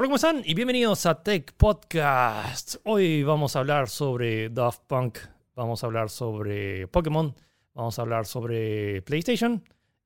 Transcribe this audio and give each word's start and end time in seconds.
Hola, 0.00 0.06
¿cómo 0.06 0.14
están? 0.14 0.42
Y 0.44 0.54
bienvenidos 0.54 1.06
a 1.06 1.24
Tech 1.24 1.54
Podcast. 1.54 2.76
Hoy 2.84 3.24
vamos 3.24 3.56
a 3.56 3.58
hablar 3.58 3.88
sobre 3.88 4.48
Daft 4.48 4.84
Punk, 4.86 5.18
vamos 5.56 5.82
a 5.82 5.88
hablar 5.88 6.08
sobre 6.08 6.86
Pokémon, 6.86 7.34
vamos 7.74 7.98
a 7.98 8.02
hablar 8.02 8.24
sobre 8.24 9.02
PlayStation. 9.02 9.60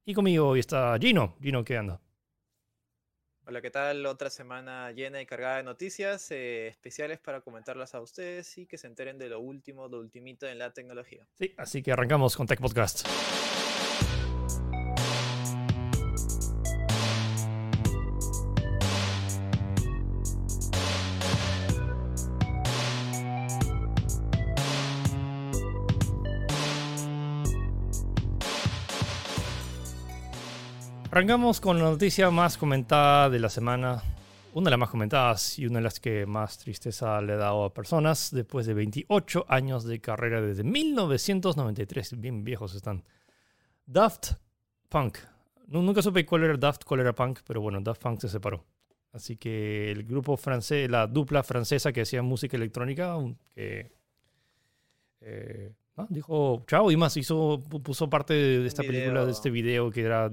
Y 0.07 0.15
conmigo 0.15 0.49
hoy 0.49 0.61
está 0.61 0.97
Gino. 0.99 1.37
Gino, 1.43 1.63
¿qué 1.63 1.77
anda? 1.77 2.01
Hola, 3.45 3.61
¿qué 3.61 3.71
tal? 3.71 4.07
Otra 4.07 4.31
semana 4.31 4.91
llena 4.93 5.21
y 5.21 5.27
cargada 5.27 5.59
de 5.59 5.65
noticias 5.65 6.31
eh, 6.31 6.69
especiales 6.69 7.19
para 7.19 7.43
comentarlas 7.43 7.95
a 7.95 8.01
ustedes 8.01 8.57
y 8.57 8.65
que 8.65 8.79
se 8.79 8.87
enteren 8.87 9.19
de 9.19 9.29
lo 9.29 9.41
último, 9.41 9.89
lo 9.89 9.99
ultimito 9.99 10.47
en 10.47 10.59
la 10.59 10.73
tecnología. 10.73 11.29
Sí, 11.35 11.53
así 11.59 11.83
que 11.83 11.93
arrancamos 11.93 12.35
con 12.35 12.47
Tech 12.47 12.63
Podcast. 12.63 13.07
Arrancamos 31.13 31.61
con 31.61 31.77
la 31.77 31.85
noticia 31.85 32.31
más 32.31 32.57
comentada 32.57 33.29
de 33.29 33.39
la 33.39 33.51
semana, 33.51 34.03
una 34.55 34.65
de 34.65 34.71
las 34.71 34.79
más 34.79 34.89
comentadas 34.89 35.59
y 35.59 35.67
una 35.67 35.79
de 35.79 35.83
las 35.83 36.01
que 36.01 36.25
más 36.25 36.57
tristeza 36.57 37.21
le 37.21 37.35
ha 37.35 37.37
dado 37.37 37.65
a 37.65 37.75
personas 37.75 38.31
después 38.33 38.65
de 38.65 38.73
28 38.73 39.45
años 39.47 39.85
de 39.85 40.01
carrera 40.01 40.41
desde 40.41 40.65
1993. 40.65 42.19
Bien 42.19 42.43
viejos 42.45 42.75
están. 42.75 43.05
Daft 43.85 44.37
Punk. 44.89 45.19
Nunca 45.67 46.01
supe 46.01 46.25
cuál 46.25 46.45
era 46.45 46.57
Daft, 46.57 46.85
cuál 46.85 47.01
era 47.01 47.15
Punk, 47.15 47.41
pero 47.47 47.61
bueno, 47.61 47.83
Daft 47.83 48.01
Punk 48.01 48.21
se 48.21 48.31
separó. 48.31 48.65
Así 49.13 49.37
que 49.37 49.91
el 49.91 50.05
grupo 50.05 50.39
francés, 50.39 50.91
la 50.91 51.07
dupla 51.07 51.43
francesa 51.43 51.93
que 51.93 52.01
hacía 52.01 52.23
música 52.23 52.57
electrónica, 52.57 53.19
que 53.55 53.93
eh, 55.21 55.75
dijo 56.09 56.65
chao 56.67 56.91
y 56.91 56.97
más 56.97 57.19
hizo, 57.19 57.63
puso 57.83 58.09
parte 58.09 58.33
de 58.33 58.67
esta 58.67 58.83
película, 58.83 59.27
de 59.27 59.33
este 59.33 59.51
video 59.51 59.91
que 59.91 60.01
era 60.01 60.33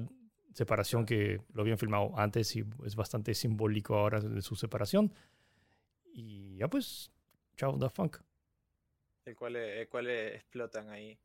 separación 0.59 1.05
que 1.05 1.41
lo 1.53 1.61
habían 1.61 1.77
filmado 1.77 2.11
antes 2.17 2.53
y 2.55 2.65
es 2.85 2.95
bastante 2.95 3.33
simbólico 3.33 3.95
ahora 3.95 4.19
de 4.19 4.41
su 4.41 4.55
separación. 4.55 5.13
Y 6.11 6.57
ya 6.57 6.67
pues, 6.67 7.11
chao 7.55 7.77
Daft 7.77 7.95
Funk. 7.95 8.17
El 9.23 9.35
cual, 9.37 9.55
el 9.55 9.87
cual 9.87 10.09
explotan 10.09 10.89
ahí. 10.89 11.17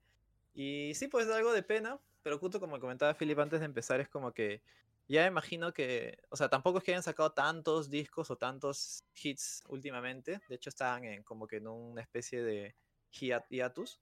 Y 0.54 0.92
sí, 0.94 1.08
pues 1.08 1.28
algo 1.28 1.52
de 1.52 1.64
pena, 1.64 1.98
pero 2.22 2.38
justo 2.38 2.60
como 2.60 2.78
comentaba 2.78 3.14
Philip 3.14 3.38
antes 3.40 3.58
de 3.58 3.66
empezar, 3.66 4.00
es 4.00 4.08
como 4.08 4.32
que 4.32 4.62
ya 5.08 5.26
imagino 5.26 5.74
que, 5.74 6.16
o 6.30 6.36
sea, 6.36 6.48
tampoco 6.48 6.78
es 6.78 6.84
que 6.84 6.92
hayan 6.92 7.02
sacado 7.02 7.32
tantos 7.32 7.90
discos 7.90 8.30
o 8.30 8.36
tantos 8.36 9.04
hits 9.20 9.64
últimamente. 9.68 10.40
De 10.48 10.54
hecho, 10.54 10.70
estaban 10.70 11.04
en 11.04 11.24
como 11.24 11.48
que 11.48 11.56
en 11.56 11.66
una 11.66 12.02
especie 12.02 12.42
de 12.42 12.76
hiatus. 13.10 14.00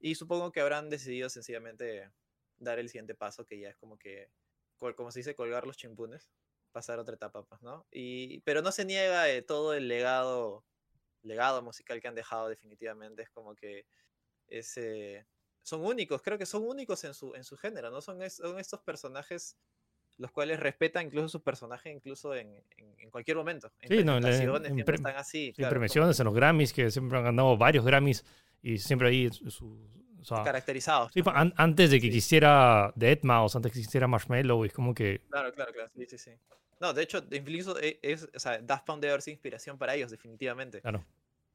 Y 0.00 0.16
supongo 0.16 0.52
que 0.52 0.60
habrán 0.60 0.90
decidido 0.90 1.30
sencillamente 1.30 2.10
dar 2.58 2.78
el 2.78 2.90
siguiente 2.90 3.14
paso, 3.14 3.46
que 3.46 3.58
ya 3.58 3.70
es 3.70 3.76
como 3.76 3.98
que 3.98 4.28
como 4.76 5.10
se 5.10 5.20
dice, 5.20 5.34
colgar 5.34 5.66
los 5.66 5.76
chimpunes, 5.76 6.28
pasar 6.72 6.98
a 6.98 7.02
otra 7.02 7.14
etapa, 7.14 7.42
pues, 7.44 7.62
¿no? 7.62 7.86
Y, 7.90 8.40
pero 8.40 8.62
no 8.62 8.72
se 8.72 8.84
niega 8.84 9.24
todo 9.46 9.74
el 9.74 9.88
legado, 9.88 10.64
legado 11.22 11.62
musical 11.62 12.00
que 12.00 12.08
han 12.08 12.14
dejado 12.14 12.48
definitivamente, 12.48 13.22
es 13.22 13.30
como 13.30 13.54
que 13.54 13.86
ese, 14.48 15.26
son 15.62 15.84
únicos, 15.84 16.22
creo 16.22 16.38
que 16.38 16.46
son 16.46 16.62
únicos 16.62 17.02
en 17.04 17.14
su, 17.14 17.34
en 17.34 17.44
su 17.44 17.56
género, 17.56 17.90
¿no? 17.90 18.00
Son, 18.00 18.18
son 18.30 18.58
estos 18.58 18.80
personajes 18.82 19.56
los 20.18 20.30
cuales 20.30 20.60
respetan 20.60 21.06
incluso 21.06 21.28
su 21.28 21.42
personaje 21.42 21.90
incluso 21.90 22.34
en, 22.34 22.62
en, 22.76 23.10
cualquier 23.10 23.36
momento. 23.36 23.70
En 23.80 23.88
sí, 23.88 24.04
no, 24.04 24.16
en, 24.16 24.24
están 24.78 25.16
así. 25.16 25.52
Claro, 25.54 25.84
en 25.84 26.24
los 26.24 26.34
Grammys, 26.34 26.72
que 26.72 26.90
siempre 26.90 27.18
han 27.18 27.24
ganado 27.24 27.56
varios 27.56 27.84
Grammys 27.84 28.24
y 28.62 28.78
siempre 28.78 29.08
ahí 29.08 29.30
su, 29.30 29.90
caracterizados. 30.28 31.12
Sí, 31.12 31.22
antes 31.56 31.90
de 31.90 32.00
que 32.00 32.10
quisiera 32.10 32.92
Dead 32.94 33.18
Mouse, 33.22 33.56
antes 33.56 33.72
de 33.72 33.74
que 33.80 33.84
quisiera 33.84 34.06
Marshmallow, 34.06 34.64
es 34.64 34.72
como 34.72 34.94
que. 34.94 35.22
Claro, 35.30 35.52
claro, 35.52 35.72
claro. 35.72 35.90
Sí, 35.96 36.06
sí, 36.06 36.18
sí. 36.18 36.30
No, 36.80 36.92
de 36.92 37.02
hecho, 37.02 37.24
incluso 37.30 37.78
e, 37.80 37.98
es, 38.02 38.28
o 38.34 38.38
sea, 38.38 38.58
Daft 38.58 38.84
Punk 38.86 39.00
debe 39.00 39.12
haber 39.12 39.22
sido 39.22 39.34
inspiración 39.34 39.78
para 39.78 39.94
ellos, 39.94 40.10
definitivamente. 40.10 40.80
Claro. 40.80 41.04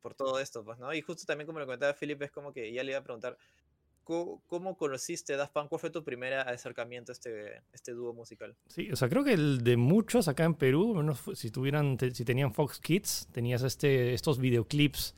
Por 0.01 0.15
todo 0.15 0.39
esto, 0.39 0.63
pues, 0.63 0.79
¿no? 0.79 0.93
Y 0.93 1.01
justo 1.01 1.25
también, 1.25 1.45
como 1.45 1.59
lo 1.59 1.65
comentaba 1.65 1.93
Philip, 1.93 2.21
es 2.23 2.31
como 2.31 2.51
que 2.51 2.71
ya 2.73 2.83
le 2.83 2.91
iba 2.91 2.99
a 2.99 3.03
preguntar. 3.03 3.37
¿Cómo, 4.03 4.75
conociste 4.77 5.37
Daft 5.37 5.53
Punk? 5.53 5.69
¿Cuál 5.69 5.79
fue 5.79 5.89
tu 5.89 6.03
primer 6.03 6.33
acercamiento 6.33 7.11
a 7.11 7.13
este, 7.13 7.61
este 7.71 7.93
dúo 7.93 8.13
musical? 8.13 8.57
Sí, 8.67 8.91
o 8.91 8.95
sea, 8.95 9.07
creo 9.07 9.23
que 9.23 9.33
el 9.33 9.63
de 9.63 9.77
muchos 9.77 10.27
acá 10.27 10.43
en 10.43 10.55
Perú, 10.55 11.15
si 11.33 11.49
tuvieran, 11.49 11.97
si 12.13 12.25
tenían 12.25 12.53
Fox 12.53 12.79
Kids, 12.79 13.29
tenías 13.31 13.61
este, 13.61 14.13
estos 14.13 14.39
videoclips 14.39 15.15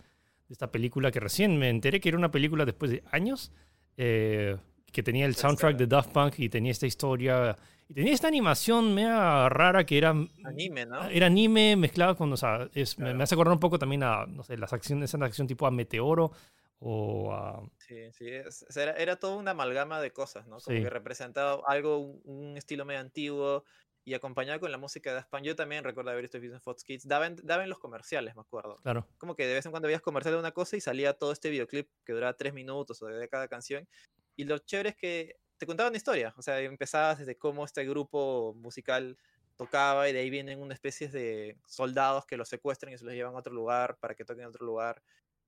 esta 0.54 0.72
película 0.72 1.12
que 1.12 1.20
recién 1.20 1.58
me 1.58 1.70
enteré 1.70 2.00
que 2.00 2.10
era 2.10 2.18
una 2.18 2.30
película 2.30 2.64
después 2.64 2.92
de 2.92 3.04
años, 3.12 3.52
eh, 3.98 4.56
que 4.92 5.02
tenía 5.02 5.26
el 5.26 5.36
soundtrack 5.36 5.76
de 5.76 5.88
Daft 5.88 6.12
Punk 6.12 6.36
y 6.38 6.48
tenía 6.48 6.72
esta 6.72 6.86
historia, 6.86 7.56
y 7.90 7.96
tenía 7.96 8.14
esta 8.14 8.28
animación 8.28 8.94
media 8.94 9.50
rara 9.50 9.84
que 9.84 9.98
era... 9.98 10.14
Anime, 10.44 10.86
¿no? 10.86 11.06
Era 11.10 11.26
anime 11.26 11.76
mezclado 11.76 12.16
con, 12.16 12.32
o 12.32 12.38
sea, 12.38 12.70
me, 12.98 13.24
hace 13.24 13.34
acordar 13.34 13.54
un 13.54 13.60
poco 13.60 13.80
también 13.80 14.04
a, 14.04 14.28
no 14.28 14.44
sé, 14.44 14.56
las 14.58 14.74
acciones, 14.74 15.12
esa 15.12 15.26
acción 15.26 15.48
tipo 15.48 15.66
a 15.66 15.72
Meteoro 15.72 16.32
o 16.78 17.34
a... 17.34 17.60
Sí, 17.80 18.12
sí, 18.12 18.28
era, 18.76 18.92
era 18.92 19.16
toda 19.16 19.36
una 19.38 19.52
amalgama 19.52 20.00
de 20.02 20.12
cosas, 20.12 20.46
¿no? 20.46 20.60
Como 20.60 20.78
que 20.78 20.90
representaba 20.90 21.64
algo, 21.66 21.98
un 22.26 22.58
estilo 22.58 22.86
medio 22.86 23.02
antiguo, 23.02 23.64
y 24.06 24.14
acompañado 24.14 24.60
con 24.60 24.72
la 24.72 24.78
música 24.78 25.10
de 25.12 25.16
Daft 25.18 25.34
Yo 25.44 25.56
también 25.56 25.84
recuerdo 25.84 26.12
haber 26.12 26.24
visto 26.24 26.38
en 26.38 26.62
Fox 26.62 26.84
Kids. 26.84 27.08
Daban, 27.08 27.38
daban 27.44 27.70
los 27.70 27.80
comerciales, 27.80 28.36
me 28.36 28.42
acuerdo. 28.42 28.78
Claro. 28.84 29.08
Como 29.18 29.36
que 29.36 29.48
de 29.48 29.54
vez 29.54 29.66
en 29.66 29.72
cuando 29.72 29.88
veías 29.88 30.02
comercial 30.02 30.36
de 30.36 30.40
una 30.40 30.52
cosa 30.52 30.76
y 30.76 30.82
salía 30.82 31.14
todo 31.14 31.32
este 31.32 31.50
videoclip 31.50 31.90
que 32.06 32.14
duraba 32.14 32.34
tres 32.34 32.54
minutos 32.54 33.02
o 33.02 33.08
de 33.08 33.30
cada 33.30 33.48
canción. 33.48 33.88
Y 34.36 34.44
lo 34.44 34.58
chévere 34.58 34.90
es 34.90 34.96
que 34.96 35.38
te 35.58 35.66
contaban 35.66 35.96
historia. 35.96 36.34
O 36.38 36.42
sea, 36.42 36.60
empezabas 36.60 37.20
desde 37.20 37.38
cómo 37.38 37.64
este 37.64 37.86
grupo 37.86 38.54
musical 38.58 39.18
tocaba 39.56 40.10
y 40.10 40.14
de 40.14 40.20
ahí 40.20 40.30
vienen 40.30 40.60
una 40.60 40.74
especie 40.74 41.08
de 41.08 41.58
soldados 41.66 42.26
que 42.26 42.38
los 42.38 42.50
secuestran 42.50 42.94
y 42.94 42.98
se 42.98 43.06
los 43.06 43.14
llevan 43.14 43.36
a 43.36 43.38
otro 43.38 43.54
lugar 43.54 43.98
para 44.00 44.16
que 44.16 44.26
toquen 44.26 44.44
en 44.44 44.50
otro 44.50 44.66
lugar. 44.66 45.02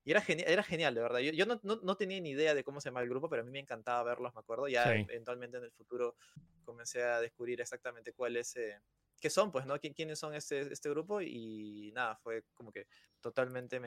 Y 0.06 0.12
era, 0.12 0.20
genial, 0.20 0.48
era 0.48 0.62
genial, 0.62 0.94
de 0.94 1.00
verdad. 1.00 1.18
Yo, 1.18 1.32
yo 1.32 1.46
no, 1.46 1.60
no, 1.64 1.96
tenía 1.96 2.20
ni 2.20 2.30
idea 2.30 2.54
de 2.54 2.62
cómo 2.62 2.80
se 2.80 2.90
llama 2.90 3.02
el 3.02 3.08
grupo, 3.08 3.28
pero 3.28 3.42
a 3.42 3.44
mí 3.44 3.50
me 3.50 3.58
encantaba 3.58 4.04
verlos, 4.04 4.32
me 4.34 4.38
acuerdo. 4.38 4.68
Ya 4.68 4.94
eventualmente 4.94 5.56
en 5.56 5.64
el 5.64 5.72
futuro 5.72 6.14
comencé 6.62 7.02
a 7.02 7.20
descubrir 7.20 7.60
exactamente 7.60 8.12
cuál 8.12 8.36
es, 8.36 8.54
eh, 8.54 8.80
qué 9.20 9.28
son, 9.30 9.50
pues, 9.50 9.66
¿no? 9.66 9.80
¿Quiénes 9.80 10.20
son 10.20 10.32
este, 10.32 10.72
este 10.72 10.88
grupo? 10.90 11.20
Y 11.20 11.90
nada, 11.92 12.14
fue 12.18 12.44
como 12.54 12.70
que 12.70 12.86
totalmente 13.20 13.80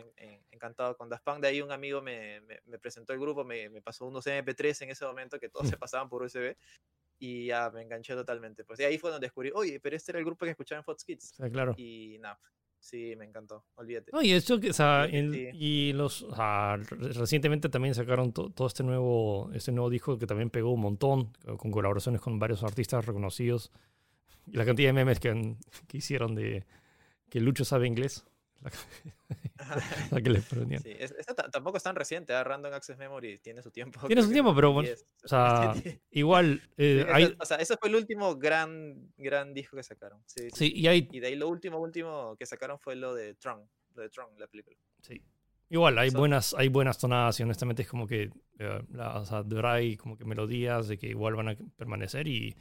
encantado 0.52 0.98
con 0.98 1.08
Daft 1.08 1.24
Punk. 1.24 1.40
De 1.40 1.48
ahí 1.48 1.62
un 1.62 1.72
amigo 1.72 2.02
me, 2.02 2.42
me, 2.66 2.80
presentó 2.80 3.14
el 3.14 3.20
grupo, 3.20 3.46
me, 3.46 3.70
me, 3.70 3.82
pasó 3.82 4.06
unos 4.06 4.28
MP3 4.28 4.82
en 4.82 4.90
ese 4.90 5.06
momento 5.06 5.40
que 5.40 5.48
todos 5.48 5.70
se 5.70 5.78
pasaban 5.80 6.10
por 6.10 6.24
USB. 6.24 6.54
Y 7.18 7.46
ya 7.46 7.70
me 7.70 7.82
enganché 7.82 8.14
totalmente. 8.14 8.66
Pues 8.66 8.78
y 8.82 8.84
ahí 8.84 8.98
fue 8.98 9.10
donde 9.10 9.28
descubrí, 9.28 9.52
oye, 9.56 9.80
pero 9.80 9.96
este 9.96 10.12
era 10.12 10.20
el 10.20 10.26
grupo 10.26 10.44
que 10.44 10.52
escuchaba 10.52 10.80
en 10.80 10.84
Fox 10.84 11.06
Kids. 11.06 11.32
Sí, 11.38 11.50
claro. 11.50 11.76
Y 11.78 12.18
nada, 12.20 12.38
Sí, 12.80 13.14
me 13.18 13.26
encantó, 13.26 13.66
olvídate. 13.76 14.12
y 14.22 14.32
eso 14.32 14.60
que, 14.60 14.70
o 14.70 14.74
sea, 14.74 15.08
y 15.12 15.92
los, 15.94 16.26
recientemente 16.90 17.68
también 17.70 17.94
sacaron 17.94 18.32
todo 18.32 18.68
este 18.68 18.84
nuevo, 18.84 19.52
este 19.54 19.72
nuevo 19.72 19.90
disco 19.90 20.18
que 20.18 20.26
también 20.26 20.50
pegó 20.50 20.72
un 20.72 20.82
montón, 20.82 21.34
con 21.58 21.72
colaboraciones 21.72 22.22
con 22.22 22.40
varios 22.40 22.64
artistas 22.64 23.06
reconocidos. 23.06 23.72
Y 24.48 24.58
la 24.58 24.66
cantidad 24.66 24.90
de 24.90 24.94
memes 24.94 25.20
que, 25.20 25.56
que 25.88 25.98
hicieron 25.98 26.36
de 26.36 26.66
que 27.30 27.40
Lucho 27.40 27.66
sabe 27.66 27.86
inglés. 27.88 28.26
tampoco 31.52 31.78
es 31.78 31.84
tan 31.84 31.96
reciente, 31.96 32.34
¿eh? 32.34 32.44
Random 32.44 32.74
Access 32.74 32.98
Memory 32.98 33.40
tiene 33.40 33.62
su 33.62 33.72
tiempo. 33.72 34.08
Tiene 34.08 34.22
su 34.24 34.32
tiempo, 34.32 34.54
pero 34.56 34.74
bueno, 34.74 34.90
o 35.24 35.28
sea, 35.28 35.74
igual... 36.12 36.62
Eh, 36.78 37.36
o 37.40 37.46
sea, 37.46 37.58
ese 37.58 37.78
fue 37.78 37.90
el 37.90 37.96
último 37.96 38.36
gran, 38.36 39.12
gran 39.18 39.54
disco 39.54 39.78
que 39.78 39.84
sacaron. 39.84 40.22
Sí, 40.26 40.74
y, 40.74 40.88
hay... 40.88 41.08
y 41.12 41.20
de 41.20 41.28
ahí 41.28 41.36
lo 41.36 41.48
último, 41.48 41.80
último 41.80 42.36
que 42.38 42.46
sacaron 42.46 42.80
fue 42.80 42.96
lo 42.96 43.14
de 43.14 43.36
Tron, 43.36 43.70
lo 43.96 44.02
de 44.02 44.10
Tron, 44.10 44.30
la 44.38 44.48
película. 44.48 44.78
Sí. 45.02 45.22
Igual, 45.72 46.00
hay 46.00 46.10
buenas, 46.10 46.56
hay 46.56 46.68
buenas 46.68 46.98
tonadas 46.98 47.40
y 47.40 47.44
honestamente 47.44 47.84
es 47.84 47.88
como 47.88 48.08
que, 48.08 48.32
eh, 48.58 48.82
o 48.98 49.26
sea, 49.26 49.44
hay 49.72 49.98
como 49.98 50.18
que 50.18 50.26
melodías 50.26 50.88
de 50.88 50.98
que 50.98 51.08
igual 51.08 51.36
van 51.36 51.50
a 51.50 51.58
permanecer 51.78 52.28
y 52.28 52.58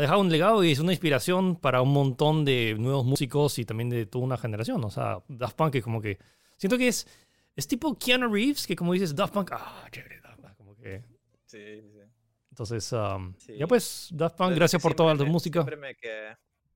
ha 0.00 0.04
dejado 0.04 0.20
un 0.20 0.30
legado 0.30 0.64
y 0.64 0.72
es 0.72 0.78
una 0.78 0.92
inspiración 0.92 1.56
para 1.56 1.82
un 1.82 1.92
montón 1.92 2.42
de 2.46 2.74
nuevos 2.78 3.04
músicos 3.04 3.58
y 3.58 3.66
también 3.66 3.90
de 3.90 4.06
toda 4.06 4.24
una 4.24 4.38
generación. 4.38 4.82
O 4.82 4.90
sea, 4.90 5.22
Daft 5.28 5.56
Punk 5.56 5.74
es 5.74 5.84
como 5.84 6.00
que. 6.00 6.18
Siento 6.56 6.78
que 6.78 6.88
es, 6.88 7.06
es 7.54 7.68
tipo 7.68 7.98
Keanu 7.98 8.32
Reeves, 8.32 8.66
que 8.66 8.74
como 8.74 8.94
dices, 8.94 9.14
Daft 9.14 9.34
Punk, 9.34 9.50
ah, 9.52 9.86
chévere, 9.90 10.20
Daft 10.22 10.40
Punk, 10.40 10.56
como 10.56 10.74
que. 10.74 11.02
Sí, 11.44 11.82
sí. 11.82 12.00
Entonces, 12.48 12.92
um, 12.92 13.34
ya 13.58 13.66
pues, 13.66 14.08
Daft 14.12 14.36
Punk, 14.38 14.54
gracias 14.54 14.80
por 14.82 14.94
toda 14.94 15.14
la 15.14 15.24
música. 15.24 15.62
Siempre 15.64 15.76
me, 15.76 15.96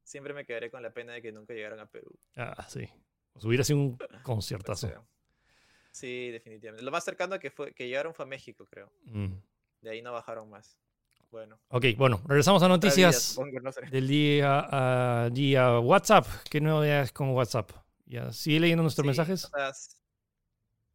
siempre 0.03 0.35
me 0.35 0.45
quedaré 0.45 0.71
con 0.71 0.83
la 0.83 0.93
pena 0.93 1.15
de 1.15 1.23
que 1.23 1.33
nunca 1.33 1.55
llegaron 1.55 1.81
a 1.81 1.87
Perú. 1.87 2.11
Ah, 2.37 2.67
sí. 2.69 2.87
Pues 3.33 3.45
hubiera 3.47 3.65
sido 3.65 3.79
un 3.79 3.99
conciertazo. 4.23 5.07
sí, 5.91 6.31
definitivamente. 6.31 6.85
Lo 6.85 6.91
más 6.91 7.05
cercano 7.05 7.39
que, 7.39 7.51
fue, 7.51 7.73
que 7.73 7.89
llegaron 7.89 8.13
fue 8.13 8.27
a 8.27 8.29
México, 8.29 8.67
creo. 8.67 8.93
Mm. 9.05 9.33
De 9.81 9.91
ahí 9.91 10.03
no 10.03 10.13
bajaron 10.13 10.51
más. 10.51 10.79
Bueno. 11.35 11.59
Ok, 11.71 11.87
bueno, 11.97 12.23
regresamos 12.29 12.63
a 12.63 12.69
noticias 12.69 13.21
supongo, 13.21 13.59
no 13.59 13.73
sé. 13.73 13.81
del 13.91 14.07
día 14.07 14.69
a 14.71 15.31
día. 15.31 15.81
WhatsApp, 15.81 16.25
¿qué 16.49 16.61
novedades 16.61 17.11
con 17.11 17.31
WhatsApp? 17.31 17.73
¿Ya 18.07 18.31
sigue 18.33 18.61
leyendo 18.61 18.85
nuestros 18.85 19.03
Sí, 19.03 19.09
mensajes? 19.09 19.45
o 19.47 19.49
sea, 19.49 19.69
s- 19.71 19.97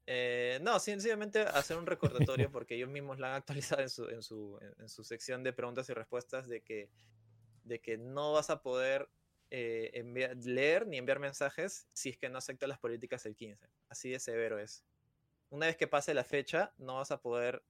eh, 0.08 0.58
no, 0.62 0.80
sencillamente 0.80 1.42
hacer 1.42 1.76
un 1.76 1.86
recordatorio 1.86 2.50
porque 2.54 2.76
ellos 2.76 2.88
mismos 2.90 3.20
la 3.20 3.32
han 3.32 3.34
actualizado 3.34 3.82
en 3.82 3.90
su, 3.90 4.06
en 4.08 4.22
su, 4.24 4.58
en- 4.78 4.88
su 4.88 5.04
sección 5.04 5.44
de 5.44 5.52
preguntas 5.52 5.90
y 5.90 5.94
respuestas 5.94 6.48
de 6.48 6.62
que, 6.62 6.90
de 7.66 7.82
que 7.82 7.98
no 7.98 8.32
vas 8.32 8.50
a 8.50 8.62
poder 8.62 9.10
eh, 9.52 9.92
enviar- 9.94 10.42
leer 10.42 10.88
ni 10.88 11.00
enviar 11.00 11.20
mensajes 11.20 11.86
si 11.92 12.12
es 12.12 12.18
que 12.18 12.30
no 12.30 12.38
aceptas 12.38 12.70
las 12.70 12.80
políticas 12.80 13.26
el 13.26 13.36
15. 13.36 13.68
Así 13.90 14.10
de 14.10 14.20
severo 14.20 14.58
es. 14.58 14.86
Una 15.50 15.66
vez 15.66 15.76
que 15.76 15.88
pase 15.88 16.14
la 16.14 16.24
fecha, 16.24 16.72
no 16.78 16.96
vas 16.96 17.12
a 17.12 17.22
poder 17.22 17.62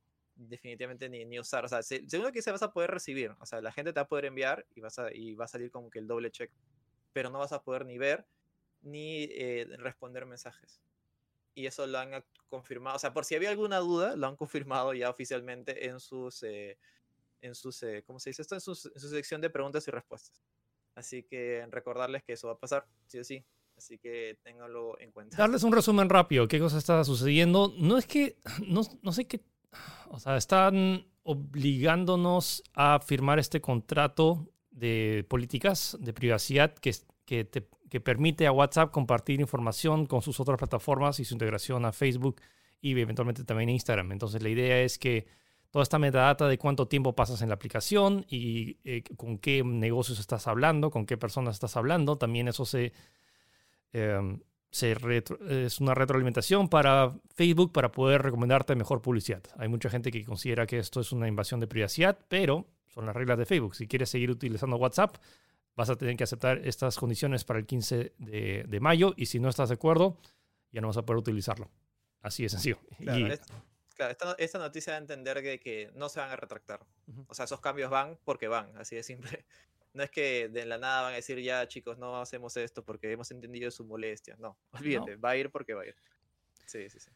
definitivamente 0.47 1.09
ni, 1.09 1.25
ni 1.25 1.39
usar. 1.39 1.65
O 1.65 1.67
sea, 1.67 1.83
se- 1.83 2.05
que 2.33 2.41
se 2.41 2.51
vas 2.51 2.63
a 2.63 2.71
poder 2.71 2.91
recibir. 2.91 3.31
O 3.39 3.45
sea, 3.45 3.61
la 3.61 3.71
gente 3.71 3.93
te 3.93 3.99
va 3.99 4.03
a 4.03 4.07
poder 4.07 4.25
enviar 4.25 4.65
y, 4.75 4.81
vas 4.81 4.97
a, 4.99 5.13
y 5.13 5.35
va 5.35 5.45
a 5.45 5.47
salir 5.49 5.71
como 5.71 5.89
que 5.89 5.99
el 5.99 6.07
doble 6.07 6.31
check. 6.31 6.51
Pero 7.13 7.29
no 7.29 7.39
vas 7.39 7.51
a 7.51 7.61
poder 7.63 7.85
ni 7.85 7.97
ver 7.97 8.25
ni 8.81 9.23
eh, 9.23 9.67
responder 9.77 10.25
mensajes. 10.25 10.81
Y 11.53 11.65
eso 11.65 11.85
lo 11.85 11.99
han 11.99 12.23
confirmado. 12.47 12.95
O 12.95 12.99
sea, 12.99 13.13
por 13.13 13.25
si 13.25 13.35
había 13.35 13.49
alguna 13.49 13.77
duda, 13.79 14.15
lo 14.15 14.27
han 14.27 14.37
confirmado 14.37 14.93
ya 14.93 15.09
oficialmente 15.09 15.87
en 15.87 15.99
sus. 15.99 16.43
eh, 16.43 16.77
en 17.41 17.55
sus 17.55 17.81
eh, 17.83 18.03
¿Cómo 18.05 18.19
se 18.19 18.29
dice 18.29 18.41
esto? 18.41 18.55
En 18.55 18.61
su 18.61 18.75
sección 18.75 19.41
de 19.41 19.49
preguntas 19.49 19.87
y 19.87 19.91
respuestas. 19.91 20.41
Así 20.95 21.23
que 21.23 21.65
recordarles 21.69 22.23
que 22.23 22.33
eso 22.33 22.47
va 22.47 22.53
a 22.53 22.57
pasar, 22.59 22.85
sí 23.07 23.19
o 23.19 23.23
sí. 23.23 23.45
Así 23.77 23.97
que 23.97 24.37
ténganlo 24.43 24.99
en 24.99 25.11
cuenta. 25.11 25.37
Darles 25.37 25.63
un 25.63 25.71
resumen 25.71 26.09
rápido, 26.09 26.47
qué 26.49 26.59
cosa 26.59 26.77
está 26.77 27.01
sucediendo. 27.05 27.73
No 27.77 27.97
es 27.97 28.05
que, 28.05 28.37
no, 28.67 28.81
no 29.01 29.11
sé 29.13 29.25
qué, 29.25 29.41
o 30.09 30.19
sea, 30.19 30.37
están 30.37 31.05
obligándonos 31.23 32.63
a 32.73 32.99
firmar 32.99 33.39
este 33.39 33.61
contrato 33.61 34.49
de 34.71 35.25
políticas 35.29 35.97
de 35.99 36.13
privacidad 36.13 36.73
que, 36.73 36.95
que, 37.25 37.43
te- 37.45 37.67
que 37.89 37.99
permite 38.01 38.47
a 38.47 38.51
WhatsApp 38.51 38.91
compartir 38.91 39.39
información 39.39 40.05
con 40.05 40.21
sus 40.21 40.39
otras 40.39 40.57
plataformas 40.57 41.19
y 41.19 41.25
su 41.25 41.35
integración 41.35 41.85
a 41.85 41.91
Facebook 41.91 42.41
y 42.81 42.99
eventualmente 42.99 43.43
también 43.43 43.69
a 43.69 43.73
Instagram. 43.73 44.11
Entonces 44.11 44.41
la 44.41 44.49
idea 44.49 44.81
es 44.81 44.97
que 44.97 45.27
toda 45.69 45.83
esta 45.83 45.99
metadata 45.99 46.47
de 46.47 46.57
cuánto 46.57 46.87
tiempo 46.87 47.13
pasas 47.13 47.41
en 47.41 47.49
la 47.49 47.55
aplicación 47.55 48.25
y 48.29 48.77
eh, 48.83 49.03
con 49.17 49.37
qué 49.37 49.63
negocios 49.63 50.19
estás 50.19 50.47
hablando, 50.47 50.89
con 50.89 51.05
qué 51.05 51.17
personas 51.17 51.55
estás 51.55 51.77
hablando, 51.77 52.17
también 52.17 52.47
eso 52.47 52.65
se 52.65 52.93
eh, 53.93 54.39
se 54.71 54.93
retro- 54.95 55.39
es 55.49 55.79
una 55.79 55.93
retroalimentación 55.95 56.69
para 56.69 57.11
Facebook 57.35 57.71
para 57.71 57.91
poder 57.91 58.21
recomendarte 58.21 58.75
mejor 58.75 59.01
publicidad. 59.01 59.41
Hay 59.57 59.67
mucha 59.67 59.89
gente 59.89 60.11
que 60.11 60.23
considera 60.23 60.67
que 60.67 60.77
esto 60.77 60.99
es 61.01 61.11
una 61.11 61.27
invasión 61.27 61.59
de 61.59 61.67
privacidad, 61.67 62.19
pero 62.27 62.67
son 62.87 63.05
las 63.05 63.15
reglas 63.15 63.37
de 63.37 63.45
Facebook. 63.45 63.75
Si 63.75 63.87
quieres 63.87 64.09
seguir 64.09 64.29
utilizando 64.29 64.75
WhatsApp, 64.77 65.15
vas 65.75 65.89
a 65.89 65.95
tener 65.95 66.15
que 66.17 66.23
aceptar 66.23 66.59
estas 66.67 66.97
condiciones 66.97 67.43
para 67.45 67.59
el 67.59 67.65
15 67.65 68.13
de, 68.17 68.65
de 68.67 68.79
mayo 68.79 69.13
y 69.17 69.25
si 69.27 69.39
no 69.39 69.49
estás 69.49 69.69
de 69.69 69.75
acuerdo, 69.75 70.17
ya 70.71 70.81
no 70.81 70.87
vas 70.87 70.97
a 70.97 71.03
poder 71.03 71.19
utilizarlo. 71.19 71.69
Así 72.21 72.43
de 72.43 72.49
sencillo. 72.49 72.79
Claro, 72.99 73.19
Y- 73.27 73.31
es- 73.31 73.41
claro, 73.95 74.11
esta, 74.11 74.25
no- 74.25 74.35
esta 74.37 74.59
noticia 74.59 74.93
da 74.93 74.97
a 74.99 75.01
entender 75.01 75.41
que, 75.41 75.59
que 75.59 75.91
no 75.95 76.09
se 76.09 76.19
van 76.19 76.29
a 76.29 76.35
retractar. 76.35 76.81
Ujú. 77.07 77.25
O 77.27 77.33
sea, 77.33 77.45
esos 77.45 77.59
cambios 77.61 77.89
van 77.89 78.19
porque 78.25 78.47
van, 78.47 78.75
así 78.77 78.95
de 78.95 79.03
simple. 79.03 79.45
No 79.93 80.03
es 80.03 80.11
que 80.11 80.49
de 80.49 80.65
la 80.65 80.77
nada 80.77 81.01
van 81.03 81.13
a 81.13 81.15
decir, 81.15 81.39
ya 81.39 81.67
chicos, 81.67 81.97
no 81.97 82.21
hacemos 82.21 82.55
esto 82.57 82.83
porque 82.83 83.11
hemos 83.11 83.29
entendido 83.31 83.71
su 83.71 83.83
molestia. 83.85 84.35
No, 84.39 84.57
olvídate, 84.71 85.15
va 85.15 85.31
a 85.31 85.37
ir 85.37 85.49
porque 85.49 85.73
va 85.73 85.81
a 85.81 85.85
ir. 85.87 85.95
Sí, 86.65 86.89
sí, 86.89 86.99
sí. 86.99 87.09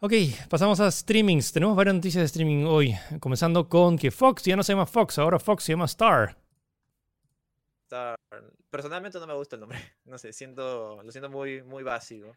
Ok, 0.00 0.12
pasamos 0.50 0.78
a 0.80 0.90
streamings. 0.90 1.52
Tenemos 1.52 1.74
varias 1.76 1.94
noticias 1.94 2.20
de 2.22 2.26
streaming 2.26 2.64
hoy, 2.66 2.94
comenzando 3.20 3.68
con 3.68 3.96
que 3.96 4.10
Fox 4.10 4.44
ya 4.44 4.54
no 4.56 4.62
se 4.62 4.72
llama 4.72 4.86
Fox, 4.86 5.18
ahora 5.18 5.38
Fox 5.38 5.64
se 5.64 5.72
llama 5.72 5.86
Star. 5.86 6.36
Star- 7.86 8.18
Personalmente 8.70 9.18
no 9.18 9.26
me 9.26 9.34
gusta 9.34 9.56
el 9.56 9.60
nombre. 9.60 9.78
No 10.04 10.18
sé, 10.18 10.32
siento, 10.32 11.02
lo 11.02 11.10
siento 11.12 11.30
muy, 11.30 11.62
muy 11.62 11.82
básico. 11.82 12.34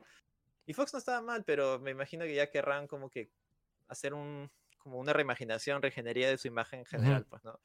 Y 0.66 0.74
Fox 0.74 0.94
no 0.94 1.00
estaba 1.00 1.22
mal, 1.22 1.44
pero 1.44 1.80
me 1.80 1.92
imagino 1.92 2.26
que 2.26 2.36
ya 2.36 2.50
querrán 2.50 2.88
como 2.88 3.10
que 3.10 3.30
hacer 3.88 4.14
un, 4.14 4.50
como 4.78 4.98
una 5.00 5.14
reimaginación, 5.14 5.82
regenería 5.82 6.30
de 6.30 6.38
su 6.38 6.48
imagen 6.48 6.80
en 6.80 6.86
general, 6.86 7.26
pues, 7.26 7.44
¿no? 7.44 7.60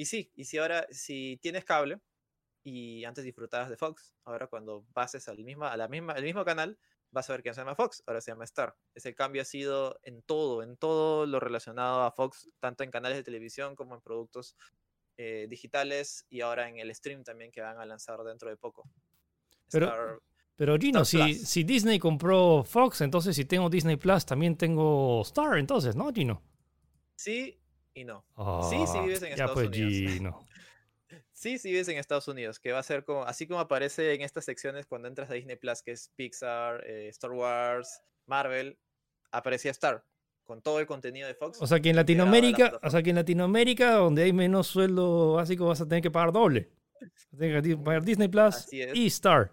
Y 0.00 0.06
sí, 0.06 0.32
y 0.34 0.46
si 0.46 0.56
ahora, 0.56 0.86
si 0.90 1.38
tienes 1.42 1.62
cable 1.66 2.00
y 2.64 3.04
antes 3.04 3.22
disfrutabas 3.22 3.68
de 3.68 3.76
Fox, 3.76 4.14
ahora 4.24 4.46
cuando 4.46 4.82
pases 4.94 5.28
al, 5.28 5.36
misma, 5.44 5.70
a 5.70 5.76
la 5.76 5.88
misma, 5.88 6.14
al 6.14 6.22
mismo 6.22 6.42
canal, 6.42 6.78
vas 7.10 7.28
a 7.28 7.34
ver 7.34 7.42
que 7.42 7.50
no 7.50 7.54
se 7.54 7.60
llama 7.60 7.74
Fox, 7.74 8.02
ahora 8.06 8.22
se 8.22 8.30
llama 8.30 8.44
Star. 8.44 8.74
Ese 8.94 9.14
cambio 9.14 9.42
ha 9.42 9.44
sido 9.44 10.00
en 10.02 10.22
todo, 10.22 10.62
en 10.62 10.78
todo 10.78 11.26
lo 11.26 11.38
relacionado 11.38 12.00
a 12.00 12.12
Fox, 12.12 12.48
tanto 12.60 12.82
en 12.82 12.90
canales 12.90 13.18
de 13.18 13.24
televisión 13.24 13.76
como 13.76 13.94
en 13.94 14.00
productos 14.00 14.56
eh, 15.18 15.46
digitales 15.50 16.24
y 16.30 16.40
ahora 16.40 16.70
en 16.70 16.78
el 16.78 16.94
stream 16.94 17.22
también 17.22 17.52
que 17.52 17.60
van 17.60 17.78
a 17.78 17.84
lanzar 17.84 18.22
dentro 18.24 18.48
de 18.48 18.56
poco. 18.56 18.88
Pero- 19.70 19.84
Star- 19.86 20.18
Pero 20.56 20.78
Gino, 20.78 21.02
Star 21.02 21.28
si, 21.28 21.34
si 21.44 21.62
Disney 21.64 21.98
compró 21.98 22.64
Fox, 22.64 23.02
entonces 23.02 23.36
si 23.36 23.44
tengo 23.44 23.68
Disney 23.68 23.96
Plus, 23.96 24.24
también 24.24 24.56
tengo 24.56 25.20
Star, 25.20 25.58
entonces, 25.58 25.94
¿no, 25.94 26.10
Gino? 26.10 26.42
sí 27.16 27.59
y 27.94 28.04
no. 28.04 28.24
Sí, 28.68 28.86
sí 28.86 28.98
Ah, 28.98 29.02
vives 29.02 29.22
en 29.22 29.32
Estados 29.32 29.54
pues, 29.54 29.68
Unidos. 29.68 30.12
Gino. 30.12 30.46
Sí, 31.32 31.58
sí 31.58 31.70
vives 31.70 31.88
en 31.88 31.96
Estados 31.96 32.28
Unidos, 32.28 32.60
que 32.60 32.70
va 32.70 32.78
a 32.78 32.84
ser 32.84 33.04
como, 33.04 33.24
así 33.24 33.48
como 33.48 33.58
aparece 33.58 34.14
en 34.14 34.20
estas 34.20 34.44
secciones 34.44 34.86
cuando 34.86 35.08
entras 35.08 35.28
a 35.30 35.34
Disney 35.34 35.56
Plus, 35.56 35.82
que 35.82 35.90
es 35.92 36.12
Pixar, 36.14 36.84
eh, 36.86 37.08
Star 37.08 37.32
Wars, 37.32 38.02
Marvel, 38.26 38.78
aparecía 39.32 39.70
Star, 39.72 40.04
con 40.44 40.62
todo 40.62 40.78
el 40.78 40.86
contenido 40.86 41.26
de 41.26 41.34
Fox. 41.34 41.60
O 41.60 41.66
sea 41.66 41.80
que 41.80 41.90
en 41.90 41.96
Latinoamérica, 41.96 42.78
o 42.82 42.90
sea 42.90 43.02
que 43.02 43.10
en 43.10 43.16
Latinoamérica, 43.16 43.94
donde 43.94 44.22
hay 44.22 44.32
menos 44.32 44.68
sueldo 44.68 45.32
básico, 45.32 45.66
vas 45.66 45.80
a 45.80 45.88
tener 45.88 46.02
que 46.02 46.10
pagar 46.10 46.30
doble. 46.30 46.70
Vas 47.00 47.28
a 47.32 47.36
tener 47.36 47.62
que 47.62 47.76
pagar 47.76 48.04
Disney 48.04 48.28
Plus 48.28 48.72
y 48.72 49.06
Star. 49.06 49.50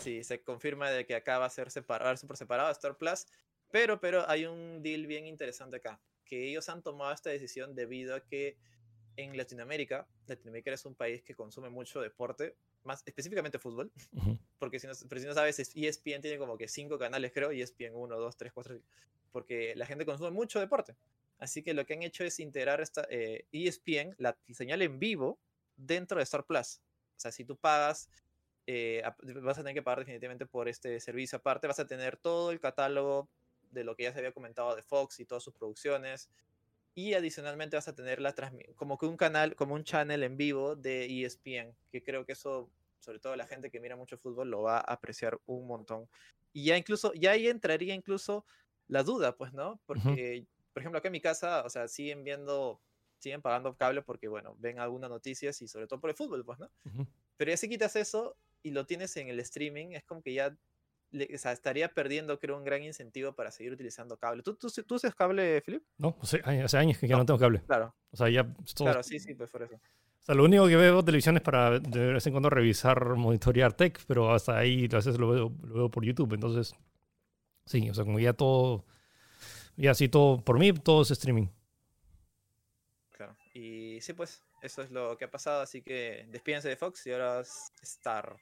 Sí, 0.00 0.24
se 0.24 0.42
confirma 0.42 0.90
de 0.90 1.06
que 1.06 1.14
acá 1.14 1.38
va 1.38 1.46
a 1.46 1.50
ser 1.50 1.70
separado, 1.70 2.14
por 2.26 2.36
separado 2.36 2.70
Star 2.72 2.96
Plus, 2.96 3.26
pero, 3.70 4.00
pero 4.00 4.28
hay 4.28 4.46
un 4.46 4.82
deal 4.82 5.06
bien 5.06 5.26
interesante 5.26 5.76
acá, 5.76 6.00
que 6.24 6.48
ellos 6.48 6.68
han 6.68 6.82
tomado 6.82 7.12
esta 7.12 7.30
decisión 7.30 7.74
debido 7.74 8.14
a 8.14 8.20
que 8.24 8.56
en 9.16 9.36
Latinoamérica, 9.36 10.06
Latinoamérica 10.26 10.72
es 10.72 10.84
un 10.84 10.94
país 10.94 11.22
que 11.22 11.34
consume 11.34 11.70
mucho 11.70 12.00
deporte, 12.00 12.54
más 12.84 13.02
específicamente 13.06 13.58
fútbol, 13.58 13.90
Ujú. 14.12 14.38
porque 14.58 14.78
si 14.78 14.86
no, 14.86 14.92
pero 15.08 15.20
si 15.20 15.26
no 15.26 15.34
sabes, 15.34 15.58
es- 15.58 15.74
E 15.76 15.80
ESPN 15.86 16.20
tiene 16.22 16.38
como 16.38 16.56
que 16.56 16.68
cinco 16.68 16.98
canales, 16.98 17.32
creo, 17.32 17.50
ESPN 17.50 17.94
1, 17.94 18.16
2, 18.16 18.36
3, 18.36 18.52
4, 18.52 18.78
porque 19.32 19.74
la 19.76 19.86
gente 19.86 20.06
consume 20.06 20.30
mucho 20.30 20.60
deporte. 20.60 20.96
Así 21.38 21.62
que 21.62 21.74
lo 21.74 21.84
que 21.86 21.94
han 21.94 22.02
hecho 22.02 22.24
es 22.24 22.40
integrar 22.40 22.80
esta 22.80 23.06
eh, 23.10 23.46
ESPN, 23.52 24.14
la 24.18 24.36
señal 24.52 24.82
en 24.82 24.98
vivo, 24.98 25.38
dentro 25.76 26.18
de 26.18 26.24
Star 26.24 26.44
Plus. 26.44 26.80
O 27.16 27.20
sea, 27.20 27.32
si 27.32 27.44
tú 27.44 27.56
pagas, 27.56 28.08
eh, 28.66 29.02
vas 29.42 29.58
a 29.58 29.62
tener 29.62 29.74
que 29.74 29.82
pagar 29.82 30.00
definitivamente 30.00 30.46
por 30.46 30.68
este 30.68 31.00
servicio 31.00 31.38
aparte, 31.38 31.66
vas 31.66 31.78
a 31.80 31.86
tener 31.86 32.16
todo 32.16 32.50
el 32.50 32.60
catálogo 32.60 33.28
de 33.70 33.84
lo 33.84 33.96
que 33.96 34.04
ya 34.04 34.12
se 34.12 34.18
había 34.18 34.32
comentado 34.32 34.74
de 34.74 34.82
Fox 34.82 35.20
y 35.20 35.24
todas 35.24 35.42
sus 35.42 35.54
producciones. 35.54 36.30
Y 36.94 37.14
adicionalmente 37.14 37.76
vas 37.76 37.88
a 37.88 37.94
tener 37.94 38.20
la 38.20 38.34
como 38.74 38.98
que 38.98 39.06
un 39.06 39.16
canal, 39.16 39.54
como 39.54 39.74
un 39.74 39.84
channel 39.84 40.22
en 40.24 40.36
vivo 40.36 40.74
de 40.74 41.06
ESPN, 41.06 41.76
que 41.90 42.02
creo 42.02 42.24
que 42.26 42.32
eso, 42.32 42.70
sobre 42.98 43.20
todo 43.20 43.36
la 43.36 43.46
gente 43.46 43.70
que 43.70 43.78
mira 43.78 43.94
mucho 43.94 44.18
fútbol, 44.18 44.50
lo 44.50 44.62
va 44.62 44.78
a 44.78 44.94
apreciar 44.94 45.38
un 45.46 45.66
montón. 45.66 46.08
Y 46.52 46.64
ya 46.64 46.76
incluso, 46.76 47.12
ya 47.14 47.32
ahí 47.32 47.46
entraría 47.46 47.94
incluso 47.94 48.44
la 48.88 49.02
duda, 49.04 49.36
pues, 49.36 49.52
¿no? 49.52 49.80
Porque, 49.86 50.46
por 50.72 50.82
ejemplo, 50.82 50.98
acá 50.98 51.08
en 51.08 51.12
mi 51.12 51.20
casa, 51.20 51.62
o 51.64 51.70
sea, 51.70 51.86
siguen 51.86 52.24
viendo, 52.24 52.80
siguen 53.18 53.42
pagando 53.42 53.76
cable 53.76 54.02
porque, 54.02 54.26
bueno, 54.26 54.56
ven 54.58 54.80
algunas 54.80 55.10
noticias 55.10 55.60
y 55.62 55.68
sobre 55.68 55.86
todo 55.86 56.00
por 56.00 56.10
el 56.10 56.16
fútbol, 56.16 56.44
pues, 56.44 56.58
¿no? 56.58 56.68
Pero 57.36 57.50
ya 57.52 57.56
si 57.56 57.68
quitas 57.68 57.94
eso 57.94 58.36
y 58.62 58.72
lo 58.72 58.86
tienes 58.86 59.16
en 59.18 59.28
el 59.28 59.38
streaming, 59.40 59.92
es 59.92 60.02
como 60.04 60.20
que 60.20 60.34
ya 60.34 60.56
le- 61.10 61.28
o 61.34 61.38
sea, 61.38 61.52
estaría 61.52 61.92
perdiendo, 61.92 62.38
creo, 62.38 62.56
un 62.56 62.64
gran 62.64 62.82
incentivo 62.82 63.32
para 63.32 63.50
seguir 63.50 63.72
utilizando 63.72 64.16
cable. 64.16 64.42
¿Tú, 64.42 64.54
tú, 64.56 64.68
tú 64.86 64.94
usas 64.96 65.14
cable, 65.14 65.60
Philip? 65.62 65.82
No, 65.98 66.16
hace, 66.22 66.40
hace 66.40 66.76
años 66.78 66.98
que 66.98 67.08
ya 67.08 67.14
no. 67.16 67.22
No. 67.22 67.26
tengo 67.26 67.38
cable. 67.38 67.62
Claro, 67.66 67.94
O 68.10 68.16
sea, 68.16 68.28
ya 68.28 68.44
todo- 68.74 68.84
claro, 68.86 69.02
sí, 69.02 69.18
sí, 69.18 69.34
pues 69.34 69.50
por 69.50 69.62
eso. 69.62 69.74
O 69.74 70.24
sea, 70.28 70.34
lo 70.34 70.44
único 70.44 70.66
que 70.66 70.76
veo 70.76 71.02
televisión 71.02 71.36
es 71.36 71.42
para 71.42 71.78
de 71.78 72.12
vez 72.12 72.26
en 72.26 72.32
cuando 72.32 72.50
revisar, 72.50 73.14
monitorear 73.16 73.72
tech, 73.72 73.98
pero 74.06 74.32
hasta 74.34 74.58
ahí 74.58 74.86
a 74.92 74.96
veces 74.96 75.18
lo 75.18 75.30
veo, 75.30 75.52
lo 75.62 75.74
veo 75.74 75.90
por 75.90 76.04
YouTube. 76.04 76.34
Entonces, 76.34 76.74
sí, 77.64 77.88
o 77.88 77.94
sea, 77.94 78.04
como 78.04 78.18
ya 78.20 78.34
todo, 78.34 78.84
ya 79.76 79.94
sí, 79.94 80.08
todo, 80.10 80.44
por 80.44 80.58
mí, 80.58 80.72
todo 80.74 81.00
es 81.02 81.10
streaming. 81.12 81.46
Claro. 83.12 83.36
Y 83.54 84.00
sí, 84.02 84.12
pues, 84.12 84.42
eso 84.62 84.82
es 84.82 84.90
lo 84.90 85.16
que 85.16 85.24
ha 85.24 85.30
pasado, 85.30 85.62
así 85.62 85.80
que 85.82 86.26
despídense 86.28 86.68
de 86.68 86.76
Fox 86.76 87.06
y 87.06 87.12
ahora 87.12 87.40
es 87.40 87.72
Star. 87.82 88.36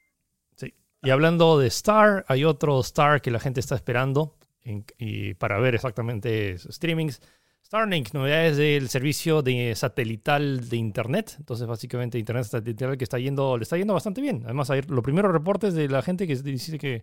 Sí. 0.56 0.74
Y 1.02 1.10
hablando 1.10 1.58
de 1.58 1.68
Star, 1.68 2.24
hay 2.28 2.44
otro 2.44 2.80
Star 2.80 3.20
que 3.22 3.30
la 3.30 3.38
gente 3.38 3.60
está 3.60 3.74
esperando 3.74 4.36
en- 4.62 4.84
y 4.98 5.34
para 5.34 5.58
ver 5.58 5.74
exactamente 5.74 6.58
streamings. 6.58 7.20
Starlink, 7.64 8.12
novedades 8.14 8.56
del 8.56 8.88
servicio 8.88 9.42
de 9.42 9.74
satelital 9.74 10.68
de 10.68 10.76
Internet. 10.76 11.34
Entonces, 11.38 11.66
básicamente, 11.66 12.16
Internet 12.18 12.44
satelital 12.44 12.96
que 12.96 13.04
está 13.04 13.18
yendo, 13.18 13.56
le 13.58 13.64
está 13.64 13.76
yendo 13.76 13.92
bastante 13.92 14.20
bien. 14.20 14.42
Además, 14.44 14.70
hay 14.70 14.82
los 14.82 15.02
primeros 15.02 15.32
reportes 15.32 15.74
de 15.74 15.88
la 15.88 16.00
gente 16.02 16.26
que 16.26 16.36
dice 16.36 16.78
que... 16.78 17.02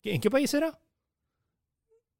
que- 0.00 0.14
¿En 0.14 0.20
qué 0.20 0.30
país 0.30 0.52
era? 0.54 0.78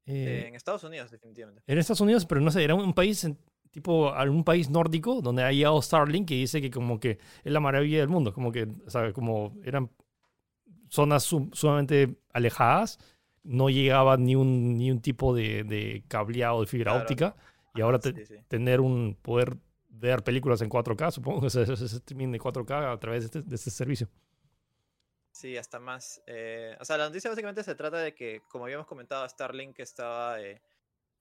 Eh, 0.05 0.45
en 0.47 0.55
Estados 0.55 0.83
Unidos, 0.83 1.11
definitivamente. 1.11 1.61
en 1.67 1.77
Estados 1.77 2.01
Unidos, 2.01 2.25
pero 2.25 2.39
no 2.41 2.51
sé, 2.51 2.63
era 2.63 2.75
un 2.75 2.93
país 2.93 3.27
tipo 3.71 4.13
algún 4.13 4.43
país 4.45 4.69
nórdico 4.69 5.21
donde 5.21 5.43
ha 5.43 5.51
llegado 5.51 5.81
Starlink 5.81 6.31
y 6.31 6.39
dice 6.41 6.61
que 6.61 6.71
como 6.71 6.99
que 6.99 7.19
es 7.43 7.51
la 7.51 7.59
maravilla 7.59 7.99
del 7.99 8.07
mundo, 8.07 8.33
como 8.33 8.51
que, 8.51 8.67
o 8.85 8.89
sea, 8.89 9.11
como 9.11 9.57
eran 9.63 9.89
zonas 10.89 11.23
sumamente 11.23 12.17
alejadas, 12.33 12.99
no 13.43 13.69
llegaba 13.69 14.17
ni 14.17 14.35
un, 14.35 14.77
ni 14.77 14.91
un 14.91 15.01
tipo 15.01 15.33
de, 15.35 15.63
de 15.63 16.03
cableado 16.07 16.61
de 16.61 16.67
fibra 16.67 16.93
óptica 16.93 17.35
y 17.73 17.81
ahora 17.81 17.99
tener 18.47 18.81
un 18.81 19.17
poder 19.21 19.57
ver 19.89 20.23
películas 20.23 20.61
en 20.61 20.69
4K, 20.69 21.11
supongo 21.11 21.41
que 21.41 21.47
es 21.47 21.57
streaming 21.57 22.31
de 22.31 22.39
4K 22.39 22.93
a 22.93 22.99
través 22.99 23.21
de 23.21 23.25
este, 23.39 23.49
de 23.49 23.55
este 23.55 23.71
servicio. 23.71 24.09
Sí, 25.31 25.55
hasta 25.55 25.79
más. 25.79 26.21
Eh, 26.25 26.75
o 26.79 26.85
sea, 26.85 26.97
la 26.97 27.05
noticia 27.05 27.29
básicamente 27.29 27.63
se 27.63 27.75
trata 27.75 27.99
de 27.99 28.15
que, 28.15 28.41
como 28.49 28.65
habíamos 28.65 28.87
comentado, 28.87 29.27
Starlink 29.29 29.79
estaba 29.79 30.41
eh, 30.41 30.61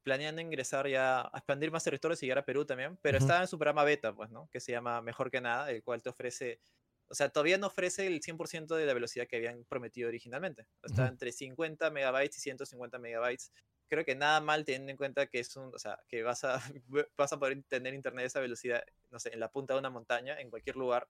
planeando 0.02 0.40
ingresar 0.40 0.88
ya 0.88 1.20
a 1.20 1.36
expandir 1.36 1.70
más 1.70 1.84
territorios 1.84 2.22
y 2.22 2.26
llegar 2.26 2.38
a 2.38 2.44
Perú 2.44 2.64
también, 2.64 2.96
pero 3.02 3.18
estaba 3.18 3.42
en 3.42 3.48
su 3.48 3.58
programa 3.58 3.84
beta, 3.84 4.14
pues, 4.14 4.30
¿no? 4.30 4.48
Que 4.50 4.60
se 4.60 4.72
llama 4.72 5.02
Mejor 5.02 5.30
que 5.30 5.42
Nada, 5.42 5.70
el 5.70 5.82
cual 5.82 6.02
te 6.02 6.08
ofrece, 6.08 6.60
o 7.08 7.14
sea, 7.14 7.28
todavía 7.28 7.58
no 7.58 7.68
ofrece 7.68 8.06
el 8.06 8.20
100% 8.20 8.74
de 8.74 8.86
la 8.86 8.94
velocidad 8.94 9.26
que 9.26 9.36
habían 9.36 9.64
prometido 9.64 10.08
originalmente. 10.08 10.66
Está 10.82 11.06
entre 11.08 11.32
50 11.32 11.90
megabytes 11.90 12.38
y 12.38 12.40
150 12.40 12.98
megabytes. 12.98 13.52
Creo 13.88 14.04
que 14.04 14.16
nada 14.16 14.40
mal 14.40 14.64
teniendo 14.64 14.90
en 14.90 14.96
cuenta 14.96 15.26
que 15.26 15.38
es 15.38 15.54
un, 15.56 15.72
o 15.74 15.78
sea, 15.78 15.98
que 16.08 16.22
vas 16.22 16.44
a, 16.44 16.60
vas 17.16 17.32
a 17.32 17.38
poder 17.38 17.62
tener 17.68 17.94
internet 17.94 18.22
de 18.24 18.26
esa 18.26 18.40
velocidad, 18.40 18.82
no 19.10 19.20
sé, 19.20 19.32
en 19.32 19.40
la 19.40 19.50
punta 19.50 19.74
de 19.74 19.80
una 19.80 19.90
montaña, 19.90 20.40
en 20.40 20.50
cualquier 20.50 20.76
lugar, 20.76 21.08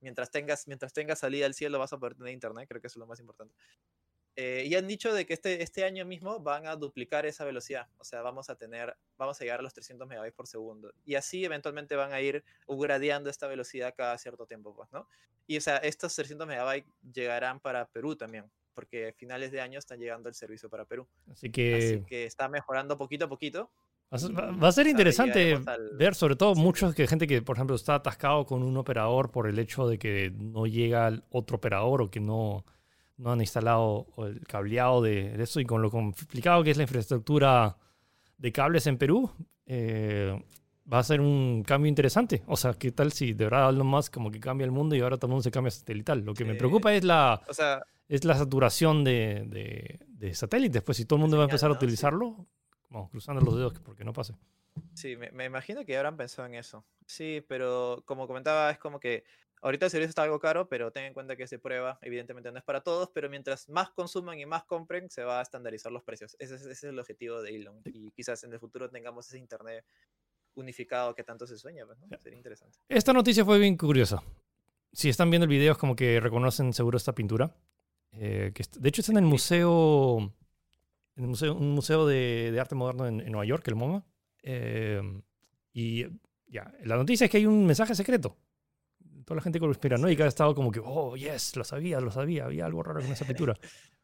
mientras 0.00 0.30
tengas, 0.30 0.66
mientras 0.66 0.92
tengas 0.92 1.18
salida 1.18 1.46
al 1.46 1.54
cielo 1.54 1.78
vas 1.78 1.92
a 1.92 1.98
poder 1.98 2.14
tener 2.14 2.32
internet, 2.32 2.66
creo 2.68 2.80
que 2.80 2.86
eso 2.86 2.98
es 2.98 3.00
lo 3.00 3.06
más 3.06 3.20
importante. 3.20 3.54
Eh, 4.36 4.64
y 4.66 4.74
han 4.74 4.88
dicho 4.88 5.14
de 5.14 5.26
que 5.26 5.34
este, 5.34 5.62
este 5.62 5.84
año 5.84 6.04
mismo 6.04 6.40
van 6.40 6.66
a 6.66 6.74
duplicar 6.74 7.24
esa 7.24 7.44
velocidad, 7.44 7.86
o 7.98 8.04
sea, 8.04 8.20
vamos 8.20 8.50
a 8.50 8.56
tener, 8.56 8.96
vamos 9.16 9.40
a 9.40 9.44
llegar 9.44 9.60
a 9.60 9.62
los 9.62 9.72
300 9.74 10.08
megabytes 10.08 10.34
por 10.34 10.48
segundo. 10.48 10.92
Y 11.04 11.14
así 11.14 11.44
eventualmente 11.44 11.94
van 11.94 12.12
a 12.12 12.20
ir 12.20 12.42
gradeando 12.66 13.30
esta 13.30 13.46
velocidad 13.46 13.94
cada 13.96 14.18
cierto 14.18 14.46
tiempo, 14.46 14.74
pues, 14.74 14.90
¿no? 14.92 15.08
Y 15.46 15.56
o 15.56 15.60
sea, 15.60 15.76
estos 15.76 16.14
300 16.16 16.48
megabytes 16.48 16.90
llegarán 17.12 17.60
para 17.60 17.86
Perú 17.86 18.16
también, 18.16 18.50
porque 18.74 19.08
a 19.08 19.12
finales 19.12 19.52
de 19.52 19.60
año 19.60 19.78
están 19.78 20.00
llegando 20.00 20.28
el 20.28 20.34
servicio 20.34 20.68
para 20.68 20.84
Perú. 20.84 21.06
Así 21.30 21.50
que, 21.50 21.76
Así 21.76 22.04
que 22.04 22.24
está 22.24 22.48
mejorando 22.48 22.98
poquito 22.98 23.26
a 23.26 23.28
poquito. 23.28 23.70
Va 24.12 24.68
a 24.68 24.72
ser 24.72 24.86
interesante 24.86 25.58
ver, 25.94 26.14
sobre 26.14 26.36
todo, 26.36 26.54
muchos 26.54 26.94
que 26.94 27.06
gente 27.06 27.26
que, 27.26 27.42
por 27.42 27.56
ejemplo, 27.56 27.74
está 27.74 27.96
atascado 27.96 28.46
con 28.46 28.62
un 28.62 28.76
operador 28.76 29.32
por 29.32 29.48
el 29.48 29.58
hecho 29.58 29.88
de 29.88 29.98
que 29.98 30.30
no 30.30 30.66
llega 30.66 31.20
otro 31.30 31.56
operador 31.56 32.02
o 32.02 32.10
que 32.10 32.20
no, 32.20 32.64
no 33.16 33.32
han 33.32 33.40
instalado 33.40 34.06
el 34.18 34.40
cableado 34.46 35.02
de 35.02 35.40
eso 35.42 35.60
y 35.60 35.64
con 35.64 35.82
lo 35.82 35.90
complicado 35.90 36.62
que 36.62 36.70
es 36.70 36.76
la 36.76 36.82
infraestructura 36.82 37.76
de 38.38 38.52
cables 38.52 38.86
en 38.86 38.98
Perú, 38.98 39.30
eh, 39.66 40.42
va 40.92 40.98
a 40.98 41.04
ser 41.04 41.20
un 41.20 41.62
cambio 41.62 41.88
interesante. 41.88 42.42
O 42.46 42.56
sea, 42.56 42.74
¿qué 42.74 42.92
tal 42.92 43.12
si 43.12 43.32
de 43.32 43.44
verdad 43.44 43.70
Elon 43.70 43.86
más 43.86 44.10
como 44.10 44.30
que 44.30 44.40
cambia 44.40 44.64
el 44.64 44.72
mundo 44.72 44.94
y 44.96 45.00
ahora 45.00 45.16
todo 45.16 45.28
el 45.28 45.30
mundo 45.30 45.42
se 45.42 45.50
cambia 45.50 45.70
satelital? 45.70 46.20
Lo 46.20 46.34
que 46.34 46.44
me 46.44 46.54
preocupa 46.54 46.92
es 46.92 47.04
la, 47.04 47.40
es 48.08 48.24
la 48.24 48.36
saturación 48.36 49.04
de, 49.04 49.44
de, 49.46 50.00
de 50.08 50.34
satélites. 50.34 50.82
Pues 50.82 50.96
si 50.98 51.04
todo 51.04 51.16
el 51.16 51.22
mundo 51.22 51.36
va 51.36 51.44
a 51.44 51.46
empezar 51.46 51.70
a 51.70 51.74
utilizarlo, 51.74 52.46
Vamos, 52.94 53.10
cruzando 53.10 53.42
los 53.42 53.56
dedos 53.56 53.80
porque 53.80 54.04
no 54.04 54.12
pase. 54.12 54.34
Sí, 54.94 55.16
me, 55.16 55.44
imagino 55.44 55.84
que 55.84 55.96
habrán 55.96 56.16
pensado 56.16 56.46
en 56.46 56.54
eso. 56.54 56.84
Sí, 57.06 57.44
pero 57.48 58.04
como 58.06 58.28
comentaba, 58.28 58.70
es 58.70 58.78
como 58.78 59.00
que 59.00 59.24
ahorita 59.64 59.86
el 59.86 59.90
servicio 59.90 60.10
está 60.10 60.22
algo 60.22 60.38
caro, 60.38 60.68
pero 60.68 60.92
ten 60.92 61.04
en 61.04 61.14
cuenta 61.14 61.34
que 61.36 61.44
es 61.44 61.50
de 61.50 61.58
prueba. 61.58 61.98
Evidentemente 62.02 62.52
no 62.52 62.58
es 62.58 62.64
para 62.64 62.82
todos, 62.82 63.10
pero 63.12 63.28
mientras 63.30 63.68
más 63.68 63.90
consuman 63.90 64.38
y 64.38 64.46
más 64.46 64.64
compren, 64.64 65.10
se 65.10 65.24
va 65.24 65.40
a 65.40 65.42
estandarizar 65.42 65.90
los 65.90 66.02
precios. 66.02 66.36
Ese, 66.38 66.54
es 66.54 66.84
el 66.84 66.98
objetivo 66.98 67.42
de 67.42 67.56
Elon. 67.56 67.80
Y 67.86 68.10
quizás 68.12 68.44
en 68.44 68.52
el 68.52 68.60
futuro 68.60 68.90
tengamos 68.90 69.26
ese 69.26 69.38
internet 69.38 69.84
unificado 70.54 71.14
que 71.14 71.24
tanto 71.24 71.46
se 71.46 71.58
sueña. 71.58 71.86
Pues, 71.86 71.98
Sería 72.22 72.36
interesante. 72.36 72.78
Esta 72.88 73.12
noticia 73.12 73.44
fue 73.44 73.58
bien 73.58 73.76
curiosa. 73.76 74.22
Si 74.92 75.08
están 75.08 75.30
viendo 75.30 75.44
el 75.44 75.50
video, 75.50 75.72
es 75.72 75.78
como 75.78 75.96
que 75.96 76.20
reconocen 76.20 76.72
seguro 76.72 76.98
esta 76.98 77.14
pintura. 77.14 77.56
Eh, 78.12 78.52
que 78.54 78.62
de 78.78 78.88
hecho 78.88 79.00
está 79.00 79.10
en 79.10 79.18
el 79.18 79.24
museo 79.24 80.32
en 81.16 81.28
museo, 81.28 81.54
un 81.54 81.70
museo 81.72 82.06
de, 82.06 82.56
arte 82.60 82.74
moderno 82.74 83.06
en, 83.06 83.18
Nueva 83.18 83.44
York, 83.44 83.66
el 83.68 83.76
MoMA. 83.76 84.04
Em, 84.42 85.22
y 85.72 86.04
ya, 86.46 86.72
la 86.84 86.96
noticia 86.96 87.24
es 87.24 87.30
que 87.30 87.38
hay 87.38 87.46
un 87.46 87.66
mensaje 87.66 87.94
secreto. 87.94 88.36
Toda 89.24 89.36
la 89.36 89.42
gente 89.42 89.58
conspiranoica 89.58 90.24
ha 90.24 90.28
estado 90.28 90.54
como 90.54 90.70
que, 90.70 90.80
oh, 90.84 91.16
yes, 91.16 91.56
lo 91.56 91.64
sabía, 91.64 92.00
lo 92.00 92.10
sabía, 92.10 92.44
había 92.44 92.66
algo 92.66 92.82
raro 92.82 93.00
con 93.00 93.12
esa 93.12 93.24
pintura. 93.24 93.54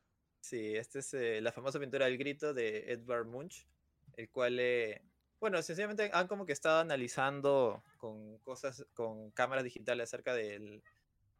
Sí, 0.43 0.75
esta 0.75 0.99
es 0.99 1.15
eh, 1.15 1.41
la 1.41 1.53
famosa 1.53 1.79
pintura 1.79 2.07
del 2.07 2.19
grito 2.19 2.53
de 2.53 2.91
Edvard 2.91 3.27
Munch, 3.27 3.69
el 4.17 4.29
cual, 4.31 4.59
eh, 4.59 5.01
bueno, 5.39 5.63
sencillamente 5.63 6.11
han 6.13 6.27
como 6.27 6.45
que 6.45 6.53
estado 6.53 6.81
analizando 6.81 7.85
con 7.99 8.39
cosas, 8.39 8.85
con 8.95 9.31
cámaras 9.31 9.63
digitales 9.63 10.05
acerca 10.05 10.35
del, 10.35 10.83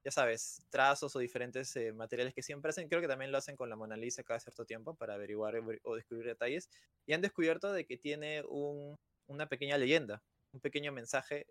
ya 0.05 0.11
sabes, 0.11 0.65
trazos 0.71 1.15
o 1.17 1.19
diferentes 1.19 1.75
eh, 1.77 1.93
materiales 1.93 2.35
que 2.35 2.43
siempre 2.43 2.71
hacen. 2.71 2.89
Creo 2.89 3.01
que 3.01 3.09
también 3.09 3.33
lo 3.33 3.39
hacen 3.39 3.57
con 3.57 3.69
la 3.69 3.77
Mona 3.77 3.97
Lisa 3.97 4.23
cada 4.23 4.39
cierto 4.39 4.65
tiempo 4.65 4.95
para 4.95 5.15
averiguar 5.15 5.61
o 5.83 5.97
descubrir 5.97 6.27
detalles. 6.27 6.71
Y 7.07 7.13
han 7.13 7.21
descubierto 7.21 7.73
de 7.73 7.87
que 7.87 7.97
tiene 7.97 8.43
un, 8.49 8.97
una 9.27 9.47
pequeña 9.47 9.77
leyenda, 9.77 10.23
un 10.53 10.61
pequeño 10.61 10.93
mensaje, 10.93 11.47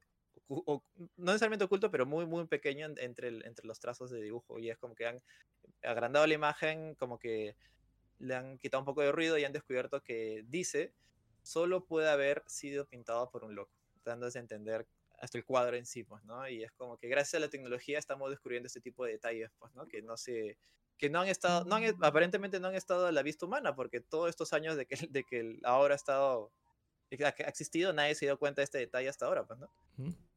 no 0.49 0.81
necesariamente 1.17 1.65
oculto, 1.65 1.91
pero 1.91 2.05
muy, 2.05 2.25
muy 2.25 2.47
pequeño 2.47 2.87
entre, 2.97 3.27
entre 3.27 3.67
los 3.67 3.79
trazos 3.79 4.09
de 4.09 4.21
dibujo. 4.21 4.59
Y 4.59 4.69
es 4.69 4.77
como 4.77 4.95
que 4.95 5.05
han 5.05 5.21
agrandado 5.83 6.25
la 6.25 6.33
imagen, 6.33 6.95
como 6.95 7.19
que 7.19 7.55
le 8.19 8.35
han 8.35 8.57
quitado 8.57 8.81
un 8.81 8.85
poco 8.85 9.01
de 9.01 9.11
ruido 9.11 9.37
y 9.37 9.45
han 9.45 9.53
descubierto 9.53 10.03
que 10.03 10.43
dice, 10.47 10.93
solo 11.43 11.85
puede 11.85 12.09
haber 12.09 12.43
sido 12.47 12.85
pintado 12.85 13.29
por 13.29 13.43
un 13.43 13.55
loco, 13.55 13.71
dándose 14.03 14.39
a 14.39 14.41
entender 14.41 14.87
hasta 15.19 15.37
el 15.37 15.45
cuadro 15.45 15.75
en 15.77 15.85
sí, 15.85 16.03
pues, 16.03 16.23
¿no? 16.23 16.47
Y 16.47 16.63
es 16.63 16.71
como 16.71 16.97
que 16.97 17.07
gracias 17.07 17.35
a 17.35 17.39
la 17.39 17.49
tecnología 17.49 17.99
estamos 17.99 18.29
descubriendo 18.29 18.67
este 18.67 18.81
tipo 18.81 19.05
de 19.05 19.13
detalles, 19.13 19.51
pues, 19.59 19.73
¿no? 19.75 19.87
Que 19.87 20.01
no 20.01 20.17
se 20.17 20.57
que 20.97 21.09
no 21.09 21.21
han 21.21 21.29
estado, 21.29 21.63
no 21.63 21.75
han, 21.75 21.95
aparentemente 22.03 22.59
no 22.59 22.67
han 22.67 22.75
estado 22.75 23.07
a 23.07 23.11
la 23.13 23.23
vista 23.23 23.45
humana, 23.45 23.73
porque 23.73 24.01
todos 24.01 24.29
estos 24.29 24.51
años 24.51 24.75
de 24.75 24.85
que, 24.85 25.07
de 25.09 25.23
que 25.23 25.57
ahora 25.63 25.93
ha 25.93 25.95
estado, 25.95 26.51
ha 27.11 27.27
existido, 27.47 27.93
nadie 27.93 28.15
se 28.15 28.25
dio 28.25 28.37
cuenta 28.37 28.59
de 28.59 28.65
este 28.65 28.79
detalle 28.79 29.07
hasta 29.07 29.25
ahora, 29.25 29.47
pues, 29.47 29.59
¿no? 29.59 29.69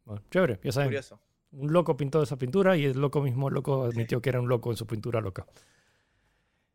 Bueno, 0.04 0.22
chévere, 0.30 0.60
ya 0.62 0.72
saben. 0.72 0.88
Curioso. 0.88 1.20
Un 1.52 1.72
loco 1.72 1.96
pintó 1.96 2.22
esa 2.22 2.36
pintura 2.36 2.76
y 2.76 2.86
el 2.86 2.98
loco 2.98 3.20
mismo, 3.20 3.50
loco, 3.50 3.84
admitió 3.84 4.22
que 4.22 4.30
era 4.30 4.40
un 4.40 4.48
loco 4.48 4.70
en 4.70 4.76
su 4.76 4.86
pintura 4.86 5.20
loca. 5.20 5.46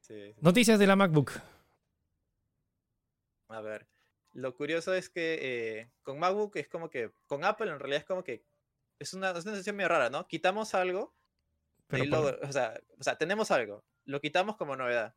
Sí, 0.01 0.35
Noticias 0.39 0.77
de 0.77 0.87
la 0.87 0.95
MacBook. 0.95 1.31
A 3.49 3.61
ver. 3.61 3.87
Lo 4.33 4.55
curioso 4.55 4.93
es 4.93 5.09
que 5.09 5.39
eh, 5.41 5.91
con 6.03 6.19
MacBook 6.19 6.55
es 6.57 6.67
como 6.67 6.89
que, 6.89 7.11
con 7.25 7.43
Apple 7.43 7.71
en 7.71 7.79
realidad 7.79 8.01
es 8.01 8.05
como 8.05 8.23
que, 8.23 8.45
es 8.99 9.13
una, 9.13 9.31
es 9.31 9.45
una 9.45 9.53
sensación 9.53 9.75
muy 9.75 9.85
rara, 9.85 10.11
¿no? 10.11 10.27
Quitamos 10.27 10.75
algo, 10.75 11.15
o, 11.91 12.51
sea, 12.51 12.79
o 12.99 13.03
sea, 13.03 13.17
tenemos 13.17 13.49
algo, 13.49 13.83
lo 14.05 14.21
quitamos 14.21 14.57
como 14.57 14.75
novedad, 14.75 15.15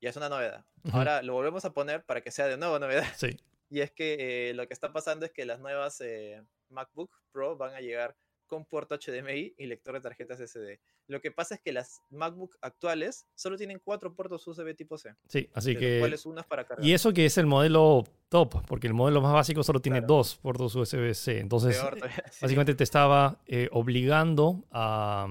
y 0.00 0.06
es 0.06 0.16
una 0.16 0.28
novedad. 0.28 0.64
Ahora 0.92 1.22
lo 1.22 1.34
volvemos 1.34 1.64
a 1.64 1.72
poner 1.72 2.04
para 2.04 2.22
que 2.22 2.30
sea 2.30 2.46
de 2.46 2.56
nuevo 2.56 2.78
novedad. 2.78 3.06
Sí. 3.16 3.36
Y 3.70 3.82
es 3.82 3.90
que 3.90 4.48
eh, 4.48 4.54
lo 4.54 4.66
que 4.66 4.72
está 4.72 4.94
pasando 4.94 5.26
es 5.26 5.30
que 5.30 5.44
las 5.44 5.60
nuevas 5.60 6.00
eh, 6.00 6.42
MacBook 6.70 7.10
Pro 7.32 7.56
van 7.56 7.74
a 7.74 7.80
llegar 7.80 8.16
con 8.48 8.64
puerto 8.64 8.96
HDMI 8.96 9.54
y 9.56 9.66
lector 9.66 9.94
de 9.94 10.00
tarjetas 10.00 10.40
SD. 10.40 10.80
Lo 11.06 11.20
que 11.20 11.30
pasa 11.30 11.54
es 11.54 11.60
que 11.60 11.72
las 11.72 12.02
MacBook 12.10 12.56
actuales 12.60 13.26
solo 13.34 13.56
tienen 13.56 13.80
cuatro 13.82 14.14
puertos 14.14 14.46
USB 14.46 14.74
tipo 14.74 14.98
C. 14.98 15.14
Sí, 15.28 15.48
así 15.54 15.76
que... 15.76 16.00
¿Cuáles 16.00 16.26
unas 16.26 16.46
para 16.46 16.66
cargar? 16.66 16.84
Y 16.84 16.92
eso 16.92 17.12
que 17.12 17.26
es 17.26 17.38
el 17.38 17.46
modelo 17.46 18.04
top, 18.28 18.66
porque 18.66 18.88
el 18.88 18.94
modelo 18.94 19.20
más 19.20 19.32
básico 19.32 19.62
solo 19.62 19.80
tiene 19.80 20.00
dos 20.00 20.36
puertos 20.36 20.74
USB-C. 20.74 21.38
Entonces, 21.38 21.80
básicamente 22.42 22.74
te 22.74 22.84
estaba 22.84 23.40
eh, 23.46 23.68
obligando 23.70 24.64
a... 24.72 25.26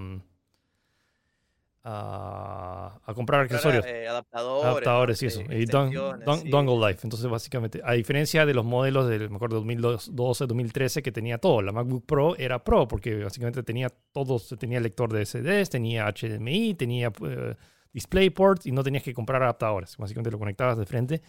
a, 1.90 3.14
comprar 3.16 3.42
accesorios. 3.42 3.86
Eh, 3.86 4.08
adaptadores. 4.08 4.66
Adaptadores 4.66 5.24
y 5.24 5.26
eso. 5.28 5.42
Y 5.50 5.66
Dongle 5.66 6.88
Life. 6.88 7.02
Entonces, 7.04 7.30
básicamente, 7.30 7.82
a 7.84 7.94
diferencia 7.94 8.46
de 8.46 8.54
los 8.54 8.66
modelos 8.66 9.08
del 9.08 9.30
mejor 9.30 9.50
2012, 9.52 10.48
2013, 10.48 11.02
que 11.02 11.12
tenía 11.12 11.38
todo, 11.38 11.62
la 11.62 11.72
MacBook 11.72 12.06
Pro 12.06 12.36
era 12.36 12.64
Pro, 12.64 12.88
porque 12.88 13.24
básicamente 13.24 13.64
tenía 13.64 13.90
todo, 14.12 14.40
tenía 14.58 14.80
lector 14.80 15.12
de 15.14 15.26
SDs, 15.26 15.70
tenía 15.70 16.12
HDMI, 16.12 16.74
tenía 16.74 17.10
uh, 17.10 17.54
DisplayPort 17.94 18.66
y 18.66 18.72
no 18.72 18.84
tenías 18.84 19.04
que 19.04 19.14
comprar 19.14 19.42
adaptadores. 19.42 19.96
Básicamente 19.98 20.32
lo 20.32 20.40
conectabas 20.40 20.78
de 20.78 20.86
frente. 20.86 21.22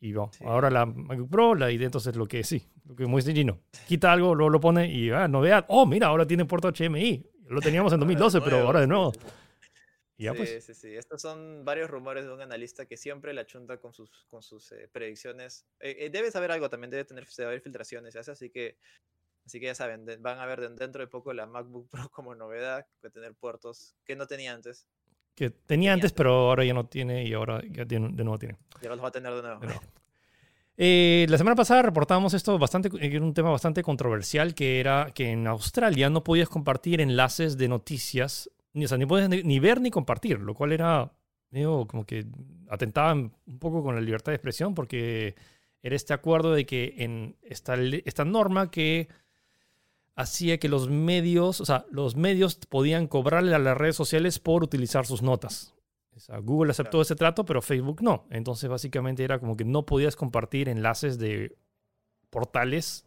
Y 0.00 0.12
bueno, 0.12 0.30
ahora 0.46 0.70
la 0.70 0.86
MacBook 0.86 1.28
Pro, 1.28 1.54
la 1.54 1.70
ID 1.70 1.82
entonces 1.82 2.16
lo 2.16 2.26
que 2.26 2.44
sí, 2.44 2.62
lo 2.86 2.94
que 2.94 3.04
muy 3.04 3.20
Gino. 3.20 3.58
Quita 3.86 4.12
algo, 4.12 4.34
luego 4.34 4.48
lo 4.48 4.60
pone 4.60 4.90
y 4.90 5.10
ah, 5.10 5.28
novedad. 5.28 5.66
Oh, 5.68 5.84
mira, 5.84 6.06
ahora 6.06 6.26
tiene 6.26 6.44
puerto 6.46 6.72
HDMI. 6.72 7.26
Lo 7.48 7.60
teníamos 7.60 7.92
en 7.92 8.00
2012, 8.00 8.40
pero 8.42 8.58
ahora 8.58 8.80
de 8.80 8.86
nuevo. 8.86 9.12
Pues. 10.18 10.50
sí, 10.50 10.60
sí, 10.60 10.74
sí. 10.74 10.96
Estos 10.96 11.22
son 11.22 11.64
varios 11.64 11.88
rumores 11.88 12.24
de 12.24 12.32
un 12.32 12.40
analista 12.40 12.86
que 12.86 12.96
siempre 12.96 13.32
la 13.32 13.46
chunta 13.46 13.78
con 13.78 13.92
sus, 13.92 14.10
con 14.28 14.42
sus 14.42 14.72
eh, 14.72 14.88
predicciones. 14.90 15.64
Eh, 15.78 15.96
eh, 16.00 16.10
debe 16.10 16.30
saber 16.30 16.50
algo 16.50 16.68
también, 16.68 16.90
debe 16.90 17.04
tener 17.04 17.26
debe 17.36 17.48
haber 17.48 17.60
filtraciones, 17.60 18.16
así 18.16 18.50
que 18.50 18.78
así 19.46 19.60
que 19.60 19.66
ya 19.66 19.74
saben, 19.74 20.04
van 20.20 20.40
a 20.40 20.46
ver 20.46 20.68
dentro 20.74 21.00
de 21.00 21.06
poco 21.06 21.32
la 21.32 21.46
MacBook 21.46 21.88
Pro 21.90 22.08
como 22.10 22.34
novedad, 22.34 22.86
que 23.00 23.10
tener 23.10 23.34
puertos 23.34 23.94
que 24.04 24.16
no 24.16 24.26
tenía 24.26 24.52
antes. 24.52 24.86
Que 25.34 25.50
tenía, 25.50 25.92
antes, 25.92 26.12
pero 26.12 26.32
ahora 26.32 26.64
ya 26.64 26.74
no 26.74 26.88
tiene 26.88 27.24
y 27.24 27.32
ahora 27.32 27.62
ya 27.70 27.86
tiene, 27.86 28.08
de 28.10 28.24
nuevo 28.24 28.40
tiene. 28.40 28.58
Ya 28.82 28.88
los 28.88 29.00
va 29.00 29.08
a 29.08 29.12
tener 29.12 29.32
de 29.32 29.42
nuevo. 29.42 29.60
Eh, 30.80 31.26
la 31.28 31.36
semana 31.36 31.56
pasada 31.56 31.82
reportábamos 31.82 32.34
esto 32.34 32.56
bastante, 32.56 32.88
era 33.00 33.20
un 33.20 33.34
tema 33.34 33.50
bastante 33.50 33.82
controversial, 33.82 34.54
que 34.54 34.78
era 34.78 35.10
que 35.12 35.30
en 35.30 35.48
Australia 35.48 36.08
no 36.08 36.22
podías 36.22 36.48
compartir 36.48 37.00
enlaces 37.00 37.58
de 37.58 37.66
noticias, 37.66 38.48
ni, 38.78 38.84
o 38.84 38.88
sea, 38.88 38.98
ni 38.98 39.06
podías 39.06 39.28
ni, 39.28 39.60
ver 39.60 39.80
ni 39.80 39.90
compartir, 39.90 40.40
lo 40.40 40.54
cual 40.54 40.72
era 40.72 41.12
medio 41.50 41.86
como 41.86 42.04
que 42.04 42.26
atentaba 42.68 43.12
un 43.12 43.58
poco 43.58 43.82
con 43.82 43.94
la 43.94 44.00
libertad 44.00 44.32
de 44.32 44.36
expresión, 44.36 44.74
porque 44.74 45.34
era 45.82 45.96
este 45.96 46.14
acuerdo 46.14 46.52
de 46.52 46.66
que 46.66 46.94
en 46.98 47.36
esta, 47.42 47.74
esta 48.04 48.24
norma 48.24 48.70
que 48.70 49.08
hacía 50.14 50.58
que 50.58 50.68
los 50.68 50.88
medios, 50.88 51.60
o 51.60 51.64
sea, 51.64 51.86
los 51.90 52.16
medios 52.16 52.56
podían 52.56 53.06
cobrarle 53.06 53.54
a 53.54 53.58
las 53.58 53.76
redes 53.76 53.96
sociales 53.96 54.38
por 54.38 54.64
utilizar 54.64 55.06
sus 55.06 55.22
notas. 55.22 55.74
O 56.16 56.20
sea, 56.20 56.38
Google 56.38 56.72
aceptó 56.72 57.00
ese 57.00 57.14
trato, 57.14 57.44
pero 57.44 57.62
Facebook 57.62 58.02
no. 58.02 58.26
Entonces, 58.30 58.68
básicamente 58.68 59.22
era 59.22 59.38
como 59.38 59.56
que 59.56 59.64
no 59.64 59.86
podías 59.86 60.16
compartir 60.16 60.68
enlaces 60.68 61.18
de 61.18 61.56
portales 62.30 63.06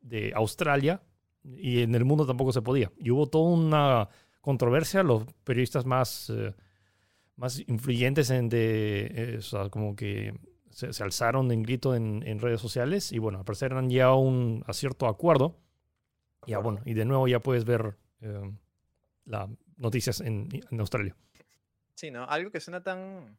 de 0.00 0.32
Australia 0.34 1.02
y 1.44 1.82
en 1.82 1.94
el 1.94 2.06
mundo 2.06 2.26
tampoco 2.26 2.52
se 2.52 2.62
podía. 2.62 2.90
Y 2.96 3.10
hubo 3.10 3.26
toda 3.26 3.50
una 3.50 4.08
controversia. 4.46 5.02
Los 5.02 5.24
periodistas 5.44 5.84
más, 5.84 6.30
eh, 6.30 6.54
más 7.36 7.58
influyentes 7.68 8.30
en 8.30 8.48
de, 8.48 9.10
eh, 9.14 9.36
o 9.38 9.42
sea, 9.42 9.68
como 9.68 9.94
que 9.94 10.32
se, 10.70 10.92
se 10.92 11.02
alzaron 11.02 11.50
en 11.52 11.62
grito 11.62 11.94
en, 11.94 12.22
en 12.26 12.38
redes 12.38 12.60
sociales 12.60 13.12
y 13.12 13.18
bueno, 13.18 13.38
al 13.40 13.44
parecer 13.44 13.74
han 13.74 13.90
llegado 13.90 14.12
a 14.12 14.20
un 14.20 14.62
a 14.66 14.72
cierto 14.72 15.06
acuerdo. 15.06 15.58
Y 16.46 16.52
ya, 16.52 16.58
bueno, 16.58 16.80
y 16.84 16.94
de 16.94 17.04
nuevo 17.04 17.26
ya 17.28 17.40
puedes 17.40 17.64
ver 17.64 17.96
eh, 18.20 18.50
las 19.24 19.48
noticias 19.76 20.20
en, 20.20 20.48
en 20.70 20.80
Australia. 20.80 21.16
Sí, 21.94 22.10
¿no? 22.12 22.24
Algo 22.28 22.50
que 22.52 22.60
suena 22.60 22.82
tan, 22.82 23.36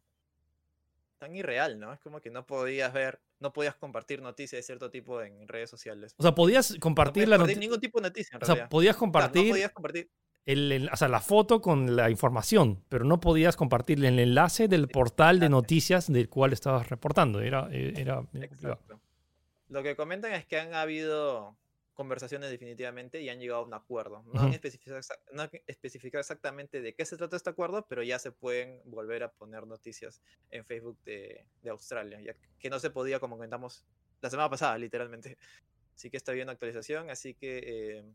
tan 1.20 1.34
irreal, 1.36 1.80
¿no? 1.80 1.94
Es 1.94 2.00
como 2.02 2.20
que 2.20 2.30
no 2.32 2.46
podías 2.46 2.92
ver, 2.92 3.22
no 3.40 3.54
podías 3.54 3.76
compartir 3.76 4.22
noticias 4.22 4.60
de 4.60 4.64
cierto 4.64 4.90
tipo 4.90 5.22
en 5.22 5.48
redes 5.48 5.70
sociales. 5.70 6.16
O 6.18 6.24
sea, 6.24 6.36
podías 6.36 6.72
No 6.72 6.80
compartir 6.80 7.24
podías 7.24 7.30
la 7.30 7.38
noticia. 7.38 7.60
ningún 7.62 7.80
tipo 7.80 8.00
de 8.02 8.10
noticia, 8.10 8.36
en 8.36 8.42
O 8.42 8.46
sea, 8.46 8.56
realidad. 8.56 8.70
podías 8.70 8.96
compartir 8.98 9.44
no 9.46 9.50
podías 9.50 9.72
compartir. 9.72 10.10
El, 10.48 10.72
el- 10.72 10.90
o 10.92 10.96
sea, 10.96 11.08
la 11.10 11.20
foto 11.22 11.62
con 11.62 11.96
la 11.96 12.10
información, 12.10 12.84
pero 12.90 13.06
no 13.06 13.20
podías 13.20 13.56
compartir 13.56 14.04
el 14.04 14.18
enlace 14.18 14.68
del 14.68 14.88
portal 14.88 15.40
de 15.40 15.50
noticias 15.50 16.12
del 16.12 16.28
cual 16.30 16.54
estabas 16.54 16.90
reportando. 16.90 17.40
Era, 17.42 17.70
eh, 17.72 17.94
era. 17.96 18.24
Lo 19.70 19.84
que 19.84 19.96
comentan 19.96 20.34
es 20.34 20.46
que 20.46 20.60
han 20.60 20.74
habido 20.74 21.58
conversaciones 21.94 22.50
definitivamente 22.52 23.22
y 23.22 23.30
han 23.30 23.40
llegado 23.40 23.62
a 23.62 23.66
un 23.66 23.74
acuerdo. 23.74 24.24
No 24.32 24.40
han 24.40 24.46
Ujú. 24.48 24.56
especificado, 24.56 25.00
exa- 25.00 25.20
no 25.34 25.42
han 25.42 25.50
especificado 25.66 26.20
exactamente 26.22 26.80
de 26.82 26.94
qué 26.94 27.06
se 27.06 27.18
trata 27.18 27.36
este 27.36 27.50
acuerdo, 27.50 27.86
pero 27.90 28.04
ya 28.04 28.20
se 28.20 28.32
pueden 28.32 28.82
volver 28.86 29.24
a 29.24 29.32
poner 29.32 29.66
noticias 29.68 30.22
en 30.52 30.64
Facebook 30.64 30.98
de, 31.04 31.46
de 31.64 31.70
Australia, 31.70 32.22
ya 32.22 32.34
que 32.60 32.70
no 32.70 32.80
se 32.80 32.92
podía, 32.92 33.20
como 33.20 33.36
comentamos 33.36 33.84
la 34.22 34.30
semana 34.30 34.50
pasada, 34.50 34.78
literalmente. 34.78 35.38
Así 35.96 36.12
que 36.12 36.18
está 36.18 36.32
bien 36.34 36.50
actualización, 36.50 37.10
así 37.10 37.34
que 37.34 37.98
eh, 37.98 38.06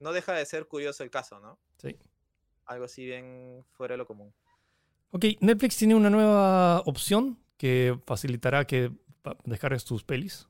no 0.00 0.12
deja 0.12 0.32
de 0.34 0.44
ser 0.46 0.66
curioso 0.66 1.02
el 1.04 1.10
caso, 1.10 1.38
¿no? 1.40 1.58
Sí. 1.78 1.96
Algo 2.66 2.84
así 2.84 3.04
bien 3.06 3.64
fuera 3.72 3.94
de 3.94 3.98
lo 3.98 4.06
común. 4.06 4.32
Ok, 5.12 5.24
Netflix 5.40 5.76
tiene 5.76 5.94
una 5.94 6.10
nueva 6.10 6.80
opción 6.80 7.38
que 7.56 7.98
facilitará 8.06 8.66
que 8.66 8.90
descargues 9.44 9.84
tus 9.84 10.04
pelis. 10.04 10.46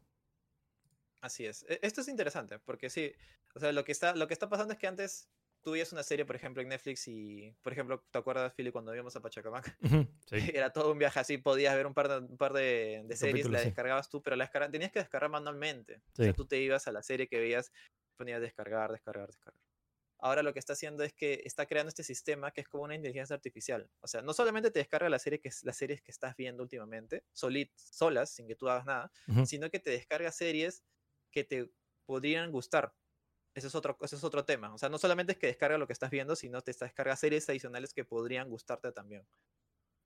Así 1.21 1.47
es. 1.47 1.65
E- 1.69 1.81
Esto 1.83 2.01
es 2.01 2.09
interesante, 2.09 2.59
porque 2.59 2.89
sí, 2.91 3.13
o 3.55 3.61
sea, 3.61 3.73
lo 3.73 3.85
que 3.85 3.93
está, 3.93 4.15
lo 4.15 4.27
que 4.27 4.35
está 4.35 4.49
pasando 4.49 4.73
es 4.73 4.79
que 4.79 4.87
antes 4.87 5.29
tú 5.63 5.73
veías 5.73 5.93
una 5.93 6.03
serie, 6.03 6.25
por 6.25 6.37
ejemplo, 6.37 6.63
en 6.63 6.69
Netflix 6.69 7.07
y, 7.09 7.55
por 7.63 7.73
ejemplo, 7.73 8.03
¿te 8.11 8.19
acuerdas, 8.19 8.55
Philly, 8.55 8.71
cuando 8.73 8.95
íbamos 8.95 9.15
a 9.17 9.21
Pachacamac? 9.21 9.77
Sí. 10.27 10.37
Era 10.55 10.73
todo 10.73 10.93
un 10.93 10.99
viaje 10.99 11.21
así, 11.21 11.39
podías 11.39 11.75
ver 11.75 11.87
un 11.87 11.93
par 11.95 12.09
de, 12.09 12.19
un 12.19 12.37
par 12.39 12.53
de, 12.53 13.03
de 13.05 13.17
series, 13.17 13.51
la 13.51 13.61
descargabas 13.61 14.09
tú, 14.09 14.23
pero 14.23 14.37
la 14.37 14.49
tenías 14.71 14.93
que 14.93 15.01
descargar 15.01 15.29
manualmente. 15.31 15.97
O 15.97 16.17
Sí. 16.17 16.25
sea, 16.25 16.33
tú 16.33 16.47
te 16.47 16.61
ibas 16.61 16.87
a 16.87 16.93
la 16.93 17.03
serie 17.03 17.27
que 17.29 17.39
veías, 17.41 17.73
ponías 18.21 18.41
descargar, 18.43 18.93
descargar, 18.93 19.29
descargar. 19.29 19.61
Ahora 20.19 20.43
lo 20.43 20.53
que 20.53 20.59
está 20.59 20.75
haciendo 20.75 21.03
es 21.03 21.15
que 21.15 21.43
está 21.45 21.67
creando 21.67 21.89
este 21.89 22.03
sistema 22.05 22.51
que 22.53 22.61
es 22.63 22.69
como 22.69 22.85
una 22.85 22.95
inteligencia 22.95 23.35
artificial. 23.35 23.91
O 24.01 24.07
sea, 24.09 24.23
no 24.23 24.35
solamente 24.35 24.71
te 24.71 24.81
descarga 24.81 25.09
la 25.09 25.19
serie 25.19 25.41
que, 25.41 25.51
las 25.63 25.77
series 25.77 26.03
que 26.03 26.11
estás 26.13 26.37
viendo 26.37 26.63
últimamente, 26.63 27.25
solit, 27.33 27.73
solas, 27.77 28.31
sin 28.31 28.47
que 28.47 28.57
tú 28.57 28.69
hagas 28.69 28.85
nada, 28.87 29.13
Ujú. 29.29 29.51
sino 29.51 29.71
que 29.71 29.81
te 29.81 29.91
descarga 29.91 30.31
series 30.33 30.85
que 31.33 31.45
te 31.45 31.73
podrían 32.07 32.53
gustar. 32.53 32.95
Ese 33.55 33.69
es, 33.69 33.75
otro, 33.77 33.99
ese 34.03 34.17
es 34.17 34.25
otro 34.25 34.45
tema. 34.45 34.75
O 34.75 34.79
sea, 34.79 34.89
no 34.91 34.99
solamente 34.99 35.33
es 35.33 35.39
que 35.39 35.49
descarga 35.49 35.79
lo 35.79 35.87
que 35.87 35.95
estás 35.95 36.11
viendo, 36.11 36.37
sino 36.37 36.63
te 36.63 36.73
descarga 36.73 37.17
series 37.17 37.49
adicionales 37.49 37.95
que 37.95 38.05
podrían 38.05 38.49
gustarte 38.51 38.93
también. 38.93 39.27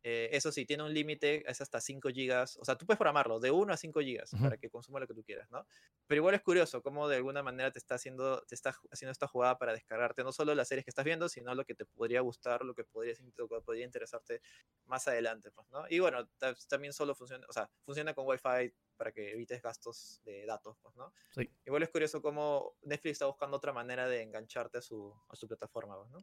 Eh, 0.06 0.28
eso 0.32 0.52
sí, 0.52 0.66
tiene 0.66 0.82
un 0.82 0.92
límite, 0.92 1.50
es 1.50 1.60
hasta 1.62 1.80
5 1.80 2.10
gigas. 2.10 2.58
O 2.58 2.64
sea, 2.66 2.76
tú 2.76 2.84
puedes 2.86 2.98
programarlo 2.98 3.40
de 3.40 3.50
1 3.50 3.72
a 3.72 3.76
5 3.78 4.00
gigas 4.00 4.34
Ujú. 4.34 4.42
para 4.42 4.58
que 4.58 4.68
consuma 4.70 5.00
lo 5.00 5.06
que 5.06 5.14
tú 5.14 5.24
quieras, 5.24 5.50
¿no? 5.50 5.66
Pero 6.06 6.18
igual 6.20 6.34
es 6.34 6.42
curioso 6.42 6.82
cómo 6.82 7.08
de 7.08 7.16
alguna 7.16 7.42
manera 7.42 7.70
te 7.72 7.78
está 7.78 7.94
haciendo, 7.94 8.42
te 8.42 8.54
está 8.54 8.76
haciendo 8.90 9.12
esta 9.12 9.26
jugada 9.26 9.56
para 9.58 9.72
descargarte 9.72 10.22
no 10.22 10.32
solo 10.32 10.54
las 10.54 10.68
series 10.68 10.84
que 10.84 10.90
estás 10.90 11.06
viendo, 11.06 11.28
sino 11.30 11.54
lo 11.54 11.64
que 11.64 11.74
te 11.74 11.86
podría 11.86 12.20
gustar, 12.20 12.62
lo 12.64 12.74
que 12.74 12.84
podría, 12.84 13.14
lo 13.36 13.48
que 13.48 13.60
podría 13.62 13.84
interesarte 13.86 14.42
más 14.84 15.08
adelante, 15.08 15.50
pues, 15.52 15.68
¿no? 15.70 15.84
Y 15.88 16.00
bueno, 16.00 16.28
ta- 16.38 16.54
también 16.68 16.92
solo 16.92 17.14
funciona, 17.14 17.46
o 17.48 17.52
sea, 17.52 17.70
funciona 17.84 18.14
con 18.14 18.26
Wi-Fi 18.26 18.74
para 18.96 19.12
que 19.12 19.32
evites 19.32 19.62
gastos 19.62 20.20
de 20.24 20.44
datos, 20.46 20.76
pues, 20.82 20.94
¿no? 20.96 21.12
Sí. 21.30 21.50
Igual 21.64 21.82
es 21.82 21.90
curioso 21.90 22.20
cómo 22.22 22.76
Netflix 22.82 23.12
está 23.12 23.26
buscando 23.26 23.56
otra 23.56 23.72
manera 23.72 24.06
de 24.08 24.22
engancharte 24.22 24.78
a 24.78 24.82
su, 24.82 25.14
a 25.28 25.36
su 25.36 25.48
plataforma, 25.48 25.96
pues, 25.98 26.10
¿no? 26.10 26.18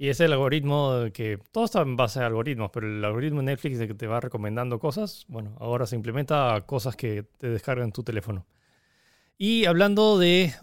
Y 0.00 0.08
es 0.10 0.20
el 0.20 0.32
algoritmo 0.32 1.06
que 1.12 1.40
todo 1.50 1.64
está 1.64 1.82
en 1.82 1.96
base 1.96 2.20
a 2.20 2.26
algoritmos, 2.26 2.70
pero 2.72 2.86
el 2.86 3.04
algoritmo 3.04 3.40
de 3.40 3.46
Netflix 3.46 3.78
de 3.80 3.88
que 3.88 3.94
te 3.94 4.06
va 4.06 4.20
recomendando 4.20 4.78
cosas, 4.78 5.24
bueno, 5.26 5.56
ahora 5.58 5.86
se 5.86 5.96
implementa 5.96 6.54
a 6.54 6.66
cosas 6.66 6.94
que 6.94 7.24
te 7.36 7.48
descargan 7.48 7.86
en 7.86 7.92
tu 7.92 8.04
teléfono. 8.04 8.46
Y 9.36 9.64
hablando 9.64 10.16
de... 10.16 10.54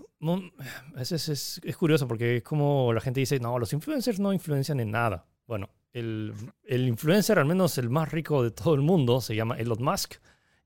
veces 0.96 1.28
es, 1.28 1.62
es 1.64 1.76
curioso 1.76 2.08
porque 2.08 2.38
es 2.38 2.44
como 2.44 2.94
la 2.94 3.02
gente 3.02 3.20
dice, 3.20 3.40
no, 3.40 3.60
los 3.60 3.74
influencers 3.74 4.22
no 4.22 4.32
influencian 4.32 4.80
en 4.80 4.92
nada. 4.92 5.26
Bueno, 5.48 5.70
el, 5.92 6.34
el 6.64 6.88
influencer, 6.88 7.38
al 7.38 7.46
menos 7.46 7.78
el 7.78 7.90
más 7.90 8.12
rico 8.14 8.42
de 8.42 8.52
todo 8.52 8.74
el 8.74 8.82
mundo, 8.82 9.20
se 9.20 9.36
llama 9.36 9.58
Elon 9.58 9.84
Musk. 9.84 10.16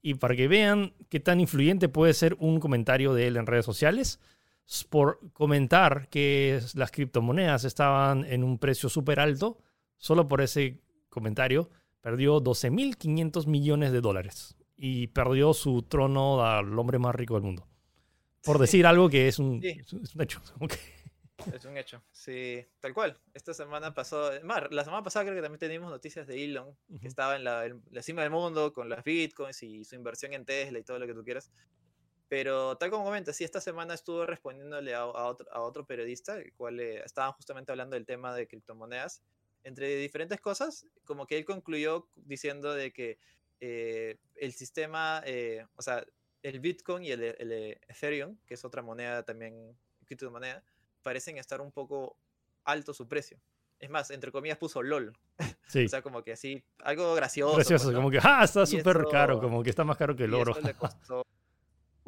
Y 0.01 0.13
para 0.13 0.35
que 0.35 0.47
vean 0.47 0.93
qué 1.09 1.19
tan 1.19 1.39
influyente 1.39 1.89
puede 1.89 2.13
ser 2.13 2.35
un 2.39 2.59
comentario 2.59 3.15
de 3.15 3.27
él 3.27 3.37
en 3.37 3.47
redes 3.47 3.65
sociales, 3.65 4.19
por 4.89 5.19
comentar 5.33 6.07
que 6.09 6.59
las 6.75 6.91
criptomonedas 6.91 7.63
estaban 7.63 8.23
en 8.25 8.43
un 8.43 8.59
precio 8.59 8.87
súper 8.89 9.19
alto, 9.19 9.57
solo 9.97 10.27
por 10.27 10.41
ese 10.41 10.79
comentario, 11.09 11.69
perdió 12.01 12.39
12.500 12.39 13.47
millones 13.47 13.91
de 13.91 14.01
dólares 14.01 14.55
y 14.77 15.07
perdió 15.07 15.53
su 15.53 15.81
trono 15.83 16.45
al 16.45 16.77
hombre 16.77 16.99
más 16.99 17.15
rico 17.15 17.33
del 17.33 17.43
mundo. 17.43 17.67
Por 18.43 18.57
Sí. 18.57 18.61
decir 18.61 18.85
algo 18.85 19.09
que 19.09 19.27
es 19.27 19.39
un, 19.39 19.61
Sí. 19.61 19.67
es 19.81 19.91
un- 20.15 20.21
hecho. 20.21 20.41
que- 20.69 20.99
Es 21.55 21.63
un 21.65 21.77
hecho, 21.77 22.01
sí, 22.11 22.65
tal 22.81 22.93
cual. 22.93 23.17
Esta 23.33 23.53
semana 23.53 23.93
pasó, 23.93 24.29
más, 24.43 24.63
la 24.71 24.83
semana 24.83 25.03
pasada 25.03 25.23
creo 25.25 25.35
que 25.37 25.41
también 25.41 25.59
teníamos 25.59 25.89
noticias 25.89 26.27
de 26.27 26.43
Elon, 26.45 26.67
Ujú. 26.89 26.99
que 26.99 27.07
estaba 27.07 27.35
en 27.37 27.43
la, 27.45 27.65
en 27.65 27.81
la 27.91 28.01
cima 28.03 28.21
del 28.21 28.31
mundo 28.31 28.71
con 28.73 28.87
las 28.89 29.03
bitcoins 29.05 29.63
y 29.63 29.83
su 29.85 29.95
inversión 29.95 30.33
en 30.33 30.43
Tesla 30.45 30.79
y 30.79 30.83
todo 30.83 30.99
lo 30.99 31.07
que 31.07 31.13
tú 31.13 31.23
quieras. 31.23 31.49
Pero 32.29 32.77
tal 32.77 32.91
como 32.91 33.03
comentas, 33.05 33.35
sí, 33.35 33.43
esta 33.43 33.59
semana 33.59 33.95
estuvo 33.95 34.25
respondiéndole 34.25 34.93
a, 34.93 34.99
a 34.99 35.25
otro, 35.25 35.47
a 35.51 35.61
otro 35.61 35.85
periodista, 35.85 36.37
el 36.37 36.53
cual 36.53 36.79
eh, 36.79 37.01
estaban 37.03 37.33
justamente 37.33 37.71
hablando 37.71 37.95
del 37.95 38.05
tema 38.05 38.33
de 38.35 38.47
criptomonedas, 38.47 39.23
entre 39.63 39.95
diferentes 39.97 40.39
cosas, 40.39 40.85
como 41.05 41.25
que 41.25 41.37
él 41.37 41.43
concluyó 41.43 42.07
diciendo 42.15 42.73
de 42.73 42.93
que 42.93 43.17
eh, 43.59 44.17
el 44.35 44.53
sistema, 44.53 45.21
eh, 45.25 45.65
o 45.75 45.81
sea, 45.81 46.05
el 46.43 46.59
Bitcoin 46.59 47.03
y 47.03 47.11
el, 47.11 47.23
el 47.23 47.51
Ethereum, 47.87 48.37
que 48.45 48.53
es 48.53 48.63
otra 48.63 48.81
moneda 48.83 49.23
también, 49.23 49.75
criptomoneda, 50.05 50.63
parecen 51.01 51.37
estar 51.37 51.59
un 51.61 51.71
poco 51.71 52.15
alto 52.63 52.93
su 52.93 53.07
precio. 53.07 53.41
Es 53.79 53.89
más, 53.89 54.11
entre 54.11 54.31
comillas 54.31 54.57
puso 54.57 54.83
LOL. 54.83 55.13
Sí, 55.69 55.85
O 55.85 55.89
sea, 55.89 56.01
como 56.01 56.23
que 56.23 56.31
así, 56.31 56.63
algo 56.79 57.13
gracioso. 57.13 57.53
gracioso. 57.55 57.83
pues, 57.85 57.93
¿no? 57.93 57.99
Como 57.99 58.09
que, 58.09 58.17
ah, 58.23 58.41
está 58.43 58.65
súper 58.65 59.03
caro, 59.11 59.39
como 59.39 59.61
que 59.61 59.69
está 59.69 59.83
más 59.83 59.97
caro 59.97 60.15
que 60.15 60.23
el 60.23 60.31
Y 60.31 60.33
oro. 60.33 60.53
eso 60.53 60.61
le 60.61 60.73
costó 60.75 61.23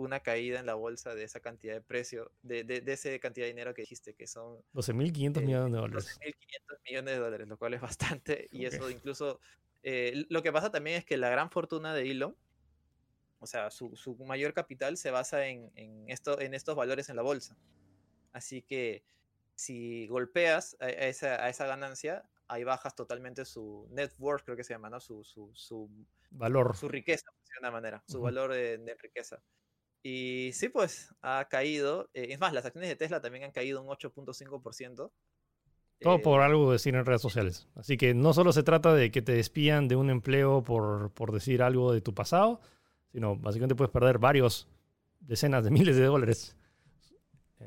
una 0.01 0.21
caída 0.21 0.59
en 0.59 0.65
la 0.65 0.75
bolsa 0.75 1.15
de 1.15 1.23
esa 1.23 1.39
cantidad 1.39 1.73
de 1.73 1.81
precio, 1.81 2.31
de, 2.41 2.63
de, 2.63 2.81
de 2.81 2.93
esa 2.93 3.17
cantidad 3.19 3.45
de 3.45 3.51
dinero 3.51 3.73
que 3.73 3.83
dijiste, 3.83 4.13
que 4.13 4.27
son 4.27 4.63
12.500 4.73 5.41
eh, 5.41 5.45
millones 5.45 5.71
de 5.73 5.77
dólares. 5.79 6.19
12.500 6.21 6.79
millones 6.85 7.13
de 7.13 7.19
dólares, 7.19 7.47
lo 7.47 7.57
cual 7.57 7.73
es 7.73 7.81
bastante. 7.81 8.47
Y 8.51 8.65
eso 8.65 8.89
incluso, 8.89 9.39
eh, 9.83 10.25
lo 10.29 10.41
que 10.43 10.51
pasa 10.51 10.71
también 10.71 10.97
es 10.97 11.05
que 11.05 11.17
la 11.17 11.29
gran 11.29 11.49
fortuna 11.51 11.93
de 11.93 12.09
Elon, 12.09 12.35
o 13.39 13.47
sea, 13.47 13.71
su, 13.71 13.95
su 13.95 14.15
mayor 14.17 14.53
capital 14.53 14.97
se 14.97 15.09
basa 15.11 15.47
en, 15.47 15.71
en, 15.75 16.09
esto, 16.09 16.39
en 16.39 16.53
estos 16.53 16.75
valores 16.75 17.09
en 17.09 17.15
la 17.15 17.23
bolsa. 17.23 17.57
Así 18.33 18.61
que 18.61 19.03
si 19.55 20.07
golpeas 20.07 20.77
a, 20.79 20.89
esa, 20.89 21.43
a 21.43 21.49
esa 21.49 21.65
ganancia, 21.65 22.23
ahí 22.47 22.63
bajas 22.63 22.95
totalmente 22.95 23.45
su 23.45 23.87
net 23.89 24.13
worth, 24.19 24.43
creo 24.43 24.57
que 24.57 24.63
se 24.63 24.73
llama, 24.73 24.89
¿no? 24.89 24.99
Su, 24.99 25.23
su, 25.23 25.51
su, 25.53 25.89
Valor. 26.31 26.75
su 26.75 26.87
riqueza, 26.87 27.25
de 27.43 27.59
una 27.59 27.71
manera, 27.71 28.03
su 28.07 28.17
Ujú. 28.17 28.25
valor 28.25 28.53
de, 28.53 28.77
de 28.77 28.95
riqueza. 28.95 29.41
Y 30.03 30.51
sí, 30.53 30.69
pues 30.69 31.13
ha 31.21 31.47
caído. 31.49 32.09
eh, 32.13 32.27
es 32.29 32.39
más, 32.39 32.53
las 32.53 32.65
acciones 32.65 32.89
de 32.89 32.95
Tesla 32.95 33.21
también 33.21 33.43
han 33.43 33.51
caído 33.51 33.81
un 33.81 33.87
8.5%. 33.87 35.11
Todo 35.99 36.15
eh, 36.15 36.19
por 36.19 36.41
algo 36.41 36.71
decir 36.71 36.95
en 36.95 37.05
redes 37.05 37.21
sociales. 37.21 37.67
Así 37.75 37.97
que 37.97 38.13
no 38.13 38.33
solo 38.33 38.51
se 38.53 38.63
trata 38.63 38.93
de 38.93 39.11
que 39.11 39.21
te 39.21 39.33
despidan 39.33 39.87
de 39.87 39.95
un 39.95 40.09
empleo 40.09 40.63
por, 40.63 41.11
por 41.11 41.31
decir 41.31 41.61
algo 41.61 41.93
de 41.93 42.01
tu 42.01 42.13
pasado, 42.13 42.59
sino 43.11 43.35
básicamente 43.35 43.75
puedes 43.75 43.91
perder 43.91 44.17
varios 44.17 44.67
decenas 45.19 45.63
de 45.63 45.71
miles 45.71 45.95
de 45.95 46.05
dólares. 46.05 46.55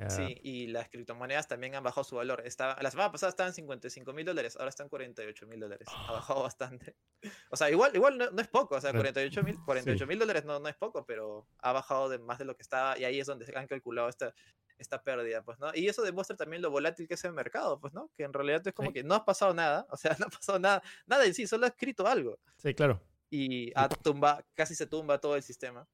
Eh, 0.01 0.11
Sí, 0.11 0.41
y 0.43 0.67
las 0.67 0.89
criptomonedas 0.89 1.47
también 1.49 1.75
han 1.75 1.83
bajado 1.85 2.05
su 2.05 2.17
valor. 2.17 2.43
Estaba, 2.45 2.77
la 2.83 2.91
semana 2.91 3.13
pasada 3.13 3.31
estaban 3.31 3.53
55 3.55 4.13
mil 4.13 4.25
dólares, 4.25 4.57
ahora 4.57 4.69
están 4.71 4.89
48 4.89 5.47
mil 5.47 5.61
dólares. 5.61 5.87
Ha 5.89 6.13
bajado 6.13 6.43
bastante. 6.43 6.97
O 7.51 7.57
sea, 7.57 7.71
igual, 7.71 7.95
igual 7.95 8.19
no, 8.19 8.31
no 8.31 8.43
es 8.43 8.49
poco, 8.49 8.75
o 8.77 8.81
sea, 8.81 8.91
Claro. 8.91 9.03
48 9.05 9.43
mil 9.45 9.57
48 9.65 10.07
mil 10.07 10.19
dólares 10.19 10.45
no, 10.45 10.59
no 10.61 10.69
es 10.69 10.77
poco, 10.77 11.07
pero 11.07 11.47
ha 11.59 11.73
bajado 11.73 12.09
de 12.09 12.19
más 12.19 12.39
de 12.39 12.45
lo 12.45 12.55
que 12.57 12.63
estaba 12.63 12.99
y 12.99 13.05
ahí 13.05 13.19
es 13.21 13.27
donde 13.27 13.47
se 13.47 13.57
han 13.57 13.67
calculado 13.67 14.09
esta, 14.11 14.35
esta 14.77 15.03
pérdida, 15.03 15.43
pues, 15.43 15.59
¿no? 15.59 15.71
Y 15.75 15.89
eso 15.89 16.03
demuestra 16.03 16.37
también 16.37 16.61
lo 16.61 16.71
volátil 16.71 17.07
que 17.09 17.15
es 17.15 17.25
el 17.25 17.33
mercado, 17.33 17.81
pues, 17.81 17.95
¿no? 17.95 18.11
Que 18.15 18.25
en 18.25 18.33
realidad 18.33 18.67
es 18.67 18.75
como 18.75 18.89
Sí. 18.89 18.95
que 18.95 19.05
no 19.05 19.15
ha 19.15 19.25
pasado 19.25 19.55
nada, 19.55 19.87
o 19.91 19.97
sea, 19.97 20.11
no 20.21 20.27
ha 20.27 20.31
pasado 20.31 20.59
nada, 20.59 20.83
nada 21.07 21.25
en 21.25 21.33
sí, 21.35 21.47
solo 21.47 21.65
ha 21.65 21.69
escrito 21.69 22.07
algo 22.07 22.39
sí, 22.59 22.75
claro. 22.75 23.01
y 23.31 23.73
ha 23.75 23.89
tumba, 23.89 24.45
casi 24.55 24.75
se 24.75 24.87
tumba 24.87 25.19
todo 25.19 25.37
el 25.37 25.43
sistema. 25.43 25.87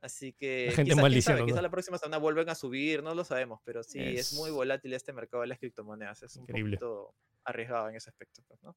Así 0.00 0.32
que 0.32 0.70
gente 0.74 0.92
quizá, 0.92 1.08
quién 1.08 1.22
sabe, 1.22 1.40
¿no? 1.40 1.46
quizá 1.46 1.62
la 1.62 1.70
próxima 1.70 1.98
semana 1.98 2.18
vuelven 2.18 2.48
a 2.48 2.54
subir, 2.54 3.02
no 3.02 3.14
lo 3.14 3.24
sabemos, 3.24 3.60
pero 3.64 3.82
sí, 3.82 3.98
es, 4.00 4.34
muy 4.34 4.50
Es- 4.50 4.54
volátil 4.54 4.92
este 4.92 5.12
mercado 5.12 5.40
de 5.40 5.48
las 5.48 5.58
criptomonedas, 5.58 6.22
es 6.22 6.36
un 6.36 6.42
Increíble. 6.42 6.76
poquito 6.76 7.14
arriesgado 7.44 7.88
en 7.88 7.96
ese 7.96 8.10
aspecto, 8.10 8.42
pues, 8.46 8.62
¿no? 8.62 8.76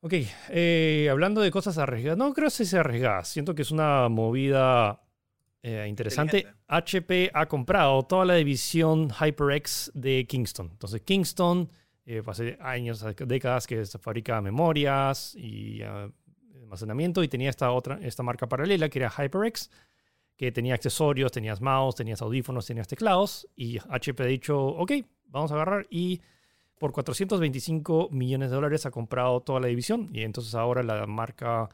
Ok, 0.00 0.12
eh, 0.50 1.08
hablando 1.10 1.40
de 1.40 1.50
cosas 1.50 1.78
arriesgadas, 1.78 2.18
no 2.18 2.32
creo 2.34 2.48
que 2.48 2.64
sea 2.64 2.80
arriesgada, 2.80 3.24
siento 3.24 3.54
que 3.54 3.62
es 3.62 3.70
una 3.70 4.08
movida 4.08 5.00
eh, 5.62 5.86
interesante. 5.88 6.46
HP 6.66 7.30
ha 7.32 7.46
comprado 7.46 8.02
toda 8.02 8.24
la 8.24 8.34
división 8.34 9.10
HyperX 9.10 9.92
de 9.94 10.26
Kingston. 10.26 10.70
Entonces, 10.72 11.02
Kingston, 11.02 11.70
eh, 12.04 12.20
hace 12.26 12.58
años, 12.60 13.04
décadas 13.26 13.68
que 13.68 13.84
fabrica 13.86 14.40
memorias 14.40 15.36
y 15.36 15.82
ah, 15.82 16.10
almacenamiento 16.56 17.22
y 17.22 17.28
tenía 17.28 17.48
esta 17.50 17.70
otra, 17.70 18.00
esta 18.02 18.24
marca 18.24 18.48
paralela 18.48 18.88
que 18.88 18.98
era 18.98 19.08
HyperX, 19.10 19.70
que 20.42 20.50
tenía 20.50 20.74
accesorios, 20.74 21.30
tenías 21.30 21.60
mouse, 21.60 21.94
tenías 21.94 22.20
audífonos, 22.20 22.66
tenías 22.66 22.88
teclados 22.88 23.46
y 23.54 23.78
HP 23.78 24.24
ha 24.24 24.26
dicho, 24.26 24.58
ok, 24.60 24.90
vamos 25.26 25.52
a 25.52 25.54
agarrar 25.54 25.86
y 25.88 26.20
por 26.80 26.90
425 26.90 28.08
millones 28.10 28.50
de 28.50 28.56
dólares 28.56 28.84
ha 28.84 28.90
comprado 28.90 29.40
toda 29.42 29.60
la 29.60 29.68
división 29.68 30.10
y 30.12 30.22
entonces 30.22 30.56
ahora 30.56 30.82
la 30.82 31.06
marca, 31.06 31.68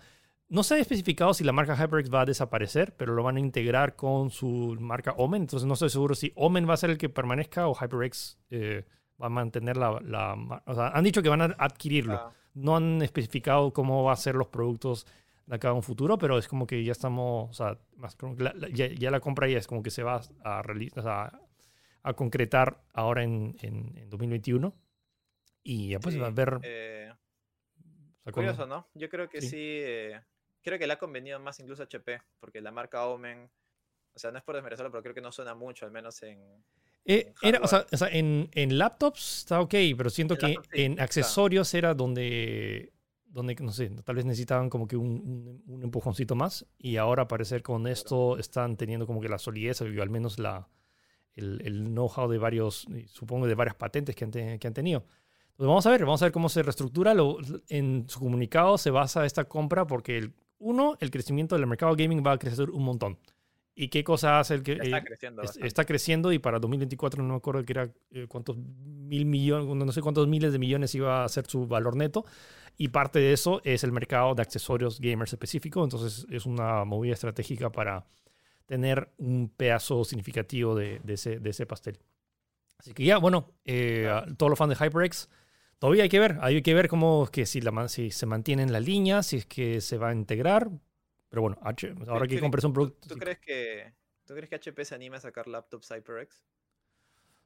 no 0.51 0.63
se 0.63 0.75
ha 0.75 0.79
especificado 0.81 1.33
si 1.33 1.45
la 1.45 1.53
marca 1.53 1.77
HyperX 1.77 2.13
va 2.13 2.21
a 2.21 2.25
desaparecer, 2.27 2.95
pero 2.95 3.15
lo 3.15 3.23
van 3.23 3.39
a 3.39 3.41
integrar 3.41 3.97
con 3.97 4.29
su 4.29 4.77
marca 4.79 5.15
Omen, 5.17 5.45
entonces 5.45 5.67
no 5.67 5.73
estoy 5.73 5.89
seguro 5.89 6.15
si 6.15 6.31
Omen 6.35 6.69
va 6.69 6.75
a 6.75 6.77
ser 6.77 6.91
el 6.91 6.99
que 6.99 7.09
permanezca 7.09 7.69
o 7.69 7.75
HyperX 7.75 8.37
eh, 8.51 8.85
va 9.19 9.29
a 9.29 9.31
mantener 9.31 9.79
la, 9.79 9.93
O 10.67 10.75
sea, 10.75 10.89
han 10.89 11.05
dicho 11.05 11.23
que 11.23 11.31
van 11.31 11.41
a 11.41 11.57
adquirirlo, 11.57 12.35
no 12.53 12.77
han 12.77 13.01
especificado 13.01 13.73
cómo 13.73 14.05
va 14.05 14.13
a 14.13 14.17
ser 14.17 14.35
los 14.35 14.49
productos 14.49 15.07
de 15.49 15.57
acá 15.57 15.71
a 15.71 15.73
un 15.73 15.83
futuro, 15.83 16.19
pero 16.19 16.37
es 16.39 16.47
como 16.47 16.67
que 16.67 16.85
ya 16.85 16.93
estamos, 16.93 17.51
o 17.51 17.53
sea, 17.55 17.79
más 17.97 18.17
la- 18.39 18.53
la- 18.55 18.69
ya, 18.69 18.87
ya 18.89 19.11
la 19.11 19.21
compra 19.21 19.49
ya 19.49 19.59
es 19.59 19.67
como 19.67 19.83
que 19.83 19.91
se 19.91 20.03
va 20.03 20.21
a, 20.45 20.63
sea, 21.03 21.41
a 22.03 22.13
concretar 22.15 22.83
ahora 22.93 23.25
en, 23.25 23.57
en- 23.63 23.97
en 23.97 24.11
2021. 24.11 24.75
Y 25.63 25.91
ya 25.91 26.01
pues 26.01 26.15
sí, 26.15 26.21
va 26.21 26.29
a 26.29 26.31
ver... 26.31 26.59
eh, 26.63 27.11
o 27.11 28.23
sea, 28.25 28.33
cuando- 28.33 28.33
curioso, 28.53 28.67
¿no? 28.67 28.89
Yo 28.95 29.09
creo 29.09 29.29
que 29.29 29.41
Sí. 29.41 29.49
sí, 29.49 29.57
eh, 29.59 30.21
creo 30.63 30.79
que 30.79 30.87
le 30.87 30.93
ha 30.93 30.99
convenido 30.99 31.41
más 31.41 31.59
incluso 31.61 31.83
a 31.83 31.87
HP, 31.87 32.21
porque 32.41 32.61
la 32.61 32.71
marca 32.71 33.07
Omen, 33.07 33.51
o 34.15 34.19
sea, 34.19 34.31
no 34.31 34.39
es 34.39 34.45
por 34.45 34.55
desmerecerlo, 34.55 34.91
pero 34.91 35.03
creo 35.03 35.15
que 35.15 35.21
no 35.23 35.33
suena 35.33 35.55
mucho, 35.55 35.87
al 35.87 35.93
menos 35.93 36.23
en... 36.23 36.63
Eh, 37.05 37.33
era, 37.41 37.61
o 37.63 37.67
sea, 37.69 37.87
o 37.91 37.97
sea, 37.97 38.09
en, 38.09 38.51
en 38.53 38.77
laptops 38.77 39.39
está 39.39 39.61
ok, 39.63 39.75
pero 39.97 40.11
siento 40.11 40.35
En 40.35 40.41
que 40.41 40.47
laptops 40.49 40.69
sí, 40.73 40.83
en 40.83 40.95
claro. 40.95 41.05
accesorios 41.05 41.73
era 41.75 41.95
donde, 41.95 42.93
donde, 43.39 43.55
no 43.57 43.73
sé, 43.73 43.89
tal 44.05 44.17
vez 44.17 44.25
necesitaban 44.27 44.69
como 44.69 44.87
que 44.87 44.97
un, 44.97 45.07
un- 45.09 45.63
un 45.75 45.83
empujoncito 45.83 46.35
más 46.35 46.67
y 46.79 46.97
ahora 46.97 47.27
parecer 47.29 47.63
con 47.63 47.87
esto 47.87 48.37
están 48.39 48.77
teniendo 48.77 49.07
como 49.07 49.21
que 49.21 49.29
la 49.29 49.39
solidez 49.39 49.81
o 49.81 49.85
al 49.87 50.11
menos 50.11 50.39
la, 50.39 50.69
el, 51.35 51.61
el 51.65 51.85
know-how 51.85 52.29
de 52.29 52.39
varios, 52.39 52.87
supongo 53.07 53.47
de 53.47 53.55
varias 53.55 53.77
patentes 53.77 54.15
que 54.15 54.25
han, 54.25 54.31
te- 54.31 54.59
que 54.59 54.67
han 54.67 54.75
tenido. 54.75 55.05
Entonces 55.51 55.67
vamos 55.69 55.87
a 55.87 55.91
ver, 55.91 56.01
vamos 56.05 56.21
a 56.23 56.27
ver 56.27 56.33
cómo 56.33 56.49
se 56.49 56.63
reestructura. 56.63 57.15
Lo- 57.15 57.39
en 57.69 58.05
su 58.09 58.21
comunicado 58.21 58.77
se 58.79 58.91
basa 58.91 59.25
esta 59.25 59.45
compra 59.45 59.87
porque, 59.87 60.19
el, 60.19 60.35
uno, 60.59 60.97
el 61.01 61.11
crecimiento 61.11 61.57
del 61.57 61.67
mercado 61.67 61.95
gaming 61.97 62.23
va 62.27 62.33
a 62.33 62.39
crecer 62.39 62.71
un 62.71 62.83
montón. 62.83 63.19
¿Y 63.81 63.89
qué 63.91 64.03
cosa 64.03 64.41
hace 64.41 64.55
el 64.55 64.63
que... 64.65 64.77
Ya 64.77 64.83
está 64.83 64.99
eh, 64.99 65.05
creciendo 65.05 65.43
es- 65.43 65.57
está 65.59 65.85
creciendo 65.85 66.33
y 66.33 66.41
para 66.41 66.59
2024 66.59 67.23
no 67.23 67.29
me 67.35 67.37
acuerdo 67.37 67.65
que 67.65 67.73
era 67.73 67.89
eh, 68.11 68.27
cuántos 68.29 68.57
mil 68.57 69.25
millones, 69.25 69.69
no 69.87 69.93
sé 69.93 70.01
cuántos 70.03 70.27
miles 70.27 70.53
de 70.53 70.59
millones 70.59 70.93
iba 70.97 71.25
a 71.25 71.29
ser 71.29 71.47
su 71.47 71.67
valor 71.69 71.95
neto. 71.95 72.25
Y 72.77 72.89
parte 72.89 73.21
de 73.21 73.33
eso 73.33 73.61
es 73.65 73.85
el 73.85 73.93
mercado 73.93 74.35
de 74.35 74.43
accesorios 74.43 75.01
gamers 75.01 75.33
específico. 75.33 75.85
Entonces 75.85 76.27
es 76.29 76.45
una 76.45 76.85
movida 76.85 77.13
estratégica 77.15 77.71
para 77.71 78.05
tener 78.67 79.13
un 79.19 79.49
pedazo 79.57 80.05
significativo 80.05 80.75
de, 80.75 81.01
de 81.05 81.15
ese, 81.15 81.39
de 81.39 81.51
ese 81.51 81.65
pastel. 81.65 82.01
Así 82.79 82.95
que 82.95 83.05
ya, 83.05 83.19
bueno, 83.19 83.53
eh, 83.65 84.11
todos 84.37 84.51
los 84.51 84.59
fans 84.59 84.77
de 84.79 84.85
HyperX, 84.85 85.29
todavía 85.79 86.03
hay 86.05 86.09
que 86.09 86.21
ver. 86.21 86.39
Hay 86.43 86.63
que 86.63 86.75
ver 86.75 86.89
cómo 86.89 87.29
que 87.33 87.47
si, 87.47 87.61
la, 87.61 87.89
si 87.89 88.11
se 88.11 88.27
mantiene 88.27 88.63
en 88.65 88.73
la 88.73 88.81
línea, 88.81 89.23
si 89.23 89.37
es 89.39 89.47
que 89.47 89.81
se 89.81 89.99
va 89.99 90.11
a 90.11 90.13
integrar. 90.15 90.69
Pero 91.29 91.43
bueno, 91.43 91.59
H- 91.63 91.95
ahora 92.09 92.27
que 92.27 92.41
compres 92.41 92.65
un 92.65 92.71
¿tú- 92.71 92.75
producto... 92.75 93.09
¿Tú, 93.09 93.17
crees 93.17 93.39
que, 93.39 93.93
¿Tú 94.25 94.35
crees 94.35 94.49
que 94.49 94.57
HP 94.57 94.85
se 94.85 94.95
anima 94.95 95.17
a 95.17 95.21
sacar 95.21 95.47
laptops 95.47 95.89
HyperX? 95.91 96.43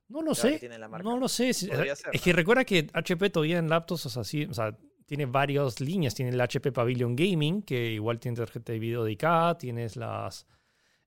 No 0.09 0.23
lo 0.23 0.35
sé. 0.35 0.59
tiene. 0.59 0.79
No 0.79 1.17
lo 1.19 1.29
sé. 1.29 1.53
Podría 1.69 1.93
es 1.95 1.99
ser, 2.01 2.11
que 2.21 2.31
¿no? 2.31 2.37
recuerda 2.37 2.65
que 2.65 2.87
HP 2.93 3.31
todavía 3.31 3.59
en 3.59 3.69
laptops, 3.69 4.07
o 4.07 4.11
sea, 4.11 4.25
sí, 4.25 4.45
o 4.45 4.53
sea, 4.55 4.77
tiene 5.07 5.27
varias 5.27 5.81
líneas. 5.81 6.15
Tiene 6.15 6.33
el 6.33 6.41
HP 6.41 6.71
Pavilion 6.73 7.17
Gaming, 7.17 7.63
que 7.63 7.93
igual 7.93 8.21
tiene 8.21 8.37
tarjeta 8.37 8.73
de 8.73 8.79
video 8.79 9.05
dedicada. 9.05 9.57
Tienes 9.57 9.97
las 9.97 10.47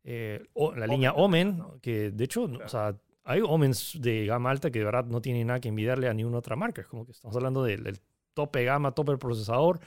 eh, 0.03 0.43
o- 0.53 0.73
la 0.75 0.87
línea 0.87 1.11
también, 1.11 1.47
Omen, 1.49 1.57
¿no? 1.57 1.79
que 1.81 2.11
de 2.11 2.23
hecho, 2.23 2.47
Claro. 2.47 2.65
o 2.65 2.69
sea, 2.69 2.97
hay 3.23 3.41
Omens 3.41 3.97
de 3.99 4.25
gama 4.25 4.51
alta 4.51 4.69
que 4.71 4.79
de 4.79 4.85
verdad 4.85 5.05
no 5.05 5.21
tienen 5.21 5.47
nada 5.47 5.59
que 5.59 5.69
envidiarle 5.69 6.07
a 6.09 6.13
ninguna 6.13 6.37
otra 6.39 6.55
marca. 6.55 6.81
Es 6.81 6.87
como 6.87 7.05
que 7.05 7.11
estamos 7.11 7.35
hablando 7.35 7.63
del, 7.63 7.83
del 7.83 7.99
tope 8.33 8.63
gama, 8.63 8.91
tope 8.93 9.17
procesador. 9.17 9.79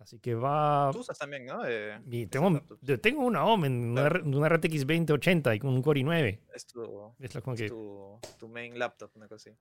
Así 0.00 0.18
que 0.18 0.34
va. 0.34 0.88
Tú 0.92 1.00
usas 1.00 1.18
también, 1.18 1.44
¿no? 1.44 1.60
Eh, 1.66 2.00
Y 2.10 2.26
tengo, 2.26 2.60
tengo 3.02 3.20
una 3.22 3.44
Omen, 3.44 3.90
una, 3.90 4.00
Claro. 4.08 4.16
R- 4.26 4.36
una 4.36 4.48
RTX 4.48 4.86
2080 4.86 5.54
y 5.54 5.58
con 5.60 5.70
un 5.70 5.82
Core 5.82 6.00
i9. 6.00 6.40
es 6.54 6.66
tu, 6.66 7.14
Es 7.20 7.34
la 7.34 7.42
como 7.42 7.54
es 7.54 7.60
que. 7.60 7.68
tu, 7.68 8.18
tu 8.38 8.48
main 8.48 8.78
laptop, 8.78 9.10
una 9.14 9.28
cosa 9.28 9.50
así. 9.50 9.58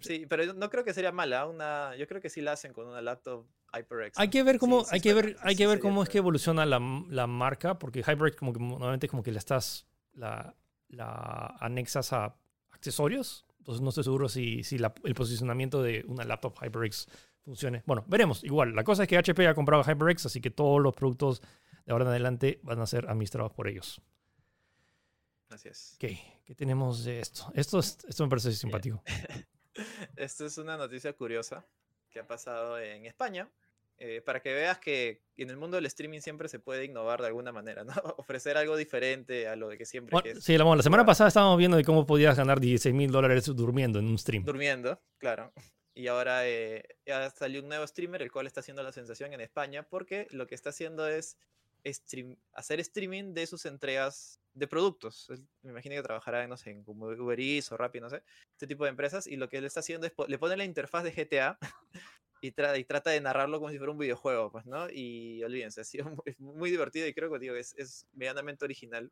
Sí, 0.00 0.26
pero 0.28 0.44
yo 0.44 0.52
no 0.54 0.68
creo 0.70 0.84
que 0.84 0.92
sería 0.92 1.10
mala. 1.10 1.46
Una, 1.46 1.96
yo 1.96 2.06
creo 2.06 2.20
que 2.20 2.28
sí 2.28 2.40
la 2.42 2.52
hacen 2.52 2.72
con 2.74 2.86
una 2.86 3.00
laptop 3.00 3.46
HyperX. 3.72 4.18
Hay 4.18 4.28
que 4.28 4.42
ver 4.42 4.56
Sí, 4.56 4.58
cómo, 4.58 4.84
sí 4.84 4.90
hay 4.92 5.00
que 5.00 5.14
ver, 5.14 5.36
hay 5.42 5.56
que 5.56 5.66
ver 5.66 5.78
cómo 5.80 6.02
es 6.02 6.08
que 6.10 6.18
evoluciona 6.18 6.66
la, 6.66 6.80
la 7.08 7.26
marca, 7.26 7.78
porque 7.78 8.00
HyperX 8.02 8.36
como 8.36 8.52
que 8.52 8.60
normalmente 8.60 9.08
como 9.08 9.22
que 9.22 9.32
le 9.32 9.38
estás 9.38 9.86
la, 10.12 10.54
la 10.88 11.56
anexas 11.60 12.12
a 12.12 12.36
accesorios. 12.72 13.46
Entonces 13.58 13.80
no 13.82 13.88
estoy 13.88 14.04
seguro 14.04 14.28
si, 14.28 14.64
si 14.64 14.78
la- 14.78 14.92
el 15.04 15.14
posicionamiento 15.14 15.82
de 15.82 16.04
una 16.08 16.24
laptop 16.24 16.54
HyperX 16.62 17.06
funcione. 17.44 17.82
Bueno, 17.86 18.04
veremos. 18.08 18.44
Igual, 18.44 18.74
la 18.74 18.84
cosa 18.84 19.02
es 19.04 19.08
que 19.08 19.16
HP 19.18 19.46
ha 19.48 19.54
comprado 19.54 19.82
HyperX, 19.82 20.26
así 20.26 20.40
que 20.40 20.50
todos 20.50 20.80
los 20.80 20.94
productos 20.94 21.40
de 21.86 21.92
ahora 21.92 22.04
en 22.04 22.10
adelante 22.10 22.60
van 22.62 22.80
a 22.80 22.86
ser 22.86 23.08
administrados 23.08 23.52
por 23.52 23.68
ellos. 23.68 24.00
Así 25.50 25.68
es. 25.68 25.94
Ok, 25.96 26.10
¿qué 26.44 26.54
tenemos 26.54 27.04
de 27.04 27.20
esto? 27.20 27.50
Esto, 27.54 27.78
es- 27.78 27.98
esto 28.06 28.22
me 28.24 28.28
parece 28.30 28.52
simpático. 28.52 29.02
Esto 30.16 30.44
es 30.44 30.58
una 30.58 30.76
noticia 30.76 31.12
curiosa 31.12 31.64
que 32.10 32.18
ha 32.18 32.26
pasado 32.26 32.78
en 32.80 33.06
España. 33.06 33.48
eh, 34.00 34.20
para 34.20 34.40
que 34.40 34.52
veas 34.52 34.78
que 34.78 35.22
en 35.36 35.50
el 35.50 35.56
mundo 35.56 35.76
del 35.76 35.86
streaming 35.86 36.20
siempre 36.20 36.48
se 36.48 36.58
puede 36.60 36.84
innovar 36.84 37.20
de 37.20 37.26
alguna 37.28 37.50
manera, 37.52 37.82
¿no? 37.84 37.92
Ofrecer 38.18 38.56
algo 38.56 38.76
diferente 38.76 39.48
a 39.48 39.56
lo 39.56 39.68
de 39.68 39.78
que 39.78 39.84
siempre 39.86 40.12
Bueno, 40.12 40.22
que 40.24 40.30
es 40.38 40.44
sí, 40.44 40.56
la, 40.58 40.64
bueno, 40.64 40.76
la 40.76 40.82
semana 40.84 41.04
pasada 41.04 41.28
estábamos 41.28 41.58
viendo 41.58 41.76
de 41.76 41.84
cómo 41.84 42.06
podías 42.06 42.36
ganar 42.36 42.60
16 42.60 42.94
mil 42.94 43.10
dólares 43.10 43.44
durmiendo 43.46 43.98
en 43.98 44.06
un 44.06 44.18
stream. 44.18 44.44
durmiendo, 44.44 45.00
claro. 45.18 45.52
Y 45.98 46.06
ahora 46.06 46.46
eh, 46.48 46.84
ya 47.04 47.28
salió 47.30 47.60
un 47.60 47.66
nuevo 47.68 47.84
streamer, 47.84 48.22
el 48.22 48.30
cual 48.30 48.46
está 48.46 48.60
haciendo 48.60 48.84
la 48.84 48.92
sensación 48.92 49.32
en 49.32 49.40
España, 49.40 49.82
porque 49.88 50.28
lo 50.30 50.46
que 50.46 50.54
está 50.54 50.70
haciendo 50.70 51.08
es 51.08 51.38
stream- 51.84 52.38
hacer 52.52 52.78
streaming 52.78 53.34
de 53.34 53.48
sus 53.48 53.66
entregas 53.66 54.40
de 54.54 54.68
productos. 54.68 55.28
Me 55.62 55.72
imagino 55.72 55.96
que 55.96 56.02
trabajará, 56.04 56.46
no 56.46 56.56
sé, 56.56 56.70
en 56.70 56.84
como 56.84 57.06
Uber 57.06 57.40
Eats 57.40 57.72
o 57.72 57.76
Rappi, 57.76 57.98
no 57.98 58.10
sé, 58.10 58.22
este 58.52 58.68
tipo 58.68 58.84
de 58.84 58.90
empresas. 58.90 59.26
Y 59.26 59.36
lo 59.38 59.48
que 59.48 59.58
él 59.58 59.64
está 59.64 59.80
haciendo 59.80 60.06
es, 60.06 60.12
le 60.28 60.38
pone 60.38 60.56
la 60.56 60.64
interfaz 60.64 61.02
de 61.02 61.12
GTA 61.12 61.58
y, 62.40 62.52
tra- 62.52 62.78
y 62.78 62.84
trata 62.84 63.10
de 63.10 63.20
narrarlo 63.20 63.58
como 63.58 63.72
si 63.72 63.78
fuera 63.78 63.92
un 63.92 63.98
videojuego, 63.98 64.52
pues, 64.52 64.66
¿no? 64.66 64.88
Y 64.92 65.42
olvídense, 65.42 65.80
ha 65.80 65.84
sido 65.84 66.04
muy, 66.10 66.36
muy 66.38 66.70
divertido 66.70 67.08
y 67.08 67.14
creo 67.14 67.32
que 67.32 67.40
digo, 67.40 67.56
es, 67.56 67.74
es 67.76 68.06
medianamente 68.12 68.64
original. 68.64 69.10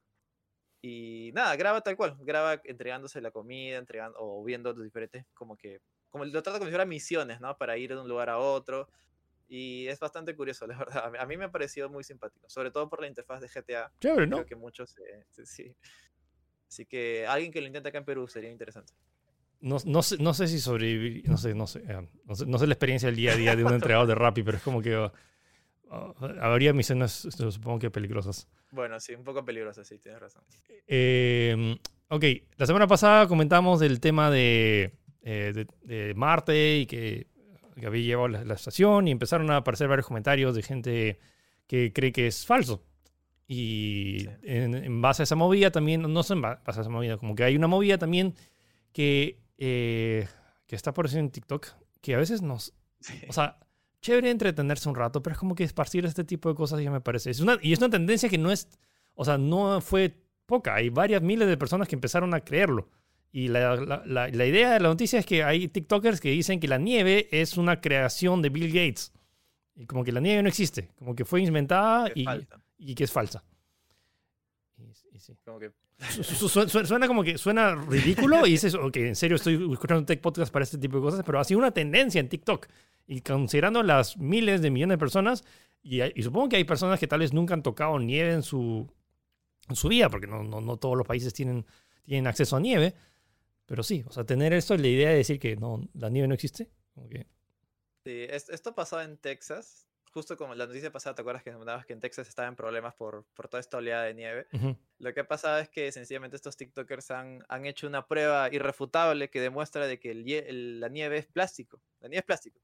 Y 0.82 1.32
nada, 1.34 1.56
graba 1.56 1.80
tal 1.80 1.96
cual, 1.96 2.16
graba 2.20 2.60
entregándose 2.64 3.20
la 3.20 3.30
comida, 3.30 3.78
entregando, 3.78 4.18
o 4.20 4.44
viendo 4.44 4.72
los 4.72 4.84
diferentes, 4.84 5.26
como 5.34 5.56
que, 5.56 5.80
como 6.10 6.24
lo 6.24 6.42
trata 6.42 6.58
como 6.58 6.66
si 6.66 6.70
fueran 6.70 6.88
misiones, 6.88 7.40
¿no? 7.40 7.56
Para 7.56 7.76
ir 7.76 7.90
de 7.90 8.00
un 8.00 8.08
lugar 8.08 8.30
a 8.30 8.38
otro. 8.38 8.88
Y 9.48 9.86
es 9.86 10.00
bastante 10.00 10.34
curioso, 10.34 10.66
la 10.66 10.78
verdad. 10.78 11.12
A 11.18 11.26
mí, 11.26 11.36
me 11.36 11.44
ha 11.44 11.50
parecido 11.50 11.88
muy 11.88 12.04
simpático, 12.04 12.48
sobre 12.48 12.70
todo 12.70 12.88
por 12.88 13.00
la 13.00 13.06
interfaz 13.06 13.40
de 13.40 13.48
GTA. 13.48 13.92
Chévere, 14.00 14.26
¿no? 14.26 14.36
Creo 14.36 14.46
que 14.46 14.56
muchos, 14.56 14.96
eh, 14.98 15.24
sí, 15.30 15.46
sí. 15.46 15.76
Así 16.68 16.84
que 16.86 17.26
alguien 17.26 17.52
que 17.52 17.60
lo 17.60 17.66
intente 17.66 17.88
acá 17.88 17.98
en 17.98 18.04
Perú 18.04 18.26
sería 18.26 18.50
interesante. 18.50 18.92
No, 19.60 19.78
no, 19.84 20.02
sé, 20.02 20.18
no 20.18 20.34
sé 20.34 20.48
si 20.48 20.60
sobrevivir, 20.60 21.28
no 21.28 21.36
sé, 21.38 21.54
no 21.54 21.66
sé, 21.66 21.82
eh, 21.88 22.08
no 22.24 22.34
sé, 22.34 22.46
no 22.46 22.58
sé 22.58 22.66
la 22.66 22.74
experiencia 22.74 23.06
del 23.06 23.16
día 23.16 23.32
a 23.32 23.36
día 23.36 23.56
de 23.56 23.64
un 23.64 23.72
entrenador 23.74 24.06
de 24.06 24.14
Rappi, 24.14 24.42
pero 24.42 24.58
es 24.58 24.62
como 24.62 24.82
que 24.82 24.96
uh, 24.96 25.10
ah, 25.90 26.14
habría 26.40 26.72
misiones, 26.72 27.12
supongo 27.30 27.78
que 27.78 27.90
peligrosas. 27.90 28.48
Bueno, 28.70 29.00
sí, 29.00 29.14
un 29.14 29.24
poco 29.24 29.44
peligroso, 29.44 29.82
sí, 29.84 29.98
tienes 29.98 30.20
razón. 30.20 30.42
Eh, 30.86 31.78
ok, 32.08 32.24
la 32.56 32.66
semana 32.66 32.86
pasada 32.86 33.26
comentamos 33.28 33.80
del 33.80 34.00
tema 34.00 34.30
de, 34.30 34.92
eh, 35.28 35.52
de- 35.52 35.66
de 36.06 36.14
Marte 36.14 36.78
y 36.78 36.86
que, 36.86 37.26
que 37.78 37.86
había 37.86 38.02
llevado 38.02 38.28
la, 38.28 38.44
la 38.44 38.54
estación 38.54 39.08
y 39.08 39.10
empezaron 39.10 39.50
a 39.50 39.56
aparecer 39.58 39.88
varios 39.88 40.06
comentarios 40.06 40.54
de 40.54 40.62
gente 40.62 41.18
que 41.66 41.92
cree 41.92 42.12
que 42.12 42.28
es 42.28 42.46
falso. 42.46 42.82
Y 43.48 44.20
Sí. 44.20 44.28
en, 44.44 44.74
en 44.74 45.02
base 45.02 45.22
a 45.22 45.24
esa 45.24 45.34
movida 45.36 45.70
también, 45.70 46.02
no 46.02 46.22
son 46.22 46.40
ba- 46.42 46.62
base 46.64 46.80
a 46.80 46.82
esa 46.82 46.90
movida, 46.90 47.16
como 47.16 47.34
que 47.34 47.44
hay 47.44 47.56
una 47.56 47.66
movida 47.66 47.98
también 47.98 48.34
que, 48.92 49.40
eh, 49.58 50.26
que 50.66 50.76
está 50.76 50.92
por 50.94 51.12
en 51.14 51.30
TikTok, 51.30 51.66
que 52.00 52.14
a 52.14 52.18
veces 52.18 52.42
nos, 52.42 52.72
Sí. 53.00 53.14
o 53.28 53.32
sea, 53.32 53.58
chévere 54.00 54.30
entretenerse 54.30 54.88
un 54.88 54.94
rato, 54.94 55.22
pero 55.22 55.34
es 55.34 55.38
como 55.38 55.54
que 55.54 55.64
esparcir 55.64 56.04
este 56.06 56.24
tipo 56.24 56.48
de 56.48 56.54
cosas 56.54 56.80
ya 56.80 56.90
me 56.90 57.00
parece. 57.00 57.30
Es 57.30 57.40
una, 57.40 57.58
y 57.60 57.72
es 57.72 57.78
una 57.78 57.90
tendencia 57.90 58.28
que 58.28 58.38
no 58.38 58.50
es, 58.52 58.68
o 59.14 59.24
sea, 59.24 59.38
no 59.38 59.80
fue 59.80 60.14
poca. 60.46 60.74
Hay 60.74 60.88
varias 60.90 61.22
miles 61.22 61.48
de 61.48 61.56
personas 61.56 61.88
que 61.88 61.94
empezaron 61.96 62.32
a 62.34 62.40
creerlo. 62.40 62.88
Y 63.36 63.48
la, 63.48 63.76
la- 63.76 64.02
la- 64.06 64.28
la 64.28 64.46
idea 64.46 64.72
de 64.72 64.80
la 64.80 64.88
noticia 64.88 65.18
es 65.18 65.26
que 65.26 65.44
hay 65.44 65.68
TikTokers 65.68 66.20
que 66.22 66.30
dicen 66.30 66.58
que 66.58 66.68
la 66.68 66.78
nieve 66.78 67.28
es 67.30 67.58
una 67.58 67.82
creación 67.82 68.40
de 68.40 68.48
Bill 68.48 68.68
Gates. 68.68 69.12
Y 69.74 69.84
como 69.84 70.04
que 70.04 70.10
la 70.12 70.20
nieve 70.20 70.42
no 70.42 70.48
existe, 70.48 70.88
como 70.98 71.14
que 71.14 71.26
fue 71.26 71.42
inventada 71.42 72.10
y, 72.14 72.24
y 72.78 72.94
que 72.94 73.04
es 73.04 73.12
falsa. 73.12 73.44
Y- 74.78 75.16
y 75.16 75.20
sí. 75.20 75.36
Como 75.44 75.58
que 75.58 75.70
Su- 76.10 76.24
su- 76.24 76.48
su- 76.48 76.68
su- 76.68 76.86
Suena 76.86 77.06
como 77.06 77.22
que 77.22 77.36
suena 77.36 77.74
ridículo 77.74 78.46
y 78.46 78.52
dices, 78.52 78.74
ok, 78.74 78.96
en 78.96 79.16
serio 79.16 79.36
estoy 79.36 79.54
escuchando 79.70 80.00
un 80.00 80.06
tech 80.06 80.20
podcast 80.22 80.50
para 80.50 80.62
este 80.62 80.78
tipo 80.78 80.96
de 80.96 81.02
cosas, 81.02 81.22
pero 81.24 81.38
ha 81.38 81.44
sido 81.44 81.58
una 81.58 81.72
tendencia 81.72 82.20
en 82.20 82.30
TikTok. 82.30 82.68
Y 83.06 83.20
considerando 83.20 83.82
las 83.82 84.16
miles 84.16 84.62
de 84.62 84.70
millones 84.70 84.94
de 84.94 84.98
personas, 84.98 85.44
y, 85.82 86.00
hay- 86.00 86.12
y 86.16 86.22
supongo 86.22 86.48
que 86.48 86.56
hay 86.56 86.64
personas 86.64 86.98
que 86.98 87.06
tal 87.06 87.20
vez 87.20 87.34
nunca 87.34 87.52
han 87.52 87.62
tocado 87.62 87.98
nieve 87.98 88.32
en 88.32 88.42
su, 88.42 88.90
en 89.68 89.76
su 89.76 89.88
vida, 89.88 90.08
porque 90.08 90.26
no, 90.26 90.42
no, 90.42 90.62
no 90.62 90.76
todos 90.78 90.96
los 90.96 91.06
países 91.06 91.34
tienen, 91.34 91.66
tienen 92.02 92.26
acceso 92.26 92.56
a 92.56 92.60
nieve, 92.60 92.94
pero 93.66 93.82
sí, 93.82 94.04
o 94.06 94.12
sea, 94.12 94.24
tener 94.24 94.52
esto, 94.52 94.76
la 94.76 94.86
idea 94.86 95.10
de 95.10 95.16
decir 95.16 95.38
que 95.38 95.56
no, 95.56 95.86
la 95.94 96.08
nieve 96.08 96.28
no 96.28 96.34
existe, 96.34 96.70
Sí, 98.04 98.26
es- 98.28 98.48
esto 98.50 98.74
pasó 98.74 99.00
en 99.02 99.16
Texas. 99.18 99.84
Justo 100.12 100.36
como 100.38 100.54
la 100.54 100.66
noticia 100.66 100.90
pasada, 100.90 101.14
¿te 101.14 101.20
acuerdas 101.20 101.42
que 101.42 101.52
comentabas 101.52 101.84
que 101.84 101.92
en 101.92 102.00
Texas 102.00 102.26
estaban 102.28 102.56
problemas 102.56 102.94
por, 102.94 103.26
por 103.34 103.48
toda 103.48 103.60
esta 103.60 103.76
oleada 103.76 104.04
de 104.04 104.14
nieve? 104.14 104.46
Lo 104.98 105.12
que 105.12 105.20
ha 105.20 105.28
pasado 105.28 105.58
es 105.58 105.68
que 105.68 105.92
sencillamente 105.92 106.36
estos 106.36 106.56
TikTokers 106.56 107.10
han, 107.10 107.44
han 107.48 107.66
hecho 107.66 107.86
una 107.86 108.06
prueba 108.06 108.48
irrefutable 108.50 109.28
que 109.28 109.42
demuestra 109.42 109.86
de 109.86 109.98
que 110.00 110.12
el 110.12 110.80
la 110.80 110.88
nieve 110.88 111.18
es 111.18 111.26
plástico. 111.26 111.82
La 112.00 112.08
nieve 112.08 112.20
es 112.20 112.24
plástico. 112.24 112.58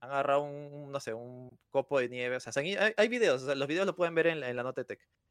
Han 0.00 0.10
agarrado 0.10 0.42
un, 0.42 0.90
no 0.90 0.98
sé, 0.98 1.14
un 1.14 1.56
copo 1.70 2.00
de 2.00 2.08
nieve. 2.08 2.34
O 2.36 2.40
sea, 2.40 2.52
hay, 2.56 2.76
hay 2.96 3.08
videos, 3.08 3.42
o 3.42 3.46
sea, 3.46 3.54
los 3.54 3.68
videos 3.68 3.86
lo 3.86 3.94
pueden 3.94 4.14
ver 4.16 4.26
en, 4.28 4.40
la- 4.40 4.50
en 4.50 4.56
la. 4.56 4.74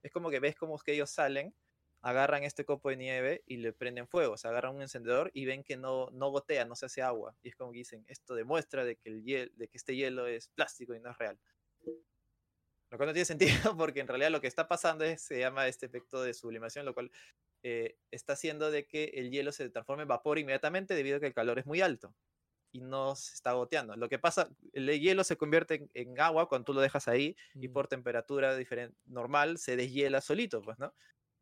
Es 0.04 0.12
como 0.14 0.30
que 0.30 0.40
ves 0.40 0.56
como 0.56 0.76
es 0.78 0.84
que 0.84 0.94
ellos 0.94 1.10
salen, 1.10 1.54
agarran 2.02 2.44
este 2.44 2.66
copo 2.66 2.90
de 2.90 2.98
nieve 2.98 3.44
y 3.46 3.58
le 3.58 3.74
prenden 3.74 4.08
fuego. 4.08 4.34
O 4.34 4.38
sea, 4.38 4.52
agarran 4.52 4.76
un 4.76 4.82
encendedor 4.82 5.32
y 5.34 5.46
ven 5.46 5.64
que 5.64 5.78
no, 5.78 6.10
no 6.12 6.30
gotea, 6.30 6.66
no 6.66 6.76
se 6.76 6.86
hace 6.86 7.02
agua. 7.02 7.36
Y 7.44 7.50
es 7.50 7.56
como 7.56 7.72
que 7.72 7.80
dicen, 7.80 8.06
esto 8.08 8.36
demuestra 8.36 8.86
de 8.86 8.96
que, 8.96 9.10
el 9.10 9.24
hiel, 9.24 9.52
de 9.56 9.68
que 9.68 9.78
este 9.78 9.96
hielo 9.96 10.28
es 10.28 10.48
plástico 10.50 10.94
y 10.96 11.00
no 11.00 11.12
es 11.12 11.18
real. 11.18 11.38
Lo 12.90 12.98
cual 12.98 13.08
no 13.08 13.14
tiene 13.14 13.26
sentido 13.72 13.76
porque 13.78 14.00
en 14.00 14.08
realidad 14.08 14.32
lo 14.32 14.42
que 14.42 14.48
está 14.48 14.68
pasando 14.68 15.04
es, 15.04 15.22
se 15.22 15.40
llama 15.40 15.68
este 15.68 15.86
efecto 15.86 16.22
de 16.22 16.34
sublimación, 16.34 16.86
lo 16.86 16.94
cual 16.94 17.12
eh, 17.64 17.98
está 18.12 18.34
haciendo 18.34 18.72
de 18.72 18.86
que 18.86 19.06
el 19.16 19.32
hielo 19.32 19.52
se 19.52 19.70
transforme 19.70 20.04
en 20.04 20.10
vapor 20.10 20.40
inmediatamente 20.40 20.94
debido 20.94 21.18
a 21.18 21.20
que 21.20 21.28
el 21.28 21.34
calor 21.34 21.60
es 21.60 21.66
muy 21.66 21.82
alto 21.82 22.14
y 22.72 22.82
no 22.82 23.16
se 23.16 23.34
está 23.34 23.54
goteando. 23.54 23.96
Lo 23.96 24.10
que 24.10 24.20
pasa, 24.20 24.50
el 24.74 24.88
hielo 25.00 25.24
se 25.24 25.38
convierte 25.38 25.76
en, 25.76 25.90
en 25.94 26.20
agua 26.20 26.48
cuando 26.48 26.66
tú 26.66 26.74
lo 26.74 26.82
dejas 26.82 27.08
ahí 27.08 27.36
y 27.56 27.68
por 27.68 27.88
temperatura 27.88 28.56
diferente, 28.56 28.96
normal 29.06 29.58
se 29.58 29.76
deshiela 29.76 30.22
solito, 30.22 30.62
pues, 30.62 30.78
¿no? 30.78 30.94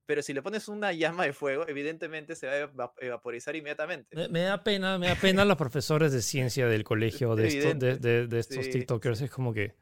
Pero 0.06 0.22
si 0.22 0.34
le 0.34 0.42
pones 0.42 0.68
una 0.68 0.92
llama 0.94 1.26
de 1.26 1.34
fuego, 1.34 1.68
evidentemente 1.68 2.36
se 2.36 2.46
va 2.48 2.54
a 2.54 2.58
eva- 2.60 2.94
evaporizar 3.00 3.56
inmediatamente. 3.56 4.16
Me, 4.16 4.28
me 4.28 4.42
da 4.42 4.64
pena, 4.64 4.98
me 5.00 5.08
da 5.08 5.16
pena 5.16 5.44
los 5.46 5.58
profesores 5.58 6.12
de 6.12 6.22
ciencia 6.22 6.68
del 6.68 6.84
colegio 6.84 7.36
de, 7.36 7.48
esto- 7.48 7.74
de, 7.74 7.92
evidente. 7.92 7.98
de- 8.08 8.28
de 8.28 8.40
estos 8.40 8.66
Sí. 8.66 8.72
TikTokers. 8.72 9.22
Es 9.22 9.32
como 9.32 9.54
que, 9.54 9.74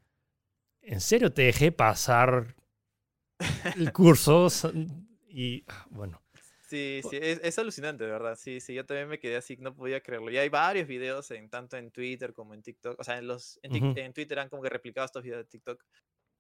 ¿en 0.82 1.02
serio 1.02 1.34
te 1.34 1.42
dejé 1.44 1.72
pasar 1.72 2.56
el 3.76 3.92
curso? 3.92 4.48
Y 5.28 5.64
ah, 5.68 5.86
bueno, 5.90 6.22
Sí, 6.70 7.02
sí, 7.08 7.20
es, 7.22 7.40
es 7.44 7.60
alucinante, 7.60 8.04
de 8.04 8.10
verdad. 8.10 8.36
Sí, 8.36 8.60
sí, 8.60 8.74
yo 8.74 8.84
también 8.84 9.08
me 9.08 9.20
quedé 9.20 9.36
así, 9.36 9.58
no 9.58 9.76
podía 9.76 10.02
creerlo. 10.02 10.32
Y 10.32 10.38
hay 10.38 10.50
varios 10.50 10.88
videos, 10.88 11.30
en, 11.30 11.48
tanto 11.48 11.78
en 11.78 11.92
Twitter 11.92 12.34
como 12.34 12.56
en 12.56 12.64
TikTok. 12.64 13.00
O 13.00 13.04
sea, 13.04 13.20
en, 13.20 13.28
los, 13.28 13.60
en, 13.62 13.96
en 13.96 14.12
Twitter 14.14 14.40
han 14.40 14.50
como 14.50 14.64
que 14.64 14.70
replicado 14.70 15.06
estos 15.06 15.22
videos 15.22 15.38
de 15.40 15.46
TikTok 15.46 15.84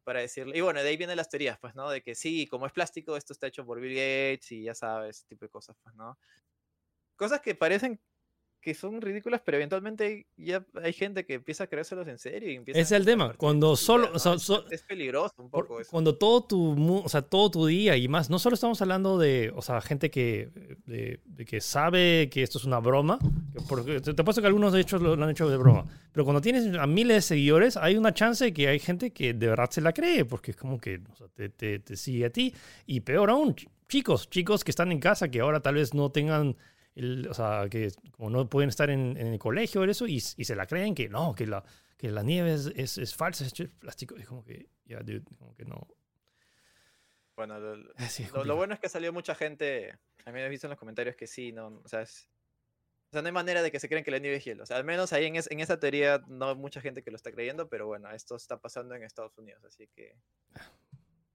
para 0.04 0.20
decirle. 0.22 0.58
Y 0.58 0.62
bueno, 0.62 0.82
de 0.84 0.90
ahí 0.90 0.98
vienen 0.98 1.18
las 1.18 1.30
teorías, 1.30 1.58
pues, 1.60 1.76
¿no? 1.76 1.90
De 1.90 2.02
que 2.02 2.16
sí, 2.16 2.48
como 2.48 2.66
es 2.68 2.74
plástico, 2.74 3.18
esto 3.18 3.34
está 3.34 3.48
hecho 3.48 3.66
por 3.66 3.80
Bill 3.82 3.94
Gates 3.96 4.52
y 4.52 4.64
ya 4.64 4.76
sabes, 4.76 5.18
ese 5.18 5.28
tipo 5.28 5.46
de 5.46 5.50
cosas, 5.50 5.78
pues, 5.84 5.96
¿no? 5.96 6.18
Cosas 7.16 7.42
que 7.42 7.56
parecen 7.56 8.02
que 8.64 8.74
son 8.74 9.02
ridículas, 9.02 9.42
pero 9.44 9.58
eventualmente 9.58 10.28
ya 10.38 10.66
hay 10.82 10.94
gente 10.94 11.26
que 11.26 11.34
empieza 11.34 11.66
a 11.66 11.68
creérselos 11.68 12.08
en 12.08 12.18
serio 12.18 12.50
y 12.50 12.56
empieza 12.56 12.80
Es 12.80 12.92
el 12.94 13.04
tema, 13.04 13.34
cuando 13.34 13.76
solo- 13.76 14.10
o 14.14 14.20
sea, 14.20 14.36
es, 14.36 14.42
so- 14.44 14.66
es 14.72 14.84
peligroso 14.84 15.34
un 15.40 15.50
por- 15.50 15.68
poco 15.68 15.82
eso. 15.82 15.92
cuando 15.92 16.16
todo 16.18 16.46
tu, 16.46 17.02
o 17.04 17.10
sea, 17.10 17.22
todo 17.22 17.52
tu 17.52 17.66
día 17.66 17.98
y 17.98 18.08
más, 18.08 18.30
no 18.30 18.40
solo 18.40 18.54
estamos 18.54 18.82
hablando 18.82 19.18
de, 19.18 19.52
o 19.56 19.62
sea, 19.62 19.82
gente 19.82 20.10
que, 20.10 20.50
de, 20.86 21.20
de 21.26 21.46
que 21.46 21.60
sabe 21.60 22.30
que 22.32 22.42
esto 22.42 22.58
es 22.58 22.64
una 22.64 22.80
broma, 22.80 23.20
que 23.52 23.60
porque 23.68 24.00
te, 24.00 24.14
te 24.14 24.22
apuesto 24.22 24.42
que 24.42 24.48
algunos 24.48 24.72
de 24.72 24.80
hecho 24.80 24.98
lo, 24.98 25.16
lo 25.18 25.24
han 25.26 25.30
hecho 25.32 25.50
de 25.50 25.58
broma, 25.58 25.86
pero 26.14 26.24
cuando 26.24 26.40
tienes 26.40 26.74
a 26.76 26.88
miles 26.88 27.18
de 27.18 27.22
seguidores, 27.22 27.76
hay 27.76 27.98
una 27.98 28.14
chance 28.14 28.46
de 28.46 28.54
que 28.54 28.70
hay 28.70 28.80
gente 28.80 29.12
que 29.12 29.34
de 29.34 29.48
verdad 29.48 29.70
se 29.70 29.82
la 29.82 29.92
cree, 29.92 30.24
porque 30.24 30.52
es 30.52 30.58
como 30.58 30.80
que 30.80 31.02
o 31.12 31.16
sea, 31.16 31.28
te, 31.28 31.50
te- 31.50 31.80
te 31.80 31.98
sigue 31.98 32.26
a 32.26 32.30
ti, 32.30 32.54
y 32.86 33.02
peor 33.02 33.30
aún, 33.30 33.56
ch- 33.56 33.68
chicos, 33.90 34.30
chicos 34.30 34.64
que 34.64 34.72
están 34.72 34.92
en 34.94 35.00
casa, 35.00 35.30
que 35.30 35.42
ahora 35.42 35.60
tal 35.60 35.76
vez 35.76 35.94
no 35.94 36.10
tengan, 36.12 36.56
el, 36.96 37.28
o 37.28 37.34
sea, 37.34 37.68
que 37.70 37.92
como 38.12 38.30
no 38.30 38.50
pueden 38.50 38.70
estar 38.70 38.90
en, 38.90 39.18
en 39.18 39.28
el 39.28 39.40
colegio 39.40 39.82
o 39.82 39.84
eso, 39.86 40.08
y, 40.08 40.16
y 40.16 40.46
se 40.46 40.56
la 40.56 40.66
creen 40.68 40.94
que 40.96 41.10
no, 41.10 41.34
que 41.36 41.48
la, 41.48 41.64
que 41.98 42.10
la 42.12 42.24
nieve 42.24 42.54
es, 42.54 42.68
es, 42.76 42.98
es 42.98 43.16
falsa, 43.16 43.46
es 43.46 43.54
plástico, 43.80 44.16
es 44.16 44.28
como 44.28 44.44
que, 44.44 44.68
ya, 44.86 45.00
dude, 45.00 45.24
como 45.40 45.56
que 45.56 45.66
no. 45.66 45.88
Bueno, 47.36 47.60
lo, 47.60 47.76
lo- 48.34 48.44
lo- 48.46 48.56
bueno 48.56 48.74
es 48.76 48.80
que 48.80 48.90
salió 48.90 49.12
mucha 49.12 49.36
gente. 49.36 49.92
A 50.26 50.32
mí 50.32 50.34
me 50.34 50.46
he 50.46 50.50
visto 50.50 50.68
en 50.68 50.72
los 50.72 50.80
comentarios 50.80 51.16
que 51.16 51.28
sí, 51.28 51.52
no. 51.52 51.68
O 51.84 51.88
sea, 51.88 52.02
es- 52.04 52.30
o 53.10 53.14
sea, 53.14 53.22
no 53.22 53.28
hay 53.28 53.32
manera 53.34 53.62
de 53.62 53.72
que 53.72 53.80
se 53.80 53.88
crean 53.90 54.04
que 54.04 54.10
la 54.12 54.18
nieve 54.20 54.38
es 54.38 54.46
hielo. 54.46 54.64
O 54.64 54.66
sea, 54.66 54.78
al 54.78 54.84
menos 54.84 55.14
ahí 55.14 55.26
en, 55.26 55.36
es- 55.36 55.50
en 55.52 55.60
esa 55.60 55.80
teoría 55.80 56.24
no 56.28 56.50
hay 56.50 56.56
mucha 56.56 56.82
gente 56.82 57.04
que 57.04 57.12
lo 57.12 57.16
está 57.18 57.32
creyendo, 57.32 57.70
pero 57.70 57.86
bueno, 57.88 58.10
esto 58.12 58.36
está 58.36 58.60
pasando 58.60 58.96
en 58.96 59.04
Estados 59.04 59.38
Unidos, 59.38 59.64
así 59.66 59.88
que. 59.96 60.16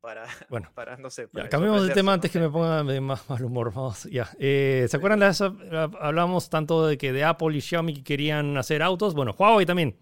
Para, 0.01 0.27
Bueno. 0.49 0.71
para 0.75 0.97
no 0.97 1.11
sé. 1.11 1.23
Ya, 1.25 1.29
para 1.33 1.49
cambiemos 1.49 1.87
de 1.87 1.93
tema 1.93 2.13
no 2.13 2.15
antes 2.15 2.31
que 2.31 2.39
me 2.39 2.49
ponga 2.49 2.83
de 2.85 3.01
más 3.01 3.29
mal 3.29 3.43
humor. 3.45 3.73
Vamos, 3.73 4.05
ya. 4.05 4.31
Eh, 4.39 4.87
¿Se 4.89 4.97
acuerdan 4.97 5.21
de 5.21 5.29
eso? 5.29 5.57
Hablamos 6.01 6.49
tanto 6.51 6.87
de 6.87 6.97
que 6.97 7.13
de 7.13 7.25
Apple 7.25 7.57
y 7.57 7.61
Xiaomi 7.61 7.95
que 7.95 8.05
querían 8.05 8.57
hacer 8.57 8.83
autos. 8.83 9.15
Bueno, 9.15 9.35
Huawei 9.37 9.67
también. 9.67 9.99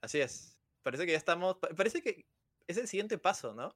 Así 0.00 0.20
es. 0.20 0.58
Parece 0.82 1.06
que 1.06 1.12
ya 1.12 1.18
estamos. 1.18 1.56
pa- 1.56 1.68
Parece 1.68 2.02
que 2.02 2.24
es 2.66 2.76
el 2.76 2.88
siguiente 2.88 3.18
paso, 3.18 3.54
¿no? 3.54 3.74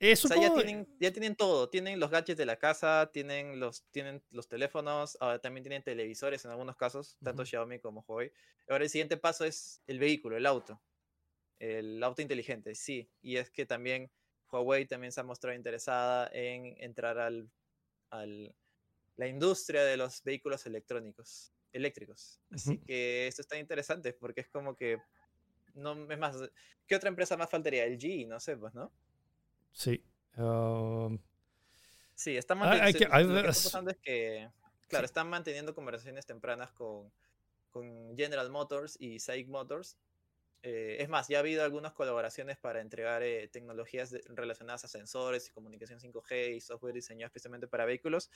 Eh, 0.00 0.12
O 0.12 0.16
sea, 0.28 0.40
ya 0.40 0.54
tienen, 0.54 0.88
ya 1.00 1.12
tienen 1.12 1.34
todo. 1.34 1.68
Tienen 1.68 1.98
los 1.98 2.10
gadgets 2.10 2.38
de 2.38 2.46
la 2.46 2.56
casa, 2.56 3.10
tienen 3.12 3.58
los, 3.58 3.82
tienen 3.90 4.22
los 4.30 4.46
teléfonos, 4.48 5.18
ahora 5.20 5.40
también 5.40 5.64
tienen 5.64 5.82
televisores 5.82 6.44
en 6.44 6.52
algunos 6.52 6.76
casos, 6.76 7.16
tanto. 7.22 7.44
Xiaomi 7.44 7.80
como 7.80 8.04
Huawei. 8.06 8.32
Ahora 8.68 8.84
el 8.84 8.90
siguiente 8.90 9.16
paso 9.16 9.44
es 9.44 9.82
el 9.86 9.98
vehículo, 9.98 10.36
el 10.36 10.46
auto. 10.46 10.80
El 11.58 12.02
auto 12.02 12.22
inteligente, 12.22 12.74
sí. 12.74 13.10
Y 13.22 13.36
es 13.36 13.50
que 13.50 13.66
también 13.66 14.10
Huawei 14.50 14.86
también 14.86 15.12
se 15.12 15.20
ha 15.20 15.24
mostrado 15.24 15.56
interesada 15.56 16.28
en 16.32 16.74
entrar 16.78 17.18
al, 17.18 17.50
al 18.10 18.54
la 19.16 19.26
industria 19.26 19.82
de 19.84 19.96
los 19.96 20.22
vehículos 20.22 20.64
electrónicos, 20.66 21.52
eléctricos. 21.72 22.40
Así 22.50 22.78
que 22.78 23.26
esto 23.26 23.42
está 23.42 23.58
interesante 23.58 24.12
porque 24.12 24.42
es 24.42 24.48
como 24.48 24.76
que 24.76 24.98
no 25.74 26.10
es 26.10 26.18
más, 26.18 26.36
¿qué 26.86 26.94
otra 26.96 27.08
empresa 27.08 27.36
más 27.36 27.50
faltaría? 27.50 27.84
El 27.84 27.98
G, 27.98 28.26
no 28.28 28.38
sé, 28.40 28.56
pues, 28.56 28.74
¿no? 28.74 28.92
Sí. 29.72 30.02
Um, 30.36 31.18
Sí, 32.14 32.36
están 32.36 32.58
Ah, 32.58 32.66
manteniendo. 32.66 32.98
que- 32.98 33.08
hay 33.12 33.22
lo 33.24 33.28
que 33.28 33.34
veras- 33.34 33.56
está 33.58 33.68
pasando 33.68 33.90
es 33.92 33.98
que, 33.98 34.48
claro, 34.88 35.06
Sí. 35.06 35.10
están 35.10 35.28
manteniendo 35.30 35.72
conversaciones 35.74 36.26
tempranas 36.26 36.72
con, 36.72 37.12
con 37.70 38.16
General 38.16 38.50
Motors 38.50 38.96
y 39.00 39.20
SAIC 39.20 39.46
Motors. 39.48 39.96
Eh, 40.62 40.96
es 41.00 41.08
más, 41.08 41.28
ya 41.28 41.36
ha 41.38 41.40
habido 41.40 41.62
algunas 41.62 41.92
colaboraciones 41.92 42.56
para 42.58 42.80
entregar 42.80 43.22
eh, 43.22 43.48
tecnologías 43.48 44.10
de- 44.10 44.22
relacionadas 44.28 44.84
a 44.84 44.88
sensores 44.88 45.46
y 45.48 45.52
comunicación 45.52 46.00
5G 46.00 46.56
y 46.56 46.60
software 46.60 46.94
diseñado 46.94 47.26
especialmente 47.26 47.68
para 47.68 47.84
vehículos, 47.84 48.28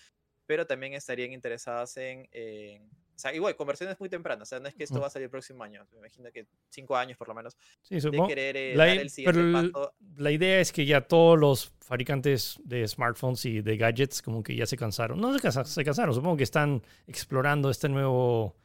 pero 0.46 0.66
también 0.66 0.92
estarían 0.94 1.32
interesadas 1.32 1.96
en, 1.96 2.28
en- 2.32 2.84
o 3.14 3.18
sea, 3.22 3.34
igual, 3.34 3.54
conversaciones 3.56 3.98
muy 4.00 4.08
tempranas, 4.08 4.48
o 4.48 4.50
sea, 4.50 4.60
no 4.60 4.68
es 4.68 4.74
que 4.74 4.84
esto 4.84 5.00
va 5.00 5.06
a 5.08 5.10
salir 5.10 5.24
el 5.24 5.30
próximo 5.30 5.62
año, 5.64 5.86
me 5.92 5.98
imagino 5.98 6.30
que 6.32 6.46
cinco 6.70 6.96
años 6.96 7.16
por 7.18 7.28
lo 7.28 7.34
menos, 7.34 7.56
sí, 7.82 7.96
de 7.96 8.00
supongo. 8.00 8.26
querer 8.28 8.56
eh, 8.56 8.74
la 8.76 8.86
dar 8.86 8.98
el 8.98 9.10
siguiente 9.10 9.52
paso 9.52 9.94
La 10.16 10.30
idea 10.30 10.60
es 10.60 10.72
que 10.72 10.86
ya 10.86 11.00
todos 11.02 11.38
los 11.38 11.72
fabricantes 11.80 12.58
de 12.64 12.86
smartphones 12.88 13.44
y 13.44 13.60
de 13.62 13.76
gadgets 13.76 14.22
como 14.22 14.42
que 14.42 14.56
ya 14.56 14.66
se 14.66 14.76
cansaron. 14.76 15.20
No 15.20 15.32
se, 15.32 15.40
cansa- 15.40 15.64
se 15.64 15.84
cansaron, 15.84 16.14
supongo 16.14 16.36
que 16.36 16.42
están 16.44 16.82
explorando 17.06 17.68
este 17.70 17.88
nuevo, 17.88 18.56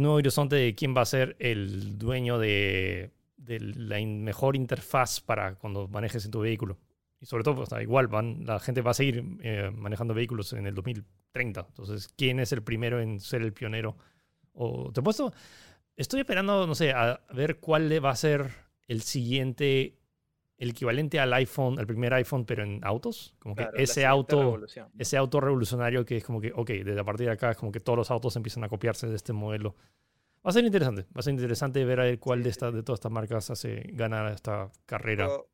nuevo 0.00 0.16
horizonte 0.16 0.56
de 0.56 0.74
quién 0.74 0.96
va 0.96 1.02
a 1.02 1.06
ser 1.06 1.36
el 1.38 1.98
dueño 1.98 2.38
de, 2.38 3.12
la 3.36 4.00
mejor 4.00 4.56
interfaz 4.56 5.20
para 5.20 5.56
cuando 5.56 5.88
manejes 5.88 6.24
en 6.24 6.30
tu 6.30 6.40
vehículo. 6.40 6.78
Y 7.20 7.26
sobre 7.26 7.44
todo, 7.44 7.56
pues, 7.56 7.70
igual, 7.82 8.08
van, 8.08 8.44
la 8.46 8.58
gente 8.58 8.80
va 8.80 8.92
a 8.92 8.94
seguir 8.94 9.24
eh, 9.42 9.70
manejando 9.72 10.14
vehículos 10.14 10.52
en 10.54 10.66
el 10.66 10.74
2030. 10.74 11.66
Entonces, 11.68 12.08
¿quién 12.16 12.40
es 12.40 12.52
el 12.52 12.62
primero 12.62 13.00
en 13.00 13.20
ser 13.20 13.42
el 13.42 13.52
pionero? 13.52 13.96
O 14.52 14.90
te 14.92 15.00
he 15.00 15.04
estoy 15.96 16.20
esperando, 16.20 16.66
no 16.66 16.74
sé, 16.74 16.92
a 16.92 17.20
ver 17.32 17.58
cuál 17.58 18.04
va 18.04 18.10
a 18.10 18.16
ser 18.16 18.50
el 18.88 19.02
siguiente, 19.02 19.98
el 20.62 20.70
equivalente 20.70 21.18
al 21.18 21.32
iPhone, 21.32 21.78
al 21.78 21.86
primer 21.86 22.14
iPhone, 22.14 22.44
pero 22.46 22.62
en 22.62 22.80
autos. 22.84 23.34
Como 23.40 23.54
que 23.56 23.64
Claro, 23.64 23.76
ese 23.78 24.06
auto, 24.06 24.60
ese 24.98 25.16
auto 25.16 25.40
revolucionario 25.40 26.04
que 26.04 26.16
es 26.18 26.24
como 26.24 26.40
que, 26.40 26.52
ok, 26.54 26.70
desde 26.70 27.00
a 27.00 27.04
partir 27.04 27.26
de 27.26 27.32
acá 27.32 27.50
es 27.50 27.56
como 27.56 27.72
que 27.72 27.80
todos 27.80 27.96
los 27.96 28.10
autos 28.10 28.36
empiezan 28.36 28.62
a 28.64 28.68
copiarse 28.68 29.08
de 29.08 29.16
este 29.16 29.32
modelo. 29.32 29.74
Va 30.44 30.50
a 30.50 30.52
ser 30.52 30.64
interesante, 30.64 31.02
va 31.02 31.18
a 31.18 31.22
ser 31.22 31.34
interesante 31.34 31.84
ver 31.84 32.00
a 32.00 32.04
ver 32.04 32.18
cuál 32.20 32.38
Sí, 32.38 32.44
de, 32.44 32.50
sí, 32.50 32.50
estas 32.50 32.70
sí. 32.70 32.76
de 32.76 32.82
todas 32.82 32.98
estas 32.98 33.12
marcas 33.12 33.50
hace 33.50 33.82
ganar 33.92 34.32
esta 34.32 34.70
carrera. 34.86 35.26
Co- 35.26 35.48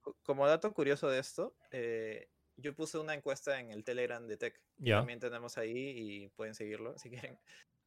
co- 0.00 0.16
Como 0.22 0.46
dato 0.46 0.72
curioso 0.72 1.08
de 1.08 1.18
esto, 1.18 1.54
eh, 1.72 2.28
yo 2.56 2.74
puse 2.74 2.98
una 2.98 3.14
encuesta 3.14 3.58
en 3.58 3.70
el 3.72 3.82
Telegram 3.84 4.24
de 4.26 4.36
Tech. 4.36 4.60
Ya. 4.78 4.98
También 4.98 5.18
tenemos 5.20 5.58
ahí 5.58 5.72
y 5.74 6.28
pueden 6.28 6.54
seguirlo 6.54 6.96
si 6.98 7.10
quieren. 7.10 7.36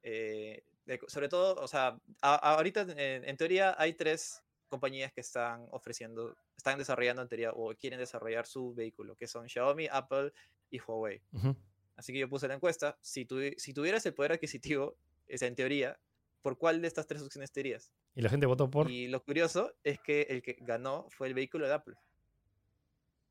Eh, 0.03 0.63
de 0.85 0.99
sobre 1.07 1.29
todo, 1.29 1.55
o 1.55 1.67
sea, 1.67 1.97
a- 2.21 2.35
a- 2.35 2.55
ahorita 2.55 2.81
en, 2.81 3.23
en 3.23 3.37
teoría 3.37 3.75
hay 3.77 3.93
tres 3.93 4.41
compañías 4.75 5.11
que 5.13 5.21
están 5.21 5.67
ofreciendo, 5.71 6.35
están 6.57 6.77
desarrollando 6.77 7.21
en 7.21 7.27
teoría 7.27 7.51
o 7.53 7.73
quieren 7.75 7.99
desarrollar 7.99 8.45
su 8.45 8.73
vehículo, 8.73 9.15
que 9.15 9.27
son 9.27 9.47
Xiaomi, 9.47 9.87
Apple 9.91 10.31
y 10.69 10.79
Huawei. 10.79 11.21
Ujú. 11.31 11.55
Así 11.95 12.11
que 12.13 12.19
yo 12.19 12.29
puse 12.29 12.47
la 12.47 12.55
encuesta. 12.55 12.97
Si, 13.01 13.25
tuvi- 13.25 13.55
si 13.57 13.73
tuvieras 13.73 14.05
el 14.05 14.13
poder 14.13 14.33
adquisitivo, 14.33 14.95
es 15.27 15.41
en 15.41 15.55
teoría, 15.55 15.97
¿por 16.41 16.57
cuál 16.57 16.81
de 16.81 16.87
estas 16.87 17.07
tres 17.07 17.21
opciones 17.21 17.51
te 17.51 17.61
irías? 17.61 17.91
Y 18.13 18.21
la 18.21 18.29
gente 18.29 18.45
votó 18.45 18.69
por... 18.69 18.89
Y 18.91 19.07
lo 19.07 19.23
curioso 19.23 19.73
es 19.83 19.99
que 19.99 20.21
el 20.29 20.41
que 20.41 20.57
ganó 20.61 21.07
fue 21.09 21.27
el 21.27 21.33
vehículo 21.33 21.67
de 21.67 21.73
Apple. 21.73 21.95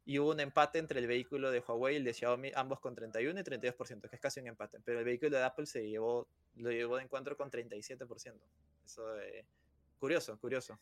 Y 0.07 0.19
hubo 0.19 0.33
un 0.33 0.41
empate 0.41 0.79
entre 0.79 1.01
el 1.01 1.07
vehículo 1.07 1.51
de 1.51 1.61
Huawei 1.61 1.95
y 1.95 1.97
el 1.99 2.05
de 2.05 2.13
Xiaomi, 2.13 2.53
ambos 2.55 2.79
con 2.81 2.95
31 2.95 3.41
y 3.41 3.43
32%, 3.43 4.09
que 4.09 4.17
es 4.17 4.21
casi 4.21 4.41
un 4.41 4.49
empate. 4.49 4.79
Pero 4.85 4.99
el 4.99 5.05
vehículo 5.05 5.37
de 5.39 5.43
Apple 5.45 5.65
se 5.67 5.89
llevó, 5.89 6.29
lo 6.57 6.71
llevó 6.71 6.97
de 6.97 7.05
encuentro 7.05 7.37
con 7.37 7.51
37%. 7.51 8.35
Eso 8.85 9.19
es 9.21 9.47
curioso, 9.99 10.39
curioso. 10.39 10.79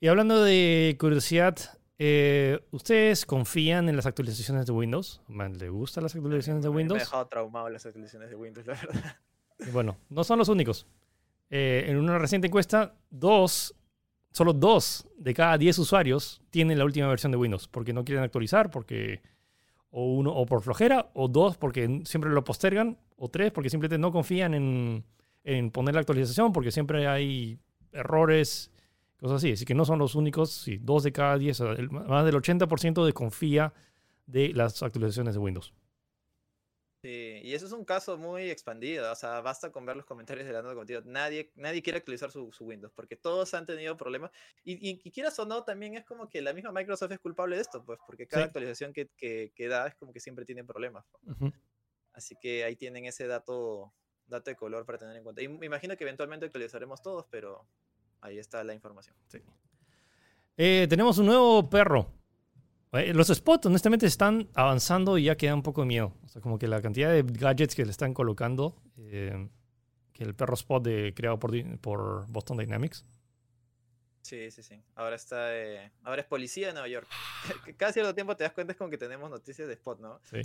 Y 0.00 0.08
hablando 0.08 0.42
de 0.42 0.96
curiosidad, 1.00 1.56
eh, 1.98 2.60
¿ustedes 2.70 3.24
confían 3.24 3.88
en 3.88 3.96
las 3.96 4.06
actualizaciones 4.06 4.66
de 4.66 4.72
Windows? 4.72 5.22
Man, 5.28 5.56
¿Le 5.58 5.68
gustan 5.70 6.02
las 6.04 6.14
actualizaciones 6.14 6.62
de 6.62 6.68
Me- 6.68 6.74
Me 6.74 6.76
Windows? 6.78 7.00
dejado 7.00 7.26
traumado 7.26 7.68
las 7.70 7.86
actualizaciones 7.86 8.28
de 8.30 8.36
Windows, 8.36 8.66
la 8.66 8.74
verdad. 8.82 9.16
Bueno, 9.72 9.96
no 10.10 10.22
son 10.24 10.38
los 10.38 10.48
únicos. 10.48 10.86
Eh, 11.48 11.86
en 11.88 11.96
una 11.96 12.18
reciente 12.18 12.48
encuesta, 12.48 12.94
dos, 13.08 13.74
solo 14.32 14.52
dos 14.52 15.06
de 15.16 15.32
cada 15.32 15.56
diez 15.56 15.78
usuarios 15.78 16.42
tienen 16.50 16.78
la 16.78 16.84
última 16.84 17.06
versión 17.08 17.32
de 17.32 17.38
Windows 17.38 17.68
porque 17.68 17.92
no 17.92 18.04
quieren 18.04 18.22
actualizar, 18.24 18.70
porque 18.70 19.22
o 19.90 20.12
uno 20.12 20.30
o 20.30 20.44
por 20.44 20.60
flojera, 20.62 21.10
o 21.14 21.28
dos 21.28 21.56
porque 21.56 22.02
siempre 22.04 22.30
lo 22.30 22.44
postergan, 22.44 22.98
o 23.16 23.28
tres 23.30 23.50
porque 23.50 23.70
simplemente 23.70 23.96
no 23.98 24.12
confían 24.12 24.52
en, 24.52 25.04
en 25.44 25.70
poner 25.70 25.94
la 25.94 26.00
actualización 26.00 26.52
porque 26.52 26.70
siempre 26.70 27.06
hay 27.06 27.58
errores, 27.92 28.70
cosas 29.18 29.36
así. 29.38 29.52
Así 29.52 29.64
que 29.64 29.74
no 29.74 29.84
son 29.84 29.98
los 29.98 30.14
únicos, 30.14 30.52
sí, 30.52 30.78
dos 30.80 31.02
de 31.02 31.12
cada 31.12 31.38
diez, 31.38 31.60
el- 31.60 31.90
más 31.90 32.24
del 32.24 32.34
80% 32.36 33.04
desconfía 33.04 33.72
de 34.26 34.50
las 34.54 34.82
actualizaciones 34.82 35.34
de 35.34 35.40
Windows. 35.40 35.72
Sí, 37.02 37.40
y 37.44 37.54
eso 37.54 37.66
es 37.66 37.72
un 37.72 37.84
caso 37.84 38.16
muy 38.16 38.50
expandido, 38.50 39.12
o 39.12 39.14
sea, 39.14 39.40
basta 39.40 39.70
con 39.70 39.84
ver 39.86 39.96
los 39.96 40.06
comentarios 40.06 40.46
de 40.46 40.52
la 40.52 40.62
nota 40.62 40.74
contigo. 40.74 41.02
Nadie, 41.04 41.52
nadie 41.54 41.82
quiere 41.82 41.98
actualizar 41.98 42.32
su, 42.32 42.50
su 42.52 42.64
Windows 42.64 42.92
porque 42.94 43.16
todos 43.16 43.52
han 43.54 43.66
tenido 43.66 43.96
problemas. 43.96 44.30
Y, 44.64 44.72
y, 44.74 45.00
y 45.04 45.10
quieras 45.12 45.38
o 45.38 45.44
no, 45.44 45.62
también 45.62 45.94
es 45.94 46.04
como 46.04 46.28
que 46.28 46.40
la 46.42 46.52
misma 46.52 46.72
Microsoft 46.72 47.12
es 47.12 47.20
culpable 47.20 47.56
de 47.56 47.62
esto, 47.62 47.84
pues, 47.84 48.00
porque 48.06 48.26
cada 48.26 48.44
Sí. 48.44 48.46
actualización 48.46 48.92
que, 48.92 49.08
que, 49.16 49.52
que 49.54 49.68
da 49.68 49.86
es 49.86 49.94
como 49.94 50.12
que 50.12 50.20
siempre 50.20 50.44
tiene 50.46 50.64
problemas. 50.64 51.04
pues. 51.10 51.52
Así 52.12 52.34
que 52.40 52.64
ahí 52.64 52.76
tienen 52.76 53.04
ese 53.04 53.26
dato, 53.26 53.92
dato 54.26 54.50
de 54.50 54.56
color 54.56 54.86
para 54.86 54.98
tener 54.98 55.14
en 55.16 55.22
cuenta. 55.22 55.42
Y 55.42 55.48
me 55.48 55.66
imagino 55.66 55.96
que 55.96 56.04
eventualmente 56.04 56.46
actualizaremos 56.46 57.02
todos, 57.02 57.26
pero 57.30 57.68
ahí 58.20 58.38
está 58.38 58.62
la 58.64 58.74
información. 58.74 59.14
Eh, 60.56 60.86
tenemos 60.88 61.18
un 61.18 61.26
nuevo 61.26 61.68
perro. 61.68 62.10
Eh, 62.92 63.12
Los 63.12 63.28
spots, 63.28 63.66
honestamente, 63.66 64.06
están 64.06 64.48
avanzando 64.54 65.18
y 65.18 65.24
ya 65.24 65.36
queda 65.36 65.54
un 65.54 65.62
poco 65.62 65.82
de 65.82 65.86
miedo. 65.86 66.14
O 66.24 66.28
sea, 66.28 66.40
como 66.40 66.58
que 66.58 66.66
la 66.66 66.80
cantidad 66.80 67.10
de 67.10 67.22
gadgets 67.22 67.74
que 67.74 67.84
le 67.84 67.90
están 67.90 68.14
colocando, 68.14 68.80
eh, 68.96 69.48
que 70.12 70.24
el 70.24 70.34
perro 70.34 70.54
spot 70.54 70.84
de, 70.84 71.12
creado 71.14 71.38
por, 71.38 72.26
Boston 72.28 72.56
Dynamics. 72.56 73.04
Sí, 74.22 74.50
sí, 74.50 74.62
sí. 74.62 74.82
Ahora 74.94 75.14
está, 75.16 75.50
ahora 76.02 76.22
es 76.22 76.26
policía 76.26 76.68
de 76.68 76.72
Nueva 76.72 76.88
York. 76.88 77.06
Cada 77.76 77.92
cierto 77.92 78.14
tiempo 78.14 78.36
te 78.36 78.44
das 78.44 78.52
cuenta 78.52 78.72
es 78.72 78.78
como 78.78 78.90
que 78.90 78.98
tenemos 78.98 79.30
noticias 79.30 79.68
de 79.68 79.74
Spot, 79.74 80.00
¿no? 80.00 80.20
Sí. 80.24 80.40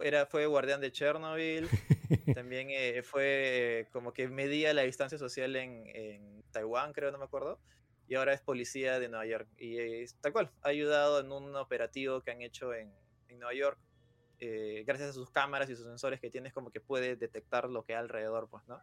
Era, 0.00 0.26
fue 0.26 0.46
guardián 0.46 0.80
de 0.80 0.90
Chernobyl, 0.90 1.68
también 2.34 2.68
eh, 2.70 3.02
fue 3.02 3.80
eh, 3.80 3.88
como 3.92 4.12
que 4.12 4.28
medía 4.28 4.74
la 4.74 4.82
distancia 4.82 5.18
social 5.18 5.54
en, 5.56 5.84
en 5.94 6.42
Taiwán, 6.50 6.92
creo, 6.92 7.12
no 7.12 7.18
me 7.18 7.24
acuerdo, 7.24 7.60
y 8.06 8.14
ahora 8.14 8.34
es 8.34 8.40
policía 8.40 8.98
de 8.98 9.08
Nueva 9.08 9.26
York. 9.26 9.48
Y 9.56 9.78
eh, 9.78 10.06
tal 10.20 10.32
cual, 10.32 10.50
ha 10.62 10.68
ayudado 10.68 11.20
en 11.20 11.32
un 11.32 11.54
operativo 11.56 12.20
que 12.20 12.30
han 12.30 12.42
hecho 12.42 12.74
en, 12.74 12.92
en 13.28 13.38
Nueva 13.38 13.54
York. 13.54 13.78
eh, 14.40 14.84
gracias 14.86 15.10
a 15.10 15.12
sus 15.12 15.30
cámaras 15.30 15.70
y 15.70 15.76
sus 15.76 15.86
sensores 15.86 16.20
que 16.20 16.30
tienes, 16.30 16.52
como 16.52 16.70
que 16.70 16.80
puede 16.80 17.16
detectar 17.16 17.68
lo 17.70 17.84
que 17.84 17.94
hay 17.94 18.00
alrededor, 18.00 18.48
pues, 18.50 18.66
¿no? 18.66 18.80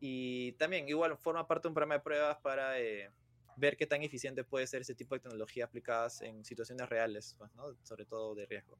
Y 0.00 0.52
también, 0.52 0.88
igual, 0.88 1.16
forma 1.18 1.46
parte 1.46 1.64
de 1.64 1.70
un 1.70 1.74
programa 1.74 1.94
de 1.94 2.00
pruebas 2.00 2.38
para 2.38 2.78
eh, 2.80 3.10
ver 3.56 3.76
qué 3.76 3.86
tan 3.86 4.02
eficiente 4.02 4.44
puede 4.44 4.66
ser 4.66 4.82
ese 4.82 4.94
tipo 4.94 5.14
de 5.14 5.20
tecnología 5.20 5.64
aplicadas 5.64 6.22
en 6.22 6.44
situaciones 6.44 6.88
reales, 6.88 7.34
pues, 7.38 7.52
¿no? 7.54 7.76
Sobre 7.82 8.06
todo 8.06 8.34
de 8.34 8.46
riesgo. 8.46 8.78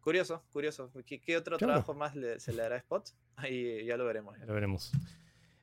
Curioso, 0.00 0.42
curioso. 0.52 0.90
¿Qué, 1.06 1.20
qué 1.20 1.36
otro 1.36 1.56
Claro. 1.58 1.72
trabajo 1.74 1.94
más 1.94 2.16
le- 2.16 2.40
se 2.40 2.52
le 2.52 2.62
dará 2.62 2.76
a 2.76 2.78
Spot? 2.78 3.04
Ahí 3.36 3.84
ya 3.84 3.96
lo 3.96 4.04
veremos. 4.06 4.38
Ya 4.38 4.46
lo 4.46 4.54
veremos. 4.54 4.92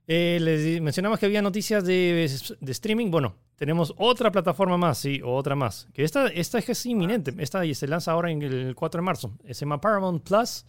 Eh, 0.10 0.38
les 0.40 0.80
mencionamos 0.82 1.20
que 1.20 1.26
había 1.26 1.42
noticias 1.42 1.84
de, 1.84 2.30
de 2.62 2.72
streaming. 2.72 3.12
Bueno, 3.12 3.36
tenemos 3.58 3.94
otra 3.98 4.32
plataforma 4.32 4.78
más, 4.78 5.00
sí, 5.00 5.20
otra 5.24 5.56
más. 5.56 5.88
Que 5.94 6.04
esta, 6.04 6.28
esta 6.28 6.60
es 6.60 6.66
que 6.66 6.72
es 6.72 6.86
inminente. 6.86 7.34
Esta 7.40 7.62
se 7.74 7.88
lanza 7.88 8.12
ahora 8.14 8.32
en 8.32 8.42
el 8.42 8.74
4 8.76 9.02
de 9.02 9.06
marzo. 9.06 9.34
Se 9.46 9.54
llama 9.54 9.82
Paramount 9.82 10.24
Plus, 10.24 10.66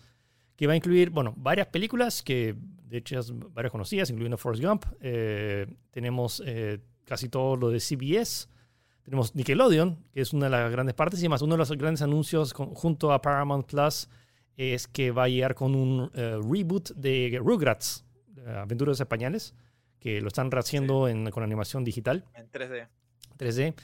que 0.56 0.66
va 0.66 0.72
a 0.72 0.76
incluir, 0.76 1.10
bueno, 1.10 1.34
varias 1.36 1.68
películas 1.68 2.22
que, 2.22 2.56
de 2.88 2.96
hecho, 2.98 3.20
varias 3.52 3.70
conocidas, 3.70 4.10
incluyendo 4.10 4.38
Forrest 4.38 4.64
Gump. 4.64 4.84
Eh, 5.00 5.66
tenemos 5.92 6.42
eh, 6.44 6.80
casi 7.04 7.28
todo 7.28 7.54
lo 7.54 7.70
de 7.70 7.78
CBS. 7.78 8.48
Tenemos 9.08 9.34
Nickelodeon, 9.34 9.96
que 10.12 10.20
es 10.20 10.34
una 10.34 10.46
de 10.46 10.50
las 10.50 10.70
grandes 10.70 10.94
partes, 10.94 11.18
y 11.20 11.22
además 11.22 11.40
uno 11.40 11.54
de 11.54 11.58
los 11.58 11.72
grandes 11.72 12.02
anuncios 12.02 12.52
con- 12.52 12.74
junto 12.74 13.10
a 13.10 13.22
Paramount 13.22 13.64
Plus 13.66 14.06
es 14.54 14.86
que 14.86 15.12
va 15.12 15.24
a 15.24 15.28
llegar 15.28 15.54
con 15.54 15.74
un 15.74 16.10
eh, 16.12 16.38
reboot 16.42 16.90
de 16.94 17.40
Rugrats, 17.42 18.04
eh, 18.36 18.50
Aventuras 18.50 19.00
Españoles, 19.00 19.54
que 19.98 20.20
lo 20.20 20.28
están 20.28 20.50
haciendo 20.52 21.08
en- 21.08 21.30
con 21.30 21.42
animación 21.42 21.84
digital, 21.84 22.22
En 22.34 22.50
3D. 22.50 22.86
3D. 23.38 23.74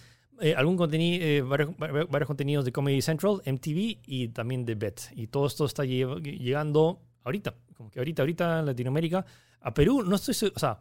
Eh, 0.43 0.55
algún 0.55 0.77
contenido, 0.77 1.49
varios, 1.49 1.75
varios- 1.79 2.11
varios 2.11 2.27
contenidos 2.27 2.67
de 2.67 2.73
Comedy 2.73 3.01
Central, 3.01 3.41
MTV 3.47 4.01
y 4.07 4.29
también 4.29 4.67
de 4.67 4.75
Bet. 4.75 5.01
Y 5.17 5.29
todo 5.29 5.47
esto 5.47 5.65
está 5.65 5.85
lle- 5.85 6.21
llegando 6.23 7.01
ahorita, 7.23 7.55
como 7.79 7.91
que 7.91 7.99
ahorita, 7.99 8.21
ahorita 8.21 8.59
en 8.61 8.67
Latinoamérica. 8.67 9.25
A 9.63 9.73
Perú, 9.73 10.03
no 10.03 10.17
estoy 10.17 10.35
o 10.55 10.59
sea, 10.59 10.79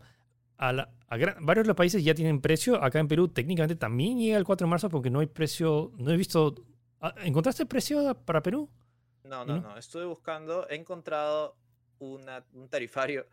a, 0.57 0.71
la- 0.73 0.89
a 1.07 1.17
gran- 1.17 1.45
varios 1.45 1.63
de 1.65 1.67
los 1.69 1.77
países 1.77 2.03
ya 2.03 2.13
tienen 2.13 2.41
precio. 2.41 2.81
Acá 2.83 2.99
en 2.99 3.07
Perú 3.07 3.27
técnicamente 3.27 3.75
también 3.75 4.17
llega 4.19 4.37
el 4.37 4.43
4 4.43 4.65
de 4.65 4.69
marzo 4.69 4.89
porque 4.89 5.09
no 5.09 5.19
hay 5.19 5.27
precio, 5.27 5.91
no 5.97 6.11
he 6.11 6.17
visto... 6.17 6.55
ah, 7.01 7.13
¿Encontraste 7.23 7.65
precio 7.65 8.13
para 8.25 8.41
Perú? 8.41 8.69
No, 9.23 9.43
¿Y 9.43 9.47
no, 9.47 9.55
no? 9.57 9.61
no. 9.61 9.77
Estuve 9.77 10.05
buscando, 10.05 10.67
he 10.69 10.75
encontrado 10.75 11.55
una- 11.99 12.45
un 12.53 12.67
tarifario 12.69 13.25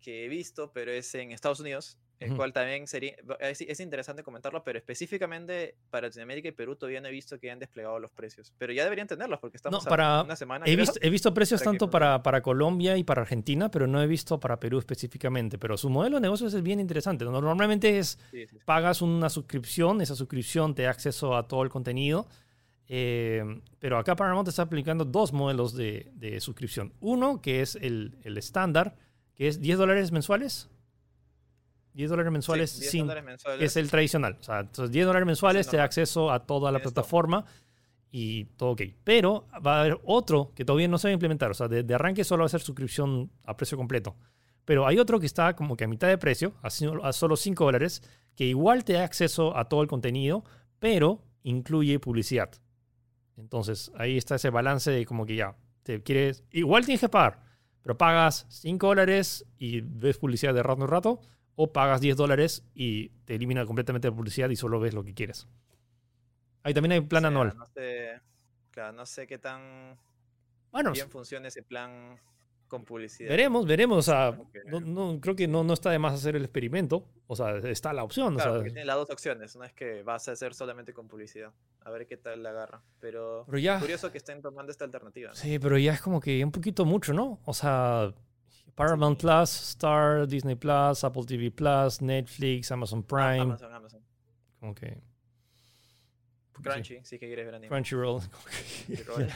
que 0.00 0.24
he 0.24 0.28
visto, 0.28 0.72
pero 0.72 0.90
es 0.92 1.14
en 1.14 1.32
Estados 1.32 1.60
Unidos, 1.60 1.98
el 2.20 2.34
cual 2.36 2.52
también 2.52 2.86
sería, 2.88 3.14
es, 3.40 3.60
es 3.60 3.80
interesante 3.80 4.22
comentarlo, 4.24 4.64
pero 4.64 4.78
específicamente 4.78 5.76
para 5.90 6.08
Latinoamérica 6.08 6.48
y 6.48 6.52
Perú 6.52 6.74
todavía 6.76 7.00
no 7.00 7.06
he 7.08 7.10
visto 7.12 7.38
que 7.38 7.46
hayan 7.48 7.58
desplegado 7.60 7.98
los 8.00 8.10
precios. 8.10 8.52
Pero 8.58 8.72
ya 8.72 8.82
deberían 8.84 9.06
tenerlos 9.06 9.38
porque 9.38 9.56
estamos 9.56 9.86
a 9.86 9.88
para- 9.88 10.22
una 10.22 10.34
semana. 10.36 10.64
He 10.66 10.74
creo. 10.74 10.78
visto, 10.84 10.98
he 11.00 11.10
visto 11.10 11.32
precios 11.32 11.60
Para 11.60 11.70
tanto 11.72 11.86
no- 11.86 11.90
para, 11.90 12.22
para 12.22 12.42
Colombia 12.42 12.96
y 12.96 13.04
para 13.04 13.22
Argentina, 13.22 13.70
pero 13.70 13.86
no 13.86 14.02
he 14.02 14.06
visto 14.06 14.40
para 14.40 14.58
Perú 14.58 14.78
específicamente. 14.78 15.58
Pero 15.58 15.76
su 15.76 15.88
modelo 15.90 16.16
de 16.16 16.22
negocios 16.22 16.52
es 16.54 16.62
bien 16.62 16.80
interesante. 16.80 17.24
¿no? 17.24 17.30
Normalmente 17.40 17.98
es 17.98 18.18
Sí, 18.30 18.46
sí, 18.46 18.56
sí. 18.56 18.58
pagas 18.64 19.00
una 19.02 19.28
suscripción, 19.30 20.00
esa 20.00 20.14
suscripción 20.16 20.74
te 20.74 20.82
da 20.82 20.90
acceso 20.90 21.36
a 21.36 21.46
todo 21.46 21.62
el 21.62 21.68
contenido. 21.68 22.26
eh, 22.88 23.44
pero 23.78 23.98
acá 23.98 24.16
Paramount 24.16 24.48
está 24.48 24.62
aplicando 24.62 25.04
dos 25.04 25.32
modelos 25.32 25.74
de, 25.76 26.10
de 26.14 26.40
suscripción. 26.40 26.92
Uno, 27.00 27.40
que 27.42 27.60
es 27.60 27.76
el 27.76 28.16
el 28.24 28.38
estándar, 28.38 28.96
que 29.34 29.46
es 29.46 29.60
10 29.60 29.78
dólares 29.78 30.10
mensuales. 30.10 30.68
10 31.98 32.10
dólares 32.10 32.32
mensuales 32.32 32.70
Sí, 32.70 32.80
10 32.80 32.90
sin, 32.92 33.00
dólares 33.06 33.24
mensuales. 33.24 33.62
es 33.64 33.76
el 33.76 33.90
tradicional. 33.90 34.36
O 34.40 34.42
sea, 34.42 34.60
entonces 34.60 34.92
10 34.92 35.06
dólares 35.06 35.26
mensuales 35.26 35.68
te 35.68 35.76
da 35.78 35.84
acceso 35.84 36.30
a 36.30 36.46
toda 36.46 36.70
la 36.70 36.78
todo. 36.78 36.92
plataforma 36.92 37.44
y 38.12 38.44
todo 38.56 38.70
ok. 38.70 38.82
Pero 39.02 39.48
va 39.66 39.78
a 39.78 39.80
haber 39.80 39.98
otro 40.04 40.52
que 40.54 40.64
todavía 40.64 40.86
no 40.86 40.96
se 40.98 41.08
va 41.08 41.10
a 41.10 41.12
implementar. 41.14 41.50
O 41.50 41.54
sea, 41.54 41.66
de, 41.66 41.82
de 41.82 41.94
arranque 41.94 42.22
solo 42.22 42.42
va 42.42 42.46
a 42.46 42.50
ser 42.50 42.60
suscripción 42.60 43.30
a 43.44 43.56
precio 43.56 43.76
completo. 43.76 44.14
Pero 44.64 44.86
hay 44.86 44.98
otro 44.98 45.18
que 45.18 45.26
está 45.26 45.56
como 45.56 45.76
que 45.76 45.84
a 45.84 45.88
mitad 45.88 46.06
de 46.08 46.18
precio, 46.18 46.54
a 46.62 46.70
solo 47.12 47.36
5 47.36 47.64
dólares, 47.64 48.02
que 48.36 48.44
igual 48.44 48.84
te 48.84 48.92
da 48.92 49.02
acceso 49.04 49.56
a 49.56 49.64
todo 49.68 49.82
el 49.82 49.88
contenido, 49.88 50.44
pero 50.78 51.24
incluye 51.42 51.98
publicidad. 51.98 52.50
Entonces, 53.36 53.90
ahí 53.96 54.16
está 54.16 54.36
ese 54.36 54.50
balance 54.50 54.90
de 54.90 55.04
como 55.06 55.26
que 55.26 55.36
ya, 55.36 55.56
te 55.82 56.02
quieres, 56.02 56.44
igual 56.52 56.84
tienes 56.84 57.00
que 57.00 57.08
pagar, 57.08 57.40
pero 57.82 57.96
pagas 57.96 58.46
5 58.50 58.86
dólares 58.86 59.46
y 59.56 59.80
ves 59.80 60.18
publicidad 60.18 60.54
de 60.54 60.62
rato 60.62 60.82
en 60.82 60.88
rato, 60.88 61.20
o 61.60 61.72
pagas 61.72 62.00
10 62.00 62.16
dólares 62.16 62.64
y 62.72 63.08
te 63.24 63.34
elimina 63.34 63.66
completamente 63.66 64.08
la 64.08 64.14
publicidad 64.14 64.48
y 64.48 64.54
solo 64.54 64.78
ves 64.78 64.94
lo 64.94 65.02
que 65.02 65.12
quieres. 65.12 65.48
Ahí 66.62 66.72
también 66.72 66.92
hay 66.92 66.98
un 67.00 67.08
plan 67.08 67.24
O 67.24 67.28
sea, 67.28 67.28
anual. 67.40 67.56
No 67.56 67.66
sé, 67.66 68.20
claro, 68.70 68.92
no 68.92 69.04
sé 69.06 69.26
qué 69.26 69.38
tan 69.38 69.98
Bueno, 70.70 70.92
bien 70.92 71.10
funciona 71.10 71.48
ese 71.48 71.62
plan 71.64 72.20
con 72.68 72.84
publicidad. 72.84 73.30
veremos, 73.30 73.66
veremos. 73.66 73.98
O 73.98 74.02
sea, 74.02 74.38
no, 74.66 74.80
no- 74.80 75.20
creo 75.20 75.34
que 75.34 75.48
no, 75.48 75.64
no 75.64 75.72
está 75.72 75.90
de 75.90 75.98
más 75.98 76.14
hacer 76.14 76.36
el 76.36 76.44
experimento. 76.44 77.06
O 77.26 77.34
sea, 77.34 77.56
está 77.56 77.92
la 77.92 78.04
opción. 78.04 78.34
o 78.34 78.36
Claro, 78.36 78.50
sea, 78.52 78.58
porque 78.58 78.70
tiene 78.70 78.84
las 78.86 78.96
dos 78.96 79.10
opciones. 79.10 79.54
Una 79.56 79.66
es 79.66 79.72
que 79.72 80.02
vas 80.04 80.28
a 80.28 80.32
hacer 80.32 80.54
solamente 80.54 80.92
con 80.92 81.08
publicidad. 81.08 81.52
A 81.80 81.90
ver 81.90 82.06
qué 82.06 82.16
tal 82.18 82.42
la 82.42 82.50
agarra. 82.50 82.82
Pero 83.00 83.44
pero 83.46 83.58
ya. 83.58 83.80
curioso 83.80 84.12
que 84.12 84.18
estén 84.18 84.42
tomando 84.42 84.70
esta 84.70 84.84
alternativa. 84.84 85.30
¿no? 85.30 85.34
Sí, 85.34 85.58
pero 85.58 85.76
ya 85.78 85.94
es 85.94 86.00
como 86.02 86.20
que 86.20 86.44
un 86.44 86.52
poquito 86.52 86.84
mucho, 86.84 87.12
¿no? 87.14 87.40
O 87.46 87.54
sea, 87.54 88.12
Paramount 88.78 89.18
Plus, 89.18 89.50
Star, 89.50 90.24
Disney 90.28 90.54
Plus, 90.54 91.02
Apple 91.02 91.24
TV 91.24 91.50
Plus, 91.50 92.00
Netflix, 92.00 92.70
Amazon 92.70 93.02
Prime. 93.02 93.40
Amazon, 93.40 93.72
Amazon. 93.72 94.00
Como 94.60 94.72
que. 94.72 94.86
sí, 94.86 96.62
Crunchy, 96.62 97.00
si 97.02 97.18
que 97.18 97.26
quieres 97.26 97.44
ver 97.44 97.56
anime. 97.56 97.68
Crunchyroll. 97.68 98.20
Crunchyroll. 98.86 99.28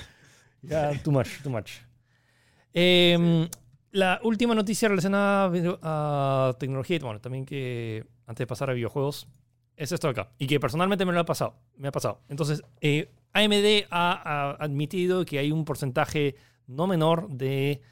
Ya, 0.63 0.93
too 1.03 1.11
much, 1.11 1.43
too 1.43 1.51
much. 1.51 1.73
Em, 2.75 3.49
La 3.91 4.21
última 4.23 4.55
noticia 4.55 4.89
relacionada 4.89 5.51
a 5.83 6.55
tecnología, 6.59 7.01
bueno, 7.03 7.21
también 7.21 7.45
que 7.45 8.07
antes 8.27 8.39
de 8.39 8.47
pasar 8.47 8.71
a 8.71 8.73
videojuegos, 8.73 9.27
es 9.77 9.91
esto 9.91 10.07
de 10.07 10.13
acá. 10.13 10.31
Y 10.39 10.47
que 10.47 10.61
personalmente 10.61 11.05
me 11.05 11.13
lo 11.13 11.19
ha 11.21 11.27
pasado. 11.27 11.57
Me 11.77 11.89
ha 11.89 11.93
pasado. 11.93 12.23
Entonces, 12.29 12.63
eh, 12.81 13.11
AMD 13.33 13.89
ha, 13.91 14.13
ha 14.13 14.51
admitido 14.65 15.25
que 15.25 15.41
hay 15.41 15.51
un 15.51 15.65
porcentaje 15.65 16.37
no 16.67 16.87
menor 16.87 17.29
de 17.29 17.83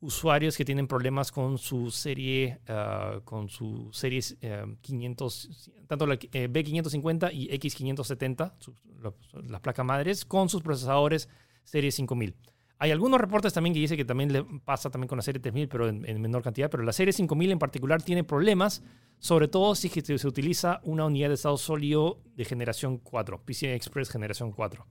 usuarios 0.00 0.56
que 0.56 0.64
tienen 0.64 0.86
problemas 0.86 1.32
con 1.32 1.58
su 1.58 1.90
serie, 1.90 2.60
ah, 2.68 3.20
con 3.24 3.48
su 3.48 3.88
series 3.92 4.36
eh, 4.40 4.64
500, 4.80 5.70
tanto 5.86 6.06
la 6.06 6.14
eh, 6.14 6.48
B550 6.48 7.30
y 7.32 7.48
X570, 7.58 8.54
sus- 8.58 8.76
los- 9.00 9.14
las 9.48 9.60
placas 9.60 9.84
madres, 9.84 10.24
con 10.24 10.48
sus 10.48 10.62
procesadores 10.62 11.28
serie 11.64 11.90
5000. 11.90 12.34
Hay 12.80 12.92
algunos 12.92 13.20
reportes 13.20 13.52
también 13.52 13.74
que 13.74 13.80
dicen 13.80 13.96
que 13.96 14.04
también 14.04 14.32
le 14.32 14.44
pasa 14.64 14.88
también 14.88 15.08
con 15.08 15.16
la 15.16 15.22
serie 15.22 15.40
3000, 15.40 15.68
pero 15.68 15.88
en, 15.88 16.08
en 16.08 16.20
menor 16.20 16.42
cantidad. 16.42 16.70
Pero 16.70 16.84
la 16.84 16.92
serie 16.92 17.12
5000 17.12 17.50
en 17.50 17.58
particular 17.58 18.00
tiene 18.02 18.22
problemas, 18.22 18.84
sobre 19.18 19.48
todo 19.48 19.74
si 19.74 19.88
se 19.88 20.28
utiliza 20.28 20.80
una 20.84 21.04
unidad 21.06 21.26
de 21.28 21.34
estado 21.34 21.56
sólido 21.56 22.20
de 22.36 22.44
generación 22.44 22.98
4, 22.98 23.42
PCI 23.44 23.66
Express 23.70 24.10
generación 24.10 24.52
4. 24.52 24.86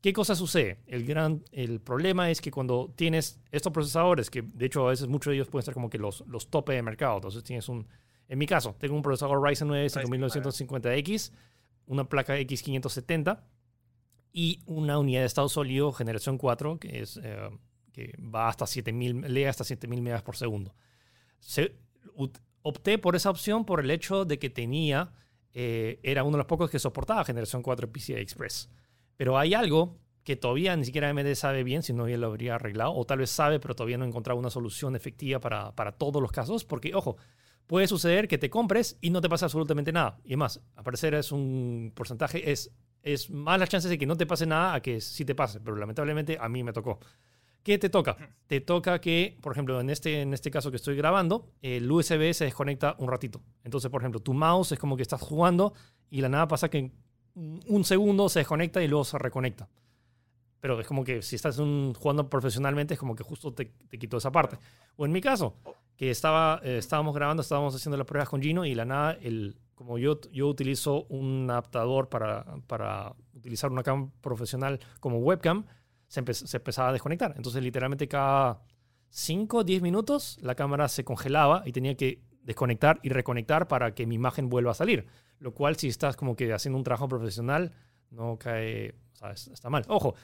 ¿Qué 0.00 0.12
cosa 0.14 0.34
sucede? 0.34 0.78
El 0.86 1.04
gran 1.04 1.44
el 1.52 1.80
problema 1.80 2.30
es 2.30 2.40
que 2.40 2.50
cuando 2.50 2.92
tienes 2.96 3.40
estos 3.52 3.72
procesadores, 3.72 4.30
que 4.30 4.42
de 4.42 4.66
hecho 4.66 4.86
a 4.86 4.90
veces 4.90 5.08
muchos 5.08 5.30
de 5.30 5.36
ellos 5.36 5.48
pueden 5.48 5.64
ser 5.64 5.74
como 5.74 5.90
que 5.90 5.98
los, 5.98 6.24
los 6.26 6.48
tope 6.48 6.72
de 6.72 6.82
mercado, 6.82 7.16
entonces 7.16 7.44
tienes 7.44 7.68
un, 7.68 7.86
en 8.28 8.38
mi 8.38 8.46
caso, 8.46 8.74
tengo 8.78 8.94
un 8.94 9.02
procesador 9.02 9.42
Ryzen 9.46 9.68
9 9.68 9.84
Ryzen 9.84 10.02
5950X, 10.04 11.32
una 11.86 12.08
placa 12.08 12.38
X570 12.38 13.40
y 14.32 14.62
una 14.66 14.98
unidad 14.98 15.20
de 15.20 15.26
estado 15.26 15.48
sólido 15.48 15.92
generación 15.92 16.38
4 16.38 16.78
que 16.78 17.00
es 17.00 17.18
eh, 17.22 17.50
que 17.92 18.14
va 18.22 18.48
hasta 18.48 18.66
7000 18.66 19.22
lee 19.34 19.44
hasta 19.44 19.64
7000 19.64 20.00
megas 20.00 20.22
por 20.22 20.36
segundo. 20.36 20.74
Se- 21.40 21.74
opté 22.62 22.98
por 22.98 23.16
esa 23.16 23.30
opción 23.30 23.64
por 23.64 23.80
el 23.80 23.90
hecho 23.90 24.24
de 24.24 24.38
que 24.38 24.48
tenía 24.50 25.12
eh, 25.52 25.98
era 26.02 26.22
uno 26.22 26.32
de 26.32 26.38
los 26.38 26.46
pocos 26.46 26.70
que 26.70 26.78
soportaba 26.78 27.24
generación 27.24 27.62
4 27.62 27.90
PCI 27.90 28.14
Express. 28.14 28.70
Pero 29.20 29.36
hay 29.36 29.52
algo 29.52 29.98
que 30.24 30.34
todavía 30.34 30.74
ni 30.76 30.86
siquiera 30.86 31.10
AMD 31.10 31.34
sabe 31.34 31.62
bien, 31.62 31.82
si 31.82 31.92
no 31.92 32.08
ya 32.08 32.16
lo 32.16 32.28
habría 32.28 32.54
arreglado, 32.54 32.94
o 32.94 33.04
tal 33.04 33.18
vez 33.18 33.28
sabe, 33.28 33.60
pero 33.60 33.76
todavía 33.76 33.98
no 33.98 34.04
ha 34.06 34.08
encontrado 34.08 34.40
una 34.40 34.48
solución 34.48 34.96
efectiva 34.96 35.40
para, 35.40 35.76
para 35.76 35.92
todos 35.92 36.22
los 36.22 36.32
casos, 36.32 36.64
porque, 36.64 36.94
ojo, 36.94 37.18
puede 37.66 37.86
suceder 37.86 38.28
que 38.28 38.38
te 38.38 38.48
compres 38.48 38.96
y 39.02 39.10
no 39.10 39.20
te 39.20 39.28
pasa 39.28 39.44
absolutamente 39.44 39.92
nada. 39.92 40.18
Y 40.24 40.28
además, 40.28 40.62
a 40.74 40.82
parecer 40.82 41.12
es 41.12 41.32
un 41.32 41.92
porcentaje, 41.94 42.50
es, 42.50 42.72
es 43.02 43.28
más 43.28 43.60
las 43.60 43.68
chances 43.68 43.90
de 43.90 43.98
que 43.98 44.06
no 44.06 44.16
te 44.16 44.24
pase 44.24 44.46
nada 44.46 44.72
a 44.72 44.80
que 44.80 45.02
sí 45.02 45.26
te 45.26 45.34
pase, 45.34 45.60
pero 45.60 45.76
lamentablemente 45.76 46.38
a 46.40 46.48
mí 46.48 46.64
me 46.64 46.72
tocó. 46.72 46.98
¿Qué 47.62 47.76
te 47.76 47.90
toca? 47.90 48.16
Te 48.46 48.62
toca 48.62 49.02
que, 49.02 49.36
por 49.42 49.52
ejemplo, 49.52 49.82
en 49.82 49.90
este, 49.90 50.22
en 50.22 50.32
este 50.32 50.50
caso 50.50 50.70
que 50.70 50.78
estoy 50.78 50.96
grabando, 50.96 51.52
el 51.60 51.92
USB 51.92 52.32
se 52.32 52.46
desconecta 52.46 52.96
un 52.98 53.08
ratito. 53.10 53.42
Entonces, 53.64 53.90
por 53.90 54.00
ejemplo, 54.00 54.20
tu 54.20 54.32
mouse 54.32 54.72
es 54.72 54.78
como 54.78 54.96
que 54.96 55.02
estás 55.02 55.20
jugando 55.20 55.74
y 56.08 56.22
la 56.22 56.30
nada 56.30 56.48
pasa 56.48 56.70
que 56.70 56.90
un 57.34 57.84
segundo 57.84 58.28
se 58.28 58.40
desconecta 58.40 58.82
y 58.82 58.88
luego 58.88 59.04
se 59.04 59.18
reconecta. 59.18 59.68
Pero 60.60 60.78
es 60.80 60.86
como 60.86 61.04
que 61.04 61.22
si 61.22 61.36
estás 61.36 61.58
un- 61.58 61.94
jugando 61.94 62.28
profesionalmente, 62.28 62.94
es 62.94 63.00
como 63.00 63.16
que 63.16 63.22
justo 63.24 63.52
te, 63.54 63.66
te 63.88 63.98
quitó 63.98 64.18
esa 64.18 64.30
parte. 64.30 64.58
O 64.96 65.06
en 65.06 65.12
mi 65.12 65.20
caso, 65.20 65.54
que 65.96 66.10
estaba, 66.10 66.60
eh, 66.62 66.76
estábamos 66.78 67.14
grabando, 67.14 67.40
estábamos 67.42 67.74
haciendo 67.74 67.96
las 67.96 68.06
pruebas 68.06 68.28
con 68.28 68.42
Gino 68.42 68.64
y 68.66 68.74
la 68.74 68.84
nada, 68.84 69.12
el, 69.22 69.56
como 69.74 69.96
yo, 69.98 70.20
yo 70.32 70.48
utilizo 70.48 71.04
un 71.08 71.46
adaptador 71.50 72.08
para, 72.10 72.44
para 72.66 73.14
utilizar 73.34 73.70
una 73.72 73.82
cam 73.82 74.10
profesional 74.20 74.80
como 75.00 75.18
webcam, 75.18 75.64
se, 76.08 76.22
empe- 76.22 76.34
se 76.34 76.56
empezaba 76.58 76.90
a 76.90 76.92
desconectar. 76.92 77.32
Entonces, 77.36 77.62
literalmente 77.62 78.06
cada 78.06 78.60
5 79.08 79.58
o 79.58 79.64
10 79.64 79.80
minutos 79.80 80.38
la 80.42 80.54
cámara 80.54 80.88
se 80.88 81.04
congelaba 81.04 81.62
y 81.64 81.72
tenía 81.72 81.94
que 81.96 82.22
desconectar 82.42 83.00
y 83.02 83.08
reconectar 83.08 83.66
para 83.68 83.94
que 83.94 84.06
mi 84.06 84.16
imagen 84.16 84.50
vuelva 84.50 84.72
a 84.72 84.74
salir. 84.74 85.06
Lo 85.40 85.52
cual, 85.52 85.76
si 85.76 85.88
estás 85.88 86.16
como 86.16 86.36
que 86.36 86.52
haciendo 86.52 86.78
un 86.78 86.84
trabajo 86.84 87.08
profesional, 87.08 87.72
no 88.10 88.38
cae, 88.38 88.94
o 89.20 89.26
está 89.28 89.70
mal. 89.70 89.84
Ojo, 89.88 90.14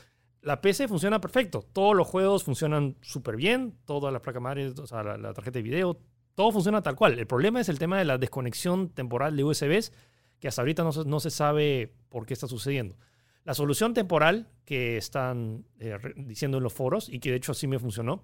la 0.43 0.61
PC 0.61 0.87
funciona 0.87 1.21
perfecto. 1.21 1.67
Todos 1.73 1.97
los 1.97 2.07
juegos 2.07 2.45
funcionan 2.45 2.97
súper 3.01 3.37
bien. 3.37 3.77
Todas 3.85 4.13
las 4.13 4.23
placas 4.23 4.43
madres, 4.43 4.79
o 4.79 4.87
sea, 4.87 5.03
la, 5.03 5.35
tarjeta 5.35 5.59
de 5.59 5.63
video, 5.63 5.99
todo 6.35 6.53
funciona 6.53 6.83
tal 6.83 6.95
cual. 6.95 7.19
El 7.19 7.27
problema 7.27 7.61
es 7.61 7.69
el 7.69 7.79
tema 7.79 7.99
de 7.99 8.05
la 8.05 8.19
desconexión 8.19 8.91
temporal 8.91 9.37
de 9.37 9.43
USBs, 9.43 9.93
que 10.39 10.49
hasta 10.49 10.63
ahorita 10.63 10.85
no 10.85 10.93
se, 10.93 11.05
no 11.05 11.19
se 11.19 11.31
sabe 11.31 11.95
por 12.09 12.27
qué 12.27 12.35
está 12.35 12.47
sucediendo. 12.47 12.97
La 13.43 13.55
solución 13.55 13.95
temporal 13.95 14.49
que 14.65 14.97
están 14.97 15.65
eh, 15.79 15.99
diciendo 16.17 16.59
en 16.59 16.63
los 16.63 16.73
foros, 16.73 17.09
y 17.09 17.21
que 17.21 17.31
de 17.31 17.37
hecho 17.37 17.55
sí 17.55 17.67
me 17.67 17.79
funcionó, 17.79 18.23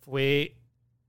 fue 0.00 0.59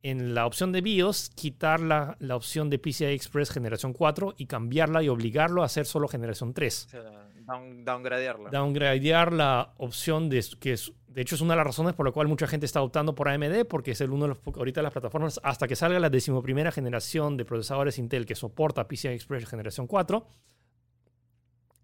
en 0.04 0.34
la 0.34 0.46
opción 0.46 0.72
de 0.72 0.82
BIOS 0.82 1.30
quitar 1.36 1.80
la, 1.80 2.16
la 2.20 2.36
opción 2.36 2.70
de 2.70 2.80
PCI 2.80 3.06
Express 3.14 3.52
generación 3.52 3.94
4 3.94 4.34
y 4.38 4.46
cambiarla 4.48 5.04
y 5.04 5.10
obligarlo 5.10 5.62
a 5.62 5.66
hacer 5.66 5.86
solo 5.86 6.08
generación 6.08 6.54
3 6.54 6.86
O 6.86 6.90
sea, 6.90 7.02
down, 7.46 7.86
downgradearla. 7.86 8.50
downgradear 8.50 9.32
la 9.34 9.74
opción 9.78 10.30
de 10.30 10.44
que 10.60 10.74
es, 10.74 10.92
de 11.08 11.22
hecho 11.22 11.36
es 11.36 11.42
una 11.42 11.54
de 11.54 11.58
las 11.58 11.68
razones 11.68 11.94
por 11.94 12.06
la 12.06 12.12
cual 12.12 12.28
mucha 12.28 12.48
gente 12.48 12.66
está 12.66 12.82
optando 12.82 13.14
por 13.14 13.30
AMD 13.30 13.66
porque 13.70 13.92
es 13.92 14.02
el 14.02 14.12
uno 14.12 14.24
de 14.24 14.30
los 14.30 14.40
ahorita 14.56 14.82
las 14.82 14.92
plataformas 14.94 15.40
hasta 15.44 15.68
que 15.68 15.76
salga 15.76 16.00
la 16.00 16.10
decimoprimera 16.10 16.72
generación 16.72 17.38
de 17.38 17.46
procesadores 17.46 18.00
Intel 18.00 18.26
que 18.26 18.34
soporta 18.36 18.88
PCI 18.88 19.10
Express 19.10 19.48
generación 19.48 19.86
4 19.88 20.26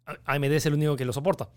a- 0.05 0.33
AMD 0.33 0.45
es 0.53 0.65
el 0.65 0.73
único 0.73 0.95
que 0.95 1.05
lo 1.05 1.13
soporta 1.13 1.49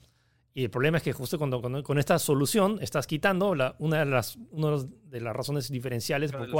y 0.55 0.65
el 0.65 0.71
problema 0.71 0.97
es 0.99 1.03
que 1.05 1.13
justo 1.13 1.39
cuando, 1.39 1.61
cuando- 1.61 1.83
con 1.83 1.99
esta 1.99 2.19
solución 2.19 2.79
estás 2.83 3.07
quitando 3.07 3.55
la, 3.55 3.77
una, 3.79 4.01
de 4.01 4.07
las, 4.07 4.37
una 4.51 4.77
de 4.79 5.21
las 5.21 5.35
razones 5.37 5.71
diferenciales 5.71 6.33
por 6.33 6.41
los 6.43 6.51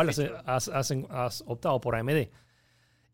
has, 0.47 0.69
has- 0.69 0.69
has- 0.69 1.05
has 1.11 1.45
optado 1.47 1.81
por 1.81 1.97
AMD. 1.97 2.29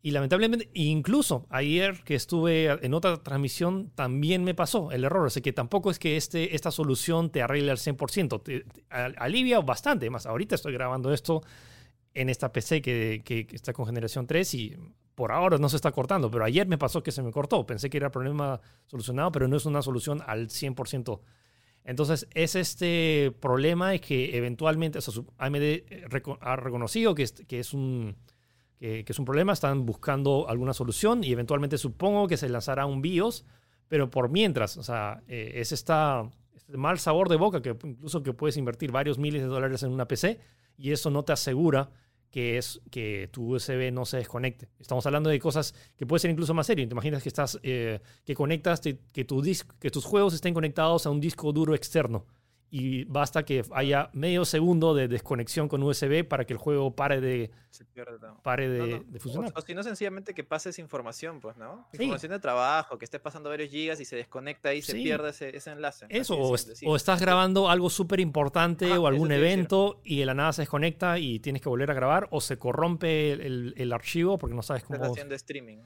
Y 0.03 0.11
lamentablemente, 0.11 0.69
incluso 0.75 1.47
ayer 1.49 2.01
que 2.05 2.13
estuve 2.15 2.65
en 2.85 2.93
otra 2.93 3.17
transmisión, 3.23 3.89
también 3.95 4.43
me 4.43 4.53
pasó 4.53 4.91
el 4.91 5.03
error. 5.03 5.25
O 5.25 5.29
sea 5.29 5.41
que 5.41 5.51
tampoco 5.51 5.89
es 5.91 5.97
que 5.99 6.15
este, 6.15 6.55
esta 6.55 6.69
solución 6.71 7.31
te 7.31 7.41
arregle 7.41 7.71
al 7.71 7.77
100%. 7.77 8.41
Te, 8.43 8.61
te 8.61 8.83
al- 8.89 9.15
alivia 9.17 9.59
bastante. 9.59 10.09
Más, 10.09 10.25
ahorita 10.27 10.55
estoy 10.55 10.71
grabando 10.73 11.11
esto 11.11 11.41
en 12.13 12.29
esta 12.29 12.53
PC 12.53 12.81
que, 12.81 13.21
que- 13.25 13.47
que 13.47 13.55
está 13.55 13.73
con 13.73 13.85
generación 13.87 14.27
3 14.27 14.53
y 14.53 14.75
por 15.17 15.31
ahora 15.31 15.57
no 15.57 15.67
se 15.67 15.77
está 15.77 15.91
cortando. 15.91 16.29
Pero 16.29 16.45
ayer 16.45 16.67
me 16.67 16.77
pasó 16.77 17.01
que 17.01 17.11
se 17.11 17.23
me 17.23 17.31
cortó. 17.31 17.65
Pensé 17.65 17.89
que 17.89 17.97
era 17.97 18.11
problema 18.11 18.61
solucionado, 18.85 19.31
pero 19.31 19.47
no 19.47 19.57
es 19.57 19.65
una 19.65 19.81
solución 19.81 20.21
al 20.27 20.49
100%. 20.49 21.19
Entonces, 21.83 22.27
es 22.35 22.55
este 22.55 23.33
problema 23.39 23.89
de 23.89 23.99
que 23.99 24.37
eventualmente, 24.37 24.99
o 24.99 25.25
AMD 25.39 25.55
eh, 25.55 26.05
ha 26.41 26.55
reconocido 26.55 27.15
que 27.15 27.23
es, 27.23 27.31
que 27.31 27.59
es 27.59 27.73
un 27.73 28.15
que 28.79 29.05
es 29.07 29.17
un 29.17 29.25
problema, 29.25 29.53
están 29.53 29.87
buscando 29.87 30.47
alguna 30.47 30.71
solución 30.71 31.23
y 31.23 31.31
eventualmente 31.31 31.79
supongo 31.79 32.27
que 32.27 32.37
se 32.37 32.47
lanzará 32.47 32.85
un 32.85 33.01
BIOS, 33.01 33.43
pero 33.87 34.11
por 34.11 34.29
mientras, 34.29 34.77
o 34.77 34.83
sea, 34.83 35.23
eh, 35.27 35.53
es 35.55 35.71
esta, 35.71 36.29
este 36.55 36.77
mal 36.77 36.99
sabor 36.99 37.27
de 37.27 37.37
boca 37.37 37.63
que 37.63 37.75
incluso 37.83 38.21
que 38.21 38.33
puedes 38.33 38.55
invertir 38.55 38.91
varios 38.91 39.17
miles 39.17 39.41
de 39.41 39.47
dólares 39.47 39.81
en 39.81 39.91
una 39.91 40.07
PC 40.07 40.39
y 40.77 40.91
eso 40.91 41.09
no 41.09 41.23
te 41.23 41.33
asegura 41.33 41.89
que 42.31 42.57
es 42.57 42.81
que 42.91 43.29
tu 43.31 43.55
USB 43.55 43.91
no 43.91 44.05
se 44.05 44.17
desconecte. 44.17 44.67
Estamos 44.79 45.05
hablando 45.05 45.29
de 45.29 45.39
cosas 45.39 45.73
que 45.95 46.05
puede 46.05 46.19
ser 46.19 46.31
incluso 46.31 46.53
más 46.53 46.67
serio. 46.67 46.87
Te 46.87 46.93
imaginas 46.93 47.23
que 47.23 47.29
estás, 47.29 47.59
eh, 47.63 47.99
que 48.25 48.35
conectas, 48.35 48.81
que, 48.81 49.23
tu 49.25 49.41
dis- 49.41 49.65
que 49.79 49.89
tus 49.89 50.05
juegos 50.05 50.33
estén 50.33 50.53
conectados 50.53 51.05
a 51.05 51.09
un 51.09 51.19
disco 51.21 51.51
duro 51.53 51.73
externo 51.73 52.25
y 52.69 53.05
basta 53.05 53.43
que 53.43 53.63
haya 53.71 54.09
medio 54.13 54.43
segundo 54.43 54.93
de 54.93 55.07
desconexión 55.07 55.69
con 55.69 55.81
USB 55.83 56.27
para 56.27 56.45
que 56.45 56.53
el 56.53 56.59
juego 56.59 56.95
pare 56.95 57.21
de, 57.21 57.51
pare 58.43 58.67
de, 58.67 59.19
funcionar. 59.19 59.53
O, 59.55 59.61
si 59.61 59.73
no, 59.73 59.83
sencillamente 59.83 60.33
que 60.33 60.43
pases 60.43 60.77
información, 60.77 61.39
pues, 61.39 61.55
¿no? 61.55 61.87
Información 61.93 62.33
de 62.33 62.39
trabajo, 62.39 62.97
que 62.97 63.05
estés 63.05 63.21
pasando 63.21 63.49
varios 63.49 63.69
gigas 63.69 64.01
y 64.01 64.05
se 64.05 64.17
desconecta 64.17 64.73
y 64.73 64.81
se 64.81 64.95
pierde 64.95 65.29
ese, 65.29 65.71
enlace. 65.71 66.07
Eso, 66.09 66.37
o, 66.37 66.95
estás 66.95 67.21
grabando 67.21 67.69
algo 67.69 67.89
súper 67.89 68.19
importante 68.19 68.91
o 68.97 69.07
algún 69.07 69.31
evento 69.31 70.01
y 70.03 70.19
de 70.19 70.25
la 70.25 70.33
nada 70.33 70.51
se 70.51 70.63
desconecta 70.63 71.19
y 71.19 71.39
tienes 71.39 71.61
que 71.61 71.69
volver 71.69 71.89
a 71.91 71.93
grabar 71.93 72.27
o 72.31 72.41
se 72.41 72.57
corrompe 72.57 73.31
el, 73.31 73.93
archivo 73.93 74.37
porque 74.37 74.53
no 74.53 74.61
sabes 74.61 74.83
cómo... 74.83 74.95
Estás 74.95 75.11
haciendo 75.11 75.33
streaming. 75.33 75.77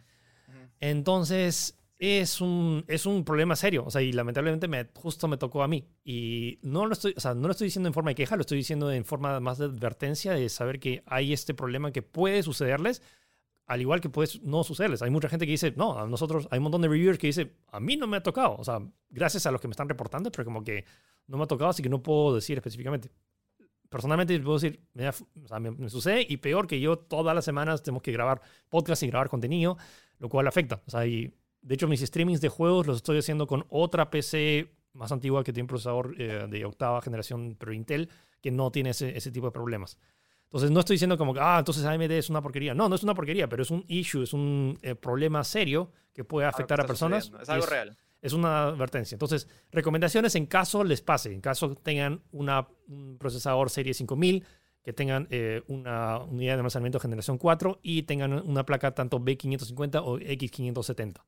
Entonces, 0.80 1.81
es 2.02 2.42
un, 2.42 2.84
es 2.88 3.06
un 3.06 3.24
problema 3.24 3.56
serio. 3.56 3.84
O 3.86 3.92
sea, 3.92 4.02
y 4.02 4.12
lamentablemente 4.12 4.68
me, 4.68 4.88
justo 4.96 5.28
me 5.28 5.38
tocó 5.38 5.62
a 5.62 5.68
mí. 5.68 5.88
Y 6.04 6.58
no 6.64 6.88
lo, 6.88 6.94
estoy, 6.94 7.14
o 7.16 7.20
sea, 7.20 7.36
no 7.36 7.48
lo 7.48 7.52
estoy 7.52 7.66
diciendo 7.66 7.88
en 7.88 7.94
forma 7.94 8.10
de 8.10 8.16
queja, 8.16 8.36
lo 8.36 8.42
estoy 8.42 8.58
diciendo 8.58 8.92
en 8.92 9.06
forma 9.06 9.40
más 9.40 9.60
de 9.60 9.66
advertencia 9.66 10.34
de 10.34 10.50
saber 10.50 10.80
que 10.80 11.04
hay 11.06 11.32
este 11.32 11.54
problema 11.54 11.92
que 11.92 12.02
puede 12.02 12.42
sucederles, 12.42 13.04
al 13.68 13.82
igual 13.82 14.02
que 14.02 14.10
puede 14.10 14.32
no 14.42 14.64
sucederles. 14.64 15.04
Hay 15.04 15.12
mucha 15.12 15.30
gente 15.30 15.46
que 15.46 15.52
dice, 15.52 15.76
no, 15.78 15.96
a 16.00 16.08
nosotros, 16.08 16.48
hay 16.50 16.58
un 16.58 16.64
montón 16.64 16.82
de 16.82 16.88
reviewers 16.88 17.20
que 17.20 17.28
dice, 17.28 17.54
a 17.68 17.80
mí 17.80 17.98
no 17.98 18.08
me 18.08 18.18
ha 18.18 18.24
tocado. 18.24 18.56
O 18.58 18.64
sea, 18.64 18.80
gracias 19.12 19.46
a 19.46 19.52
los 19.52 19.62
que 19.62 19.68
me 19.68 19.74
están 19.74 19.88
reportando, 19.88 20.32
pero 20.32 20.44
como 20.44 20.64
que 20.64 20.86
no 21.28 21.38
me 21.38 21.44
ha 21.44 21.48
tocado, 21.48 21.70
así 21.70 21.84
que 21.84 21.90
no 21.90 22.02
puedo 22.02 22.34
decir 22.34 22.58
específicamente. 22.58 23.12
Personalmente 23.90 24.40
puedo 24.40 24.58
decir, 24.58 24.84
me, 24.94 25.12
me, 25.78 25.90
sucede 25.90 26.26
y 26.28 26.38
peor 26.38 26.66
que 26.66 26.80
yo 26.80 26.98
todas 26.98 27.36
las 27.36 27.46
semanas 27.46 27.84
tenemos 27.84 28.02
que 28.02 28.12
grabar 28.12 28.42
podcast 28.70 29.04
y 29.04 29.08
grabar 29.08 29.30
contenido, 29.30 29.78
lo 30.18 30.30
cual 30.30 30.48
afecta. 30.48 30.82
O 30.88 30.90
sea, 30.90 31.06
y 31.06 31.32
de 31.62 31.76
hecho, 31.76 31.88
mis 31.88 32.02
streamings 32.02 32.42
de 32.42 32.50
juegos 32.50 32.88
los 32.88 32.98
estoy 32.98 33.20
haciendo 33.20 33.48
con 33.48 33.66
otra 33.70 34.10
PC 34.10 34.72
más 34.94 35.12
antigua 35.12 35.44
que 35.44 35.54
tiene 35.54 35.64
un 35.64 35.68
procesador 35.68 36.16
eh, 36.18 36.48
de 36.50 36.66
octava 36.66 37.02
generación, 37.02 37.56
pero 37.58 37.74
Intel, 37.74 38.10
que 38.42 38.52
no 38.52 38.72
tiene 38.72 38.90
ese, 38.90 39.16
ese, 39.16 39.32
tipo 39.32 39.48
de 39.48 39.52
problemas. 39.52 39.98
Entonces, 40.46 40.72
no 40.72 40.82
estoy 40.82 40.96
diciendo 40.96 41.18
como 41.18 41.34
que, 41.34 41.40
ah, 41.40 41.58
entonces 41.60 41.86
AMD 41.86 42.12
es 42.12 42.30
una 42.30 42.42
porquería. 42.42 42.74
No, 42.74 42.90
no 42.90 42.96
es 42.96 43.04
una 43.04 43.14
porquería, 43.14 43.48
pero 43.48 43.64
es 43.64 43.72
un 43.72 43.86
issue, 43.88 44.24
es 44.24 44.34
un 44.34 44.78
eh, 44.82 44.96
problema 44.96 45.44
serio 45.44 45.92
que 46.14 46.26
puede 46.26 46.48
afectar 46.48 46.82
a 46.82 46.86
personas. 46.86 47.32
Es 47.42 47.50
algo 47.50 47.66
real. 47.68 47.98
Es 48.22 48.34
una 48.34 48.66
advertencia. 48.66 49.16
Entonces, 49.16 49.48
recomendaciones 49.72 50.36
en 50.36 50.46
caso 50.46 50.84
les 50.84 51.02
pase, 51.02 51.32
en 51.32 51.42
caso 51.42 51.76
tengan 51.76 52.22
una, 52.32 52.68
un 52.88 53.18
procesador 53.18 53.70
serie 53.70 53.94
5000, 53.94 54.46
que 54.84 54.94
tengan 54.94 55.28
eh, 55.30 55.64
una 55.68 56.20
unidad 56.20 56.54
de 56.54 56.60
almacenamiento 56.60 57.00
generación 57.00 57.38
4 57.38 57.80
y 57.82 58.04
tengan 58.04 58.34
una 58.34 58.66
placa 58.66 58.94
tanto 58.94 59.20
B550 59.20 60.02
o 60.04 60.18
X570. 60.18 61.22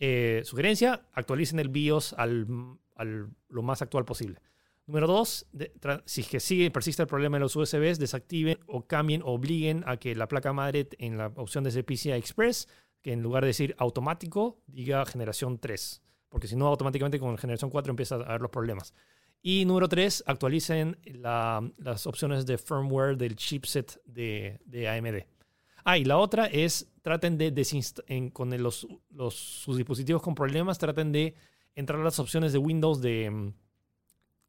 Eh, 0.00 0.40
sugerencia, 0.44 1.06
actualicen 1.12 1.60
el 1.60 1.68
BIOS 1.68 2.14
al, 2.14 2.46
lo 3.48 3.62
más 3.62 3.82
actual 3.82 4.04
posible. 4.04 4.40
Número 4.86 5.06
dos, 5.06 5.46
si 6.06 6.24
que 6.24 6.40
sigue, 6.40 6.70
persiste 6.70 7.02
el 7.02 7.06
problema 7.06 7.36
de 7.36 7.42
los 7.42 7.54
USBs, 7.54 8.00
desactiven 8.00 8.58
o 8.66 8.86
cambien 8.86 9.22
o 9.22 9.26
obliguen 9.26 9.84
a 9.86 9.98
que 9.98 10.16
la 10.16 10.26
placa 10.26 10.52
madre 10.52 10.88
en 10.98 11.16
la 11.16 11.26
opción 11.36 11.62
de 11.62 11.84
PCI 11.84 12.12
Express, 12.12 12.66
que 13.02 13.12
en 13.12 13.22
lugar 13.22 13.44
de 13.44 13.48
decir 13.48 13.76
automático, 13.78 14.58
diga 14.66 15.06
generación 15.06 15.58
3. 15.58 16.02
Porque 16.28 16.48
si 16.48 16.56
no, 16.56 16.66
automáticamente 16.66 17.20
con 17.20 17.38
generación 17.38 17.70
4 17.70 17.90
empieza 17.90 18.16
a 18.16 18.18
haber 18.22 18.40
los 18.40 18.50
problemas. 18.50 18.94
Y 19.42 19.64
número 19.64 19.88
tres, 19.88 20.22
actualicen 20.26 20.98
las 21.04 22.06
opciones 22.06 22.44
de 22.44 22.58
firmware 22.58 23.16
del 23.16 23.36
chipset 23.36 24.00
de, 24.04 24.60
de 24.66 24.88
AMD. 24.88 25.24
Ah, 25.84 25.96
y 25.96 26.04
la 26.04 26.18
otra 26.18 26.46
es, 26.46 26.89
traten 27.02 27.38
de 27.38 27.50
desinstalar, 27.50 28.32
con 28.32 28.50
los, 28.62 28.86
sus 29.30 29.76
dispositivos 29.76 30.22
con 30.22 30.34
problemas, 30.34 30.78
traten 30.78 31.12
de 31.12 31.34
entrar 31.74 32.00
a 32.00 32.04
las 32.04 32.18
opciones 32.18 32.52
de 32.52 32.58
Windows 32.58 33.00
de, 33.00 33.30
mm, 33.30 33.54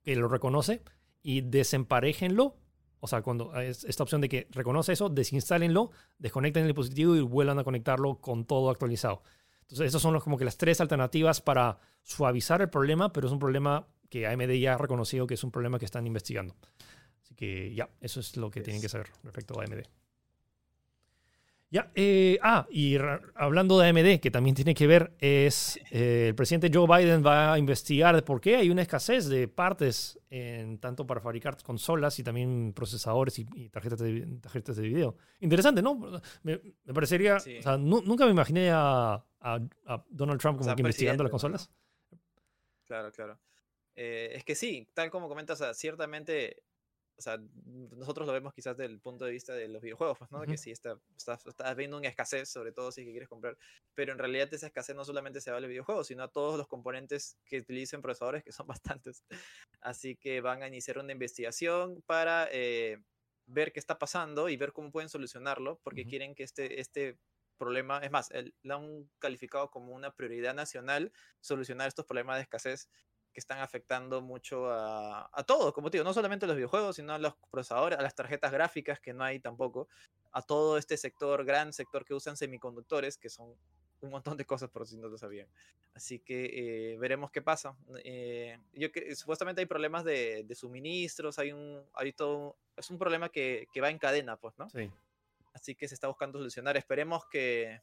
que 0.03 0.15
lo 0.15 0.27
reconoce 0.27 0.81
y 1.21 1.41
desemparejenlo. 1.41 2.57
O 2.99 3.07
sea, 3.07 3.21
cuando 3.23 3.55
esta 3.59 4.03
opción 4.03 4.21
de 4.21 4.29
que 4.29 4.47
reconoce 4.51 4.93
eso, 4.93 5.09
desinstálenlo, 5.09 5.91
desconecten 6.19 6.63
el 6.63 6.69
dispositivo 6.69 7.15
y 7.15 7.21
vuelvan 7.21 7.57
a 7.57 7.63
conectarlo 7.63 8.21
con 8.21 8.45
todo 8.45 8.69
actualizado. 8.69 9.23
Entonces, 9.61 9.87
esas 9.87 10.01
son 10.01 10.19
como 10.19 10.37
que 10.37 10.45
las 10.45 10.57
tres 10.57 10.81
alternativas 10.81 11.41
para 11.41 11.79
suavizar 12.03 12.61
el 12.61 12.69
problema, 12.69 13.11
pero 13.11 13.27
es 13.27 13.33
un 13.33 13.39
problema 13.39 13.87
que 14.09 14.27
AMD 14.27 14.51
ya 14.59 14.73
ha 14.73 14.77
reconocido 14.77 15.25
que 15.25 15.35
es 15.35 15.43
un 15.43 15.51
problema 15.51 15.79
que 15.79 15.85
están 15.85 16.05
investigando. 16.05 16.55
Así 17.23 17.33
que 17.33 17.73
ya, 17.73 17.89
eso 18.01 18.19
es 18.19 18.37
lo 18.37 18.51
que 18.51 18.61
tienen 18.61 18.81
que 18.81 18.89
saber 18.89 19.07
respecto 19.23 19.59
a 19.59 19.63
AMD. 19.63 20.00
Ya, 21.71 21.89
eh, 21.95 22.37
ah, 22.41 22.67
y 22.69 22.97
hablando 23.33 23.79
de 23.79 23.87
AMD, 23.87 24.19
que 24.19 24.29
también 24.29 24.53
tiene 24.53 24.75
que 24.75 24.87
ver, 24.87 25.13
es 25.19 25.79
eh, 25.89 26.27
el 26.27 26.35
presidente 26.35 26.69
Joe 26.71 26.85
Biden 26.85 27.25
va 27.25 27.53
a 27.53 27.57
investigar 27.57 28.21
por 28.25 28.41
qué 28.41 28.57
hay 28.57 28.69
una 28.69 28.81
escasez 28.81 29.29
de 29.29 29.47
partes, 29.47 30.19
en, 30.29 30.79
tanto 30.79 31.07
para 31.07 31.21
fabricar 31.21 31.55
consolas 31.63 32.19
y 32.19 32.23
también 32.23 32.73
procesadores 32.75 33.39
y, 33.39 33.69
tarjetas, 33.69 33.99
de, 33.99 34.27
tarjetas 34.41 34.75
de 34.75 34.83
video. 34.83 35.15
Interesante, 35.39 35.81
¿no? 35.81 36.21
Me, 36.43 36.57
parecería, 36.93 37.37
o 37.37 37.39
sea, 37.39 37.77
nunca 37.77 38.25
me 38.25 38.31
imaginé 38.31 38.69
a, 38.73 39.23
Donald 40.09 40.41
Trump 40.41 40.59
como 40.59 40.75
que 40.75 40.81
investigando 40.81 41.23
las 41.23 41.31
consolas. 41.31 41.71
Claro, 42.83 43.13
claro. 43.13 43.39
Eh, 43.95 44.33
es 44.35 44.43
que 44.43 44.55
sí, 44.55 44.89
tal 44.93 45.09
como 45.09 45.29
comentas, 45.29 45.63
ciertamente 45.77 46.63
o 47.21 47.23
sea, 47.23 47.37
nosotros 47.91 48.25
lo 48.25 48.33
vemos 48.33 48.51
quizás 48.51 48.75
desde 48.75 48.91
el 48.91 48.99
punto 48.99 49.25
de 49.25 49.31
vista 49.31 49.53
de 49.53 49.67
los 49.67 49.79
videojuegos, 49.79 50.17
pues, 50.17 50.31
¿no? 50.31 50.41
Que 50.41 50.57
sí 50.57 50.71
está, 50.71 50.97
está, 51.15 51.37
está, 51.45 51.71
viendo 51.75 51.97
una 51.97 52.07
escasez, 52.07 52.49
sobre 52.49 52.71
todo 52.71 52.91
si 52.91 53.05
quieres 53.05 53.29
comprar, 53.29 53.55
pero 53.93 54.11
en 54.11 54.17
realidad 54.17 54.51
esa 54.51 54.65
escasez 54.65 54.95
no 54.95 55.05
solamente 55.05 55.39
se 55.39 55.51
va 55.51 55.57
al 55.57 55.67
videojuego, 55.67 56.03
sino 56.03 56.23
a 56.23 56.29
todos 56.29 56.57
los 56.57 56.67
componentes 56.67 57.37
que 57.45 57.59
utilicen 57.59 58.01
procesadores, 58.01 58.43
que 58.43 58.51
son 58.51 58.65
bastantes. 58.97 59.23
Así 59.81 60.15
que 60.15 60.41
van 60.41 60.63
a 60.63 60.67
iniciar 60.67 60.97
una 60.97 61.11
investigación 61.11 62.01
para 62.07 62.49
eh, 62.51 62.97
ver 63.45 63.71
qué 63.71 63.79
está 63.79 63.99
pasando 63.99 64.49
y 64.49 64.57
ver 64.57 64.73
cómo 64.73 64.91
pueden 64.91 65.09
solucionarlo, 65.09 65.79
porque 65.83 66.07
quieren 66.07 66.33
que 66.33 66.41
este, 66.41 66.81
este 66.81 67.19
problema, 67.59 67.99
es 67.99 68.09
más, 68.09 68.31
lo 68.63 68.75
han 68.75 69.09
calificado 69.19 69.69
como 69.69 69.93
una 69.93 70.09
prioridad 70.15 70.55
nacional 70.55 71.11
solucionar 71.41 71.87
estos 71.87 72.07
problemas 72.07 72.37
de 72.37 72.41
escasez 72.41 72.89
que 73.33 73.39
están 73.39 73.59
afectando 73.59 74.21
mucho 74.21 74.69
a, 74.69 75.29
a 75.31 75.43
todo, 75.43 75.73
como 75.73 75.89
te 75.89 75.97
digo, 75.97 76.05
no 76.05 76.13
solamente 76.13 76.45
a 76.45 76.47
los 76.47 76.57
videojuegos, 76.57 76.95
sino 76.95 77.13
a 77.13 77.17
los 77.17 77.35
procesadores, 77.49 77.97
a 77.97 78.01
las 78.01 78.15
tarjetas 78.15 78.51
gráficas, 78.51 78.99
que 78.99 79.13
no 79.13 79.23
hay 79.23 79.39
tampoco, 79.39 79.87
a 80.31 80.41
todo 80.41 80.77
este 80.77 80.97
sector, 80.97 81.45
gran 81.45 81.73
sector 81.73 82.05
que 82.05 82.13
usan 82.13 82.37
semiconductores, 82.37 83.17
que 83.17 83.29
son 83.29 83.55
un 84.01 84.09
montón 84.09 84.35
de 84.35 84.45
cosas 84.45 84.69
por 84.69 84.87
si 84.87 84.97
no 84.97 85.07
lo 85.07 85.17
sabían. 85.17 85.47
Así 85.93 86.19
que 86.19 86.93
eh, 86.93 86.97
veremos 86.97 87.31
qué 87.31 87.41
pasa. 87.41 87.75
Eh, 88.03 88.57
yo 88.73 88.91
que 88.91 89.15
supuestamente 89.15 89.61
hay 89.61 89.67
problemas 89.67 90.03
de, 90.03 90.43
de, 90.43 90.55
suministros, 90.55 91.37
hay 91.39 91.51
un, 91.51 91.83
hay 91.93 92.13
todo, 92.13 92.57
es 92.75 92.89
un 92.89 92.97
problema 92.97 93.29
que, 93.29 93.67
que, 93.71 93.81
va 93.81 93.89
en 93.89 93.99
cadena, 93.99 94.37
pues, 94.37 94.57
¿no? 94.57 94.69
Sí. 94.69 94.89
Así 95.53 95.75
que 95.75 95.87
se 95.87 95.93
está 95.93 96.07
buscando 96.07 96.39
solucionar. 96.39 96.77
Esperemos 96.77 97.25
que, 97.27 97.81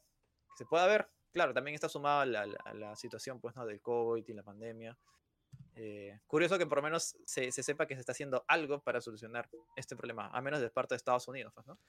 se 0.57 0.65
pueda 0.65 0.87
ver. 0.87 1.07
Claro, 1.31 1.53
también 1.53 1.75
está 1.75 1.87
sumado 1.87 2.21
a 2.21 2.25
la, 2.25 2.47
a 2.65 2.73
la 2.73 2.95
situación, 2.95 3.39
pues, 3.39 3.55
¿no? 3.55 3.65
Del 3.65 3.81
COVID 3.81 4.27
y 4.27 4.33
la 4.33 4.43
pandemia. 4.43 4.97
Eh, 5.81 6.19
curioso 6.27 6.57
que 6.57 6.65
por 6.65 6.79
lo 6.79 6.81
menos 6.81 7.15
se, 7.25 7.51
sepa 7.51 7.85
que 7.85 7.95
se 7.95 8.01
está 8.01 8.11
haciendo 8.11 8.43
algo 8.49 8.81
para 8.81 8.99
solucionar 8.99 9.49
este 9.77 9.95
problema, 9.95 10.27
a 10.27 10.41
menos 10.41 10.59
de 10.59 10.69
parte 10.69 10.93
de 10.93 10.97
Estados 10.97 11.27
Unidos, 11.29 11.53
pues, 11.55 11.67
¿no? 11.67 11.79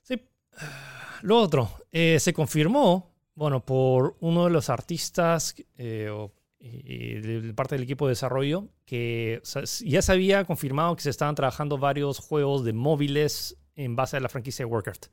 Sí. 0.00 0.26
Lo 1.22 1.38
otro, 1.38 1.68
eh, 1.92 2.18
se 2.20 2.32
confirmó, 2.32 3.12
bueno, 3.34 3.64
por 3.64 4.16
uno 4.20 4.44
de 4.44 4.50
los 4.50 4.70
artistas 4.70 5.54
eh, 5.76 6.10
de 6.58 7.52
parte 7.54 7.74
del 7.74 7.84
equipo 7.84 8.06
de 8.06 8.12
desarrollo, 8.12 8.68
que 8.86 9.42
ya 9.84 10.00
se 10.00 10.12
había 10.12 10.44
confirmado 10.44 10.96
que 10.96 11.02
se 11.02 11.10
estaban 11.10 11.34
trabajando 11.34 11.76
varios 11.76 12.20
juegos 12.20 12.64
de 12.64 12.72
móviles 12.72 13.58
en 13.74 13.94
base 13.94 14.16
a 14.16 14.20
la 14.20 14.28
franquicia 14.28 14.64
de 14.64 14.70
Warcraft. 14.72 15.06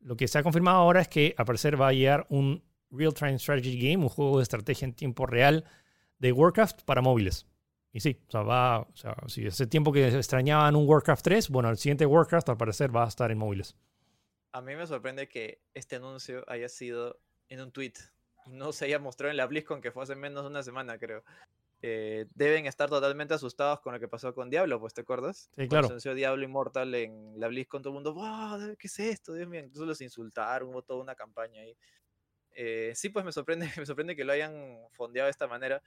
Lo 0.00 0.16
que 0.16 0.28
se 0.28 0.38
ha 0.38 0.42
confirmado 0.42 0.78
ahora 0.78 1.02
es 1.02 1.08
que 1.08 1.34
al 1.36 1.44
parecer 1.44 1.80
va 1.80 1.88
a 1.88 1.92
llegar 1.92 2.26
un 2.30 2.64
Real 2.90 3.12
Time 3.12 3.38
Strategy 3.38 3.78
Game, 3.78 4.02
un 4.02 4.08
juego 4.08 4.38
de 4.38 4.44
estrategia 4.44 4.86
en 4.86 4.94
tiempo 4.94 5.26
real 5.26 5.64
de 6.20 6.32
Warcraft 6.32 6.82
para 6.84 7.02
móviles. 7.02 7.46
Y 7.92 8.00
sí, 8.00 8.22
o 8.28 8.30
sea, 8.30 8.42
va, 8.42 8.80
o 8.80 8.96
sea, 8.96 9.16
si 9.26 9.46
ese 9.46 9.66
tiempo 9.66 9.92
que 9.92 10.06
extrañaban 10.06 10.76
un 10.76 10.88
Warcraft 10.88 11.24
3, 11.24 11.48
bueno, 11.48 11.70
el 11.70 11.76
siguiente 11.76 12.06
Warcraft 12.06 12.50
al 12.50 12.56
parecer 12.56 12.94
va 12.94 13.04
a 13.04 13.08
estar 13.08 13.32
en 13.32 13.38
móviles. 13.38 13.76
A 14.52 14.60
mí 14.60 14.76
me 14.76 14.86
sorprende 14.86 15.28
que 15.28 15.60
este 15.74 15.96
anuncio 15.96 16.44
haya 16.46 16.68
sido 16.68 17.20
en 17.48 17.60
un 17.60 17.72
tweet 17.72 17.94
y 18.46 18.52
no 18.52 18.72
se 18.72 18.84
haya 18.84 18.98
mostrado 18.98 19.30
en 19.30 19.36
la 19.36 19.46
BlizzCon 19.46 19.80
que 19.80 19.90
fue 19.90 20.04
hace 20.04 20.14
menos 20.14 20.44
de 20.44 20.50
una 20.50 20.62
semana, 20.62 20.98
creo. 20.98 21.24
Eh, 21.82 22.26
deben 22.34 22.66
estar 22.66 22.90
totalmente 22.90 23.32
asustados 23.32 23.80
con 23.80 23.94
lo 23.94 24.00
que 24.00 24.06
pasó 24.06 24.34
con 24.34 24.50
Diablo, 24.50 24.78
pues 24.78 24.92
te 24.92 25.00
acuerdas? 25.00 25.50
Sí, 25.56 25.66
claro. 25.66 25.88
Cuando 25.88 26.00
se 26.00 26.14
Diablo 26.14 26.44
Immortal 26.44 26.94
en 26.94 27.40
la 27.40 27.48
BlizzCon, 27.48 27.82
todo 27.82 27.92
el 27.92 27.94
mundo, 27.94 28.14
wow, 28.14 28.76
¿qué 28.78 28.86
es 28.86 28.98
esto? 28.98 29.32
Dios 29.32 29.48
mío, 29.48 29.60
incluso 29.64 29.86
los 29.86 30.00
insultaron, 30.00 30.68
hubo 30.68 30.82
toda 30.82 31.02
una 31.02 31.14
campaña 31.14 31.62
ahí. 31.62 31.74
Eh, 32.54 32.92
sí, 32.94 33.08
pues 33.08 33.24
me 33.24 33.32
sorprende, 33.32 33.66
me 33.78 33.86
sorprende 33.86 34.16
que 34.16 34.24
lo 34.24 34.32
hayan 34.32 34.76
fondeado 34.92 35.26
de 35.26 35.30
esta 35.30 35.46
manera. 35.46 35.82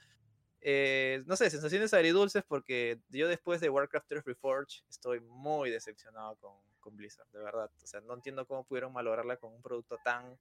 Eh, 0.65 1.23
no 1.25 1.35
sé, 1.35 1.49
sensaciones 1.49 1.93
agridulces 1.93 2.41
porque 2.47 2.99
yo 3.09 3.27
después 3.27 3.59
de 3.59 3.69
Warcraft 3.69 4.07
3 4.07 4.23
Reforged 4.23 4.83
estoy 4.89 5.19
muy 5.19 5.69
decepcionado 5.69 6.37
con, 6.37 6.53
con, 6.79 6.95
Blizzard, 6.95 7.27
de 7.33 7.39
verdad. 7.39 7.69
O 7.83 7.87
sea, 7.87 7.99
no 8.01 8.13
entiendo 8.13 8.45
cómo 8.47 8.63
pudieron 8.63 8.93
malograrla 8.93 9.35
con 9.35 9.53
un 9.53 9.61
producto 9.61 9.97
tan 10.05 10.39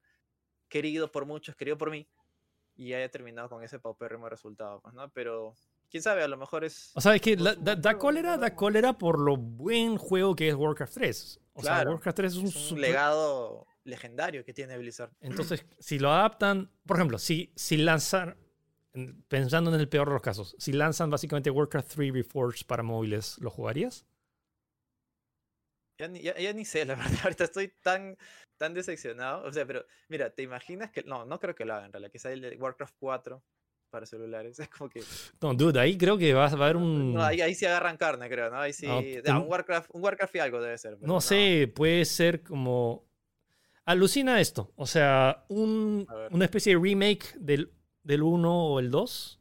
querido 0.68 1.10
por 1.10 1.26
muchos, 1.26 1.56
querido 1.56 1.76
por 1.76 1.90
mí, 1.90 2.08
y 2.76 2.92
haya 2.94 3.10
terminado 3.10 3.48
con 3.48 3.64
ese 3.64 3.80
paupérrimo 3.80 4.28
resultado, 4.28 4.80
pues, 4.80 4.94
¿no? 4.94 5.10
Pero 5.10 5.54
quién 5.90 6.02
sabe, 6.04 6.22
a 6.22 6.28
lo 6.28 6.36
mejor 6.36 6.64
es. 6.64 6.92
O 6.94 7.00
sea, 7.00 7.16
es 7.16 7.20
que 7.20 7.36
la- 7.36 7.56
da, 7.56 7.74
da 7.74 7.98
cólera, 7.98 8.38
da 8.38 8.54
cólera 8.54 8.92
por 8.96 9.18
lo 9.18 9.36
buen 9.36 9.96
juego 9.98 10.36
que 10.36 10.48
es 10.48 10.54
Warcraft 10.54 10.94
3. 10.94 11.40
O 11.54 11.62
sea, 11.62 11.74
Claro, 11.74 11.90
Warcraft 11.90 12.16
3 12.16 12.32
es 12.32 12.38
un, 12.38 12.46
Es 12.46 12.54
un 12.56 12.62
super- 12.62 12.80
legado 12.82 13.66
legendario 13.84 14.44
que 14.44 14.52
tiene 14.54 14.78
Blizzard. 14.78 15.10
Entonces, 15.20 15.64
si 15.78 15.98
lo 15.98 16.10
adaptan, 16.12 16.70
por 16.86 16.96
ejemplo, 16.96 17.18
si, 17.18 17.52
si 17.56 17.76
lanzan, 17.76 18.36
en- 18.92 19.22
pensando 19.24 19.74
en 19.74 19.80
el 19.80 19.88
peor 19.88 20.08
de 20.08 20.14
los 20.14 20.22
casos, 20.22 20.54
si 20.58 20.72
lanzan 20.72 21.10
básicamente 21.10 21.50
Warcraft 21.50 21.94
3 21.94 22.12
Reforged 22.12 22.66
para 22.66 22.82
móviles, 22.82 23.38
¿lo 23.40 23.50
jugarías? 23.50 24.06
Ya 25.98 26.08
ni, 26.08 26.20
ya, 26.22 26.36
ya 26.38 26.52
ni 26.52 26.64
sé, 26.64 26.84
la 26.84 26.94
verdad. 26.96 27.18
Ahorita 27.24 27.44
estoy 27.44 27.68
tan, 27.82 28.16
tan 28.56 28.74
decepcionado. 28.74 29.44
O 29.46 29.52
sea, 29.52 29.66
pero 29.66 29.84
mira, 30.08 30.30
¿te 30.30 30.42
imaginas 30.42 30.90
que.? 30.90 31.02
No, 31.04 31.24
no 31.24 31.38
creo 31.38 31.54
que 31.54 31.64
lo 31.64 31.74
hagan 31.74 31.86
en 31.86 31.92
realidad. 31.92 32.10
Que 32.12 32.18
sea 32.18 32.32
el 32.32 32.56
Warcraft 32.60 32.94
4 32.98 33.42
para 33.90 34.06
celulares. 34.06 34.58
Es 34.68 34.68
como 34.68 34.88
que. 34.90 35.02
No, 35.40 35.54
dude, 35.54 35.78
ahí 35.78 35.96
creo 35.98 36.16
que 36.16 36.32
va, 36.34 36.46
va 36.48 36.50
a 36.50 36.64
haber 36.64 36.76
un... 36.76 37.14
No, 37.14 37.22
ahí, 37.22 37.40
ahí 37.40 37.54
sí 37.54 37.66
agarran 37.66 37.96
carne, 37.96 38.28
creo, 38.28 38.50
¿no? 38.50 38.58
Ahí 38.58 38.72
sí. 38.72 38.86
No, 38.86 38.98
ah, 38.98 39.22
ten- 39.22 39.36
un, 39.36 39.48
Warcraft, 39.48 39.90
un 39.92 40.02
Warcraft 40.02 40.34
y 40.36 40.38
algo 40.38 40.60
debe 40.60 40.78
ser. 40.78 40.98
No 41.00 41.20
sé, 41.20 41.70
puede 41.74 42.04
ser 42.04 42.42
como... 42.42 43.06
Alucina 43.84 44.40
esto. 44.40 44.72
O 44.76 44.86
sea, 44.86 45.44
un- 45.48 46.06
una 46.30 46.44
especie 46.44 46.74
de 46.76 46.80
remake 46.82 47.34
del, 47.38 47.72
del 48.02 48.22
1 48.22 48.66
o 48.66 48.78
el 48.80 48.90
2. 48.90 49.38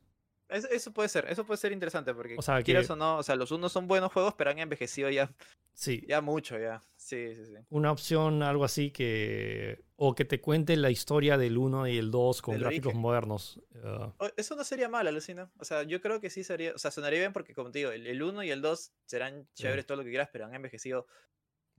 Eso, 0.50 0.68
eso 0.70 0.92
puede 0.92 1.08
ser, 1.08 1.26
eso 1.30 1.46
puede 1.46 1.58
ser 1.58 1.72
interesante 1.72 2.14
porque 2.14 2.36
O 2.38 2.42
sea, 2.42 2.62
quieras 2.62 2.88
que- 2.88 2.94
o 2.94 2.96
no, 2.98 3.18
o 3.20 3.24
sea, 3.24 3.36
los 3.38 3.52
unos 3.52 3.72
son 3.72 3.88
buenos 3.88 4.12
juegos, 4.12 4.34
pero 4.38 4.50
han 4.50 4.60
envejecido 4.60 5.10
ya, 5.10 5.32
Sí. 5.74 6.04
ya 6.10 6.20
mucho, 6.20 6.60
ya. 6.60 6.84
Sí, 6.98 7.36
sí, 7.36 7.46
sí. 7.46 7.54
Una 7.70 7.92
opción, 7.92 8.44
algo 8.44 8.66
así 8.66 8.92
que... 8.92 9.86
O 9.96 10.14
que 10.14 10.26
te 10.26 10.42
cuente 10.42 10.76
la 10.76 10.90
historia 10.90 11.38
del 11.38 11.58
1 11.58 11.88
y 11.88 11.98
el 11.98 12.12
2 12.12 12.42
con 12.42 12.54
Del 12.56 12.64
gráficos 12.64 12.88
origen. 12.88 13.02
modernos. 13.02 13.62
Uh, 13.76 14.12
O- 14.18 14.30
Eso 14.36 14.56
no 14.58 14.64
sería 14.66 14.90
mal, 14.90 15.08
alucina. 15.08 15.50
O 15.60 15.64
sea, 15.64 15.84
yo 15.84 16.02
creo 16.02 16.20
que 16.20 16.30
sí 16.30 16.44
sería, 16.44 16.74
o 16.74 16.78
sea, 16.80 16.92
sonaría 16.92 17.20
bien 17.20 17.32
porque 17.34 17.54
como 17.54 17.72
te 17.72 17.80
digo, 17.80 17.92
el, 17.92 18.06
el 18.08 18.22
1 18.22 18.44
y 18.44 18.50
el 18.52 18.62
2 18.62 18.92
serán 19.06 19.48
Sí. 19.54 19.64
chéveres 19.64 19.86
todo 19.86 19.98
lo 20.00 20.04
que 20.04 20.10
quieras, 20.10 20.30
pero 20.34 20.46
han 20.48 20.56
envejecido 20.56 21.06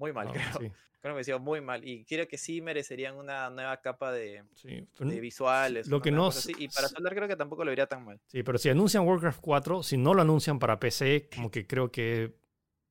muy 0.03 0.13
mal, 0.13 0.27
no, 0.27 0.33
creo. 0.33 0.45
sí, 0.61 0.71
Creo 1.03 1.11
que 1.15 1.19
envejecido 1.19 1.41
muy 1.41 1.61
mal 1.61 1.85
y 1.89 2.05
creo 2.05 2.29
que 2.29 2.39
sí 2.39 2.61
merecerían 2.61 3.17
una 3.17 3.51
nueva 3.51 3.77
capa 3.81 4.13
de, 4.13 4.45
sí. 4.55 4.87
De 5.01 5.19
visuales. 5.21 5.89
lo 5.89 6.01
que 6.01 6.13
no 6.13 6.29
Y 6.59 6.69
para 6.69 6.87
s- 6.87 6.95
soldar 6.95 7.15
creo 7.17 7.27
que 7.27 7.35
tampoco 7.35 7.65
lo 7.65 7.71
vería 7.73 7.87
tan 7.89 8.05
mal. 8.05 8.21
Sí, 8.29 8.45
pero 8.45 8.57
si 8.57 8.69
anuncian 8.69 9.05
Warcraft 9.05 9.41
4, 9.41 9.83
si 9.83 9.97
no 9.97 10.15
lo 10.15 10.23
anuncian 10.23 10.61
para 10.61 10.79
PC, 10.79 11.29
como 11.35 11.51
que 11.51 11.67
creo 11.67 11.91
que 11.91 12.37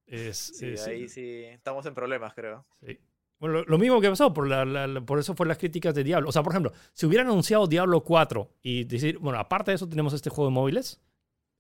es... 0.08 0.36
Sí, 0.38 0.72
es- 0.74 0.86
ahí 0.88 1.08
sí 1.08 1.44
estamos 1.46 1.86
en 1.86 1.94
problemas, 1.94 2.34
creo. 2.34 2.66
sí. 2.86 3.00
Bueno, 3.40 3.56
lo, 3.60 3.64
lo 3.64 3.78
mismo 3.80 4.00
que 4.02 4.10
pasó, 4.10 4.32
por, 4.34 4.46
la- 4.48 4.66
la- 4.66 4.86
la- 4.88 5.02
por 5.02 5.18
eso 5.18 5.34
fue 5.34 5.48
las 5.48 5.58
críticas 5.58 5.96
de 5.96 6.04
Diablo. 6.04 6.28
O 6.28 6.32
sea, 6.34 6.44
por 6.44 6.52
ejemplo, 6.52 6.74
si 6.94 7.06
hubieran 7.08 7.28
anunciado 7.28 7.66
Diablo 7.66 8.04
4 8.04 8.52
y 8.62 8.84
decir, 8.84 9.18
bueno, 9.20 9.40
aparte 9.40 9.72
de 9.72 9.76
eso 9.76 9.88
tenemos 9.90 10.14
este 10.14 10.30
juego 10.30 10.50
de 10.50 10.54
móviles, 10.54 11.02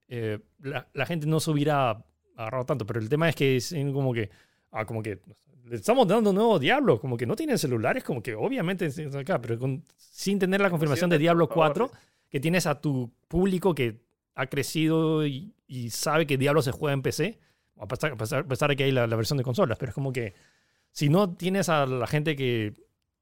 eh, 0.09 0.37
la, 0.59 0.87
la 0.93 1.05
gente 1.05 1.25
no 1.27 1.39
se 1.39 1.49
hubiera 1.49 2.03
agarrado 2.35 2.65
tanto. 2.65 2.85
Pero 2.85 2.99
el 2.99 3.07
tema 3.09 3.29
es 3.29 3.35
que 3.35 3.55
es 3.55 3.73
como 3.93 4.13
que, 4.13 4.29
ah, 4.71 4.85
como 4.85 5.01
que 5.03 5.19
le 5.65 5.75
estamos 5.75 6.07
dando 6.07 6.31
un 6.31 6.35
nuevo 6.35 6.59
Diablo, 6.59 6.99
como 6.99 7.15
que 7.17 7.25
no 7.25 7.35
tienen 7.35 7.57
celulares, 7.57 8.03
como 8.03 8.21
que 8.23 8.33
obviamente 8.35 8.89
acá, 9.19 9.39
pero 9.41 9.57
con- 9.59 9.83
sin 9.97 10.39
tener 10.39 10.59
la 10.61 10.69
confirmación 10.69 11.09
de 11.09 11.17
Diablo 11.19 11.47
por 11.47 11.55
favor, 11.57 11.89
4, 11.89 11.91
que 12.29 12.39
tienes 12.39 12.65
a 12.67 12.81
tu 12.81 13.11
público 13.27 13.73
que 13.75 14.01
ha 14.35 14.47
crecido 14.47 15.25
y, 15.25 15.53
y 15.67 15.89
sabe 15.91 16.25
que 16.25 16.37
Diablo 16.37 16.61
se 16.61 16.71
juega 16.71 16.93
en 16.93 17.01
PC, 17.01 17.39
a 17.79 17.87
pesar, 17.87 18.11
a 18.13 18.15
pesar- 18.17 18.39
a 18.45 18.47
pesar 18.47 18.69
de 18.69 18.75
que 18.75 18.83
hay 18.85 18.91
la, 18.91 19.07
la 19.07 19.15
versión 19.15 19.37
de 19.37 19.43
consolas, 19.43 19.77
pero 19.77 19.89
es 19.91 19.95
como 19.95 20.11
que 20.11 20.33
si 20.91 21.09
no 21.09 21.33
tienes 21.35 21.69
a 21.69 21.85
la 21.85 22.07
gente 22.07 22.35
que 22.35 22.73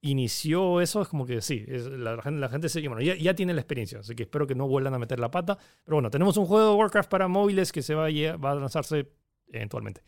inició 0.01 0.79
eso, 0.81 1.01
es 1.01 1.07
como 1.07 1.25
que 1.25 1.41
sí, 1.41 1.65
es- 1.67 1.85
la, 1.85 2.15
la 2.15 2.21
gente, 2.21 2.39
la 2.39 2.49
gente 2.49 2.69
se- 2.69 2.87
bueno, 2.87 3.01
ya, 3.01 3.15
ya 3.15 3.33
tiene 3.35 3.53
la 3.53 3.61
experiencia, 3.61 3.99
así 3.99 4.15
que 4.15 4.23
espero 4.23 4.47
que 4.47 4.55
no 4.55 4.67
vuelvan 4.67 4.93
a 4.93 4.99
meter 4.99 5.19
la 5.19 5.29
pata. 5.29 5.57
Pero 5.83 5.97
bueno, 5.97 6.09
tenemos 6.09 6.37
un 6.37 6.45
juego 6.45 6.69
de 6.71 6.75
Warcraft 6.77 7.09
para 7.09 7.27
móviles 7.27 7.71
que 7.71 7.81
se 7.81 7.93
va 7.95 8.05
a, 8.07 8.37
va 8.37 8.51
a 8.51 8.55
lanzarse 8.55 9.07
eventualmente. 9.51 10.01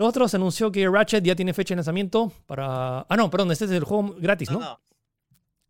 Lo 0.00 0.06
otro 0.06 0.26
se 0.28 0.38
anunció 0.38 0.72
que 0.72 0.88
Ratchet 0.88 1.22
ya 1.22 1.36
tiene 1.36 1.52
fecha 1.52 1.74
de 1.74 1.76
lanzamiento 1.76 2.32
para... 2.46 3.00
Ah, 3.02 3.16
no, 3.18 3.28
perdón, 3.28 3.52
este 3.52 3.66
es 3.66 3.70
el 3.72 3.84
juego 3.84 4.16
gratis, 4.18 4.50
¿no? 4.50 4.58
No, 4.58 4.64
no. 4.64 4.80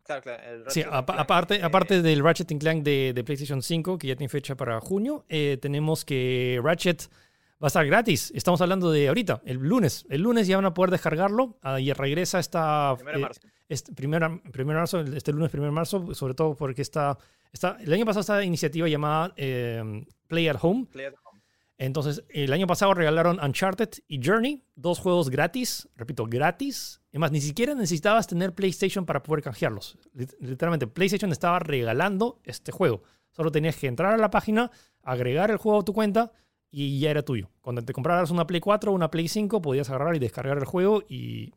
Claro, 0.03 0.21
claro. 0.21 0.41
el 0.41 0.71
Sí, 0.71 0.85
aparte, 0.89 1.55
eh, 1.55 1.61
aparte 1.61 2.01
del 2.01 2.23
Ratchet 2.23 2.47
Clank 2.57 2.81
de, 2.81 3.11
de 3.13 3.23
PlayStation 3.25 3.61
5, 3.61 3.97
que 3.97 4.07
ya 4.07 4.15
tiene 4.15 4.29
fecha 4.29 4.55
para 4.55 4.79
junio, 4.79 5.25
eh, 5.27 5.57
tenemos 5.61 6.05
que 6.05 6.61
Ratchet 6.63 7.09
va 7.61 7.65
a 7.65 7.67
estar 7.67 7.85
gratis. 7.85 8.31
Estamos 8.33 8.61
hablando 8.61 8.89
de 8.89 9.09
ahorita, 9.09 9.41
el 9.43 9.57
lunes. 9.57 10.05
El 10.07 10.21
lunes 10.21 10.47
ya 10.47 10.55
van 10.55 10.65
a 10.65 10.73
poder 10.73 10.91
descargarlo 10.91 11.57
y 11.81 11.91
regresa 11.91 12.39
esta... 12.39 12.95
primero 12.95 13.17
de 13.17 13.19
eh, 13.19 13.25
marzo. 13.25 13.41
este 13.67 13.91
primer, 13.91 14.41
primer 14.53 14.77
marzo, 14.77 15.01
este 15.01 15.33
lunes 15.33 15.53
1 15.53 15.61
de 15.61 15.71
marzo, 15.71 16.15
sobre 16.15 16.35
todo 16.35 16.55
porque 16.55 16.83
está, 16.83 17.17
está... 17.51 17.75
El 17.81 17.91
año 17.91 18.05
pasado 18.05 18.21
esta 18.21 18.45
iniciativa 18.45 18.87
llamada 18.87 19.35
Play 19.35 20.47
at 20.47 20.57
Home. 20.61 20.85
Play 20.85 21.07
at 21.07 21.15
home. 21.15 21.20
Entonces, 21.83 22.23
el 22.29 22.53
año 22.53 22.67
pasado 22.67 22.93
regalaron 22.93 23.39
Uncharted 23.43 23.89
y 24.07 24.23
Journey, 24.23 24.63
dos 24.75 24.99
juegos 24.99 25.31
gratis, 25.31 25.89
repito, 25.95 26.27
gratis. 26.27 27.01
Además, 27.09 27.31
ni 27.31 27.41
siquiera 27.41 27.73
necesitabas 27.73 28.27
tener 28.27 28.53
PlayStation 28.53 29.03
para 29.03 29.23
poder 29.23 29.43
canjearlos. 29.43 29.97
Lit- 30.13 30.35
Literalmente, 30.39 30.85
PlayStation 30.85 31.31
estaba 31.31 31.57
regalando 31.57 32.39
este 32.43 32.71
juego. 32.71 33.01
Solo 33.31 33.51
tenías 33.51 33.77
que 33.77 33.87
entrar 33.87 34.13
a 34.13 34.17
la 34.17 34.29
página, 34.29 34.69
agregar 35.01 35.49
el 35.49 35.57
juego 35.57 35.79
a 35.79 35.83
tu 35.83 35.91
cuenta 35.91 36.31
y 36.69 36.99
ya 36.99 37.09
era 37.09 37.23
tuyo. 37.23 37.49
Cuando 37.61 37.81
te 37.83 37.93
compraras 37.93 38.29
una 38.29 38.45
Play 38.45 38.59
4 38.61 38.91
o 38.91 38.95
una 38.95 39.09
Play 39.09 39.27
5, 39.27 39.59
podías 39.63 39.89
agarrar 39.89 40.15
y 40.15 40.19
descargar 40.19 40.59
el 40.59 40.65
juego 40.65 41.01
y, 41.09 41.51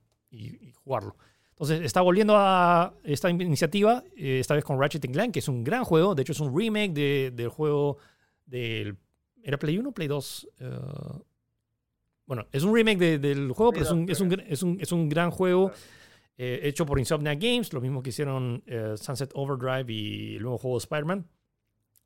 jugarlo. 0.85 1.17
Entonces, 1.51 1.83
está 1.83 2.01
volviendo 2.01 2.35
a 2.37 2.95
esta 3.05 3.29
iniciativa, 3.29 4.03
eh, 4.17 4.39
esta 4.41 4.55
vez 4.55 4.65
con 4.65 4.81
Ratchet 4.81 5.07
Clank, 5.13 5.33
que 5.35 5.41
es 5.41 5.49
un 5.49 5.63
gran 5.65 5.85
juego. 5.85 6.15
De 6.15 6.23
hecho, 6.23 6.33
es 6.33 6.41
un 6.41 6.57
remake 6.59 6.93
de- 6.95 7.31
del 7.35 7.49
juego 7.51 7.99
del 8.47 8.97
¿Era 9.45 9.59
Play 9.59 9.79
1 9.79 9.89
o 9.89 9.93
Play 9.93 10.09
2? 10.09 10.49
Eh, 10.61 10.71
bueno, 12.27 12.47
es 12.53 12.63
un 12.63 12.75
remake 12.75 12.99
de- 12.99 13.19
del 13.19 13.53
juego, 13.53 13.71
Play 13.73 13.83
pero 13.85 13.87
es 13.87 13.93
un, 13.93 14.07
2, 14.07 14.13
es, 14.13 14.21
un, 14.21 14.41
es, 14.49 14.63
un, 14.63 14.79
es 14.81 14.93
un 14.93 15.09
gran 15.09 15.31
juego 15.31 15.71
eh, 16.39 16.61
hecho 16.63 16.87
por 16.87 16.99
Insomniac 16.99 17.39
Games, 17.41 17.73
lo 17.73 17.81
mismo 17.81 18.03
que 18.03 18.11
hicieron 18.11 18.63
eh, 18.67 18.95
Sunset 18.97 19.31
Overdrive 19.35 19.93
y 19.93 20.37
el 20.37 20.43
nuevo 20.43 20.59
juego 20.59 20.77
de 20.79 20.83
Spider-Man. 20.85 21.27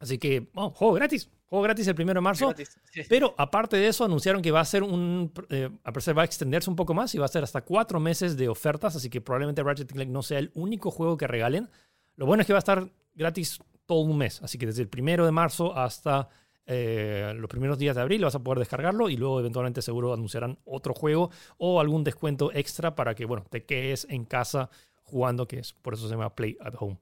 Así 0.00 0.18
que, 0.18 0.48
juego 0.74 0.92
gratis. 0.94 1.28
Juego 1.46 1.62
gratis 1.62 1.86
el 1.88 2.00
1 2.00 2.14
de 2.14 2.20
marzo. 2.20 2.54
Sí. 2.92 3.02
Pero 3.08 3.34
aparte 3.38 3.76
de 3.78 3.88
eso, 3.88 4.04
anunciaron 4.04 4.42
que 4.42 4.50
va 4.50 4.60
a 4.60 4.64
ser 4.64 4.82
un. 4.82 5.32
eh, 5.48 5.70
al 5.82 5.92
parecer 5.92 6.16
va 6.16 6.22
a 6.22 6.24
extenderse 6.26 6.68
un 6.68 6.76
poco 6.76 6.92
más 6.94 7.14
y 7.14 7.18
va 7.18 7.24
a 7.24 7.28
ser 7.28 7.42
hasta 7.42 7.62
cuatro 7.62 7.98
meses 7.98 8.36
de 8.36 8.48
ofertas. 8.48 8.94
Así 8.94 9.08
que 9.08 9.20
probablemente 9.20 9.62
Ratchet 9.62 9.90
Clank 9.90 10.10
no 10.10 10.22
sea 10.22 10.38
el 10.40 10.50
único 10.54 10.90
juego 10.90 11.16
que 11.16 11.26
regalen. 11.26 11.68
Lo 12.16 12.26
bueno 12.26 12.42
es 12.42 12.46
que 12.46 12.52
va 12.52 12.58
a 12.58 12.60
estar 12.60 12.88
gratis 13.14 13.58
todo 13.86 14.00
un 14.02 14.18
mes. 14.18 14.42
Así 14.42 14.58
que 14.58 14.66
desde 14.66 14.82
el 14.82 14.88
primero 14.88 15.24
de 15.24 15.32
marzo 15.32 15.74
hasta 15.76 16.28
eh, 16.70 17.32
los 17.34 17.48
primeros 17.48 17.78
días 17.78 17.96
de 17.96 18.02
abril 18.02 18.22
vas 18.22 18.34
a 18.34 18.40
poder 18.40 18.58
descargarlo 18.58 19.08
y 19.08 19.16
luego 19.16 19.40
eventualmente 19.40 19.80
seguro 19.80 20.12
anunciarán 20.12 20.58
otro 20.66 20.92
juego 20.92 21.30
o 21.56 21.80
algún 21.80 22.04
descuento 22.04 22.52
extra 22.52 22.94
para 22.94 23.14
que, 23.14 23.24
bueno, 23.24 23.46
te 23.48 23.64
quedes 23.64 24.06
en 24.10 24.26
casa 24.26 24.68
jugando, 25.02 25.48
que 25.48 25.60
es 25.60 25.72
por 25.72 25.94
eso 25.94 26.06
se 26.06 26.14
llama 26.14 26.34
Play 26.34 26.58
at 26.60 26.74
Home. 26.78 26.98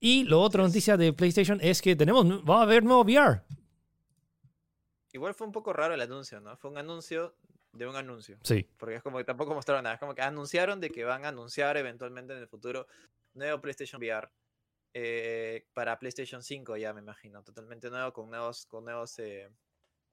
Y 0.00 0.24
lo 0.24 0.42
otra 0.42 0.62
noticia 0.62 0.98
de 0.98 1.14
PlayStation 1.14 1.58
es 1.62 1.80
que 1.80 1.96
tenemos, 1.96 2.26
va 2.48 2.60
a 2.60 2.62
haber 2.64 2.84
nuevo 2.84 3.02
VR. 3.02 3.40
Igual 5.12 5.32
fue 5.32 5.46
un 5.46 5.52
poco 5.52 5.72
raro 5.72 5.94
el 5.94 6.00
anuncio, 6.02 6.38
¿no? 6.38 6.54
Fue 6.58 6.70
un 6.70 6.76
anuncio 6.76 7.34
de 7.72 7.86
un 7.86 7.96
anuncio. 7.96 8.38
Sí. 8.42 8.68
Porque 8.76 8.96
es 8.96 9.02
como 9.02 9.16
que 9.16 9.24
tampoco 9.24 9.54
mostraron 9.54 9.84
nada. 9.84 9.94
Es 9.94 10.00
como 10.00 10.14
que 10.14 10.20
anunciaron 10.20 10.78
de 10.78 10.90
que 10.90 11.04
van 11.04 11.24
a 11.24 11.28
anunciar 11.28 11.78
eventualmente 11.78 12.34
en 12.34 12.40
el 12.40 12.46
futuro 12.48 12.86
nuevo 13.32 13.60
PlayStation 13.60 13.98
VR. 14.00 14.28
Eh, 15.00 15.66
para 15.72 15.98
PlayStation 15.98 16.42
5 16.42 16.76
ya 16.76 16.92
me 16.92 17.00
imagino. 17.00 17.42
Totalmente 17.44 17.88
nuevo, 17.90 18.12
con 18.12 18.28
nuevos, 18.30 18.66
con 18.66 18.84
nuevos, 18.84 19.18
eh, 19.18 19.48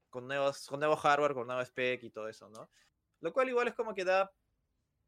con 0.09 0.27
nuevos, 0.27 0.67
con 0.67 0.79
nuevo 0.79 0.95
hardware, 0.95 1.33
con 1.33 1.47
nuevo 1.47 1.61
spec 1.63 2.03
y 2.03 2.09
todo 2.11 2.27
eso, 2.29 2.49
¿no? 2.49 2.69
Lo 3.21 3.33
cual 3.33 3.49
igual 3.49 3.67
es 3.67 3.73
como 3.73 3.93
que 3.95 4.05
da, 4.05 4.31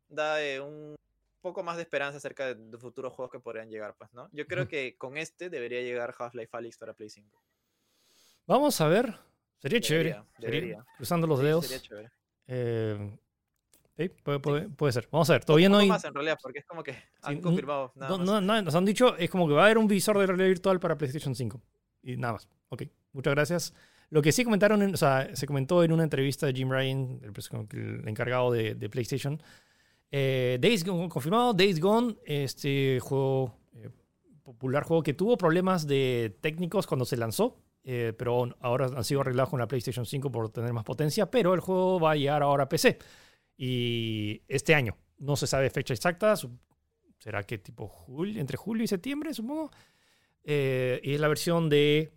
da 0.08 0.44
eh, 0.44 0.60
un 0.60 0.96
poco 1.42 1.62
más 1.64 1.76
de 1.78 1.84
esperanza 1.84 2.18
acerca 2.18 2.48
de, 2.48 2.56
de 2.56 2.78
futuros 2.78 3.14
juegos 3.14 3.32
que 3.32 3.40
podrían 3.40 3.70
llegar, 3.70 3.96
pues, 3.96 4.12
¿no? 4.14 4.30
Yo 4.32 4.48
creo 4.48 4.68
que 4.68 4.98
con 4.98 5.18
este 5.18 5.50
debería 5.50 5.82
llegar 5.82 6.14
Half-Life 6.18 6.50
Alyx 6.58 6.78
para 6.78 6.94
Play 6.94 7.10
5. 7.10 7.42
Vamos 8.48 8.80
a 8.82 8.88
ver. 8.88 9.14
Sería 9.60 9.80
chévere. 9.82 10.24
Debería, 10.38 10.62
Sería- 10.78 10.86
cruzando 10.98 11.28
los 11.28 11.40
Sí, 11.40 11.46
dedos. 11.46 11.66
Sería 11.68 11.82
chévere. 11.82 12.12
Eh, 12.48 13.18
sí, 13.98 14.10
puede, 14.24 14.40
puede- 14.40 14.70
puede 14.70 14.94
ser. 14.94 15.08
Vamos 15.12 15.30
a 15.30 15.34
ver. 15.34 15.46
Todavía 15.46 15.70
no 15.70 15.78
hay. 15.80 15.88
más 15.90 16.04
en 16.06 16.14
realidad, 16.14 16.38
porque 16.42 16.60
es 16.60 16.66
como 16.66 16.84
que 16.84 16.96
han 17.22 17.34
n- 17.34 17.42
confirmado 17.42 17.92
nada 17.96 18.12
No, 18.12 18.18
más. 18.20 18.26
no, 18.28 18.42
no, 18.42 18.62
nos 18.62 18.76
han 18.76 18.86
dicho, 18.86 19.16
es 19.18 19.30
como 19.30 19.48
que 19.48 19.54
va 19.54 19.64
a 19.64 19.66
haber 19.66 19.78
un 19.78 19.88
visor 19.88 20.18
de 20.18 20.26
realidad 20.28 20.48
virtual 20.48 20.80
para 20.80 20.98
PlayStation 20.98 21.36
5. 21.36 21.62
Y 22.04 22.16
nada 22.18 22.34
más. 22.34 22.48
Ok, 22.70 22.84
muchas 23.14 23.34
gracias. 23.34 23.74
Lo 24.10 24.22
que 24.22 24.32
sí 24.32 24.44
comentaron, 24.46 24.82
en- 24.82 24.94
o 24.94 24.98
sea, 24.98 25.36
se 25.36 25.46
comentó 25.48 25.84
en 25.84 25.92
una 25.92 26.04
entrevista 26.04 26.46
de 26.46 26.54
Jim 26.54 26.70
Ryan, 26.72 27.20
el, 27.24 27.34
el 28.02 28.08
encargado 28.08 28.52
de, 28.52 28.76
de 28.76 28.90
PlayStation. 28.90 29.42
Eh, 30.12 30.58
Days 30.62 30.86
Gone, 30.86 31.10
confirmado, 31.10 31.54
Days 31.54 31.80
Gone, 31.82 32.16
este 32.26 33.00
juego, 33.02 33.54
eh, 33.74 33.90
popular 34.44 34.84
juego 34.84 35.04
que 35.04 35.14
tuvo 35.14 35.38
problemas 35.38 35.86
de 35.86 36.38
técnicos 36.40 36.88
cuando 36.88 37.04
se 37.04 37.18
lanzó, 37.18 37.58
eh, 37.84 38.14
pero 38.18 38.56
ahora 38.62 38.86
han 38.86 39.04
sido 39.04 39.20
arreglados 39.22 39.50
con 39.50 39.60
la 39.60 39.68
PlayStation 39.68 40.06
5 40.06 40.32
por 40.32 40.50
tener 40.50 40.72
más 40.72 40.86
potencia, 40.86 41.30
pero 41.30 41.54
el 41.54 41.60
juego 41.60 42.00
va 42.00 42.12
a 42.12 42.16
llegar 42.16 42.42
ahora 42.44 42.64
a 42.64 42.70
PC. 42.70 42.98
Y 43.58 44.44
este 44.48 44.76
año, 44.76 44.96
no 45.18 45.36
se 45.36 45.48
sabe 45.48 45.70
fecha 45.70 45.94
exacta, 45.94 46.36
será 47.18 47.44
que 47.44 47.58
tipo 47.58 47.88
julio, 47.88 48.40
entre 48.40 48.58
julio 48.58 48.84
y 48.84 48.88
septiembre, 48.88 49.34
supongo. 49.34 49.72
Eh, 50.44 51.02
y 51.04 51.14
es 51.16 51.20
la 51.20 51.28
versión 51.28 51.68
de 51.70 52.12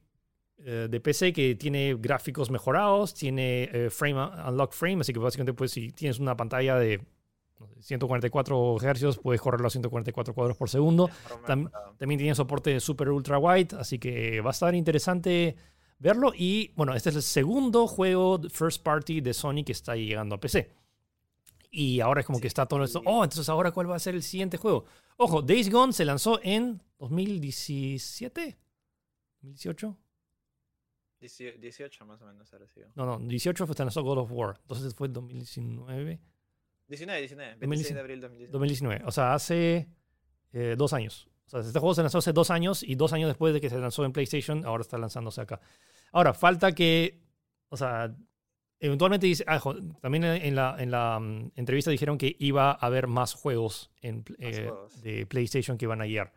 eh, 0.58 0.88
de 0.90 1.00
PC 1.00 1.32
que 1.32 1.54
tiene 1.54 1.96
gráficos 1.98 2.50
mejorados, 2.50 3.14
tiene 3.14 3.70
eh, 3.72 3.88
frame 3.90 4.20
unlock 4.46 4.72
frame, 4.72 5.00
así 5.00 5.12
que 5.12 5.18
básicamente 5.18 5.54
pues 5.54 5.70
si 5.72 5.90
tienes 5.90 6.18
una 6.18 6.36
pantalla 6.36 6.76
de 6.76 7.00
no 7.58 7.66
sé, 7.66 7.82
144 7.82 8.76
Hz 8.78 9.18
puedes 9.22 9.40
correrlo 9.40 9.68
a 9.68 9.70
144 9.70 10.34
cuadros 10.34 10.58
por 10.58 10.68
segundo. 10.68 11.08
Mejor 11.08 11.44
Tam- 11.46 11.62
mejorado. 11.64 11.94
También 11.98 12.18
tiene 12.18 12.34
soporte 12.34 12.70
de 12.74 12.80
super 12.80 13.08
ultra 13.08 13.38
wide, 13.38 13.68
así 13.78 13.98
que 13.98 14.42
va 14.42 14.50
a 14.50 14.52
estar 14.52 14.74
interesante 14.74 15.56
verlo. 15.98 16.32
Y 16.36 16.72
bueno, 16.76 16.94
este 16.94 17.08
es 17.08 17.16
el 17.16 17.22
segundo 17.22 17.86
juego 17.86 18.40
first 18.50 18.82
party 18.82 19.22
de 19.22 19.32
Sony 19.32 19.64
que 19.64 19.72
está 19.72 19.96
llegando 19.96 20.34
a 20.34 20.40
PC. 20.40 20.70
Y 21.70 22.00
ahora 22.00 22.20
es 22.20 22.26
como 22.26 22.38
Sí, 22.38 22.42
que 22.42 22.48
está 22.48 22.66
todo 22.66 22.82
esto. 22.82 23.00
Oh, 23.04 23.22
entonces 23.22 23.48
ahora 23.48 23.70
cuál 23.70 23.90
va 23.90 23.96
a 23.96 24.00
ser 24.00 24.14
el 24.14 24.22
siguiente 24.22 24.56
juego. 24.56 24.84
Ojo, 25.16 25.42
Days 25.42 25.70
Gone 25.70 25.92
se 25.92 26.04
lanzó 26.04 26.40
en 26.42 26.82
2017, 26.98 28.58
2018. 29.42 29.96
18 31.20 32.06
más 32.06 32.22
o 32.22 32.26
menos 32.26 32.52
ahora 32.52 32.66
sí. 32.66 32.80
No, 32.94 33.04
no, 33.04 33.18
18 33.18 33.66
fue 33.66 33.76
se 33.76 33.82
lanzó 33.82 34.02
God 34.02 34.18
of 34.18 34.32
War. 34.32 34.58
Entonces 34.62 34.94
fue 34.94 35.08
2019. 35.08 36.18
19, 36.88 37.20
19. 37.20 37.56
26 37.56 37.60
2019. 37.60 37.94
de 37.94 38.00
abril 38.00 38.20
2019. 38.20 38.52
2019. 38.52 39.04
O 39.06 39.12
sea, 39.12 39.34
hace 39.34 39.88
eh, 40.52 40.74
dos 40.76 40.92
años. 40.92 41.28
O 41.46 41.50
sea, 41.50 41.60
este 41.60 41.78
juego 41.78 41.94
se 41.94 42.02
lanzó 42.02 42.18
hace 42.18 42.32
dos 42.32 42.50
años 42.50 42.82
y 42.82 42.94
dos 42.94 43.12
años 43.12 43.28
después 43.28 43.52
de 43.52 43.60
que 43.60 43.68
se 43.68 43.78
lanzó 43.78 44.04
en 44.04 44.12
PlayStation, 44.12 44.64
ahora 44.64 44.82
está 44.82 44.98
lanzándose 44.98 45.40
acá. 45.40 45.60
Ahora, 46.12 46.32
falta 46.32 46.72
que, 46.72 47.20
o 47.68 47.76
sea, 47.76 48.16
eventualmente 48.80 49.26
dice, 49.26 49.44
ah, 49.46 49.60
también 50.00 50.24
en 50.24 50.54
la, 50.54 50.76
en 50.78 50.90
la 50.90 51.20
mm, 51.20 51.52
entrevista 51.56 51.90
dijeron 51.90 52.18
que 52.18 52.34
iba 52.38 52.70
a 52.70 52.74
haber 52.74 53.06
más 53.06 53.34
juegos, 53.34 53.90
en, 54.00 54.24
eh, 54.38 54.68
juegos. 54.68 55.00
de 55.02 55.26
PlayStation 55.26 55.78
que 55.78 55.84
iban 55.84 56.00
a 56.00 56.06
llegar. 56.06 56.32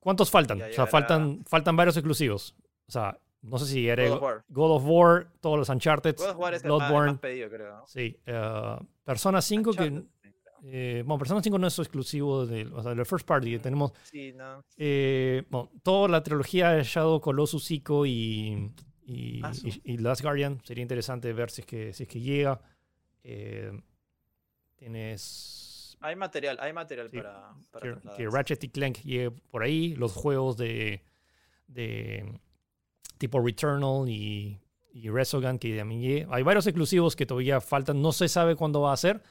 ¿Cuántos 0.00 0.30
faltan? 0.30 0.60
O 0.60 0.72
sea, 0.72 0.86
faltan, 0.86 1.44
faltan 1.46 1.76
varios 1.76 1.96
exclusivos. 1.96 2.56
O 2.88 2.92
sea, 2.92 3.18
no 3.42 3.58
sé 3.58 3.66
si 3.66 3.88
era 3.88 4.06
God 4.08 4.16
of 4.16 4.22
War. 4.22 4.44
God 4.48 4.70
of 4.76 4.82
War, 4.84 5.32
todos 5.40 5.58
los 5.58 5.68
Uncharted, 5.68 6.16
God 6.16 6.30
of 6.30 6.36
War 6.38 6.54
es 6.54 6.62
el 6.62 6.68
Bloodborne, 6.68 7.12
más 7.12 7.20
pedido, 7.20 7.48
creo. 7.48 7.76
¿no? 7.78 7.86
sí, 7.86 8.16
eh, 8.26 8.76
Persona 9.04 9.40
5 9.40 9.72
que... 9.72 9.82
Uncharted. 9.84 10.12
Eh, 10.64 11.02
bueno, 11.04 11.18
Persona 11.18 11.42
5 11.42 11.58
no 11.58 11.66
es 11.66 11.76
exclusivo 11.80 12.46
del, 12.46 12.72
o 12.72 12.82
sea, 12.82 12.94
del 12.94 13.04
first 13.04 13.26
party. 13.26 13.58
Tenemos 13.58 13.92
Sí, 14.04 14.32
no. 14.32 14.64
eh, 14.76 15.42
bueno, 15.50 15.70
toda 15.82 16.08
la 16.08 16.22
trilogía 16.22 16.70
de 16.70 16.84
Shadow, 16.84 17.20
Colossus, 17.20 17.68
Ico 17.72 18.06
y, 18.06 18.70
y, 19.04 19.40
Ah, 19.42 19.52
y- 19.64 19.92
y 19.94 19.96
Last 19.98 20.22
Guardian. 20.22 20.60
Sería 20.64 20.82
interesante 20.82 21.32
ver 21.32 21.50
si 21.50 21.62
es 21.62 21.66
que, 21.66 21.92
si 21.92 22.02
es 22.04 22.08
que 22.08 22.20
llega. 22.20 22.60
Eh, 23.24 23.72
tienes 24.76 25.96
Hay 26.00 26.16
material, 26.16 26.58
hay 26.60 26.72
material 26.72 27.08
Sí, 27.10 27.16
para, 27.18 27.54
para 27.70 27.94
que, 28.00 28.08
que 28.16 28.28
Ratchet 28.28 28.64
y 28.64 28.68
Clank 28.68 28.98
llegue 29.02 29.30
por 29.30 29.62
ahí. 29.62 29.94
Los 29.94 30.12
juegos 30.12 30.56
de, 30.56 31.02
de 31.68 32.40
tipo 33.18 33.40
Returnal 33.40 34.08
y, 34.08 34.58
y 34.92 35.08
Resogun 35.10 35.58
que 35.58 35.76
también 35.76 36.00
llegue. 36.00 36.26
Hay 36.30 36.42
varios 36.42 36.66
exclusivos 36.66 37.14
que 37.16 37.26
todavía 37.26 37.60
faltan. 37.60 38.02
No 38.02 38.12
se 38.12 38.28
sabe 38.28 38.56
cuándo 38.56 38.80
va 38.80 38.92
a 38.92 38.96
ser. 38.96 39.22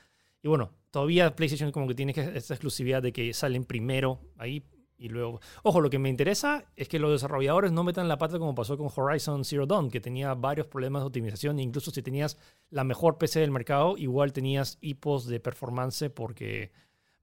Y 0.41 0.47
bueno, 0.47 0.71
todavía 0.91 1.35
PlayStation 1.35 1.71
como 1.71 1.87
que 1.87 1.95
tiene 1.95 2.13
esta 2.35 2.53
exclusividad 2.53 3.01
de 3.03 3.11
que 3.13 3.33
salen 3.33 3.63
primero 3.65 4.19
ahí 4.37 4.63
y 5.01 5.09
luego... 5.09 5.41
Ojo, 5.63 5.81
lo 5.81 5.89
que 5.89 5.97
me 5.99 6.09
interesa 6.09 6.63
es 6.75 6.87
que 6.87 6.99
los 6.99 7.11
desarrolladores 7.11 7.71
no 7.71 7.83
metan 7.83 8.07
la 8.07 8.17
pata 8.17 8.37
como 8.37 8.53
pasó 8.53 8.77
con 8.77 8.89
Horizon 8.95 9.43
Zero 9.43 9.65
Dawn, 9.65 9.89
que 9.89 9.99
tenía 9.99 10.33
varios 10.35 10.67
problemas 10.67 11.01
de 11.01 11.07
optimización. 11.07 11.57
e 11.59 11.63
incluso 11.63 11.89
si 11.91 12.01
tenías 12.03 12.37
la 12.69 12.83
mejor 12.83 13.17
PC 13.17 13.39
del 13.39 13.51
mercado, 13.51 13.97
igual 13.97 14.31
tenías 14.31 14.77
hipos 14.81 15.25
de 15.27 15.39
performance 15.39 16.09
porque 16.13 16.71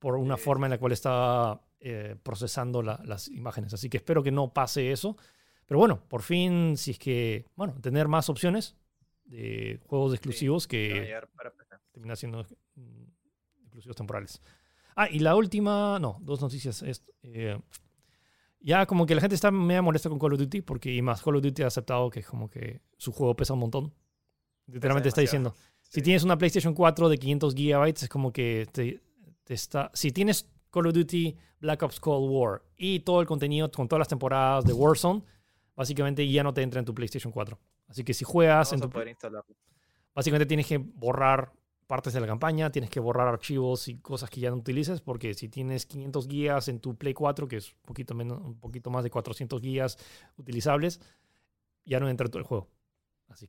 por 0.00 0.16
una 0.16 0.36
Sí. 0.36 0.42
forma 0.42 0.66
en 0.66 0.70
la 0.72 0.78
cual 0.78 0.92
estaba 0.92 1.62
eh, 1.80 2.16
procesando 2.24 2.82
la- 2.82 3.00
las 3.04 3.28
imágenes. 3.28 3.72
Así 3.72 3.88
que 3.88 3.98
espero 3.98 4.22
que 4.24 4.32
no 4.32 4.52
pase 4.52 4.90
eso. 4.90 5.16
Pero 5.64 5.78
bueno, 5.78 6.02
por 6.08 6.22
fin, 6.22 6.76
si 6.76 6.90
es 6.90 6.98
que, 6.98 7.44
bueno, 7.54 7.74
tener 7.80 8.08
más 8.08 8.28
opciones 8.28 8.76
de 9.24 9.78
juegos 9.86 10.12
exclusivos 10.14 10.64
a 10.64 10.68
que 10.68 10.88
llegar 11.04 11.28
para 11.28 11.50
PC. 11.52 11.76
termina 11.92 12.16
siendo 12.16 12.44
mm, 12.74 13.04
exclusivos 13.62 13.96
temporales. 13.96 14.42
Ah, 15.00 15.08
y 15.08 15.20
la 15.20 15.36
última, 15.36 16.00
no, 16.00 16.18
dos 16.22 16.40
noticias. 16.40 16.82
Es, 16.82 17.04
eh, 17.22 17.56
ya 18.58 18.84
como 18.84 19.06
que 19.06 19.14
la 19.14 19.20
gente 19.20 19.36
está 19.36 19.52
media 19.52 19.80
molesta 19.80 20.08
con 20.08 20.18
Call 20.18 20.32
of 20.32 20.40
Duty, 20.40 20.62
porque 20.62 20.92
y 20.92 21.02
más 21.02 21.22
Call 21.22 21.36
of 21.36 21.42
Duty 21.42 21.62
ha 21.62 21.68
aceptado 21.68 22.10
que 22.10 22.24
como 22.24 22.50
que 22.50 22.80
su 22.96 23.12
juego 23.12 23.36
pesa 23.36 23.52
un 23.54 23.60
montón. 23.60 23.94
Literalmente 24.66 25.08
está 25.08 25.20
diciendo, 25.20 25.54
si 25.82 26.00
Sí. 26.00 26.02
tienes 26.02 26.24
una 26.24 26.36
PlayStation 26.36 26.74
4 26.74 27.08
de 27.08 27.16
500 27.16 27.54
gigabytes, 27.54 28.02
es 28.02 28.08
como 28.08 28.32
que 28.32 28.66
te, 28.72 29.00
te 29.44 29.54
está... 29.54 29.90
Si 29.94 30.10
tienes 30.10 30.50
Call 30.70 30.88
of 30.88 30.94
Duty 30.94 31.36
Black 31.60 31.80
Ops 31.84 32.00
Cold 32.00 32.28
War 32.28 32.62
y 32.76 32.98
todo 33.00 33.20
el 33.20 33.28
contenido 33.28 33.70
con 33.70 33.86
todas 33.86 34.00
las 34.00 34.08
temporadas 34.08 34.64
de 34.64 34.72
Warzone, 34.72 35.22
básicamente 35.76 36.28
ya 36.28 36.42
no 36.42 36.52
te 36.52 36.62
entra 36.62 36.80
en 36.80 36.84
tu 36.84 36.92
PlayStation 36.92 37.32
4. 37.32 37.56
Así 37.86 38.02
que 38.02 38.12
si 38.12 38.24
juegas 38.24 38.70
Vamos 38.70 38.72
en 38.72 38.80
tu, 38.80 38.90
poder 38.90 39.08
instalarlo. 39.08 39.54
Básicamente 40.12 40.46
tienes 40.46 40.66
que 40.66 40.78
borrar 40.78 41.52
partes 41.88 42.14
de 42.14 42.20
la 42.20 42.28
campaña, 42.28 42.70
tienes 42.72 42.90
que 42.90 43.00
borrar 43.00 43.28
archivos 43.28 43.88
y 43.88 43.98
cosas 44.00 44.30
que 44.30 44.40
ya 44.40 44.50
no 44.50 44.58
utilices, 44.58 45.02
porque 45.02 45.34
si 45.34 45.48
tienes 45.50 45.86
500 45.86 46.28
guías 46.28 46.68
en 46.68 46.80
tu 46.80 46.96
Play 46.98 47.14
4, 47.14 47.48
que 47.48 47.58
es 47.58 47.72
un 47.74 47.80
poquito, 47.86 48.14
menos, 48.14 48.40
un 48.42 48.60
poquito 48.60 48.90
más 48.90 49.04
de 49.04 49.10
400 49.10 49.62
guías 49.62 49.98
utilizables, 50.38 51.00
ya 51.86 52.00
no 52.00 52.08
entra 52.10 52.26
en 52.26 52.32
todo 52.32 52.40
el 52.40 52.46
juego. 52.46 52.68
Así 53.28 53.48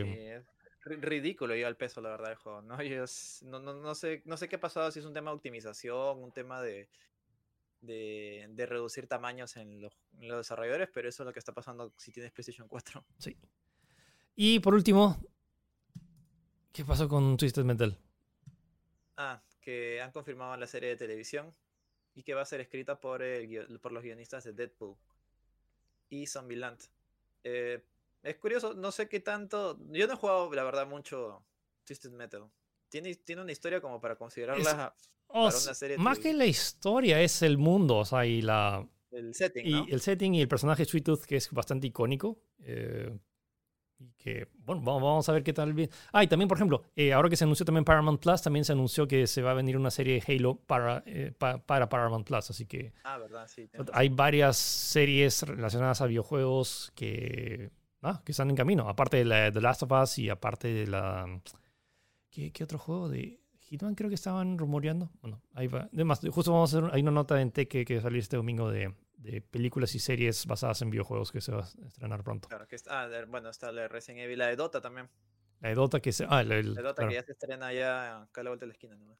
Sí, 0.00 0.06
que 0.06 0.20
es 0.34 0.44
ri- 0.84 1.00
ridículo 1.00 1.54
ya 1.56 1.68
el 1.68 1.76
peso, 1.76 2.00
la 2.00 2.10
verdad, 2.10 2.28
del 2.28 2.36
juego. 2.36 2.62
¿no? 2.62 2.76
Yo 2.82 3.04
no, 3.42 3.58
no, 3.60 3.74
no 3.74 3.94
sé, 3.94 4.22
no 4.24 4.36
sé 4.36 4.48
qué 4.48 4.56
ha 4.56 4.60
pasado, 4.60 4.90
si 4.90 4.98
es 5.00 5.04
un 5.06 5.14
tema 5.14 5.30
de 5.30 5.36
optimización, 5.36 6.22
un 6.22 6.32
tema 6.32 6.60
de, 6.62 6.88
de, 7.82 8.46
de 8.50 8.66
reducir 8.66 9.06
tamaños 9.08 9.56
en 9.56 9.80
los, 9.82 9.94
en 10.20 10.28
los 10.28 10.38
desarrolladores, 10.38 10.90
pero 10.92 11.08
eso 11.08 11.22
es 11.24 11.26
lo 11.26 11.32
que 11.32 11.40
está 11.40 11.52
pasando 11.54 11.92
si 11.98 12.12
tienes 12.12 12.32
PlayStation 12.32 12.68
4. 12.68 13.04
sí. 13.18 13.36
Y 14.36 14.60
por 14.60 14.74
último, 14.74 15.18
¿qué 16.74 16.84
pasó 16.84 17.08
con 17.08 17.38
Twisted 17.38 17.64
Metal? 17.64 17.98
Ah, 19.16 19.40
que 19.60 20.00
han 20.02 20.10
confirmado 20.12 20.56
la 20.56 20.66
serie 20.66 20.90
de 20.90 20.96
televisión 20.96 21.54
y 22.14 22.22
que 22.22 22.34
va 22.34 22.42
a 22.42 22.46
ser 22.46 22.60
escrita 22.60 23.00
por, 23.00 23.22
el 23.22 23.80
por 23.80 23.92
los 23.92 24.02
guionistas 24.02 24.44
de 24.44 24.52
Deadpool 24.52 24.96
y 26.10 26.26
Zombieland. 26.26 26.78
Eh, 27.44 27.82
es 28.22 28.36
curioso, 28.36 28.74
no 28.74 28.90
sé 28.92 29.08
qué 29.08 29.20
tanto. 29.20 29.78
Yo 29.90 30.06
no 30.06 30.14
he 30.14 30.16
jugado, 30.16 30.52
la 30.52 30.64
verdad, 30.64 30.86
mucho 30.86 31.44
Twisted 31.84 32.10
Metal. 32.10 32.44
Tiene, 32.88 33.14
tiene 33.14 33.42
una 33.42 33.52
historia 33.52 33.80
como 33.80 34.00
para 34.00 34.16
considerarla 34.16 34.94
Oh, 35.26 35.46
Para 35.46 35.58
una 35.58 35.74
serie 35.74 35.98
más 35.98 36.18
que 36.18 36.32
la 36.32 36.46
historia, 36.46 37.20
es 37.20 37.42
el 37.42 37.58
mundo, 37.58 37.96
o 37.98 38.04
sea, 38.04 38.24
y 38.24 38.40
la, 38.40 38.86
el 39.10 39.34
setting, 39.34 39.66
Y 39.66 39.72
¿no? 39.72 39.86
el 39.88 40.00
setting 40.00 40.34
y 40.34 40.42
el 40.42 40.48
personaje 40.48 40.84
Sweet 40.84 41.04
Tooth, 41.04 41.24
que 41.24 41.36
es 41.36 41.50
bastante 41.50 41.88
icónico. 41.88 42.38
eh, 42.60 43.18
y 43.98 44.12
que, 44.14 44.48
bueno, 44.56 44.82
vamos, 44.82 45.02
vamos 45.02 45.28
a 45.28 45.32
ver 45.32 45.42
qué 45.44 45.52
tal. 45.52 45.74
Ah, 46.12 46.24
y 46.24 46.26
también, 46.26 46.48
por 46.48 46.58
ejemplo, 46.58 46.82
eh, 46.96 47.12
ahora 47.12 47.28
que 47.28 47.36
se 47.36 47.44
anunció 47.44 47.64
también 47.64 47.84
Paramount 47.84 48.20
Plus, 48.20 48.42
también 48.42 48.64
se 48.64 48.72
anunció 48.72 49.06
que 49.06 49.26
se 49.26 49.40
va 49.40 49.52
a 49.52 49.54
venir 49.54 49.76
una 49.76 49.90
serie 49.90 50.20
de 50.20 50.34
Halo 50.34 50.56
para, 50.56 51.02
eh, 51.06 51.32
pa- 51.38 51.58
para 51.58 51.88
Paramount 51.88 52.26
Plus. 52.26 52.50
Así 52.50 52.66
que 52.66 52.92
Ah, 53.04 53.18
verdad, 53.18 53.46
sí. 53.48 53.68
hay 53.92 54.08
razón. 54.08 54.16
varias 54.16 54.56
series 54.56 55.42
relacionadas 55.42 56.00
a 56.00 56.06
videojuegos 56.06 56.92
que, 56.94 57.70
ah, 58.02 58.20
que 58.24 58.32
están 58.32 58.50
en 58.50 58.56
camino. 58.56 58.88
Aparte 58.88 59.18
de 59.18 59.24
la 59.24 59.52
The 59.52 59.60
Last 59.60 59.82
of 59.84 59.92
Us 59.92 60.18
y 60.18 60.28
aparte 60.28 60.68
de 60.68 60.86
la. 60.86 61.40
¿Qué, 62.30 62.52
qué 62.52 62.64
otro 62.64 62.78
juego? 62.78 63.08
De 63.08 63.40
Hitman 63.60 63.94
creo 63.94 64.08
que 64.08 64.16
estaban 64.16 64.58
rumoreando. 64.58 65.10
Bueno, 65.22 65.40
ahí 65.54 65.68
va. 65.68 65.88
Además, 65.92 66.20
justo 66.30 66.52
vamos 66.52 66.74
a 66.74 66.78
hacer. 66.78 66.90
Hay 66.94 67.00
una 67.02 67.12
nota 67.12 67.40
en 67.40 67.50
Tech 67.52 67.68
que, 67.68 67.84
que 67.84 68.00
salir 68.00 68.18
este 68.18 68.36
domingo 68.36 68.70
de, 68.70 68.92
de 69.24 69.40
películas 69.40 69.94
y 69.94 69.98
series 69.98 70.44
basadas 70.46 70.82
en 70.82 70.90
videojuegos 70.90 71.32
que 71.32 71.40
se 71.40 71.50
va 71.50 71.62
a 71.64 71.86
estrenar 71.86 72.22
pronto. 72.22 72.46
Claro, 72.48 72.68
que 72.68 72.76
está, 72.76 73.00
ah, 73.00 73.08
de- 73.08 73.24
bueno, 73.24 73.48
está 73.48 73.72
la 73.72 73.82
de 73.82 73.88
Resident 73.88 74.20
Evil, 74.20 74.38
la 74.38 74.48
de 74.48 74.56
Dota 74.56 74.80
también. 74.80 75.08
La 75.60 75.70
de 75.70 75.74
Dota 75.74 76.00
que 76.00 76.12
se. 76.12 76.26
Ah, 76.28 76.42
la- 76.44 76.56
el- 76.56 76.74
La 76.74 76.82
Dota 76.82 76.96
claro. 76.96 77.08
que 77.08 77.14
ya 77.14 77.22
se 77.22 77.32
estrena 77.32 77.72
ya 77.72 78.22
acá 78.22 78.42
a 78.42 78.44
la 78.44 78.50
vuelta 78.50 78.64
de 78.64 78.68
la 78.68 78.72
esquina. 78.74 78.96
¿no? 78.96 79.16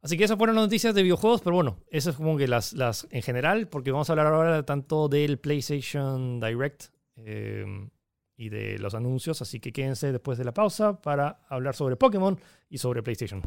Así 0.00 0.16
que 0.16 0.24
esas 0.24 0.38
fueron 0.38 0.56
las 0.56 0.64
noticias 0.64 0.94
de 0.94 1.02
videojuegos, 1.02 1.42
pero 1.42 1.56
bueno, 1.56 1.84
eso 1.90 2.10
es 2.10 2.16
como 2.16 2.38
que 2.38 2.46
las, 2.48 2.72
las 2.72 3.06
en 3.10 3.20
general, 3.20 3.68
porque 3.68 3.90
vamos 3.90 4.08
a 4.08 4.12
hablar 4.12 4.26
ahora 4.28 4.62
tanto 4.64 5.08
del 5.08 5.38
PlayStation 5.38 6.38
Direct 6.40 6.84
eh, 7.16 7.66
y 8.36 8.48
de 8.48 8.78
los 8.78 8.94
anuncios, 8.94 9.42
así 9.42 9.58
que 9.60 9.72
quédense 9.72 10.12
después 10.12 10.38
de 10.38 10.44
la 10.44 10.54
pausa 10.54 11.02
para 11.02 11.40
hablar 11.48 11.74
sobre 11.74 11.96
Pokémon 11.96 12.40
y 12.70 12.78
sobre 12.78 13.02
PlayStation. 13.02 13.42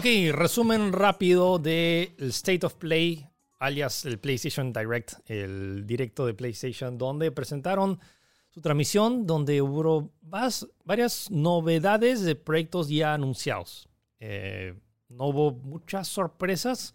Ok, 0.00 0.06
resumen 0.32 0.94
rápido 0.94 1.58
del 1.58 2.14
State 2.30 2.64
of 2.64 2.76
Play, 2.76 3.28
alias 3.58 4.06
el 4.06 4.18
PlayStation 4.18 4.72
Direct, 4.72 5.12
el 5.26 5.86
directo 5.86 6.24
de 6.24 6.32
PlayStation, 6.32 6.96
donde 6.96 7.30
presentaron 7.30 8.00
su 8.48 8.62
transmisión, 8.62 9.26
donde 9.26 9.60
hubo 9.60 10.10
varias 10.22 11.30
novedades 11.30 12.22
de 12.22 12.34
proyectos 12.34 12.88
ya 12.88 13.12
anunciados. 13.12 13.90
Eh, 14.20 14.72
no 15.10 15.26
hubo 15.26 15.52
muchas 15.52 16.08
sorpresas, 16.08 16.94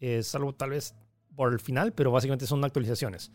eh, 0.00 0.22
salvo 0.22 0.54
tal 0.54 0.70
vez 0.70 0.94
por 1.36 1.52
el 1.52 1.60
final, 1.60 1.92
pero 1.92 2.12
básicamente 2.12 2.46
son 2.46 2.64
actualizaciones. 2.64 3.30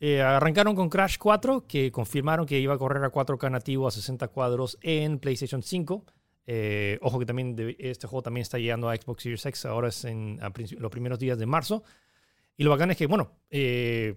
Eh, 0.00 0.20
arrancaron 0.20 0.74
con 0.74 0.88
Crash 0.88 1.16
4, 1.16 1.64
que 1.68 1.92
confirmaron 1.92 2.44
que 2.44 2.58
iba 2.58 2.74
a 2.74 2.78
correr 2.78 3.04
a 3.04 3.12
4K 3.12 3.52
nativo 3.52 3.86
a 3.86 3.92
60 3.92 4.26
cuadros 4.26 4.78
en 4.82 5.20
PlayStation 5.20 5.62
5. 5.62 6.04
Eh, 6.50 6.98
ojo 7.02 7.18
que 7.18 7.26
también 7.26 7.54
este 7.78 8.06
juego 8.06 8.22
también 8.22 8.40
está 8.40 8.58
llegando 8.58 8.88
a 8.88 8.96
Xbox 8.96 9.22
Series 9.22 9.44
X, 9.44 9.66
ahora 9.66 9.88
es 9.88 10.06
en 10.06 10.40
los 10.78 10.90
primeros 10.90 11.18
días 11.18 11.38
de 11.38 11.44
marzo. 11.44 11.82
Y 12.56 12.64
lo 12.64 12.70
bacán 12.70 12.90
es 12.90 12.96
que, 12.96 13.06
bueno, 13.06 13.32
eh, 13.50 14.16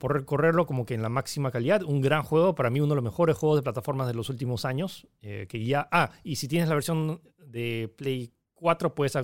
por 0.00 0.24
correrlo 0.24 0.66
como 0.66 0.84
que 0.84 0.94
en 0.94 1.02
la 1.02 1.08
máxima 1.08 1.52
calidad, 1.52 1.84
un 1.84 2.00
gran 2.00 2.24
juego, 2.24 2.56
para 2.56 2.70
mí 2.70 2.80
uno 2.80 2.90
de 2.90 2.96
los 2.96 3.04
mejores 3.04 3.36
juegos 3.36 3.58
de 3.58 3.62
plataformas 3.62 4.08
de 4.08 4.14
los 4.14 4.28
últimos 4.30 4.64
años, 4.64 5.06
que 5.20 5.64
ya... 5.64 5.88
Ah, 5.92 6.10
y 6.24 6.36
si 6.36 6.48
tienes 6.48 6.68
la 6.68 6.74
versión 6.74 7.22
de 7.38 7.88
Play 7.96 8.32
4, 8.54 8.92
puedes 8.92 9.14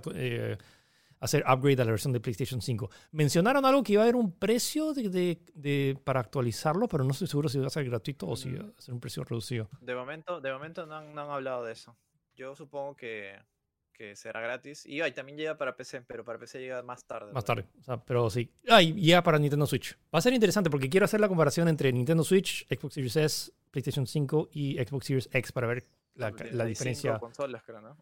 hacer 1.20 1.44
upgrade 1.52 1.82
a 1.82 1.84
la 1.84 1.90
versión 1.90 2.12
de 2.12 2.20
PlayStation 2.20 2.62
5. 2.62 2.90
Mencionaron 3.10 3.64
algo 3.64 3.82
que 3.82 3.94
iba 3.94 4.02
a 4.02 4.04
haber 4.04 4.16
un 4.16 4.32
precio 4.38 4.94
de, 4.94 5.98
para 6.04 6.20
actualizarlo, 6.20 6.86
pero 6.86 7.02
no 7.02 7.10
estoy 7.10 7.26
seguro 7.26 7.48
si 7.48 7.58
va 7.58 7.66
a 7.66 7.70
ser 7.70 7.84
gratuito 7.84 8.28
o 8.28 8.36
si 8.36 8.54
va 8.54 8.66
a 8.66 8.80
ser 8.80 8.94
un 8.94 9.00
precio 9.00 9.24
reducido. 9.24 9.68
De 9.80 9.94
momento, 9.94 10.40
de 10.40 10.52
momento 10.52 10.86
no, 10.86 10.96
han, 10.96 11.18
hablado 11.18 11.64
de 11.64 11.72
eso. 11.72 11.96
Yo 12.36 12.54
supongo 12.54 12.96
que, 12.96 13.38
será 14.14 14.40
gratis. 14.40 14.84
Y 14.86 15.00
también 15.12 15.38
llega 15.38 15.56
para 15.56 15.76
PC, 15.76 16.02
pero 16.02 16.24
para 16.24 16.38
PC 16.38 16.60
llega 16.60 16.82
más 16.82 17.04
tarde. 17.04 17.32
Más 17.32 17.44
tarde, 17.44 17.66
pero 18.06 18.28
sí. 18.30 18.52
Ah, 18.68 18.82
y 18.82 18.92
llega 18.92 19.22
para 19.22 19.38
Nintendo 19.38 19.66
Switch. 19.66 19.96
Va 20.14 20.18
a 20.18 20.22
ser 20.22 20.34
interesante 20.34 20.70
porque 20.70 20.90
quiero 20.90 21.04
hacer 21.04 21.20
la 21.20 21.28
comparación 21.28 21.68
entre 21.68 21.92
Nintendo 21.92 22.22
Switch, 22.22 22.66
Xbox 22.68 22.94
Series 22.94 23.16
S, 23.16 23.52
PlayStation 23.70 24.06
5 24.06 24.50
y 24.52 24.76
Xbox 24.76 25.06
Series 25.06 25.28
X 25.32 25.52
para 25.52 25.66
ver 25.66 25.86
la, 26.14 26.30
la 26.52 26.64
diferencia. 26.66 27.18
Consolas, 27.18 27.62
creo, 27.64 27.80
¿no? 27.80 27.96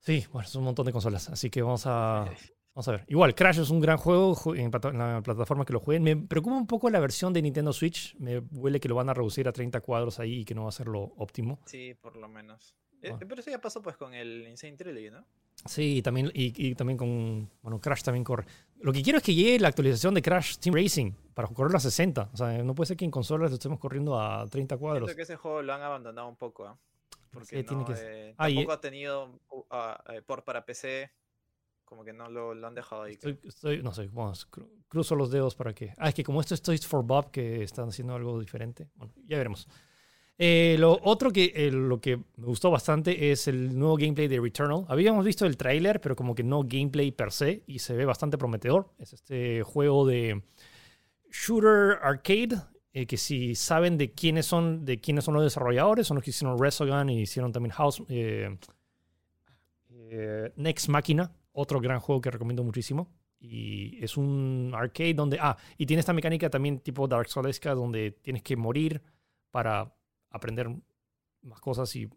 Sí, 0.00 0.26
bueno, 0.32 0.48
es 0.48 0.54
un 0.54 0.64
montón 0.64 0.86
de 0.86 0.92
consolas, 0.92 1.28
así 1.28 1.50
que 1.50 1.60
vamos 1.60 1.86
a, 1.86 2.24
vamos 2.74 2.88
a 2.88 2.92
ver. 2.92 3.04
Igual, 3.08 3.34
Crash 3.34 3.60
es 3.60 3.70
un 3.70 3.80
gran 3.80 3.98
juego 3.98 4.54
en, 4.54 4.70
la 4.70 5.20
plataforma 5.22 5.64
que 5.64 5.74
lo 5.74 5.80
jueguen. 5.80 6.02
Me 6.02 6.16
preocupa 6.16 6.56
un 6.56 6.66
poco 6.66 6.88
la 6.88 7.00
versión 7.00 7.32
de 7.32 7.42
Nintendo 7.42 7.72
Switch. 7.72 8.16
Me 8.18 8.38
huele 8.38 8.80
que 8.80 8.88
lo 8.88 8.94
van 8.94 9.10
a 9.10 9.14
reducir 9.14 9.46
a 9.46 9.52
30 9.52 9.80
cuadros 9.80 10.18
ahí 10.18 10.40
y 10.40 10.44
que 10.44 10.54
no 10.54 10.64
va 10.64 10.70
a 10.70 10.72
ser 10.72 10.88
lo 10.88 11.00
óptimo. 11.02 11.60
Sí, 11.66 11.94
por 12.00 12.16
lo 12.16 12.28
menos. 12.28 12.74
Eh, 13.02 13.14
pero 13.18 13.40
eso 13.40 13.50
ya 13.50 13.60
pasó 13.60 13.80
pues 13.80 13.96
con 13.96 14.12
el 14.12 14.46
Insane 14.48 14.76
Trilogy, 14.76 15.10
¿no? 15.10 15.24
Sí, 15.66 15.98
y 15.98 16.02
también, 16.02 16.30
y, 16.34 16.74
también 16.74 16.96
con. 16.96 17.50
Bueno, 17.62 17.80
Crash 17.80 18.02
también 18.02 18.24
corre. 18.24 18.46
Lo 18.80 18.92
que 18.92 19.02
quiero 19.02 19.18
es 19.18 19.24
que 19.24 19.34
llegue 19.34 19.58
la 19.58 19.68
actualización 19.68 20.14
de 20.14 20.22
Crash 20.22 20.56
Team 20.56 20.74
Racing 20.74 21.12
para 21.34 21.48
correr 21.48 21.76
a 21.76 21.80
60. 21.80 22.30
O 22.32 22.36
sea, 22.36 22.62
no 22.62 22.74
puede 22.74 22.88
ser 22.88 22.96
que 22.96 23.04
en 23.04 23.10
consolas 23.10 23.50
lo 23.50 23.54
estemos 23.56 23.78
corriendo 23.78 24.18
a 24.18 24.46
30 24.46 24.76
cuadros. 24.78 25.08
Siento 25.08 25.16
que 25.16 25.22
ese 25.22 25.36
juego 25.36 25.62
lo 25.62 25.74
han 25.74 25.82
abandonado 25.82 26.28
un 26.28 26.36
poco, 26.36 26.66
¿eh? 26.66 26.72
Porque 27.30 27.62
no, 27.62 27.86
eh, 27.94 28.34
ah, 28.38 28.48
tampoco 28.48 28.72
ha 28.72 28.80
tenido 28.80 29.40
ah, 29.70 30.02
eh, 30.08 30.22
por 30.22 30.44
para 30.44 30.64
PC. 30.64 31.10
Como 31.84 32.04
que 32.04 32.12
no 32.12 32.28
lo, 32.28 32.52
han 32.66 32.74
dejado 32.74 33.02
ahí. 33.02 33.18
Estoy, 33.42 33.82
no 33.82 33.92
sé, 33.92 34.08
vamos, 34.12 34.48
cruzo 34.88 35.14
los 35.16 35.30
dedos 35.30 35.54
para 35.54 35.74
que. 35.74 35.92
Ah, 35.98 36.08
es 36.08 36.14
que 36.14 36.22
como 36.22 36.40
esto 36.40 36.54
es 36.54 36.62
Toys 36.62 36.86
for 36.86 37.04
Bob, 37.04 37.30
que 37.30 37.62
están 37.62 37.88
haciendo 37.88 38.14
algo 38.14 38.38
diferente. 38.38 38.88
Bueno, 38.94 39.12
ya 39.26 39.36
veremos. 39.36 39.68
Eh, 40.42 40.76
lo 40.78 40.98
otro 41.02 41.30
que 41.30 41.70
lo 41.70 42.00
que 42.00 42.16
me 42.16 42.46
gustó 42.46 42.70
bastante 42.70 43.30
es 43.30 43.46
el 43.46 43.78
nuevo 43.78 43.98
gameplay 43.98 44.26
de 44.26 44.40
Returnal. 44.40 44.86
Habíamos 44.88 45.22
visto 45.22 45.44
el 45.44 45.58
trailer, 45.58 46.00
pero 46.00 46.16
como 46.16 46.34
que 46.34 46.42
no 46.42 46.62
gameplay 46.62 47.10
per 47.10 47.30
se, 47.30 47.62
y 47.66 47.78
se 47.78 47.94
ve 47.94 48.06
bastante 48.06 48.38
prometedor. 48.38 48.88
Es 48.98 49.12
este 49.12 49.62
juego 49.62 50.06
de 50.06 50.42
shooter 51.30 51.98
arcade 52.02 52.56
eh, 52.94 53.04
que 53.04 53.18
si 53.18 53.54
saben 53.54 53.98
de 53.98 54.12
quiénes 54.12 54.46
son, 54.46 54.86
de 54.86 54.98
quiénes 54.98 55.24
son 55.24 55.34
los 55.34 55.44
desarrolladores, 55.44 56.06
son 56.06 56.14
los 56.14 56.24
que 56.24 56.30
hicieron 56.30 56.58
Resogun 56.58 57.10
y 57.10 57.20
hicieron 57.20 57.52
también 57.52 57.72
House, 57.72 58.02
eh, 58.08 58.56
eh, 59.90 60.52
Next 60.56 60.88
Machina, 60.88 61.32
otro 61.52 61.80
gran 61.80 62.00
juego 62.00 62.22
que 62.22 62.30
recomiendo 62.30 62.64
muchísimo. 62.64 63.12
Y 63.38 64.02
es 64.02 64.16
un 64.16 64.72
arcade 64.74 65.12
donde, 65.12 65.38
ah, 65.38 65.58
y 65.76 65.84
tiene 65.84 66.00
esta 66.00 66.14
mecánica 66.14 66.48
también 66.48 66.80
tipo 66.80 67.06
Dark 67.06 67.28
Souls 67.28 67.60
donde 67.60 68.12
tienes 68.22 68.42
que 68.42 68.56
morir 68.56 69.02
para 69.50 69.94
aprender 70.30 70.68
más 71.42 71.60
cosas 71.60 71.94
y, 71.96 72.08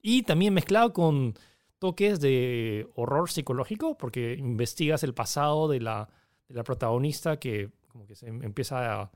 y 0.00 0.22
también 0.22 0.54
mezclado 0.54 0.92
con 0.92 1.34
toques 1.78 2.20
de 2.20 2.88
horror 2.94 3.30
psicológico, 3.30 3.96
porque 3.96 4.34
investigas 4.34 5.02
el 5.02 5.14
pasado 5.14 5.68
de 5.68 5.80
la, 5.80 6.08
de 6.48 6.54
la 6.54 6.64
protagonista 6.64 7.38
que 7.38 7.70
como 7.88 8.06
que 8.06 8.14
se 8.14 8.28
empieza 8.28 9.02
a 9.02 9.10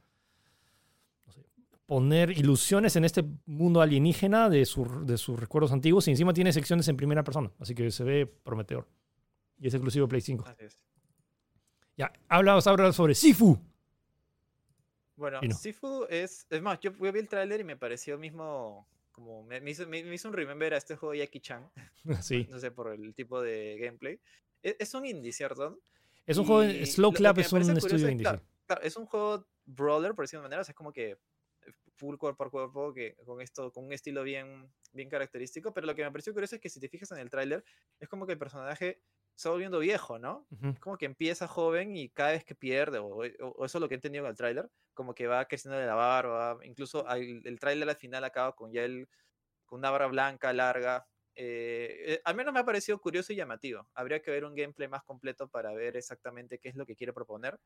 poner 1.86 2.30
ilusiones 2.30 2.94
en 2.96 3.04
este 3.04 3.24
mundo 3.46 3.80
alienígena 3.80 4.48
de, 4.48 4.58
de 4.58 5.18
sus 5.18 5.40
recuerdos 5.40 5.72
antiguos 5.72 6.06
y 6.06 6.12
encima 6.12 6.32
tiene 6.32 6.52
secciones 6.52 6.86
en 6.86 6.96
primera 6.96 7.24
persona, 7.24 7.50
así 7.58 7.74
que 7.74 7.90
se 7.90 8.04
ve 8.04 8.26
prometedor. 8.26 8.86
Y 9.58 9.66
es 9.66 9.74
exclusivo 9.74 10.06
Play 10.06 10.20
5. 10.20 10.44
Ya, 11.96 12.12
hablamos 12.28 12.66
ahora 12.66 12.92
sobre 12.92 13.14
Sifu. 13.14 13.58
Bueno, 15.20 15.38
Sifu 15.52 16.06
es. 16.08 16.46
Es 16.48 16.62
más, 16.62 16.80
yo 16.80 16.92
vi 16.92 17.18
el 17.18 17.28
tráiler 17.28 17.60
y 17.60 17.64
me 17.64 17.76
pareció 17.76 18.16
mismo. 18.16 18.88
Como 19.12 19.42
me, 19.42 19.58
hizo, 19.70 19.86
me, 19.86 19.98
hizo, 19.98 20.28
un 20.28 20.34
remember 20.34 20.72
a 20.72 20.78
este 20.78 20.96
juego 20.96 21.14
Yaki 21.14 21.40
Chan. 21.40 21.70
Sí. 22.22 22.46
no 22.48 22.58
sé, 22.58 22.70
por 22.70 22.90
el 22.90 23.14
tipo 23.14 23.42
de 23.42 23.76
gameplay. 23.78 24.18
E, 24.62 24.76
es, 24.78 24.94
un 24.94 25.04
indie, 25.04 25.30
¿cierto? 25.32 25.78
Es 26.26 26.38
un 26.38 26.46
juego. 26.46 26.86
Slow 26.86 27.12
Clap 27.12 27.36
es 27.38 27.52
un 27.52 27.76
estudio 27.76 28.08
indie. 28.08 28.26
es 28.82 28.96
un 28.96 29.04
juego 29.04 29.46
brawler, 29.66 30.14
por 30.14 30.24
decirlo 30.24 30.40
de 30.40 30.46
manera. 30.46 30.62
O 30.62 30.64
sea, 30.64 30.72
es 30.72 30.76
como 30.76 30.90
que 30.90 31.18
full 31.96 32.16
cuerpo 32.16 32.44
a 32.44 32.50
cuerpo, 32.50 32.94
que 32.94 33.14
con 33.26 33.42
esto, 33.42 33.70
con 33.72 33.84
un 33.84 33.92
estilo 33.92 34.22
bien, 34.22 34.72
bien 34.94 35.10
característico, 35.10 35.74
pero 35.74 35.86
lo 35.86 35.94
que 35.94 36.02
me 36.02 36.10
pareció 36.10 36.32
curioso 36.32 36.54
es 36.54 36.62
que 36.62 36.70
si 36.70 36.80
te 36.80 36.88
fijas 36.88 37.12
en 37.12 37.18
el 37.18 37.28
tráiler, 37.28 37.62
es 37.98 38.08
como 38.08 38.26
que 38.26 38.32
el 38.32 38.38
personaje 38.38 39.02
se 39.40 39.48
va 39.48 39.54
volviendo 39.54 39.78
viejo, 39.78 40.18
¿no? 40.18 40.46
Es 40.62 40.78
como 40.80 40.98
que 40.98 41.06
empieza 41.06 41.48
joven 41.48 41.96
y 41.96 42.10
cada 42.10 42.32
vez 42.32 42.44
que 42.44 42.54
pierde, 42.54 42.98
o, 42.98 43.24
eso 43.24 43.34
es 43.64 43.74
lo 43.74 43.88
que 43.88 43.94
he 43.94 43.96
entendido 43.96 44.24
en 44.24 44.30
el 44.30 44.36
tráiler, 44.36 44.70
como 44.92 45.14
que 45.14 45.26
va 45.26 45.46
creciendo 45.46 45.78
de 45.78 45.86
la 45.86 45.94
barba, 45.94 46.58
incluso 46.62 47.08
el, 47.08 47.40
el 47.46 47.58
tráiler 47.58 47.88
al 47.88 47.96
final 47.96 48.22
acaba 48.24 48.54
con 48.54 48.70
ya 48.70 48.84
él 48.84 49.08
con 49.64 49.78
una 49.78 49.90
barba 49.90 50.08
blanca, 50.08 50.52
larga, 50.52 51.06
eh, 51.34 52.14
eh, 52.14 52.20
al 52.24 52.34
menos 52.34 52.52
me 52.52 52.60
ha 52.60 52.64
parecido 52.64 53.00
curioso 53.00 53.32
y 53.32 53.36
llamativo. 53.36 53.88
Habría 53.94 54.20
que 54.20 54.30
ver 54.30 54.44
un 54.44 54.54
gameplay 54.54 54.88
más 54.88 55.02
completo 55.04 55.48
para 55.48 55.72
ver 55.72 55.96
exactamente 55.96 56.58
qué 56.58 56.68
es 56.68 56.76
lo 56.76 56.84
que 56.84 56.94
quiere 56.94 57.14
proponer. 57.14 57.58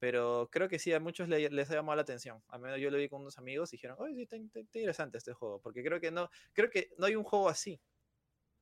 Pero 0.00 0.48
creo 0.50 0.68
que 0.68 0.80
sí, 0.80 0.92
a 0.92 0.98
muchos 0.98 1.28
les, 1.28 1.70
ha 1.70 1.74
llamado 1.74 1.94
la 1.94 2.02
atención. 2.02 2.42
Al 2.48 2.60
menos 2.60 2.80
yo 2.80 2.90
lo 2.90 2.98
vi 2.98 3.08
con 3.08 3.20
unos 3.20 3.38
amigos 3.38 3.72
y 3.72 3.76
dijeron, 3.76 3.96
oye, 4.00 4.14
sí, 4.14 4.22
está, 4.22 4.36
interesante 4.36 5.18
este 5.18 5.32
juego. 5.32 5.60
Porque 5.60 5.84
creo 5.84 6.00
que 6.00 6.10
no, 6.10 6.28
creo 6.52 6.70
que 6.70 6.90
no 6.98 7.06
hay 7.06 7.14
un 7.14 7.24
juego 7.24 7.48
así. 7.48 7.80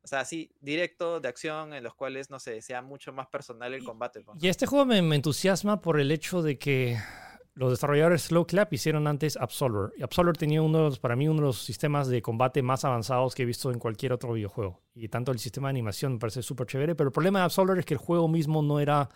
O 0.05 0.09
sea, 0.09 0.21
así, 0.21 0.51
directo, 0.61 1.21
de 1.21 1.29
acción, 1.29 1.73
en 1.75 1.85
los 1.85 1.95
cuales, 1.95 2.29
no 2.29 2.41
sé, 2.41 2.61
sea 2.61 2.83
mucho 2.83 3.13
más 3.13 3.29
personal 3.29 3.73
el 3.73 3.85
combate. 3.85 4.25
Y 4.41 4.49
este 4.49 4.67
juego 4.67 4.85
me, 4.85 5.01
me 5.01 5.17
entusiasma 5.17 5.81
por 5.81 6.01
el 6.01 6.11
hecho 6.11 6.43
de 6.43 6.59
que 6.59 6.99
los 7.55 7.71
desarrolladores 7.71 8.23
Slow 8.23 8.47
Clap 8.47 8.73
hicieron 8.73 9.07
antes 9.07 9.37
Absolver. 9.37 9.93
Y 9.97 10.03
Absolver 10.03 10.37
tenía 10.37 10.61
uno 10.61 10.91
para 11.01 11.15
mí, 11.15 11.29
uno 11.29 11.43
de 11.43 11.47
los 11.47 11.63
sistemas 11.63 12.09
de 12.09 12.21
combate 12.21 12.63
más 12.63 12.85
avanzados 12.85 13.35
que 13.35 13.43
he 13.43 13.47
visto 13.47 13.71
en 13.71 13.79
cualquier 13.79 14.13
otro 14.13 14.33
videojuego. 14.33 14.81
Y 14.95 15.09
tanto 15.09 15.31
el 15.31 15.39
sistema 15.39 15.69
de 15.69 15.71
animación 15.71 16.15
me 16.15 16.19
parece 16.19 16.43
súper 16.43 16.67
chévere. 16.67 16.97
Pero 16.97 17.09
el 17.09 17.13
problema 17.13 17.39
de 17.39 17.45
Absolver 17.45 17.79
es 17.79 17.87
que 17.87 17.95
el 17.95 17.99
juego 17.99 18.27
mismo 18.27 18.61
no 18.61 18.81
era 18.81 19.09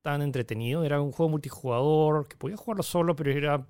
tan 0.00 0.22
entretenido. 0.22 0.84
Era 0.84 1.02
un 1.02 1.12
juego 1.12 1.30
multijugador 1.30 2.28
que 2.28 2.36
podía 2.36 2.56
jugarlo 2.56 2.82
solo, 2.82 3.14
pero 3.14 3.30
era 3.30 3.66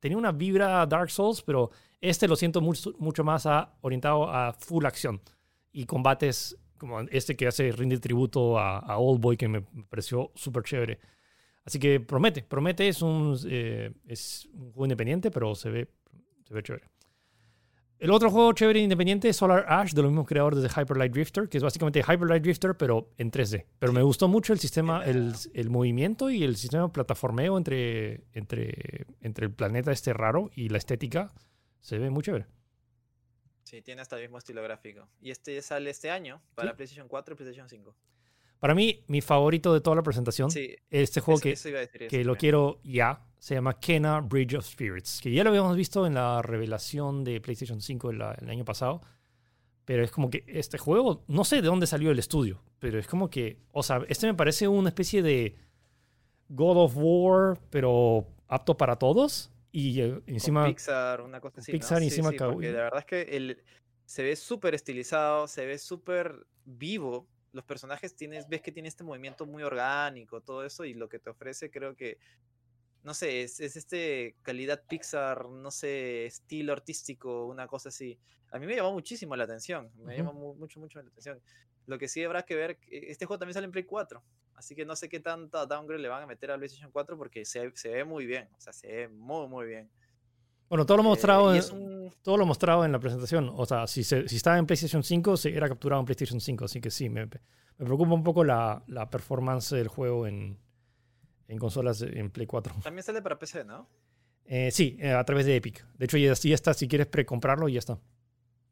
tenía 0.00 0.16
una 0.16 0.32
vibra 0.32 0.86
Dark 0.86 1.10
Souls, 1.10 1.42
pero 1.42 1.70
este 2.00 2.28
lo 2.28 2.36
siento 2.36 2.60
mucho, 2.60 2.94
mucho 2.98 3.24
más 3.24 3.46
orientado 3.80 4.30
a 4.30 4.52
full 4.52 4.86
acción 4.86 5.20
y 5.76 5.84
combates 5.84 6.56
como 6.78 7.00
este 7.00 7.36
que 7.36 7.46
hace 7.46 7.70
rinde 7.70 7.98
tributo 7.98 8.58
a, 8.58 8.78
a 8.78 8.98
Old 8.98 9.20
Boy, 9.20 9.36
que 9.36 9.46
me 9.46 9.60
pareció 9.60 10.32
súper 10.34 10.62
chévere. 10.62 10.98
Así 11.66 11.78
que 11.78 12.00
promete, 12.00 12.42
promete, 12.42 12.88
es 12.88 13.02
un, 13.02 13.36
eh, 13.46 13.92
es 14.06 14.48
un 14.54 14.72
juego 14.72 14.86
independiente, 14.86 15.30
pero 15.30 15.54
se 15.54 15.68
ve, 15.68 15.88
se 16.44 16.54
ve 16.54 16.62
chévere. 16.62 16.84
El 17.98 18.10
otro 18.10 18.30
juego 18.30 18.52
chévere 18.54 18.80
independiente 18.80 19.28
es 19.28 19.36
Solar 19.36 19.66
Ash, 19.68 19.92
de 19.92 20.00
los 20.00 20.10
mismos 20.10 20.26
creadores 20.26 20.62
de 20.62 20.68
Hyper 20.68 20.96
Light 20.96 21.12
Drifter, 21.12 21.48
que 21.48 21.58
es 21.58 21.62
básicamente 21.62 22.00
Hyper 22.00 22.28
Light 22.28 22.42
Drifter, 22.42 22.74
pero 22.74 23.10
en 23.18 23.30
3D. 23.30 23.66
Pero 23.78 23.92
me 23.92 24.02
gustó 24.02 24.28
mucho 24.28 24.54
el 24.54 24.58
sistema, 24.58 25.04
el, 25.04 25.34
el, 25.52 25.68
movimiento 25.68 26.30
y 26.30 26.42
el 26.42 26.56
sistema 26.56 26.90
plataformeo 26.90 27.58
entre, 27.58 28.24
entre, 28.32 29.06
entre 29.20 29.46
el 29.46 29.52
planeta 29.52 29.92
este 29.92 30.14
raro 30.14 30.50
y 30.54 30.70
la 30.70 30.78
estética. 30.78 31.32
Se 31.80 31.98
ve 31.98 32.08
muy 32.08 32.22
chévere. 32.22 32.46
Sí, 33.66 33.82
tiene 33.82 34.00
hasta 34.00 34.14
el 34.14 34.22
mismo 34.22 34.38
estilo 34.38 34.62
gráfico. 34.62 35.08
Y 35.20 35.32
este 35.32 35.60
sale 35.60 35.90
este 35.90 36.08
año 36.08 36.40
para 36.54 36.76
PlayStation 36.76 37.08
4 37.08 37.34
y 37.34 37.36
PlayStation 37.36 37.68
5. 37.68 37.96
Para 38.60 38.76
mí, 38.76 39.02
mi 39.08 39.20
favorito 39.20 39.74
de 39.74 39.80
toda 39.80 39.96
la 39.96 40.04
presentación, 40.04 40.48
este 40.88 41.20
juego 41.20 41.40
que, 41.40 41.56
que 42.08 42.24
lo 42.24 42.36
quiero 42.36 42.78
ya, 42.84 43.26
se 43.40 43.56
llama 43.56 43.80
Kena 43.80 44.20
Bridge 44.20 44.54
of 44.54 44.64
Spirits, 44.64 45.20
que 45.20 45.32
ya 45.32 45.42
lo 45.42 45.50
habíamos 45.50 45.76
visto 45.76 46.06
en 46.06 46.14
la 46.14 46.42
revelación 46.42 47.24
de 47.24 47.40
PlayStation 47.40 47.80
5 47.80 48.10
el, 48.10 48.22
año 48.22 48.64
pasado, 48.64 49.02
pero 49.84 50.04
es 50.04 50.12
como 50.12 50.30
que 50.30 50.44
este 50.46 50.78
juego, 50.78 51.24
no 51.26 51.44
sé 51.44 51.56
de 51.56 51.66
dónde 51.66 51.88
salió 51.88 52.12
el 52.12 52.20
estudio, 52.20 52.62
pero 52.78 53.00
es 53.00 53.08
como 53.08 53.30
que, 53.30 53.58
o 53.72 53.82
sea, 53.82 54.00
este 54.08 54.28
me 54.28 54.34
parece 54.34 54.68
una 54.68 54.90
especie 54.90 55.22
de 55.22 55.56
God 56.50 56.84
of 56.84 56.92
War, 56.94 57.58
pero 57.70 58.28
apto 58.46 58.76
para 58.76 58.96
todos. 58.96 59.50
Y 59.76 60.00
eh, 60.00 60.22
encima. 60.26 60.68
Pixar, 60.68 61.20
una 61.20 61.38
cosa 61.38 61.60
así. 61.60 61.72
Pixar 61.72 62.02
encima 62.02 62.30
sí, 62.30 62.38
porque 62.38 62.72
la 62.72 62.82
verdad 62.84 63.00
es 63.00 63.04
que 63.04 63.36
el, 63.36 63.62
se 64.06 64.22
ve 64.22 64.34
súper 64.34 64.74
estilizado, 64.74 65.46
se 65.48 65.66
ve 65.66 65.78
súper 65.78 66.46
vivo 66.64 67.28
los 67.52 67.64
personajes 67.64 68.16
tienes, 68.16 68.48
ves 68.48 68.62
que 68.62 68.72
tiene 68.72 68.88
este 68.88 69.04
movimiento 69.04 69.44
muy 69.46 69.62
orgánico, 69.62 70.40
todo 70.42 70.64
eso, 70.64 70.84
y 70.86 70.94
lo 70.94 71.08
que 71.10 71.18
te 71.18 71.28
ofrece 71.30 71.70
creo 71.70 71.94
que, 71.94 72.18
no 73.02 73.14
sé, 73.14 73.42
es, 73.42 73.60
es 73.60 73.76
este 73.76 74.36
calidad 74.42 74.84
Pixar, 74.88 75.48
no 75.48 75.70
sé, 75.70 76.26
estilo 76.26 76.72
artístico, 76.72 77.46
una 77.46 77.66
cosa 77.68 77.90
así. 77.90 78.18
A 78.52 78.58
mí 78.58 78.66
me 78.66 78.76
llamó 78.76 78.92
muchísimo 78.92 79.36
la 79.36 79.44
atención, 79.44 79.92
me 79.96 80.14
Ujú. 80.14 80.16
llamó 80.16 80.32
mu- 80.34 80.54
mucho, 80.56 80.80
mucho 80.80 81.00
la 81.02 81.08
atención. 81.08 81.42
Lo 81.86 81.98
que 81.98 82.08
sí 82.08 82.22
habrá 82.24 82.42
que 82.44 82.54
ver, 82.56 82.78
que 82.78 83.10
este 83.10 83.26
juego 83.26 83.38
también 83.38 83.54
sale 83.54 83.66
en 83.66 83.72
Play 83.72 83.84
4, 83.84 84.22
así 84.54 84.74
que 84.74 84.84
no 84.84 84.96
sé 84.96 85.08
qué 85.08 85.20
tanta 85.20 85.66
downgrade 85.66 86.02
le 86.02 86.08
van 86.08 86.22
a 86.22 86.26
meter 86.26 86.50
a 86.50 86.56
PlayStation 86.56 86.90
4 86.90 87.16
porque 87.16 87.44
se, 87.44 87.70
se 87.76 87.88
ve 87.90 88.04
muy 88.04 88.26
bien, 88.26 88.48
o 88.56 88.60
sea, 88.60 88.72
se 88.72 88.86
ve 88.88 89.08
muy, 89.08 89.46
muy 89.48 89.66
bien. 89.66 89.90
Bueno, 90.68 90.84
todo 90.84 90.96
lo 90.96 91.02
Eh, 91.04 91.06
mostrado, 91.06 91.52
en- 91.52 91.58
es 91.60 91.70
un, 91.70 92.12
todo 92.22 92.36
lo 92.36 92.44
mostrado 92.44 92.84
en 92.84 92.90
la 92.90 92.98
presentación. 92.98 93.52
O 93.54 93.64
sea, 93.66 93.86
si, 93.86 94.02
se- 94.02 94.28
si 94.28 94.34
estaba 94.36 94.58
en 94.58 94.66
PlayStation 94.66 95.04
5, 95.04 95.36
se 95.36 95.56
era 95.56 95.68
capturado 95.68 96.00
en 96.00 96.06
PlayStation 96.06 96.40
5. 96.40 96.64
Así 96.64 96.80
que 96.80 96.90
sí, 96.90 97.08
me, 97.08 97.26
me 97.26 97.84
preocupa 97.84 98.12
un 98.14 98.24
poco 98.24 98.42
la, 98.42 98.82
la 98.88 99.08
performance 99.08 99.70
del 99.76 99.86
juego 99.86 100.26
en, 100.26 100.58
en 101.46 101.58
consolas 101.58 102.02
en 102.02 102.30
Play 102.32 102.48
4. 102.48 102.74
también 102.82 103.04
sale 103.04 103.22
para 103.22 103.38
PC, 103.38 103.64
¿no? 103.64 103.88
Eh, 104.44 104.72
sí, 104.72 104.96
eh, 105.00 105.12
a 105.12 105.22
través 105.24 105.46
de 105.46 105.54
Epic. 105.54 105.86
De 105.94 106.06
hecho, 106.06 106.16
ya, 106.18 106.32
ya 106.34 106.54
está. 106.56 106.74
Si 106.74 106.88
quieres 106.88 107.06
precomprarlo, 107.06 107.68
ya 107.68 107.78
está. 107.78 108.00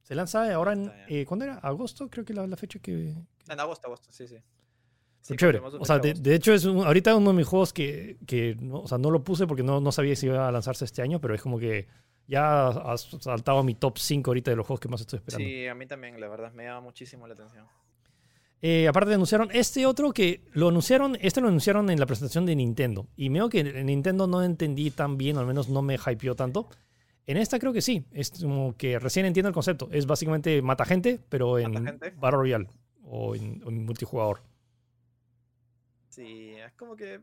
Se 0.05 0.15
lanza 0.15 0.55
ahora 0.55 0.75
en. 0.75 0.93
Eh, 1.09 1.25
¿Cuándo 1.27 1.45
era? 1.45 1.59
¿Agosto? 1.59 2.09
Creo 2.09 2.25
que 2.25 2.33
la, 2.33 2.47
la 2.47 2.57
fecha 2.57 2.79
que. 2.79 3.15
En 3.49 3.61
agosto, 3.61 3.89
agosto, 3.89 4.13
sí, 4.13 4.29
sí. 4.29 4.37
Sí, 5.21 5.35
chévere. 5.37 5.59
O 5.59 5.85
sea, 5.87 5.99
de, 5.99 6.13
de 6.15 6.35
hecho, 6.35 6.53
es 6.53 6.65
un- 6.67 6.85
ahorita 6.85 7.17
uno 7.17 7.31
de 7.31 7.37
mis 7.39 7.47
juegos 7.47 7.73
que, 7.73 8.19
que 8.27 8.55
no, 8.61 8.81
o 8.81 8.87
sea, 8.89 8.99
no 8.99 9.11
lo 9.11 9.25
puse 9.25 9.47
porque 9.47 9.63
no, 9.63 9.81
no 9.81 9.91
sabía 9.91 10.15
si 10.15 10.27
iba 10.27 10.47
a 10.47 10.53
lanzarse 10.53 10.85
este 10.85 11.01
año, 11.03 11.19
pero 11.21 11.35
es 11.35 11.41
como 11.43 11.59
que 11.59 11.89
ya 12.29 12.69
ha 12.69 12.97
saltado 12.99 13.59
a 13.59 13.63
mi 13.65 13.75
top 13.75 13.97
5 13.99 14.31
ahorita 14.31 14.51
de 14.51 14.57
los 14.59 14.67
juegos 14.67 14.81
que 14.81 14.89
más 14.89 15.01
estoy 15.01 15.17
esperando. 15.19 15.47
Sí, 15.47 15.67
a 15.67 15.75
mí 15.75 15.87
también, 15.87 16.21
la 16.21 16.29
verdad, 16.29 16.53
me 16.53 16.65
llama 16.65 16.83
muchísimo 16.83 17.27
la 17.27 17.33
atención. 17.35 17.67
Eh, 18.61 18.89
aparte 18.89 19.13
anunciaron 19.13 19.49
este 19.53 19.85
otro 19.85 20.13
que 20.13 20.43
lo 20.53 20.69
anunciaron, 20.69 21.19
este 21.21 21.41
lo 21.43 21.49
anunciaron 21.49 21.91
en 21.91 22.01
la 22.01 22.07
presentación 22.07 22.47
de 22.47 22.57
Nintendo. 22.57 23.07
Y 23.17 23.29
veo 23.29 23.49
que 23.51 23.61
en 23.61 23.87
Nintendo 23.87 24.27
no 24.27 24.43
entendí 24.43 24.91
tan 24.91 25.19
bien, 25.19 25.37
o 25.37 25.41
al 25.41 25.47
menos 25.47 25.69
no 25.69 25.83
me 25.83 25.97
hypeó 25.97 26.35
tanto. 26.35 26.69
En 27.27 27.37
esta 27.37 27.59
creo 27.59 27.73
que 27.73 27.81
sí. 27.83 28.05
Es 28.13 28.31
como 28.31 28.77
que 28.77 28.99
recién 28.99 29.27
entiendo 29.27 29.49
el 29.49 29.55
concepto. 29.55 29.89
Es 29.91 30.07
básicamente 30.07 30.61
mata 30.63 30.85
gente, 30.85 31.21
pero 31.29 31.59
en 31.59 31.73
gente. 31.85 32.11
Battle 32.11 32.39
Royale 32.39 32.69
o 33.05 33.35
en, 33.35 33.63
o 33.65 33.69
en 33.71 33.85
multijugador. 33.85 34.43
Sí, 36.09 36.55
es 36.55 36.73
como 36.75 36.97
que. 36.97 37.15
eh, 37.15 37.21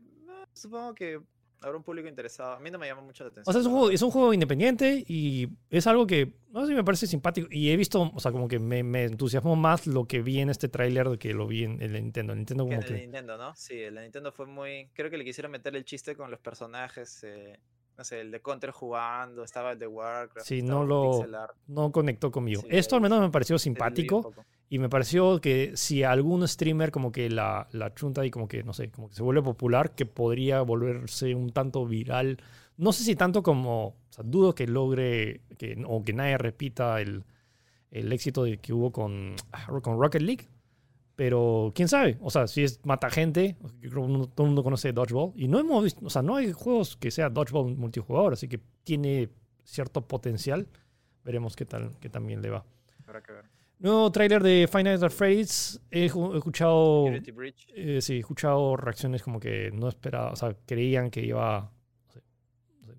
supongo 0.52 0.94
que 0.94 1.20
habrá 1.60 1.76
un 1.76 1.84
público 1.84 2.08
interesado. 2.08 2.52
A 2.52 2.60
mí 2.60 2.70
no 2.70 2.78
me 2.78 2.86
llama 2.86 3.02
mucho 3.02 3.24
la 3.24 3.30
atención. 3.30 3.48
O 3.48 3.52
sea, 3.52 3.60
es 3.60 3.66
un, 3.66 3.72
juego, 3.72 3.90
es 3.90 4.02
un 4.02 4.10
juego 4.10 4.34
independiente 4.34 5.04
y 5.06 5.48
es 5.70 5.86
algo 5.86 6.06
que, 6.06 6.34
no 6.50 6.62
sé 6.62 6.68
si 6.68 6.74
me 6.74 6.84
parece 6.84 7.06
simpático. 7.06 7.48
Y 7.50 7.70
he 7.70 7.76
visto, 7.76 8.10
o 8.12 8.20
sea, 8.20 8.32
como 8.32 8.48
que 8.48 8.58
me, 8.58 8.82
me 8.82 9.04
entusiasmó 9.04 9.56
más 9.56 9.86
lo 9.86 10.06
que 10.06 10.20
vi 10.20 10.40
en 10.40 10.50
este 10.50 10.68
tráiler 10.68 11.08
de 11.08 11.18
que 11.18 11.32
lo 11.32 11.46
vi 11.46 11.64
en 11.64 11.80
el 11.80 11.92
Nintendo. 11.92 12.32
El 12.32 12.40
Nintendo 12.40 12.64
como 12.64 12.78
el 12.78 12.84
que... 12.84 12.94
Nintendo, 12.94 13.36
¿no? 13.38 13.54
Sí, 13.54 13.78
el 13.78 13.94
Nintendo 13.94 14.32
fue 14.32 14.46
muy. 14.46 14.90
Creo 14.92 15.10
que 15.10 15.16
le 15.16 15.24
quisieron 15.24 15.52
meter 15.52 15.74
el 15.76 15.84
chiste 15.84 16.16
con 16.16 16.30
los 16.30 16.40
personajes. 16.40 17.22
eh, 17.24 17.60
no 17.96 18.04
sé, 18.04 18.20
el 18.20 18.30
de 18.30 18.40
Counter 18.40 18.70
jugando, 18.70 19.44
estaba 19.44 19.72
el 19.72 19.78
de 19.78 19.86
Warcraft. 19.86 20.46
Sí, 20.46 20.62
no 20.62 20.84
lo- 20.84 21.24
No 21.66 21.92
conectó 21.92 22.30
conmigo. 22.30 22.62
Sí, 22.62 22.68
Esto 22.70 22.96
al 22.96 23.02
menos 23.02 23.20
me 23.20 23.30
pareció 23.30 23.58
simpático. 23.58 24.32
Y 24.68 24.78
me 24.78 24.88
pareció 24.88 25.38
que 25.40 25.72
si 25.76 26.02
algún 26.02 26.48
streamer 26.48 26.90
como 26.90 27.12
que 27.12 27.28
la, 27.28 27.68
la 27.72 27.92
chunta 27.94 28.24
y 28.24 28.30
como 28.30 28.48
que, 28.48 28.62
no 28.64 28.72
sé, 28.72 28.90
como 28.90 29.08
que 29.10 29.14
se 29.14 29.22
vuelve 29.22 29.42
popular, 29.42 29.94
que 29.94 30.06
podría 30.06 30.62
volverse 30.62 31.34
un 31.34 31.50
tanto 31.50 31.84
viral. 31.86 32.38
No 32.78 32.92
sé 32.92 33.04
si 33.04 33.14
tanto 33.14 33.42
como, 33.42 33.88
o 33.88 33.96
sea, 34.08 34.24
dudo 34.26 34.54
que 34.54 34.66
logre, 34.66 35.42
que, 35.58 35.82
o 35.86 36.02
que 36.02 36.14
nadie 36.14 36.38
repita 36.38 37.02
el, 37.02 37.24
el 37.90 38.10
éxito 38.14 38.44
de, 38.44 38.56
que 38.58 38.72
hubo 38.72 38.90
con, 38.92 39.36
ah, 39.52 39.66
con 39.82 40.00
Rocket 40.00 40.22
League. 40.22 40.48
Pero 41.14 41.72
quién 41.74 41.88
sabe, 41.88 42.16
o 42.20 42.30
sea, 42.30 42.46
si 42.46 42.64
es 42.64 42.80
mata 42.84 43.10
gente, 43.10 43.56
yo 43.80 43.90
creo 43.90 44.06
que 44.06 44.28
todo 44.34 44.44
el 44.44 44.46
mundo 44.46 44.64
conoce 44.64 44.92
Dodgeball. 44.92 45.32
Y 45.36 45.48
no 45.48 45.58
hemos 45.58 45.84
visto, 45.84 46.04
o 46.04 46.10
sea, 46.10 46.22
no 46.22 46.36
hay 46.36 46.52
juegos 46.52 46.96
que 46.96 47.10
sea 47.10 47.28
Dodgeball 47.28 47.76
multijugador, 47.76 48.32
así 48.32 48.48
que 48.48 48.60
tiene 48.84 49.28
cierto 49.64 50.06
potencial. 50.06 50.66
Veremos 51.24 51.54
qué 51.54 51.66
tal, 51.66 51.90
qué 52.00 52.08
también 52.08 52.40
le 52.40 52.50
va. 52.50 52.64
Habrá 53.06 53.22
que 53.22 53.32
ver. 53.32 53.44
Nuevo 53.78 54.12
tráiler 54.12 54.42
de 54.44 54.68
Final 54.70 55.10
Freddy's. 55.10 55.80
He, 55.90 56.04
escuchado, 56.04 57.08
eh, 57.74 58.00
sí, 58.00 58.14
he 58.14 58.18
escuchado 58.20 58.76
reacciones 58.76 59.24
como 59.24 59.40
que 59.40 59.72
no 59.72 59.88
esperaba, 59.88 60.30
o 60.30 60.36
sea, 60.36 60.56
creían 60.66 61.10
que 61.10 61.20
iba. 61.20 61.72
no 62.06 62.12
sé, 62.12 62.22
no 62.78 62.84
sé. 62.84 62.92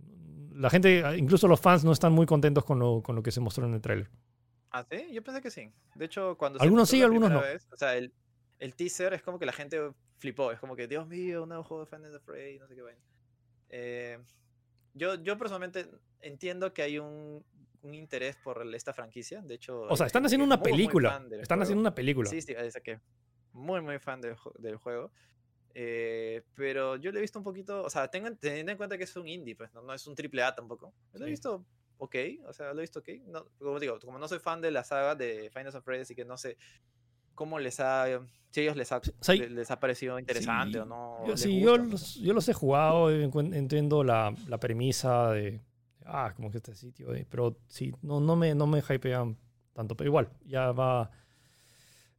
La 0.55 0.70
gente, 0.70 1.01
incluso 1.18 1.47
los 1.47 1.61
fans, 1.61 1.86
no 1.86 1.93
están 1.93 2.11
muy 2.11 2.26
contentos 2.26 2.66
con 2.66 2.80
lo, 2.80 3.01
con 3.01 3.16
lo 3.16 3.24
que 3.24 3.32
se 3.32 3.39
mostró 3.39 3.66
en 3.66 3.76
el 3.76 3.82
tráiler. 3.82 4.09
Ah, 4.74 4.86
sí, 4.89 5.13
yo 5.13 5.24
pensé 5.24 5.41
que 5.41 5.51
sí. 5.51 5.71
De 5.95 6.05
hecho, 6.05 6.36
cuando 6.38 6.59
Algunos 6.61 6.89
sí, 6.89 7.01
algunos 7.01 7.30
no. 7.32 7.41
vez, 7.41 7.67
o 7.71 7.78
sea, 7.78 7.95
el, 7.95 8.11
el 8.59 8.76
teaser 8.76 9.13
es 9.13 9.21
como 9.21 9.38
que 9.39 9.45
la 9.45 9.53
gente 9.53 9.80
flipó. 10.17 10.51
Es 10.51 10.59
como 10.59 10.76
que, 10.76 10.88
Dios 10.88 11.07
mío, 11.07 11.43
un 11.43 11.49
nuevo 11.49 11.63
juego 11.63 11.86
de 11.86 11.89
Final 11.89 12.03
Fantasy 12.11 12.26
Freddy, 12.26 12.59
no 12.59 12.67
sé 12.67 12.76
qué 12.76 12.82
vaina. 12.82 13.01
Eh, 13.69 14.19
yo, 14.93 15.15
yo 15.15 15.38
personalmente 15.38 15.88
entiendo 16.21 16.74
que 16.74 16.82
hay 16.82 16.97
un, 16.99 17.43
un 17.82 17.93
interés 17.93 18.36
por 18.38 18.65
esta 18.76 18.93
franquicia. 18.93 19.41
De 19.41 19.55
hecho, 19.55 19.82
O 19.82 19.95
sea, 19.95 20.07
están 20.07 20.21
gente 20.24 20.28
haciendo 20.28 20.45
que 20.45 20.47
una 20.47 20.57
muy, 20.57 20.71
película. 20.71 21.11
fan 21.11 21.26
Están 21.34 21.45
juego. 21.57 21.63
haciendo 21.63 21.82
una 21.82 21.95
película. 21.95 22.30
Sí, 22.30 22.41
sí, 22.41 22.53
es 22.57 22.74
que 22.84 22.99
muy, 23.51 23.82
muy 23.82 23.99
fan 23.99 24.21
del, 24.21 24.36
del 24.57 24.78
juego. 24.78 25.11
Eh, 25.76 26.43
pero 26.55 26.95
yo 26.97 27.11
lo 27.11 27.17
he 27.17 27.21
visto 27.21 27.39
un 27.39 27.43
poquito, 27.45 27.84
o 27.84 27.89
sea, 27.89 28.07
tengo, 28.07 28.32
teniendo 28.36 28.71
en 28.71 28.78
cuenta 28.78 28.97
que 28.97 29.03
es 29.05 29.15
un 29.15 29.28
indie, 29.28 29.55
pues 29.55 29.74
no, 29.74 29.82
no 29.82 29.93
es 29.93 30.05
un 30.07 30.15
triple 30.15 30.43
A 30.43 30.53
tampoco. 30.55 30.93
Lo 31.13 31.19
he 31.21 31.28
Sí. 31.28 31.32
visto 31.32 31.65
ok, 31.98 32.16
o 32.48 32.54
sea, 32.54 32.74
lo 32.74 32.80
he 32.80 32.82
visto 32.84 33.00
ok. 33.00 33.10
No, 33.28 33.46
como 33.60 33.80
digo, 33.80 34.00
como 34.00 34.20
no 34.20 34.28
soy 34.28 34.39
fan 34.39 34.62
de 34.62 34.72
la 34.72 34.84
saga 34.84 35.16
de 35.16 35.50
Final 35.54 35.82
Freddy, 35.82 36.02
así 36.02 36.16
que 36.16 36.26
no 36.26 36.38
sé 36.38 36.58
cómo 37.36 37.58
les 37.60 37.80
ha, 37.80 38.06
si 38.52 38.60
a 38.60 38.64
ellos 38.64 38.76
les 38.76 38.91
ha, 38.91 39.02
le- 39.30 39.50
les 39.50 39.72
ha 39.72 39.80
parecido 39.80 40.20
interesante 40.20 40.74
sí, 40.74 40.78
o 40.80 40.86
no. 40.86 41.24
Yo, 41.28 41.38
sí, 41.38 41.60
yo 41.60 41.72
gusta. 41.72 41.86
los, 41.91 42.16
yo 42.16 42.34
los 42.34 42.48
he 42.50 42.54
jugado, 42.54 43.10
eh, 43.12 43.30
entiendo 43.54 44.04
la, 44.04 44.36
la 44.48 44.60
premisa 44.60 45.32
de. 45.32 45.62
Ah, 46.06 46.34
como 46.36 46.52
que 46.52 46.58
este 46.58 46.76
sitio. 46.76 47.14
eh, 47.16 47.26
pero 47.30 47.58
sí, 47.68 47.94
no, 48.02 48.20
no, 48.20 48.36
me, 48.36 48.54
no 48.54 48.68
me 48.68 48.82
hypean 48.88 49.38
tanto. 49.74 49.96
Pero 49.96 50.10
igual, 50.10 50.30
ya 50.46 50.72
va. 50.72 51.10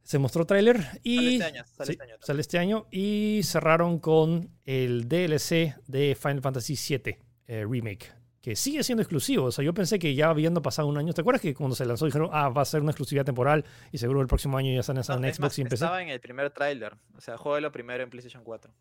Se 0.03 0.19
mostró 0.19 0.45
tráiler 0.45 0.83
y. 1.03 1.15
Sale 1.17 1.33
este 1.33 1.43
año, 1.45 1.63
sale 1.65 1.85
sí, 1.87 1.91
este 1.93 2.03
año 2.03 2.15
sale 2.19 2.41
este 2.41 2.57
año. 2.59 2.87
Y 2.91 3.41
cerraron 3.43 3.99
con 3.99 4.49
el 4.65 5.07
DLC 5.07 5.75
de 5.87 6.15
Final 6.19 6.41
Fantasy 6.41 6.75
VII 6.75 7.17
eh, 7.47 7.65
Remake. 7.67 8.11
Que 8.45 8.55
sigue 8.55 8.83
siendo 8.83 9.01
exclusivo. 9.01 9.45
O 9.45 9.51
sea, 9.51 9.65
yo 9.65 9.73
pensé 9.73 9.97
que 9.97 10.13
ya 10.13 10.29
habiendo 10.29 10.61
pasado 10.61 10.87
un 10.87 10.99
año. 10.99 11.13
¿Te 11.13 11.21
acuerdas 11.21 11.41
que 11.41 11.55
cuando 11.55 11.75
se 11.75 11.83
lanzó 11.83 12.05
dijeron, 12.05 12.29
ah, 12.31 12.49
va 12.49 12.61
a 12.61 12.65
ser 12.65 12.79
una 12.79 12.91
exclusividad 12.91 13.25
temporal 13.25 13.65
y 13.91 13.97
seguro 13.97 14.21
el 14.21 14.27
próximo 14.27 14.55
año 14.55 14.71
ya 14.71 14.81
están 14.81 14.97
No, 14.97 15.15
en 15.15 15.25
es 15.25 15.37
Xbox 15.37 15.41
más, 15.41 15.57
y 15.57 15.61
en 15.63 15.67
PC? 15.67 15.73
estaba 15.85 16.03
en 16.03 16.09
el 16.09 16.19
primer 16.19 16.51
tráiler, 16.51 16.93
o 17.17 17.21
sea, 17.21 17.37
juego 17.37 17.71
primero 17.71 18.03
en 18.03 18.11
PlayStation 18.11 18.43
4. 18.43 18.71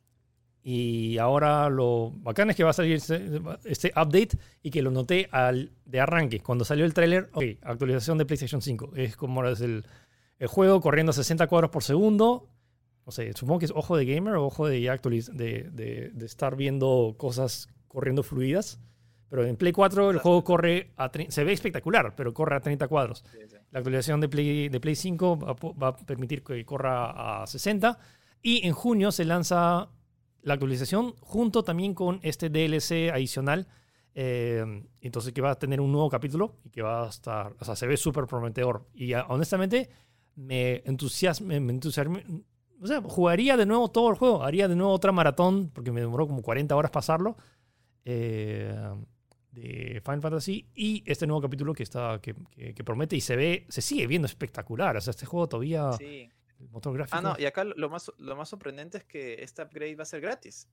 Y 0.63 1.17
ahora 1.17 1.71
lo 1.71 2.13
bacán 2.17 2.51
es 2.51 2.57
que 2.57 2.63
va 2.63 2.71
a 2.71 2.75
salir 2.75 2.97
este, 2.97 3.41
este 3.65 3.89
update 3.97 4.37
y 4.63 4.71
que 4.71 4.83
lo 4.83 4.91
noté 4.91 5.31
al, 5.33 5.73
de 5.87 5.99
arranque. 5.99 6.41
Cuando 6.41 6.67
salió 6.67 6.85
el 6.85 6.93
tráiler, 6.93 7.31
ok, 7.33 7.45
actualización 7.63 8.19
de 8.19 8.27
PlayStation 8.27 8.61
5. 8.61 8.93
Es 8.97 9.17
como 9.17 9.41
ahora 9.41 9.53
es 9.53 9.63
el, 9.63 9.87
el 10.39 10.47
juego 10.47 10.83
corriendo 10.83 11.09
a 11.09 11.15
60 11.15 11.47
cuadros 11.47 11.71
por 11.71 11.83
segundo. 11.83 12.51
No 13.07 13.13
sé, 13.13 13.33
supongo 13.33 13.61
que 13.61 13.65
es 13.65 13.73
ojo 13.75 13.97
de 13.97 14.05
gamer 14.05 14.35
o 14.35 14.45
ojo 14.45 14.69
de, 14.69 14.83
ya 14.83 14.99
de, 14.99 15.71
de, 15.73 16.11
de 16.13 16.27
estar 16.27 16.55
viendo 16.55 17.15
cosas 17.17 17.69
corriendo 17.89 18.23
fluidas. 18.23 18.79
Pero 19.29 19.45
en 19.45 19.57
Play 19.57 19.73
4 19.73 20.11
el 20.11 20.19
juego 20.19 20.45
corre 20.45 20.93
a... 20.97 21.11
Se 21.29 21.45
ve 21.45 21.53
espectacular, 21.53 22.15
pero 22.17 22.33
corre 22.33 22.57
a 22.57 22.61
30 22.61 22.87
cuadros. 22.89 23.25
Sí, 23.33 23.39
sí. 23.49 23.57
La 23.71 23.79
actualización 23.81 24.21
de 24.21 24.29
Play, 24.29 24.69
de 24.69 24.81
Play 24.81 24.95
5 24.95 25.39
va, 25.39 25.55
va 25.83 25.89
a 25.89 25.97
permitir 25.97 26.43
que 26.45 26.65
corra 26.65 27.43
a 27.43 27.47
60. 27.47 27.99
Y 28.43 28.67
en 28.67 28.73
junio 28.75 29.11
se 29.11 29.25
lanza 29.25 29.89
la 30.43 30.55
actualización 30.55 31.15
junto 31.21 31.65
también 31.65 31.95
con 31.95 32.21
este 32.23 32.51
DLC 32.51 33.11
adicional. 33.13 33.67
eh, 34.15 34.65
entonces 35.01 35.33
que 35.33 35.41
va 35.41 35.51
a 35.53 35.59
tener 35.59 35.81
un 35.81 35.91
nuevo 35.91 36.09
capítulo 36.09 36.57
y 36.65 36.71
que 36.71 36.83
va 36.83 37.07
a 37.07 37.09
estar, 37.09 37.55
o 37.59 37.65
sea, 37.65 37.75
se 37.75 37.87
ve 37.89 37.97
súper 37.97 38.27
prometedor. 38.27 38.87
Y 38.95 39.13
honestamente 39.15 39.89
me 40.37 40.83
entusiasma, 40.85 41.59
me 41.59 41.73
entusiasma- 41.73 42.23
o 42.81 42.87
sea, 42.87 43.01
jugaría 43.03 43.57
de 43.57 43.67
nuevo 43.67 43.91
todo 43.91 44.11
el 44.11 44.17
juego, 44.17 44.43
haría 44.45 44.69
de 44.69 44.77
nuevo 44.77 44.93
otra 44.93 45.11
maratón, 45.11 45.71
porque 45.75 45.91
me 45.91 46.01
demoró 46.01 46.27
como 46.29 46.43
40 46.43 46.77
horas 46.77 46.91
pasarlo, 46.93 47.37
eh, 48.05 48.77
de 49.55 50.03
Final 50.05 50.21
Fantasy, 50.21 50.67
y 50.75 51.03
este 51.07 51.27
nuevo 51.27 51.41
capítulo 51.41 51.73
que, 51.75 51.83
está, 51.85 52.21
que, 52.21 52.35
que- 52.51 52.75
que 52.75 52.85
promete 52.85 53.17
y 53.17 53.21
se 53.21 53.37
ve, 53.37 53.67
se 53.69 53.81
sigue 53.81 54.07
viendo 54.07 54.27
espectacular. 54.27 54.97
O 54.97 55.01
sea, 55.01 55.13
este 55.13 55.27
juego 55.27 55.49
todavía, 55.49 55.93
Sí. 55.93 56.29
el 56.61 56.69
motor 56.71 56.93
gráfico. 56.95 57.17
Ah, 57.19 57.21
no, 57.21 57.37
y 57.39 57.47
acá 57.47 57.65
lo 57.65 57.89
más, 57.89 58.11
lo 58.19 58.37
más 58.37 58.49
sorprendente 58.49 58.99
es 58.99 59.05
que 59.05 59.43
este 59.43 59.63
upgrade 59.63 59.95
va 59.97 60.03
a 60.03 60.07
ser 60.07 60.21
gratis. 60.21 60.69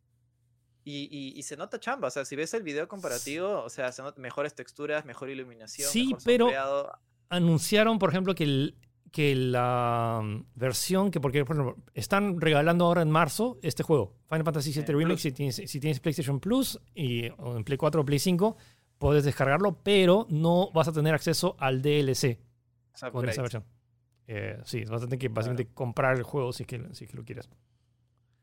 Y, 0.84 1.08
y- 1.12 1.38
y 1.38 1.44
se 1.44 1.56
nota 1.58 1.80
chamba, 1.80 2.08
o 2.08 2.12
sea, 2.12 2.26
si 2.26 2.36
ves 2.36 2.54
el 2.56 2.64
video 2.64 2.88
comparativo, 2.88 3.62
o 3.64 3.70
sea, 3.70 3.92
se 3.92 4.02
nota 4.02 4.20
mejores 4.20 4.56
texturas, 4.56 5.06
mejor 5.06 5.30
iluminación. 5.30 5.88
Sí, 5.92 6.08
mejor 6.08 6.22
pero- 6.26 6.92
anunciaron, 7.30 8.00
por 8.00 8.10
ejemplo, 8.10 8.34
que, 8.36 8.44
el- 8.46 8.76
que 9.12 9.36
la 9.36 10.22
mm, 10.24 10.46
versión, 10.56 11.12
que 11.12 11.20
porque 11.20 11.44
por 11.46 11.56
ejemplo, 11.56 11.84
están 11.94 12.40
regalando 12.40 12.86
ahora 12.86 13.02
en 13.02 13.12
marzo 13.12 13.60
este 13.62 13.84
juego, 13.84 14.16
Final 14.30 14.46
Fantasy 14.46 14.72
VII 14.72 14.84
Plus. 15.06 15.22
si 15.22 15.32
tienes, 15.32 15.56
si 15.56 15.80
tienes 15.80 16.00
PlayStation 16.00 16.40
Plus 16.40 16.80
y, 16.96 17.30
o 17.38 17.58
en 17.58 17.64
Play 17.64 17.78
4 17.78 18.02
o 18.02 18.06
Play 18.06 18.20
5, 18.20 18.56
puedes 18.98 19.24
descargarlo, 19.24 19.78
pero 19.84 20.28
no 20.30 20.72
vas 20.72 20.88
a 20.88 20.94
tener 20.94 21.14
acceso 21.14 21.56
al 21.60 21.82
DLC 21.82 22.40
con 23.12 23.28
esa 23.28 23.42
versión. 23.42 23.66
Eh, 24.28 24.60
sí, 24.64 24.86
vas 24.86 25.02
a 25.02 25.06
tener 25.06 25.20
que 25.20 25.28
básicamente 25.28 25.74
comprar 25.74 26.16
el 26.16 26.24
juego 26.24 26.54
si 26.54 26.64
es, 26.64 26.68
que, 26.68 26.82
si 26.94 27.04
es 27.04 27.12
que 27.12 27.18
lo 27.18 27.26
quieres. 27.26 27.50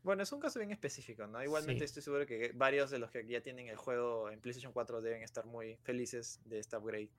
Bueno, 0.03 0.23
es 0.23 0.33
un 0.33 0.41
caso 0.41 0.59
bien 0.59 0.71
específico, 0.71 1.27
¿no? 1.27 1.43
Igualmente 1.43 1.81
Sí. 1.81 1.85
estoy 1.85 2.03
seguro 2.03 2.27
que 2.27 2.53
varios 2.55 2.91
de 2.91 2.99
los 2.99 3.11
que 3.11 3.27
ya 3.27 3.41
tienen 3.41 3.69
el 3.69 3.77
juego 3.77 4.31
en 4.31 4.41
PlayStation 4.41 4.73
4 4.73 5.01
deben 5.01 5.23
estar 5.23 5.47
muy 5.47 5.77
felices 5.83 6.41
de 6.45 6.59
este 6.59 6.77
upgrade. 6.77 7.11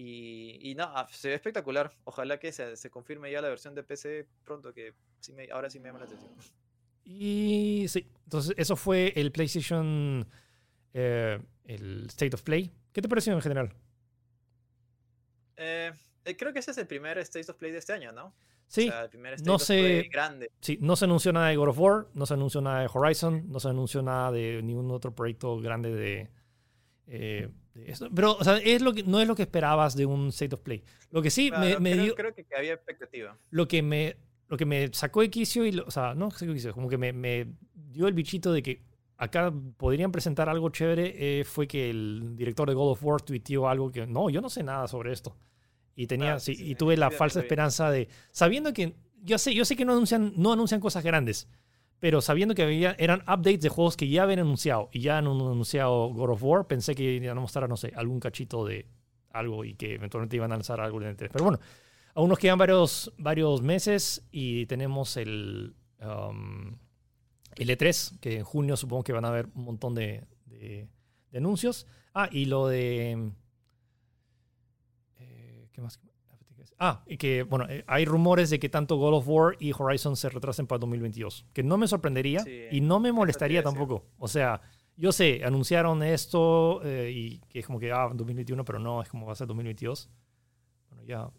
Y, 0.00 0.58
y 0.62 0.74
no, 0.76 0.90
se 1.10 1.28
ve 1.28 1.34
espectacular. 1.34 1.92
Ojalá 2.04 2.38
que 2.38 2.52
se, 2.52 2.76
se 2.76 2.88
confirme 2.88 3.30
ya 3.32 3.42
la 3.42 3.48
versión 3.48 3.74
de 3.74 3.82
PC 3.82 4.28
pronto, 4.44 4.72
que 4.72 4.94
sí 5.18 5.32
me- 5.32 5.50
ahora 5.50 5.68
sí 5.68 5.80
me 5.80 5.88
llama 5.88 5.98
la 5.98 6.04
atención. 6.06 6.30
Y 7.04 7.84
sí, 7.88 8.06
entonces 8.24 8.54
eso 8.56 8.76
fue 8.76 9.12
el 9.16 9.32
PlayStation, 9.32 10.24
eh, 10.94 11.40
el 11.64 12.06
State 12.06 12.34
of 12.34 12.42
Play. 12.42 12.70
¿Qué 12.92 13.02
te 13.02 13.08
pareció 13.08 13.32
en 13.32 13.40
general? 13.42 13.74
Eh, 15.56 15.92
eh, 16.24 16.36
creo 16.36 16.52
que 16.52 16.60
ese 16.60 16.70
es 16.70 16.78
el 16.78 16.86
primer 16.86 17.18
State 17.18 17.50
of 17.50 17.56
Play 17.56 17.72
de 17.72 17.78
este 17.78 17.92
año, 17.92 18.12
¿no? 18.12 18.34
Sí, 18.68 18.88
O 18.88 18.92
sea, 18.92 19.02
el 19.04 19.08
primer 19.10 19.32
State 19.34 19.48
no 19.48 19.56
of 19.56 19.66
Play 19.66 20.02
sé- 20.02 20.08
grande. 20.10 20.50
sí, 20.60 20.78
no 20.80 20.94
se 20.94 21.06
anunció 21.06 21.32
nada 21.32 21.48
de 21.48 21.56
God 21.56 21.68
of 21.68 21.78
War, 21.78 22.06
no 22.14 22.26
se 22.26 22.34
anunció 22.34 22.60
nada 22.60 22.80
de 22.82 22.90
Horizon, 22.92 23.50
no 23.50 23.58
se 23.58 23.68
anunció 23.68 24.02
nada 24.02 24.30
de 24.30 24.60
ningún 24.62 24.90
otro 24.90 25.14
proyecto 25.14 25.56
grande 25.58 25.90
de, 25.94 26.30
eh, 27.06 27.48
de 27.78 27.90
esto. 27.90 28.08
Pero, 28.14 28.36
o 28.36 28.44
sea, 28.44 28.58
es 28.58 28.82
lo 28.82 28.92
que, 28.92 29.02
no 29.02 29.20
es 29.20 29.26
lo 29.28 29.34
que 29.34 29.42
esperabas 29.42 29.96
de 29.96 30.06
un 30.06 30.28
State 30.28 30.54
of 30.54 30.60
Play. 30.60 30.82
Lo 31.10 31.22
que 31.22 31.30
sí 31.30 31.50
me, 31.50 31.56
Claro, 31.68 31.80
me 31.80 31.92
creo, 31.92 32.04
dio, 32.04 32.14
creo 32.14 32.34
que 32.34 32.46
había 32.56 32.74
expectativa. 32.74 33.36
lo 33.50 33.66
que 33.68 33.82
me, 33.82 34.16
lo 34.48 34.56
que 34.56 34.66
me 34.66 34.88
sacó 34.92 35.20
de 35.20 35.30
quicio, 35.30 35.64
y 35.66 35.78
o 35.78 35.90
sea, 35.90 36.14
no 36.14 36.30
sacó 36.30 36.46
de 36.46 36.54
quicio, 36.54 36.72
como 36.72 36.88
que 36.88 36.98
me, 36.98 37.12
me 37.12 37.46
dio 37.74 38.06
el 38.08 38.14
bichito 38.14 38.52
de 38.52 38.62
que 38.62 38.82
acá 39.16 39.52
podrían 39.76 40.12
presentar 40.12 40.48
algo 40.48 40.70
chévere, 40.70 41.40
eh, 41.40 41.44
fue 41.44 41.66
que 41.66 41.90
el 41.90 42.36
director 42.36 42.68
de 42.68 42.74
God 42.74 42.92
of 42.92 43.04
War 43.04 43.20
tuiteó 43.20 43.68
algo 43.68 43.90
que, 43.90 44.06
no, 44.06 44.30
yo 44.30 44.40
no 44.40 44.48
sé 44.48 44.62
nada 44.62 44.86
sobre 44.86 45.12
esto. 45.12 45.36
Y 45.96 46.06
tenía, 46.06 46.34
Ah, 46.34 46.40
sí, 46.40 46.54
sí, 46.54 46.62
y 46.62 46.68
sí, 46.68 46.74
tuve 46.76 46.96
la 46.96 47.10
falsa 47.10 47.40
esperanza 47.40 47.90
de, 47.90 48.08
sabiendo 48.30 48.72
que, 48.72 48.94
yo 49.22 49.36
sé, 49.36 49.52
yo 49.54 49.64
sé 49.64 49.74
que 49.74 49.84
no 49.84 49.92
anuncian, 49.92 50.32
no 50.36 50.52
anuncian 50.52 50.80
cosas 50.80 51.02
grandes, 51.02 51.48
pero 52.00 52.20
sabiendo 52.20 52.54
que 52.54 52.62
había, 52.62 52.94
eran 52.98 53.20
updates 53.22 53.60
de 53.60 53.68
juegos 53.68 53.96
que 53.96 54.08
ya 54.08 54.22
habían 54.22 54.38
anunciado 54.40 54.88
y 54.92 55.00
ya 55.00 55.18
han 55.18 55.26
anunciado 55.26 56.08
God 56.12 56.30
of 56.30 56.42
War, 56.44 56.66
pensé 56.66 56.94
que 56.94 57.02
iban 57.14 57.36
a 57.36 57.40
mostrar, 57.40 57.68
no 57.68 57.76
sé, 57.76 57.92
algún 57.96 58.20
cachito 58.20 58.64
de 58.64 58.86
algo 59.32 59.64
y 59.64 59.74
que 59.74 59.94
eventualmente 59.94 60.36
iban 60.36 60.52
a 60.52 60.56
lanzar 60.56 60.80
algo 60.80 61.00
el 61.00 61.16
3. 61.16 61.30
Pero 61.32 61.44
bueno, 61.44 61.58
aún 62.14 62.28
nos 62.28 62.38
quedan 62.38 62.58
varios, 62.58 63.12
varios 63.18 63.62
meses 63.62 64.24
y 64.30 64.66
tenemos 64.66 65.16
el, 65.16 65.74
um, 66.00 66.76
el 67.56 67.68
E3, 67.70 68.18
que 68.20 68.38
en 68.38 68.44
junio 68.44 68.76
supongo 68.76 69.02
que 69.04 69.12
van 69.12 69.24
a 69.24 69.28
haber 69.28 69.46
un 69.54 69.64
montón 69.64 69.94
de, 69.94 70.24
de- 70.46 70.88
de 71.30 71.38
anuncios. 71.38 71.86
Ah, 72.14 72.28
y 72.32 72.46
lo 72.46 72.68
de... 72.68 73.32
eh, 75.18 75.68
¿Qué 75.72 75.80
más? 75.80 76.00
Ah, 76.78 77.02
y 77.06 77.16
que, 77.16 77.42
bueno, 77.42 77.66
eh, 77.68 77.84
hay 77.88 78.04
rumores 78.04 78.50
de 78.50 78.60
que 78.60 78.68
tanto 78.68 78.96
God 78.96 79.14
of 79.14 79.28
War 79.28 79.56
y 79.58 79.72
Horizon 79.76 80.16
se 80.16 80.28
retrasen 80.28 80.66
para 80.66 80.78
2022. 80.78 81.46
Que 81.52 81.62
no 81.64 81.76
me 81.76 81.88
sorprendería 81.88 82.40
Sí, 82.40 82.66
y 82.70 82.80
no 82.80 83.00
me 83.00 83.10
molestaría 83.10 83.62
tampoco. 83.62 84.06
O 84.18 84.28
sea, 84.28 84.60
yo 84.96 85.10
sé, 85.10 85.42
anunciaron 85.44 86.02
esto 86.02 86.80
eh, 86.84 87.10
y 87.12 87.38
que 87.48 87.58
es 87.60 87.66
como 87.66 87.80
que, 87.80 87.90
ah, 87.90 88.08
2021, 88.14 88.64
pero 88.64 88.78
no, 88.78 89.02
es 89.02 89.08
como 89.08 89.26
va 89.26 89.32
a 89.32 89.36
ser 89.36 89.48
2022. 89.48 90.08
Bueno, 90.90 91.04
ya. 91.04 91.30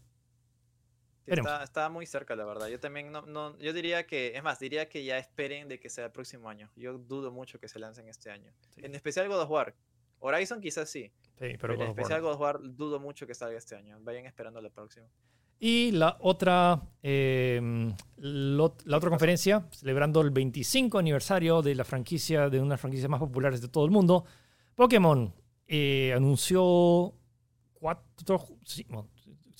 Está, 1.25 1.63
está 1.63 1.89
muy 1.89 2.05
cerca, 2.05 2.35
la 2.35 2.43
verdad. 2.43 2.67
Yo 2.67 2.79
también 2.79 3.11
no, 3.11 3.21
no, 3.21 3.57
yo 3.59 3.71
diría 3.71 4.05
que, 4.07 4.35
es 4.35 4.43
más, 4.43 4.59
diría 4.59 4.89
que 4.89 5.05
ya 5.05 5.17
esperen 5.17 5.67
de 5.69 5.79
que 5.79 5.89
sea 5.89 6.05
el 6.05 6.11
próximo 6.11 6.49
año. 6.49 6.69
Yo 6.75 6.97
dudo 6.97 7.31
mucho 7.31 7.59
que 7.59 7.67
se 7.67 7.79
lancen 7.79 8.09
este 8.09 8.31
año. 8.31 8.51
Sí. 8.75 8.81
En 8.83 8.95
especial 8.95 9.27
God 9.29 9.41
of 9.41 9.49
War. 9.49 9.75
Horizon 10.19 10.59
quizás 10.59 10.89
sí, 10.89 11.11
Sí, 11.39 11.45
pero, 11.59 11.73
pero 11.73 11.83
en 11.83 11.89
especial. 11.89 12.21
God 12.21 12.33
of 12.33 12.39
War 12.41 12.59
dudo 12.61 12.99
mucho 12.99 13.25
que 13.25 13.33
salga 13.33 13.57
este 13.57 13.75
año. 13.75 13.97
Vayan 14.01 14.25
esperando 14.25 14.61
la 14.61 14.69
próxima. 14.69 15.07
Y 15.61 15.91
la 15.91 16.17
otra, 16.21 16.81
eh, 17.03 17.59
lo- 18.17 18.75
la 18.85 18.97
otra 18.97 19.09
conferencia, 19.09 19.65
celebrando 19.71 20.21
el 20.21 20.31
25 20.31 20.97
aniversario 20.99 21.61
de 21.61 21.75
la 21.75 21.83
franquicia, 21.83 22.49
de 22.49 22.57
una 22.59 22.65
de 22.65 22.69
las 22.71 22.81
franquicias 22.81 23.09
más 23.09 23.19
populares 23.19 23.61
de 23.61 23.67
todo 23.67 23.83
el 23.85 23.91
mundo, 23.91 24.23
Pokémon 24.75 25.33
eh, 25.67 26.13
anunció 26.15 27.13
cuatro, 27.73 28.41
sí, 28.63 28.85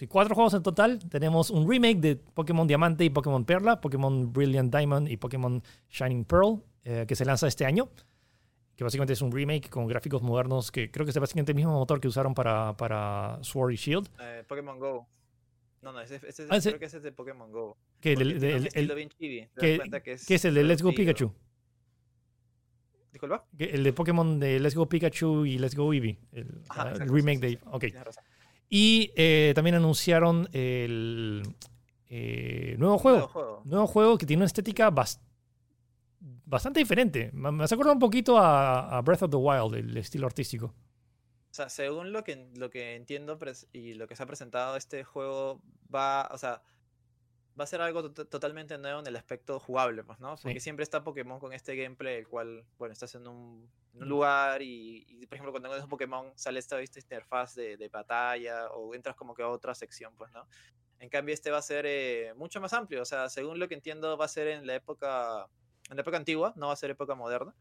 cuatro 0.07 0.35
juegos 0.35 0.53
en 0.53 0.63
total. 0.63 0.99
Tenemos 1.09 1.49
un 1.49 1.69
remake 1.69 1.99
de 1.99 2.15
Pokémon 2.15 2.65
Diamante 2.67 3.03
y 3.05 3.09
Pokémon 3.09 3.43
Perla, 3.45 3.79
Pokémon 3.81 4.31
Brilliant 4.31 4.73
Diamond 4.73 5.09
y 5.09 5.17
Pokémon 5.17 5.61
Shining 5.89 6.25
Pearl, 6.25 6.63
eh, 6.83 7.05
que 7.07 7.15
se 7.15 7.25
lanza 7.25 7.47
este 7.47 7.65
año. 7.65 7.89
Que 8.79 8.85
básicamente 8.85 9.11
es 9.11 9.21
un 9.21 9.29
remake 9.29 9.69
con 9.69 9.87
gráficos 9.87 10.21
modernos, 10.21 10.71
que 10.71 10.89
creo 10.89 11.05
que 11.05 11.09
es 11.09 11.19
básicamente 11.19 11.51
el 11.51 11.57
mismo 11.57 11.73
motor 11.73 11.99
que 11.99 12.07
usaron 12.07 12.33
para, 12.33 12.77
para 12.77 13.37
Sword 13.41 13.71
y 13.73 13.75
Shield. 13.75 14.07
Eh, 14.21 14.45
Pokémon 14.47 14.79
Go. 14.79 15.05
No, 15.81 15.91
no, 15.91 15.99
ese, 15.99 16.15
ese 16.15 16.43
es- 16.45 16.47
Ah, 16.49 16.55
ese- 16.55 16.69
creo 16.69 16.79
que 16.79 16.85
ese 16.85 16.95
es 16.95 17.03
de 17.03 17.11
Pokémon 17.11 17.51
Go. 17.51 17.75
Que 17.99 18.13
el- 18.13 18.15
Porque 18.19 18.31
el- 18.35 18.39
tiene 18.39 18.53
un 18.55 18.61
el- 18.61 18.67
estilo 18.67 18.93
el- 18.93 18.95
bien 18.95 19.09
chibi. 19.09 19.39
te 19.41 19.47
das 19.53 19.59
que- 19.59 19.77
cuenta 19.79 19.99
que 20.01 20.15
¿Qué 20.25 20.35
es 20.35 20.45
el 20.45 20.53
de 20.53 20.63
Let's 20.63 20.81
Go. 20.81 20.93
Pikachu? 20.93 21.33
Disculpa. 23.11 23.45
El 23.57 23.83
de 23.83 23.91
Pokémon 23.91 24.39
de 24.39 24.59
Let's 24.61 24.75
Go 24.75 24.87
Pikachu 24.87 25.45
y 25.45 25.57
Let's 25.57 25.75
Go 25.75 25.91
Eevee. 25.93 26.17
El, 26.31 26.61
Ajá, 26.69 26.93
ah, 26.95 27.03
remake 27.05 27.39
de. 27.39 27.59
Ok. 27.71 27.83
Y 28.69 29.11
eh, 29.17 29.51
también 29.55 29.75
anunciaron 29.75 30.47
el 30.53 31.43
eh, 32.07 32.75
nuevo 32.79 32.97
juego. 32.97 33.17
Nuevo 33.17 33.33
juego. 33.33 33.61
Nuevo 33.65 33.87
juego 33.87 34.17
que 34.17 34.25
tiene 34.25 34.39
una 34.39 34.45
estética 34.47 34.89
bas- 34.89 35.19
bastante 36.49 36.79
diferente. 36.79 37.31
Me 37.33 37.63
hace 37.63 37.75
acordar 37.75 37.93
un 37.93 37.99
poquito 37.99 38.37
a, 38.37 38.97
a 38.97 39.01
Breath 39.01 39.23
of 39.23 39.29
the 39.31 39.37
Wild, 39.37 39.75
el 39.75 39.95
estilo 39.97 40.25
artístico. 40.27 40.67
O 41.51 41.53
sea, 41.53 41.69
según 41.69 42.11
lo 42.11 42.23
que, 42.23 42.49
lo 42.55 42.69
que 42.69 42.95
entiendo 42.95 43.37
y 43.71 43.93
lo 43.93 44.07
que 44.07 44.15
se 44.15 44.23
ha 44.23 44.25
presentado, 44.25 44.75
este 44.75 45.03
juego 45.03 45.61
va, 45.93 46.27
o 46.31 46.37
sea, 46.37 46.61
va 47.59 47.63
a 47.63 47.67
ser 47.67 47.81
algo 47.81 48.11
to- 48.11 48.25
totalmente 48.27 48.77
nuevo 48.77 48.99
en 48.99 49.07
el 49.07 49.15
aspecto 49.15 49.59
jugable, 49.59 50.03
pues, 50.03 50.19
¿no? 50.19 50.35
Porque 50.41 50.59
Sí. 50.59 50.65
siempre 50.65 50.83
está 50.83 51.03
Pokémon 51.03 51.39
con 51.39 51.51
este 51.51 51.75
gameplay, 51.75 52.17
el 52.17 52.27
cual, 52.27 52.65
bueno, 52.77 52.93
estás 52.93 53.15
en 53.15 53.27
un, 53.27 53.69
en 53.93 54.01
un 54.03 54.07
Mm. 54.07 54.09
lugar 54.09 54.61
y, 54.61 55.05
y, 55.07 55.25
por 55.25 55.35
ejemplo, 55.35 55.51
cuando 55.51 55.67
encuentras 55.67 55.83
un 55.85 55.89
Pokémon 55.89 56.31
sale 56.35 56.59
esta, 56.59 56.79
esta 56.79 56.99
interfaz 56.99 57.55
de, 57.55 57.75
de 57.77 57.89
batalla 57.89 58.67
o 58.71 58.93
entras 58.95 59.15
como 59.15 59.33
que 59.33 59.41
a 59.43 59.49
otra 59.49 59.73
sección, 59.75 60.13
pues, 60.15 60.31
¿no? 60.31 60.47
En 60.99 61.09
cambio, 61.09 61.33
este 61.33 61.49
va 61.51 61.57
a 61.57 61.61
ser 61.63 61.85
eh, 61.87 62.33
mucho 62.35 62.61
más 62.61 62.73
amplio, 62.73 63.01
o 63.01 63.05
sea, 63.05 63.27
según 63.29 63.57
lo 63.59 63.67
que 63.67 63.73
entiendo, 63.75 64.17
va 64.17 64.25
a 64.25 64.29
ser 64.29 64.47
en 64.47 64.67
la 64.67 64.75
época, 64.75 65.47
en 65.89 65.97
la 65.97 66.01
época 66.01 66.17
antigua, 66.17 66.53
no 66.55 66.67
va 66.67 66.73
a 66.73 66.75
ser 66.75 66.91
época 66.91 67.15
moderna. 67.15 67.55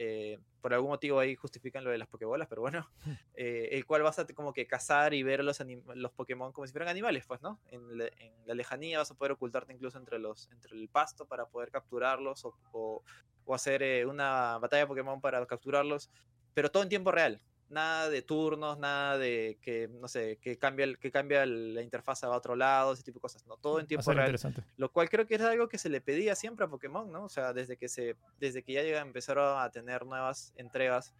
Eh, 0.00 0.38
por 0.60 0.72
algún 0.74 0.90
motivo 0.90 1.18
ahí 1.18 1.34
justifican 1.34 1.82
lo 1.82 1.90
de 1.90 1.98
las 1.98 2.06
Pokébolas, 2.08 2.46
pero 2.48 2.62
bueno, 2.62 2.88
eh, 3.34 3.70
el 3.72 3.84
cual 3.84 4.02
vas 4.02 4.18
a 4.20 4.26
como 4.28 4.52
que 4.52 4.66
cazar 4.66 5.12
y 5.12 5.24
ver 5.24 5.42
los, 5.42 5.58
los 5.96 6.12
Pokémon 6.12 6.52
como 6.52 6.66
si 6.66 6.72
fueran 6.72 6.88
animales, 6.88 7.24
pues, 7.26 7.42
¿no? 7.42 7.60
En, 7.66 7.98
la- 7.98 8.08
en 8.18 8.46
la 8.46 8.54
lejanía 8.54 8.98
vas 8.98 9.10
a 9.10 9.14
poder 9.16 9.32
ocultarte 9.32 9.72
incluso 9.72 9.98
entre, 9.98 10.18
los, 10.20 10.48
entre 10.52 10.76
el 10.76 10.88
pasto 10.88 11.26
para 11.26 11.46
poder 11.46 11.70
capturarlos 11.72 12.44
o, 12.44 12.56
o- 12.72 13.02
o 13.44 13.54
hacer 13.54 13.82
eh, 13.82 14.06
una 14.06 14.58
batalla 14.58 14.82
de 14.82 14.86
Pokémon 14.88 15.20
para 15.20 15.44
capturarlos, 15.46 16.10
pero 16.54 16.70
todo 16.70 16.82
en 16.84 16.88
tiempo 16.90 17.10
real. 17.12 17.42
Nada 17.70 18.08
de 18.08 18.22
turnos, 18.22 18.78
nada 18.78 19.18
de 19.18 19.58
que, 19.60 19.88
no 19.88 20.08
sé, 20.08 20.38
que 20.40 20.56
cambia, 20.58 20.84
el- 20.84 20.98
que 20.98 21.10
cambia 21.10 21.44
la 21.44 21.82
interfaz 21.82 22.24
a 22.24 22.30
otro 22.30 22.56
lado, 22.56 22.94
ese 22.94 23.02
tipo 23.02 23.18
de 23.18 23.22
cosas, 23.22 23.46
¿no? 23.46 23.58
Todo 23.58 23.78
en 23.78 23.86
tiempo 23.86 24.10
real. 24.10 24.26
interesante. 24.28 24.64
Lo 24.78 24.90
cual 24.90 25.10
creo 25.10 25.26
que 25.26 25.34
es 25.34 25.40
algo 25.42 25.68
que 25.68 25.76
se 25.76 25.90
le 25.90 26.00
pedía 26.00 26.34
siempre 26.34 26.64
a 26.64 26.68
Pokémon, 26.70 27.10
¿no? 27.12 27.24
O 27.24 27.28
sea, 27.28 27.52
desde 27.52 27.76
que, 27.76 27.88
se, 27.88 28.16
desde 28.38 28.62
que 28.62 28.72
ya 28.72 28.82
llega, 28.82 29.00
empezaron 29.00 29.60
a 29.60 29.70
tener 29.70 30.06
nuevas 30.06 30.52
entregas 30.56 31.14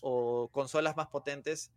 o 0.00 0.48
consolas 0.52 0.96
más 0.96 1.08
potentes, 1.08 1.72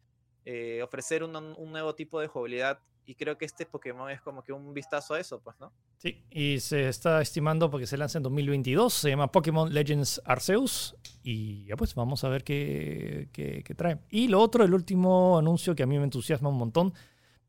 eh, 0.46 0.82
ofrecer 0.84 1.24
un, 1.24 1.36
un 1.36 1.72
nuevo 1.72 1.96
tipo 1.96 2.20
de 2.20 2.28
jugabilidad. 2.28 2.80
Y 3.06 3.16
creo 3.16 3.38
que 3.38 3.46
este 3.46 3.66
Pokémon 3.66 4.10
es 4.12 4.22
como 4.22 4.44
que 4.44 4.54
un 4.54 4.74
vistazo 4.74 5.16
a 5.16 5.20
eso, 5.20 5.42
pues, 5.42 5.60
¿no? 5.60 5.74
Sí, 5.98 6.24
y 6.30 6.60
se 6.60 6.88
está 6.88 7.22
estimando 7.22 7.70
porque 7.70 7.88
se 7.88 7.98
lanza 7.98 8.20
en 8.20 8.24
2022. 8.24 8.94
Se 8.94 9.10
llama 9.10 9.32
Pokémon 9.32 9.74
Legends 9.74 10.22
Arceus. 10.24 10.96
Y 11.24 11.66
ya 11.66 11.76
pues 11.76 11.94
vamos 11.96 12.24
a 12.24 12.30
ver 12.30 12.44
qué, 12.44 13.30
qué- 13.34 13.64
qué 13.66 13.76
trae. 13.76 14.00
Y 14.10 14.28
lo 14.28 14.40
otro, 14.40 14.64
el 14.64 14.74
último 14.74 15.38
anuncio 15.38 15.76
que 15.76 15.84
a 15.84 15.88
mí 15.88 15.98
me 15.98 16.04
entusiasma 16.06 16.50
un 16.50 16.58
montón. 16.58 16.94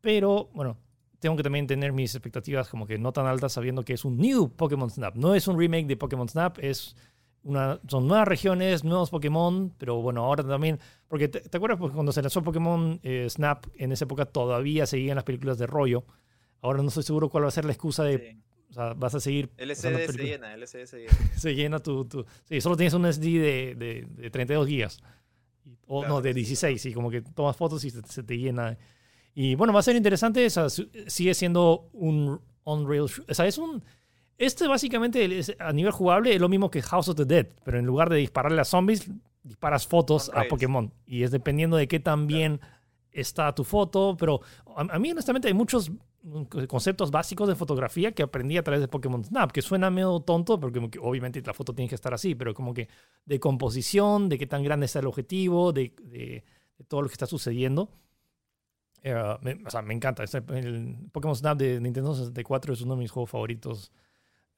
Pero 0.00 0.50
bueno, 0.54 0.78
tengo 1.20 1.36
que 1.36 1.42
también 1.42 1.66
tener 1.66 1.92
mis 1.92 2.14
expectativas 2.14 2.68
como 2.68 2.86
que 2.86 2.98
no 2.98 3.12
tan 3.12 3.26
altas 3.26 3.52
sabiendo 3.52 3.84
que 3.84 3.92
es 3.92 4.04
un 4.04 4.16
New 4.16 4.50
Pokémon 4.56 4.90
Snap. 4.90 5.14
No 5.16 5.34
es 5.34 5.46
un 5.48 5.58
remake 5.58 5.86
de 5.86 5.96
Pokémon 5.96 6.28
Snap, 6.28 6.58
es 6.60 6.96
una, 7.44 7.80
son 7.88 8.06
nuevas 8.06 8.28
regiones, 8.28 8.84
nuevos 8.84 9.10
Pokémon, 9.10 9.72
pero 9.78 10.00
bueno, 10.00 10.24
ahora 10.24 10.44
también, 10.44 10.78
porque 11.08 11.28
te, 11.28 11.40
¿te 11.40 11.56
acuerdas 11.56 11.78
pues, 11.78 11.92
cuando 11.92 12.12
se 12.12 12.22
lanzó 12.22 12.42
Pokémon 12.42 13.00
eh, 13.02 13.26
Snap, 13.28 13.66
en 13.76 13.92
esa 13.92 14.04
época 14.04 14.24
todavía 14.26 14.86
seguían 14.86 15.16
las 15.16 15.24
películas 15.24 15.58
de 15.58 15.66
rollo. 15.66 16.04
Ahora 16.60 16.82
no 16.82 16.88
estoy 16.88 17.02
seguro 17.02 17.28
cuál 17.28 17.44
va 17.44 17.48
a 17.48 17.52
ser 17.52 17.64
la 17.64 17.72
excusa 17.72 18.04
de, 18.04 18.18
Sí. 18.18 18.38
o 18.70 18.72
sea, 18.74 18.94
vas 18.94 19.14
a 19.16 19.20
seguir 19.20 19.50
SD 19.58 20.06
se 20.12 20.22
llena, 20.22 20.54
el 20.54 20.62
SD 20.66 20.86
se 20.86 20.98
llena. 20.98 21.12
se 21.36 21.54
llena 21.54 21.78
tu, 21.80 22.04
tu- 22.04 22.24
sí, 22.44 22.60
solo 22.60 22.76
tienes 22.76 22.94
un 22.94 23.04
SD 23.12 23.26
de, 23.40 23.74
de, 23.74 24.06
de 24.08 24.30
32 24.30 24.68
gigas. 24.68 25.00
O 25.86 26.00
Claro, 26.00 26.14
no, 26.16 26.22
de 26.22 26.30
sí, 26.30 26.34
16, 26.40 26.86
y 26.86 26.92
como 26.94 27.10
que 27.10 27.22
tomas 27.22 27.56
fotos 27.56 27.84
y 27.84 27.90
se, 27.90 28.00
se 28.02 28.22
te 28.22 28.38
llena. 28.38 28.78
Y 29.34 29.54
bueno, 29.56 29.72
va 29.72 29.80
a 29.80 29.82
ser 29.82 29.96
interesante, 29.96 30.46
o 30.46 30.50
sea, 30.50 30.68
sigue 30.70 31.34
siendo 31.34 31.88
un 31.92 32.40
Unreal, 32.64 33.04
sh- 33.06 33.24
o 33.28 33.34
sea, 33.34 33.46
es 33.46 33.58
un... 33.58 33.82
Este 34.42 34.66
básicamente 34.66 35.38
es- 35.38 35.54
a 35.58 35.72
nivel 35.72 35.92
jugable 35.92 36.34
es 36.34 36.40
lo 36.40 36.48
mismo 36.48 36.68
que 36.68 36.82
House 36.82 37.08
of 37.08 37.16
the 37.16 37.24
Dead, 37.24 37.46
pero 37.64 37.78
en 37.78 37.86
lugar 37.86 38.10
de 38.10 38.16
dispararle 38.16 38.60
a 38.60 38.64
zombies, 38.64 39.08
disparas 39.44 39.86
fotos 39.86 40.30
a. 40.34 40.44
Pokémon. 40.48 40.92
Y 41.06 41.22
es 41.22 41.30
dependiendo 41.30 41.76
de 41.76 41.86
qué 41.86 42.00
tan 42.00 42.26
bien 42.26 42.60
está 43.12 43.54
tu 43.54 43.62
foto, 43.62 44.16
pero 44.18 44.40
a, 44.76 44.80
a 44.94 44.98
mí 44.98 45.12
honestamente 45.12 45.46
hay 45.46 45.54
muchos 45.54 45.92
conceptos 46.66 47.10
básicos 47.10 47.48
de 47.48 47.54
fotografía 47.54 48.12
que 48.12 48.22
aprendí 48.24 48.56
a 48.56 48.62
través 48.64 48.80
de 48.80 48.88
Pokémon 48.88 49.24
Snap, 49.24 49.52
que 49.52 49.62
suena 49.62 49.90
medio 49.90 50.20
tonto, 50.20 50.58
porque 50.58 50.80
obviamente 51.00 51.40
la 51.44 51.54
foto 51.54 51.72
tiene 51.72 51.88
que 51.88 51.94
estar 51.94 52.12
así, 52.12 52.34
pero 52.34 52.52
como 52.52 52.74
que 52.74 52.88
de 53.24 53.38
composición, 53.38 54.28
de 54.28 54.38
qué 54.38 54.46
tan 54.46 54.62
grande 54.64 54.86
está 54.86 54.98
el 55.00 55.06
objetivo, 55.06 55.72
de, 55.72 55.94
de, 56.02 56.44
todo 56.88 57.02
lo 57.02 57.08
que 57.08 57.14
está 57.14 57.26
sucediendo. 57.26 57.90
Eh, 59.02 59.14
me, 59.40 59.60
o 59.64 59.70
sea, 59.70 59.82
me 59.82 59.94
encanta. 59.94 60.24
Este, 60.24 60.38
el 60.38 60.96
Pokémon 61.12 61.36
Snap 61.36 61.58
de 61.58 61.80
Nintendo 61.80 62.12
64 62.12 62.72
es 62.72 62.80
uno 62.82 62.94
de 62.94 63.00
mis 63.00 63.10
juegos 63.12 63.30
favoritos. 63.30 63.92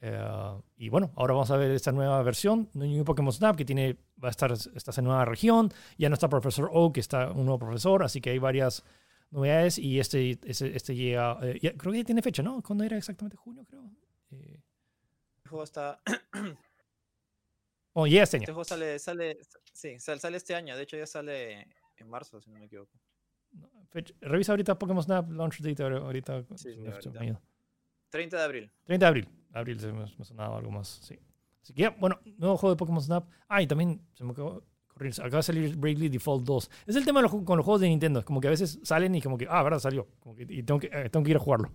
Eh, 0.07 0.61
y 0.77 0.91
bueno, 0.91 1.13
ahora 1.17 1.33
vamos 1.33 1.51
a 1.51 1.57
ver 1.57 1.71
esta 1.71 1.91
nueva 1.91 2.23
versión, 2.23 2.69
New 2.75 3.05
Pokémon 3.05 3.33
Snap, 3.33 3.57
que 3.57 3.65
tiene, 3.65 3.97
va 4.23 4.29
a 4.29 4.31
estar 4.31 4.53
esta 4.53 5.01
nueva 5.01 5.25
región. 5.25 5.73
Ya 5.97 6.11
no 6.11 6.15
está 6.15 6.29
Profesor 6.29 6.69
Oak, 6.71 6.99
está 6.99 7.31
un 7.31 7.47
nuevo 7.47 7.59
profesor, 7.59 8.03
así 8.03 8.21
que 8.21 8.29
hay 8.29 8.39
varias 8.39 8.85
novedades 9.31 9.79
y 9.79 9.99
este, 9.99 10.39
este, 10.45 10.77
este 10.77 10.95
llega, 10.95 11.39
eh, 11.43 11.59
creo 11.79 11.93
que 11.93 11.99
ya 12.01 12.05
tiene 12.05 12.21
fecha, 12.21 12.43
¿no? 12.43 12.63
¿Cuándo 12.63 12.85
era 12.85 12.99
exactamente? 12.99 13.39
Junio, 13.39 13.65
creo. 13.65 13.91
Eh. 14.33 14.61
El 15.43 15.49
juego 15.49 15.65
está... 15.65 15.99
oh, 17.95 18.07
llega 18.07 18.25
este 18.25 18.37
año. 18.37 18.43
Este 18.45 18.53
juego 18.53 18.65
sale, 18.65 18.99
sale, 18.99 19.39
sí, 19.73 19.99
sale 19.99 20.37
este 20.37 20.55
año, 20.55 20.77
de 20.77 20.83
hecho 20.83 20.99
ya 20.99 21.07
sale 21.07 21.67
en 21.97 22.11
marzo, 22.11 22.43
si 22.43 22.51
no 22.51 22.59
me 22.59 22.67
equivoco. 22.67 22.93
Revisa 24.21 24.53
ahorita 24.53 24.79
Pokémon 24.79 25.03
Snap 25.03 25.31
Launch 25.31 25.61
Date 25.61 25.83
ahorita. 25.83 26.45
Sí, 26.57 26.77
30 28.11 28.37
de 28.37 28.45
abril. 28.45 28.71
30 28.85 29.07
de 29.07 29.09
abril. 29.09 29.29
Abril 29.55 29.81
se 29.81 29.93
me, 29.93 30.05
me 30.19 30.25
sonaba 30.25 30.59
algo 30.59 30.71
más, 30.71 31.01
sí. 31.03 31.19
Así 31.63 31.73
que 31.73 31.89
bueno, 31.89 32.21
nuevo 32.37 32.57
juego 32.57 32.75
de 32.75 32.79
Pokémon 32.79 33.01
Snap. 33.01 33.29
Ah, 33.49 33.63
y 33.63 33.67
también 33.67 34.01
se 34.15 34.25
me 34.25 34.33
acabó 34.33 34.63
Acaba 34.97 35.39
de 35.39 35.43
salir 35.43 35.77
Bravely 35.77 36.09
Default 36.09 36.45
2. 36.45 36.71
Es 36.87 36.97
el 36.97 37.05
tema 37.05 37.21
con 37.29 37.57
los 37.57 37.65
juegos 37.65 37.81
de 37.81 37.89
Nintendo. 37.89 38.21
Es 38.21 38.25
como 38.25 38.41
que 38.41 38.47
a 38.47 38.51
veces 38.51 38.79
salen 38.85 39.15
y 39.15 39.21
como 39.21 39.37
que, 39.37 39.47
ah, 39.51 39.63
verdad, 39.63 39.81
salió. 39.81 40.07
y 40.39 40.63
tengo 40.63 40.79
que, 40.79 40.87
eh, 40.93 41.09
tengo 41.11 41.25
que 41.25 41.33
ir 41.33 41.37
a 41.37 41.41
jugarlo. 41.41 41.73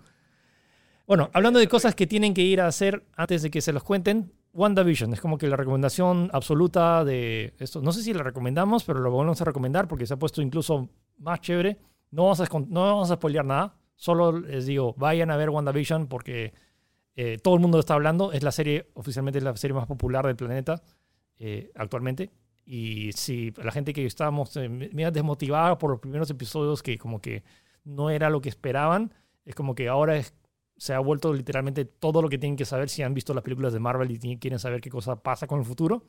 Bueno, 1.06 1.30
hablando 1.34 1.60
de 1.60 1.68
cosas 1.68 1.96
que 1.96 2.08
tienen 2.08 2.34
que 2.34 2.44
ir 2.44 2.62
a 2.62 2.68
hacer 2.68 3.06
antes 3.18 3.42
de 3.42 3.50
que 3.50 3.62
se 3.62 3.74
los 3.74 3.84
cuenten, 3.84 4.32
WandaVision 4.54 5.12
es 5.14 5.20
como 5.20 5.38
que 5.38 5.48
la 5.48 5.58
recomendación 5.58 6.30
absoluta 6.32 7.04
de 7.04 7.54
esto. 7.60 7.82
No 7.82 7.92
sé 7.92 8.04
si 8.04 8.14
la 8.14 8.24
recomendamos, 8.24 8.84
pero 8.84 9.00
lo 9.00 9.12
vamos 9.12 9.42
a 9.42 9.46
recomendar 9.46 9.88
porque 9.88 10.06
se 10.06 10.14
ha 10.14 10.18
puesto 10.18 10.42
incluso 10.42 10.90
más 11.18 11.42
chévere. 11.42 11.78
No 12.12 12.24
vamos 12.24 12.40
a, 12.40 12.46
no 12.68 12.82
vamos 12.82 13.12
a 13.12 13.16
spoilear 13.16 13.46
nada. 13.46 13.76
Solo 13.96 14.40
les 14.40 14.66
digo, 14.66 14.94
vayan 14.98 15.30
a 15.30 15.36
ver 15.36 15.50
WandaVision 15.50 16.08
porque 16.08 16.54
eh, 17.16 17.38
todo 17.38 17.56
el 17.56 17.60
mundo 17.60 17.80
está 17.80 17.94
hablando. 17.94 18.32
Es 18.32 18.44
la 18.44 18.52
serie, 18.52 18.90
oficialmente, 18.94 19.42
la 19.42 19.56
serie 19.58 19.76
más 19.76 19.88
popular 19.88 20.26
del 20.26 20.36
planeta 20.36 20.82
eh, 21.38 21.72
actualmente. 21.76 22.32
Y 22.66 23.12
si 23.14 23.52
la 23.52 23.72
gente 23.72 23.94
que 23.94 24.06
estábamos 24.06 24.56
eh, 24.58 24.70
medio 24.70 25.12
desmotivada 25.12 25.78
por 25.78 25.90
los 25.90 26.00
primeros 26.00 26.30
episodios 26.30 26.84
que 26.84 26.98
como 26.98 27.20
que 27.20 27.44
no 27.84 28.10
era 28.10 28.30
lo 28.30 28.42
que 28.42 28.50
esperaban, 28.50 29.14
es 29.46 29.56
como 29.56 29.74
que 29.74 29.88
ahora 29.88 30.22
se 30.78 30.94
ha 30.94 31.00
vuelto 31.00 31.34
literalmente 31.34 31.86
todo 31.86 32.22
lo 32.22 32.30
que 32.30 32.38
tienen 32.38 32.56
que 32.56 32.66
saber 32.66 32.90
si 32.90 33.02
han 33.02 33.14
visto 33.14 33.34
las 33.34 33.44
películas 33.44 33.74
de 33.74 33.80
Marvel 33.80 34.12
y 34.12 34.38
quieren 34.38 34.60
saber 34.60 34.82
qué 34.82 34.90
cosa 34.90 35.22
pasa 35.22 35.48
con 35.48 35.60
el 35.60 35.66
futuro. 35.66 36.06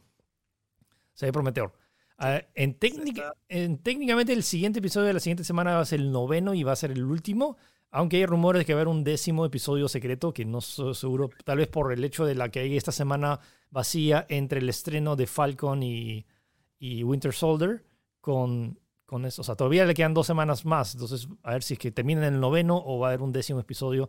Se 1.14 1.26
ve 1.26 1.32
prometedor. 1.32 1.72
Ah, 2.18 2.42
en, 2.54 2.74
técnica, 2.74 3.34
en, 3.48 3.78
técnicamente 3.78 4.34
el 4.34 4.42
siguiente 4.42 4.78
episodio 4.80 5.06
de 5.06 5.14
la 5.14 5.20
siguiente 5.20 5.42
semana 5.42 5.76
va 5.76 5.80
a 5.80 5.86
ser 5.86 6.00
el 6.00 6.12
noveno 6.12 6.52
y 6.52 6.62
va 6.62 6.72
a 6.72 6.76
ser 6.76 6.90
el 6.90 7.02
último. 7.02 7.56
Aunque 7.90 8.18
hay 8.18 8.26
rumores 8.26 8.60
de 8.60 8.64
que 8.66 8.74
va 8.74 8.80
a 8.80 8.82
haber 8.82 8.94
un 8.94 9.02
décimo 9.02 9.44
episodio 9.44 9.88
secreto, 9.88 10.32
que 10.32 10.44
no 10.44 10.58
estoy 10.58 10.94
seguro, 10.94 11.30
tal 11.44 11.58
vez 11.58 11.66
por 11.66 11.92
el 11.92 12.04
hecho 12.04 12.24
de 12.24 12.36
la 12.36 12.48
que 12.48 12.60
hay 12.60 12.76
esta 12.76 12.92
semana 12.92 13.40
vacía 13.70 14.26
entre 14.28 14.60
el 14.60 14.68
estreno 14.68 15.16
de 15.16 15.26
Falcon 15.26 15.82
y, 15.82 16.24
y 16.78 17.02
Winter 17.02 17.32
Soldier 17.32 17.84
con, 18.20 18.78
con 19.06 19.24
eso. 19.24 19.42
O 19.42 19.44
sea, 19.44 19.56
todavía 19.56 19.84
le 19.84 19.94
quedan 19.94 20.14
dos 20.14 20.26
semanas 20.26 20.64
más. 20.64 20.94
Entonces, 20.94 21.28
a 21.42 21.52
ver 21.52 21.64
si 21.64 21.74
es 21.74 21.80
que 21.80 21.90
terminan 21.90 22.24
en 22.24 22.34
el 22.34 22.40
noveno 22.40 22.80
o 22.84 23.00
va 23.00 23.08
a 23.08 23.10
haber 23.10 23.22
un 23.22 23.32
décimo 23.32 23.58
episodio. 23.58 24.08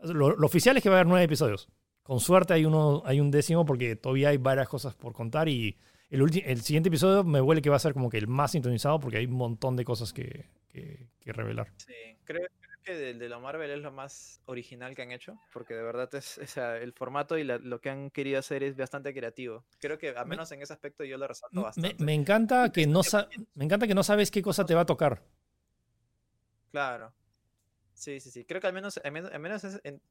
Lo, 0.00 0.26
oficial 0.44 0.76
es 0.76 0.82
que 0.82 0.90
va 0.90 0.96
a 0.96 0.98
haber 0.98 1.08
nueve 1.08 1.24
episodios. 1.24 1.68
Con 2.02 2.20
suerte 2.20 2.52
hay, 2.52 2.66
uno, 2.66 3.02
hay 3.06 3.18
un 3.20 3.30
décimo 3.30 3.64
porque 3.64 3.96
todavía 3.96 4.28
hay 4.28 4.36
varias 4.36 4.68
cosas 4.68 4.94
por 4.94 5.14
contar 5.14 5.48
y 5.48 5.78
el, 6.10 6.20
el 6.44 6.60
siguiente 6.60 6.88
episodio 6.88 7.24
me 7.24 7.40
huele 7.40 7.62
que 7.62 7.70
va 7.70 7.76
a 7.76 7.78
ser 7.78 7.94
como 7.94 8.10
que 8.10 8.18
el 8.18 8.26
más 8.26 8.50
sintonizado 8.50 9.00
porque 9.00 9.16
hay 9.16 9.24
un 9.24 9.34
montón 9.34 9.76
de 9.76 9.84
cosas 9.84 10.12
que, 10.12 10.50
que, 10.68 11.08
que 11.20 11.32
revelar. 11.32 11.72
Sí, 11.76 11.94
creo, 12.24 12.46
que 12.82 12.94
de, 12.94 13.14
de, 13.14 13.28
lo 13.28 13.40
Marvel 13.40 13.70
es 13.70 13.80
lo 13.80 13.92
más 13.92 14.40
original 14.46 14.94
que 14.94 15.02
han 15.02 15.12
hecho, 15.12 15.38
porque 15.52 15.74
de 15.74 15.82
verdad 15.82 16.12
es, 16.14 16.38
o 16.42 16.46
sea, 16.46 16.76
el 16.76 16.92
formato 16.92 17.38
y 17.38 17.44
lo 17.44 17.80
que 17.80 17.90
han 17.90 18.10
querido 18.10 18.38
hacer 18.38 18.62
es 18.62 18.76
bastante 18.76 19.12
creativo. 19.14 19.64
Creo 19.78 19.98
que 19.98 20.10
al 20.10 20.26
menos 20.26 20.50
en 20.52 20.62
ese 20.62 20.72
aspecto 20.72 21.04
yo 21.04 21.18
lo 21.18 21.26
resalto 21.26 21.62
bastante. 21.62 22.02
Me, 22.02 22.14
encanta 22.14 22.70
que 22.72 22.86
no 22.86 23.02
me 23.54 23.64
encanta 23.64 23.86
que 23.86 23.94
no 23.94 24.02
sabes 24.02 24.30
qué 24.30 24.42
cosa 24.42 24.64
te 24.66 24.74
va 24.74 24.82
a 24.82 24.86
tocar. 24.86 25.22
Claro. 26.70 27.12
Sí, 27.94 28.18
sí, 28.20 28.30
sí. 28.30 28.44
Creo 28.44 28.60
que 28.60 28.66
al 28.66 28.72
menos, 28.72 29.00
al 29.04 29.12
menos, 29.12 29.62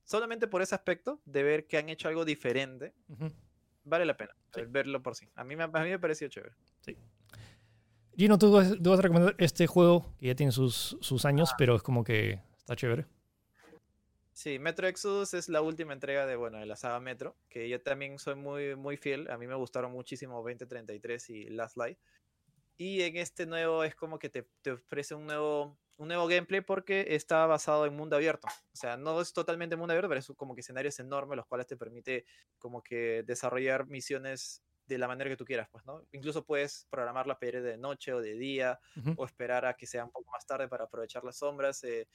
solamente 0.03 0.47
por 0.47 0.61
ese 0.61 0.75
aspecto 0.75 1.19
de 1.25 1.43
ver 1.43 1.67
que 1.67 1.77
han 1.77 1.89
hecho 1.89 2.07
algo 2.07 2.23
diferente, 2.23 2.93
vale 3.83 4.05
la 4.05 4.15
pena 4.15 4.33
verlo 4.67 5.01
por 5.01 5.15
sí. 5.15 5.27
A 5.35 5.43
mí, 5.43 5.55
a 5.59 5.67
mí 5.67 5.89
me 5.89 5.99
pareció 5.99 6.27
chévere. 6.27 6.53
Sí. 6.81 6.97
Gino, 8.15 8.37
tú, 8.37 8.51
tú, 8.81 8.89
vas 8.89 8.99
a 8.99 9.01
recomendar 9.01 9.35
este 9.37 9.67
juego 9.67 10.13
que 10.19 10.27
ya 10.27 10.35
tiene 10.35 10.51
sus, 10.51 10.97
sus 10.99 11.25
años, 11.25 11.51
ah. 11.53 11.55
pero 11.57 11.75
es 11.75 11.81
como 11.81 12.03
que 12.03 12.41
Está 12.71 12.79
chévere. 12.79 13.05
Sí, 14.31 14.57
Metro 14.57 14.87
Exodus 14.87 15.33
es 15.33 15.49
la 15.49 15.61
última 15.61 15.91
entrega 15.91 16.25
de, 16.25 16.37
bueno, 16.37 16.57
de 16.57 16.65
la 16.65 16.77
saga 16.77 17.01
Metro, 17.01 17.35
que 17.49 17.67
yo 17.67 17.81
también 17.81 18.17
soy 18.17 18.35
muy, 18.35 18.77
muy 18.77 18.95
fiel. 18.95 19.29
A 19.29 19.37
mí 19.37 19.45
me 19.45 19.55
gustaron 19.55 19.91
muchísimo 19.91 20.37
2033 20.37 21.29
y 21.31 21.49
Last 21.49 21.75
Light. 21.75 21.99
Y 22.77 23.01
en 23.01 23.17
este 23.17 23.45
nuevo 23.45 23.83
es 23.83 23.93
como 23.93 24.17
que 24.19 24.29
te, 24.29 24.47
te, 24.61 24.71
ofrece 24.71 25.15
un 25.15 25.25
nuevo, 25.25 25.77
un 25.97 26.07
nuevo 26.07 26.27
gameplay 26.27 26.61
porque 26.61 27.07
está 27.09 27.45
basado 27.45 27.85
en 27.85 27.93
mundo 27.93 28.15
abierto. 28.15 28.47
O 28.47 28.77
sea, 28.77 28.95
no 28.95 29.19
es 29.19 29.33
totalmente 29.33 29.75
mundo 29.75 29.91
abierto, 29.91 30.07
pero 30.07 30.19
es 30.21 30.27
como 30.37 30.55
que 30.55 30.61
escenarios 30.61 30.97
enormes, 31.01 31.35
los 31.35 31.47
cuales 31.47 31.67
te 31.67 31.75
permite 31.75 32.23
como 32.57 32.81
que 32.81 33.23
desarrollar 33.27 33.85
misiones 33.87 34.63
de 34.85 34.97
la 34.97 35.07
manera 35.07 35.29
que 35.29 35.37
tú 35.37 35.45
quieras, 35.45 35.67
pues, 35.71 35.85
¿no? 35.85 36.05
Incluso 36.11 36.45
puedes 36.45 36.87
programar 36.89 37.27
la 37.27 37.37
PR 37.37 37.61
de 37.61 37.77
noche 37.77 38.13
o 38.13 38.21
de 38.21 38.33
día, 38.35 38.79
o 39.15 39.25
esperar 39.25 39.65
a 39.65 39.75
que 39.75 39.87
sea 39.87 40.05
un 40.05 40.11
poco 40.11 40.31
más 40.31 40.45
tarde 40.45 40.67
para 40.67 40.85
aprovechar 40.85 41.23
las 41.23 41.37
sombras. 41.37 41.83
Eh, 41.83 42.07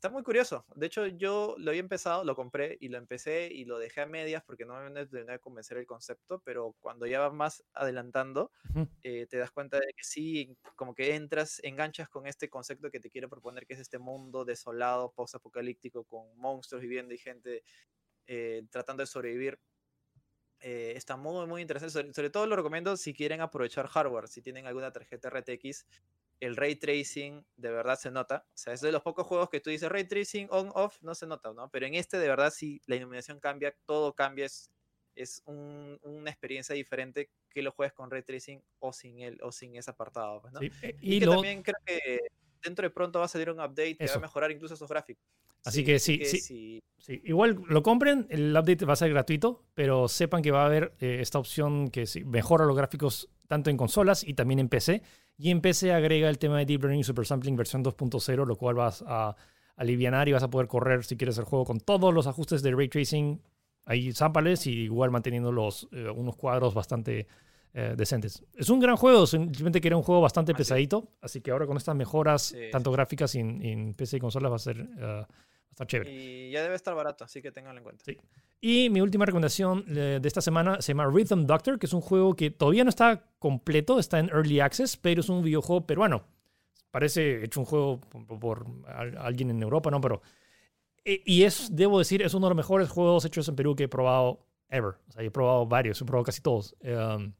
Está 0.00 0.08
muy 0.08 0.22
curioso. 0.22 0.64
De 0.76 0.86
hecho, 0.86 1.06
yo 1.08 1.56
lo 1.58 1.72
había 1.72 1.82
empezado, 1.82 2.24
lo 2.24 2.34
compré 2.34 2.78
y 2.80 2.88
lo 2.88 2.96
empecé 2.96 3.50
y 3.52 3.66
lo 3.66 3.78
dejé 3.78 4.00
a 4.00 4.06
medias 4.06 4.42
porque 4.42 4.64
no 4.64 4.80
me 4.80 5.04
terminé 5.04 5.32
de 5.32 5.38
convencer 5.40 5.76
el 5.76 5.84
concepto, 5.84 6.40
pero 6.42 6.74
cuando 6.80 7.04
ya 7.06 7.20
vas 7.20 7.34
más 7.34 7.62
adelantando, 7.74 8.50
eh, 9.02 9.26
te 9.28 9.36
das 9.36 9.50
cuenta 9.50 9.76
de 9.76 9.92
que 9.94 10.02
sí, 10.02 10.56
como 10.74 10.94
que 10.94 11.14
entras, 11.16 11.60
enganchas 11.64 12.08
con 12.08 12.26
este 12.26 12.48
concepto 12.48 12.90
que 12.90 12.98
te 12.98 13.10
quiere 13.10 13.28
proponer, 13.28 13.66
que 13.66 13.74
es 13.74 13.80
este 13.80 13.98
mundo 13.98 14.46
desolado, 14.46 15.12
post-apocalíptico, 15.12 16.04
con 16.04 16.34
monstruos 16.38 16.80
viviendo 16.80 17.12
y 17.12 17.18
gente 17.18 17.62
eh, 18.26 18.62
tratando 18.70 19.02
de 19.02 19.06
sobrevivir. 19.06 19.60
Eh, 20.60 20.94
está 20.96 21.18
muy, 21.18 21.46
muy 21.46 21.60
interesante. 21.60 21.92
Sobre, 21.92 22.14
sobre, 22.14 22.30
todo 22.30 22.46
lo 22.46 22.56
recomiendo 22.56 22.96
si 22.96 23.12
quieren 23.12 23.42
aprovechar 23.42 23.86
hardware, 23.86 24.28
si 24.28 24.40
tienen 24.40 24.66
alguna 24.66 24.92
tarjeta 24.92 25.28
RTX 25.28 25.84
el 26.40 26.56
ray 26.56 26.76
tracing 26.76 27.44
de 27.56 27.70
verdad 27.70 27.98
se 27.98 28.10
nota. 28.10 28.46
O 28.48 28.56
sea, 28.56 28.72
es 28.72 28.80
de 28.80 28.92
los 28.92 29.02
pocos 29.02 29.26
juegos 29.26 29.50
que 29.50 29.60
tú 29.60 29.70
dices 29.70 29.88
ray 29.90 30.04
tracing 30.04 30.48
on, 30.50 30.70
off, 30.74 30.96
no 31.02 31.14
se 31.14 31.26
nota, 31.26 31.52
¿no? 31.52 31.70
Pero 31.70 31.86
en 31.86 31.94
este 31.94 32.18
de 32.18 32.28
verdad 32.28 32.50
sí 32.50 32.80
la 32.86 32.96
iluminación 32.96 33.38
cambia, 33.40 33.74
todo 33.84 34.14
cambia, 34.14 34.46
es, 34.46 34.70
es 35.14 35.42
una 35.44 36.30
experiencia 36.30 36.74
diferente 36.74 37.30
que 37.50 37.62
lo 37.62 37.72
juegues 37.72 37.92
con 37.92 38.10
ray 38.10 38.22
tracing 38.22 38.62
o 38.78 38.92
sin 38.92 39.20
él 39.20 39.38
o 39.42 39.52
sin 39.52 39.76
ese 39.76 39.90
apartado, 39.90 40.40
pues, 40.40 40.52
¿no? 40.54 40.60
Eh, 40.62 40.96
y, 41.00 41.20
que 41.20 41.26
también 41.26 41.62
creo 41.62 41.76
que 41.84 42.20
dentro 42.62 42.84
de 42.84 42.90
pronto 42.90 43.18
va 43.18 43.26
a 43.26 43.28
salir 43.28 43.50
un 43.50 43.60
update 43.60 43.96
que 43.96 44.06
va 44.06 44.14
a 44.14 44.20
mejorar 44.20 44.50
incluso 44.50 44.74
esos 44.74 44.88
gráficos. 44.88 45.24
Así 45.64 45.84
que, 45.84 45.98
sí, 45.98 46.24
sí, 46.24 46.80
sí, 46.96 47.20
Igual 47.24 47.62
lo 47.68 47.82
compren, 47.82 48.26
el 48.30 48.56
update 48.56 48.86
va 48.86 48.94
a 48.94 48.96
ser 48.96 49.10
gratuito, 49.10 49.66
pero 49.74 50.08
sepan 50.08 50.42
que 50.42 50.50
va 50.50 50.62
a 50.62 50.66
haber 50.66 50.94
eh, 51.00 51.18
esta 51.20 51.38
opción 51.38 51.90
que 51.90 52.06
mejora 52.24 52.64
los 52.64 52.76
gráficos 52.76 53.28
tanto 53.46 53.68
en 53.68 53.76
consolas 53.76 54.24
y 54.26 54.34
también 54.34 54.60
en 54.60 54.68
PC. 54.68 55.02
Y 55.42 55.50
en 55.50 55.62
PC 55.62 55.90
agrega 55.94 56.28
el 56.28 56.38
tema 56.38 56.58
de 56.58 56.66
Deep 56.66 56.82
Learning 56.82 57.02
Super 57.02 57.24
Sampling 57.24 57.56
versión 57.56 57.82
2.0, 57.82 58.46
lo 58.46 58.56
cual 58.56 58.74
vas 58.74 59.02
a 59.06 59.34
aliviar 59.74 60.28
y 60.28 60.32
vas 60.32 60.42
a 60.42 60.50
poder 60.50 60.68
correr 60.68 61.02
si 61.02 61.16
quieres 61.16 61.38
el 61.38 61.44
juego 61.44 61.64
con 61.64 61.80
todos 61.80 62.12
los 62.12 62.26
ajustes 62.26 62.62
de 62.62 62.72
ray 62.72 62.90
tracing. 62.90 63.40
Ahí 63.86 64.12
zámpales 64.12 64.66
y 64.66 64.72
igual 64.72 65.10
manteniendo 65.10 65.50
los, 65.50 65.88
eh, 65.92 66.10
unos 66.14 66.36
cuadros 66.36 66.74
bastante 66.74 67.26
eh, 67.72 67.94
decentes. 67.96 68.44
Es 68.54 68.68
un 68.68 68.80
gran 68.80 68.96
juego, 68.96 69.26
simplemente 69.26 69.80
que 69.80 69.88
era 69.88 69.96
un 69.96 70.02
juego 70.02 70.20
bastante 70.20 70.54
pesadito, 70.54 71.08
así 71.22 71.40
que 71.40 71.52
ahora 71.52 71.66
con 71.66 71.78
estas 71.78 71.96
mejoras, 71.96 72.54
tanto 72.70 72.92
gráficas 72.92 73.34
en, 73.34 73.94
PC 73.94 74.18
y 74.18 74.20
consolas, 74.20 74.52
va 74.52 74.56
a 74.56 74.58
ser 74.58 74.78
uh, 74.82 75.24
estar 75.80 75.86
chévere. 75.86 76.12
Y 76.12 76.50
ya 76.50 76.62
debe 76.62 76.74
estar 76.74 76.94
barato, 76.94 77.24
así 77.24 77.40
que 77.40 77.50
tenganlo 77.50 77.78
en 77.78 77.84
cuenta. 77.84 78.04
Sí. 78.04 78.16
Y 78.60 78.90
mi 78.90 79.00
última 79.00 79.24
recomendación 79.24 79.84
de 79.86 80.20
esta 80.24 80.40
semana 80.40 80.80
se 80.80 80.92
llama 80.92 81.06
Rhythm 81.06 81.46
Doctor, 81.46 81.78
que 81.78 81.86
es 81.86 81.92
un 81.92 82.00
juego 82.00 82.34
que 82.34 82.50
todavía 82.50 82.84
no 82.84 82.90
está 82.90 83.24
completo, 83.38 83.98
está 83.98 84.18
en 84.18 84.28
Early 84.28 84.60
Access, 84.60 84.96
pero 84.96 85.20
es 85.20 85.28
un 85.28 85.42
videojuego 85.42 85.86
peruano. 85.86 86.24
Parece 86.90 87.44
hecho 87.44 87.60
un 87.60 87.66
juego 87.66 88.00
por, 88.00 88.66
alguien 89.18 89.50
en 89.50 89.62
Europa, 89.62 89.90
¿no? 89.90 90.00
Pero. 90.00 90.22
Eh, 91.04 91.22
y 91.24 91.44
es, 91.44 91.74
debo 91.74 91.98
decir, 91.98 92.20
es 92.20 92.34
uno 92.34 92.46
de 92.46 92.50
los 92.50 92.56
mejores 92.56 92.88
juegos 92.90 93.24
hechos 93.24 93.48
en 93.48 93.56
Perú 93.56 93.74
que 93.74 93.84
he 93.84 93.88
probado 93.88 94.44
ever. 94.68 94.96
O 95.08 95.12
sea, 95.12 95.22
he 95.22 95.30
probado 95.30 95.66
varios, 95.66 96.00
he 96.02 96.04
probado 96.04 96.24
casi 96.24 96.42
todos. 96.42 96.76
Um, 96.82 97.32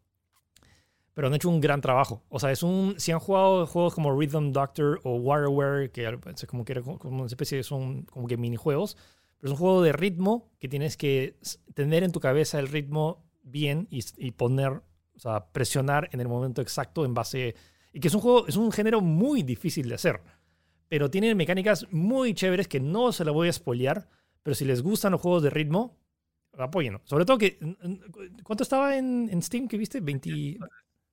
pero 1.21 1.29
han 1.29 1.35
hecho 1.35 1.51
un 1.51 1.61
gran 1.61 1.83
trabajo. 1.83 2.25
O 2.31 2.41
sea, 2.41 2.51
es 2.51 2.63
un, 2.63 2.95
si 2.97 3.13
han 3.13 3.19
jugado 3.19 3.67
juegos 3.67 3.95
como 3.95 4.19
Rhythm 4.19 4.53
Doctor 4.53 5.03
o 5.05 5.17
WarioWare, 5.17 5.91
que 5.91 6.09
es 6.09 6.47
como 6.47 6.65
que 6.65 6.81
como 6.81 7.19
una 7.19 7.27
especie 7.27 7.59
de 7.59 7.63
son 7.63 8.05
como 8.05 8.27
que 8.27 8.39
minijuegos, 8.39 8.97
pero 9.37 9.49
es 9.49 9.51
un 9.53 9.59
juego 9.59 9.83
de 9.83 9.93
ritmo 9.93 10.49
que 10.59 10.67
tienes 10.67 10.97
que 10.97 11.37
tener 11.75 12.05
en 12.05 12.13
tu 12.13 12.21
cabeza 12.21 12.59
el 12.59 12.69
ritmo 12.69 13.23
bien 13.43 13.87
y, 13.91 14.03
y 14.17 14.31
poner, 14.31 14.71
o 15.15 15.19
sea, 15.19 15.53
presionar 15.53 16.09
en 16.13 16.23
el 16.23 16.29
momento 16.29 16.63
exacto 16.63 17.05
en 17.05 17.13
base 17.13 17.55
y 17.93 18.01
que 18.01 18.09
es 18.09 18.15
un 18.15 18.23
juego, 18.23 18.47
es 18.47 18.57
un 18.57 18.73
género 18.73 19.03
muy 19.03 19.43
difícil 19.43 19.91
de 19.91 19.97
hacer, 19.97 20.23
pero 20.89 21.11
tiene 21.11 21.35
mecánicas 21.35 21.87
muy 21.91 22.33
chéveres 22.33 22.67
que 22.67 22.81
no 22.81 23.13
se 23.13 23.27
la 23.27 23.31
voy 23.33 23.51
a 23.51 23.53
spoilear, 23.53 24.09
pero 24.43 24.55
si 24.55 24.65
les 24.65 24.81
gustan 24.81 25.13
los 25.13 25.21
juegos 25.21 25.43
de 25.43 25.51
ritmo, 25.51 25.99
apóyenlo. 26.57 27.03
Sobre 27.05 27.27
todo 27.27 27.37
que, 27.37 27.59
¿cuánto 28.43 28.63
estaba 28.63 28.97
en, 28.97 29.29
en 29.31 29.43
Steam 29.43 29.69
que 29.69 29.77
viste? 29.77 30.01
20, 30.01 30.59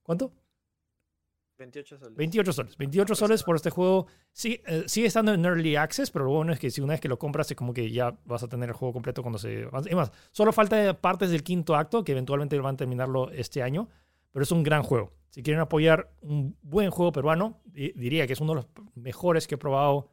¿Cuánto? 0.08 0.32
28 1.58 1.98
soles. 1.98 2.16
28 2.16 2.52
soles. 2.54 2.78
28 2.78 3.14
soles 3.14 3.42
por 3.42 3.56
este 3.56 3.68
juego. 3.68 4.06
Sí, 4.32 4.62
eh, 4.66 4.84
sigue 4.86 5.06
estando 5.06 5.34
en 5.34 5.44
Early 5.44 5.76
Access, 5.76 6.10
pero 6.10 6.24
lo 6.24 6.30
bueno 6.30 6.50
es 6.54 6.58
que 6.58 6.70
si 6.70 6.80
una 6.80 6.94
vez 6.94 7.00
que 7.02 7.08
lo 7.08 7.18
compras 7.18 7.50
es 7.50 7.56
como 7.58 7.74
que 7.74 7.90
ya 7.90 8.16
vas 8.24 8.42
a 8.42 8.48
tener 8.48 8.70
el 8.70 8.74
juego 8.74 8.94
completo 8.94 9.20
cuando 9.20 9.38
se... 9.38 9.68
Es 9.86 9.94
más, 9.94 10.10
solo 10.32 10.50
falta 10.54 10.98
partes 10.98 11.30
del 11.30 11.42
quinto 11.42 11.76
acto 11.76 12.04
que 12.04 12.12
eventualmente 12.12 12.58
van 12.58 12.76
a 12.76 12.78
terminarlo 12.78 13.30
este 13.32 13.62
año, 13.62 13.90
pero 14.32 14.44
es 14.44 14.50
un 14.50 14.62
gran 14.62 14.82
juego. 14.82 15.12
Si 15.28 15.42
quieren 15.42 15.60
apoyar 15.60 16.10
un 16.22 16.56
buen 16.62 16.90
juego 16.90 17.12
peruano, 17.12 17.60
diría 17.66 18.26
que 18.26 18.32
es 18.32 18.40
uno 18.40 18.54
de 18.54 18.62
los 18.62 18.66
mejores 18.94 19.46
que 19.46 19.56
he 19.56 19.58
probado 19.58 20.08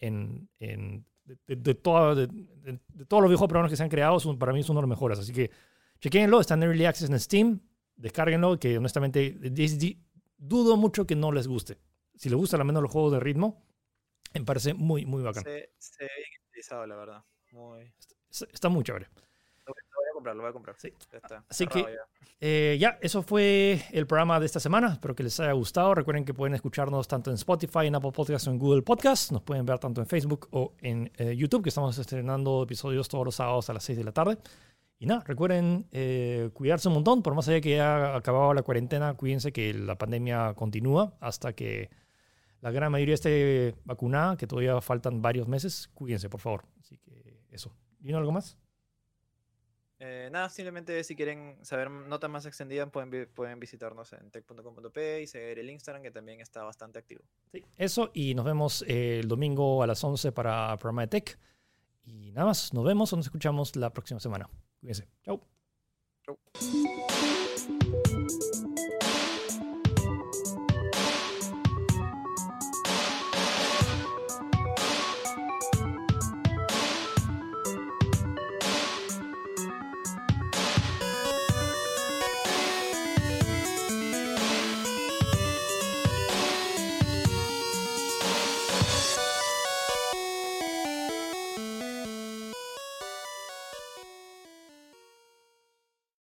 en, 0.00 0.48
en 0.58 1.06
de, 1.46 1.74
todos 1.76 2.26
los 2.26 3.28
videojuegos 3.28 3.48
peruanos 3.48 3.70
que 3.70 3.76
se 3.76 3.84
han 3.84 3.88
creado. 3.88 4.18
Para 4.36 4.52
mí 4.52 4.58
es 4.58 4.68
uno 4.68 4.80
de 4.80 4.82
los 4.82 4.90
mejores. 4.90 5.20
Así 5.20 5.32
que 5.32 5.52
chequenlo. 6.00 6.40
Está 6.40 6.54
en 6.54 6.64
Early 6.64 6.86
Access 6.86 7.08
en 7.08 7.20
Steam. 7.20 7.60
Descárguenlo, 7.98 8.58
que 8.58 8.78
honestamente 8.78 9.36
dudo 10.38 10.76
mucho 10.76 11.06
que 11.06 11.16
no 11.16 11.32
les 11.32 11.46
guste. 11.46 11.78
Si 12.14 12.28
les 12.28 12.38
gusta 12.38 12.56
al 12.56 12.64
menos 12.64 12.82
los 12.82 12.90
juegos 12.90 13.12
de 13.12 13.20
ritmo, 13.20 13.62
me 14.34 14.44
parece 14.44 14.72
muy, 14.72 15.04
muy 15.04 15.22
bacán. 15.22 15.44
Se, 15.44 15.70
se 15.78 16.04
ve 16.04 16.10
bien 16.16 16.42
utilizado, 16.48 16.86
la 16.86 16.96
verdad. 16.96 17.24
Muy... 17.52 17.92
Está, 18.30 18.46
está 18.52 18.68
muy 18.68 18.84
chévere 18.84 19.08
comprar, 20.18 20.36
lo 20.36 20.42
voy 20.42 20.50
a 20.50 20.52
comprar. 20.52 20.76
Sí. 20.78 20.92
Así 21.48 21.66
que 21.66 21.82
ya. 21.82 21.88
Eh, 22.40 22.76
ya. 22.78 22.98
eso 23.00 23.22
fue 23.22 23.84
el 23.92 24.06
programa 24.06 24.38
de 24.40 24.46
esta 24.46 24.60
semana. 24.60 24.92
Espero 24.92 25.14
que 25.14 25.22
les 25.22 25.38
haya 25.40 25.52
gustado. 25.52 25.94
Recuerden 25.94 26.24
que 26.24 26.34
pueden 26.34 26.54
escucharnos 26.54 27.06
tanto 27.08 27.30
en 27.30 27.34
Spotify, 27.34 27.86
en 27.86 27.94
Apple 27.94 28.12
Podcasts 28.12 28.48
o 28.48 28.50
en 28.50 28.58
Google 28.58 28.82
Podcasts. 28.82 29.32
Nos 29.32 29.42
pueden 29.42 29.64
ver 29.64 29.78
tanto 29.78 30.00
en 30.00 30.06
Facebook 30.06 30.48
o 30.50 30.74
en 30.80 31.10
eh, 31.16 31.34
YouTube, 31.36 31.62
que 31.62 31.68
estamos 31.68 31.96
estrenando 31.98 32.64
episodios 32.64 33.08
todos 33.08 33.24
los 33.24 33.34
sábados 33.34 33.70
a 33.70 33.72
las 33.72 33.84
6 33.84 33.98
de 33.98 34.04
la 34.04 34.12
tarde. 34.12 34.38
Y 35.00 35.06
nada, 35.06 35.22
recuerden 35.24 35.86
eh, 35.92 36.50
cuidarse 36.54 36.88
un 36.88 36.94
montón, 36.94 37.22
por 37.22 37.34
más 37.34 37.46
allá 37.48 37.60
que 37.60 37.74
haya 37.74 38.16
acabado 38.16 38.52
la 38.52 38.62
cuarentena, 38.62 39.14
cuídense 39.14 39.52
que 39.52 39.72
la 39.72 39.96
pandemia 39.96 40.54
continúa 40.54 41.16
hasta 41.20 41.52
que 41.52 41.90
la 42.60 42.72
gran 42.72 42.90
mayoría 42.90 43.14
esté 43.14 43.76
vacunada, 43.84 44.36
que 44.36 44.48
todavía 44.48 44.80
faltan 44.80 45.22
varios 45.22 45.46
meses. 45.46 45.88
Cuídense, 45.94 46.28
por 46.28 46.40
favor. 46.40 46.64
Así 46.80 46.98
que 46.98 47.44
eso. 47.50 47.72
¿Y 48.02 48.12
algo 48.12 48.32
más? 48.32 48.58
Eh, 50.00 50.28
nada, 50.32 50.48
simplemente 50.48 51.02
si 51.02 51.16
quieren 51.16 51.58
saber 51.64 51.90
notas 51.90 52.30
más 52.30 52.46
extendidas 52.46 52.88
pueden, 52.90 53.28
pueden 53.34 53.58
visitarnos 53.58 54.12
en 54.12 54.30
tech.com.p 54.30 55.22
y 55.22 55.26
seguir 55.26 55.58
el 55.58 55.70
Instagram 55.70 56.02
que 56.02 56.12
también 56.12 56.40
está 56.40 56.62
bastante 56.62 57.00
activo. 57.00 57.22
Sí, 57.50 57.64
eso 57.76 58.10
y 58.14 58.34
nos 58.34 58.44
vemos 58.44 58.84
el 58.86 59.26
domingo 59.26 59.82
a 59.82 59.86
las 59.88 60.02
11 60.02 60.30
para 60.32 60.72
el 60.72 60.78
programa 60.78 61.02
de 61.02 61.08
Tech. 61.08 61.38
Y 62.04 62.32
nada 62.32 62.46
más, 62.46 62.72
nos 62.72 62.84
vemos 62.84 63.12
o 63.12 63.16
nos 63.16 63.26
escuchamos 63.26 63.76
la 63.76 63.90
próxima 63.90 64.20
semana. 64.20 64.48
Cuídense. 64.80 65.08
Chau. 65.24 65.40
Chau. 66.24 66.38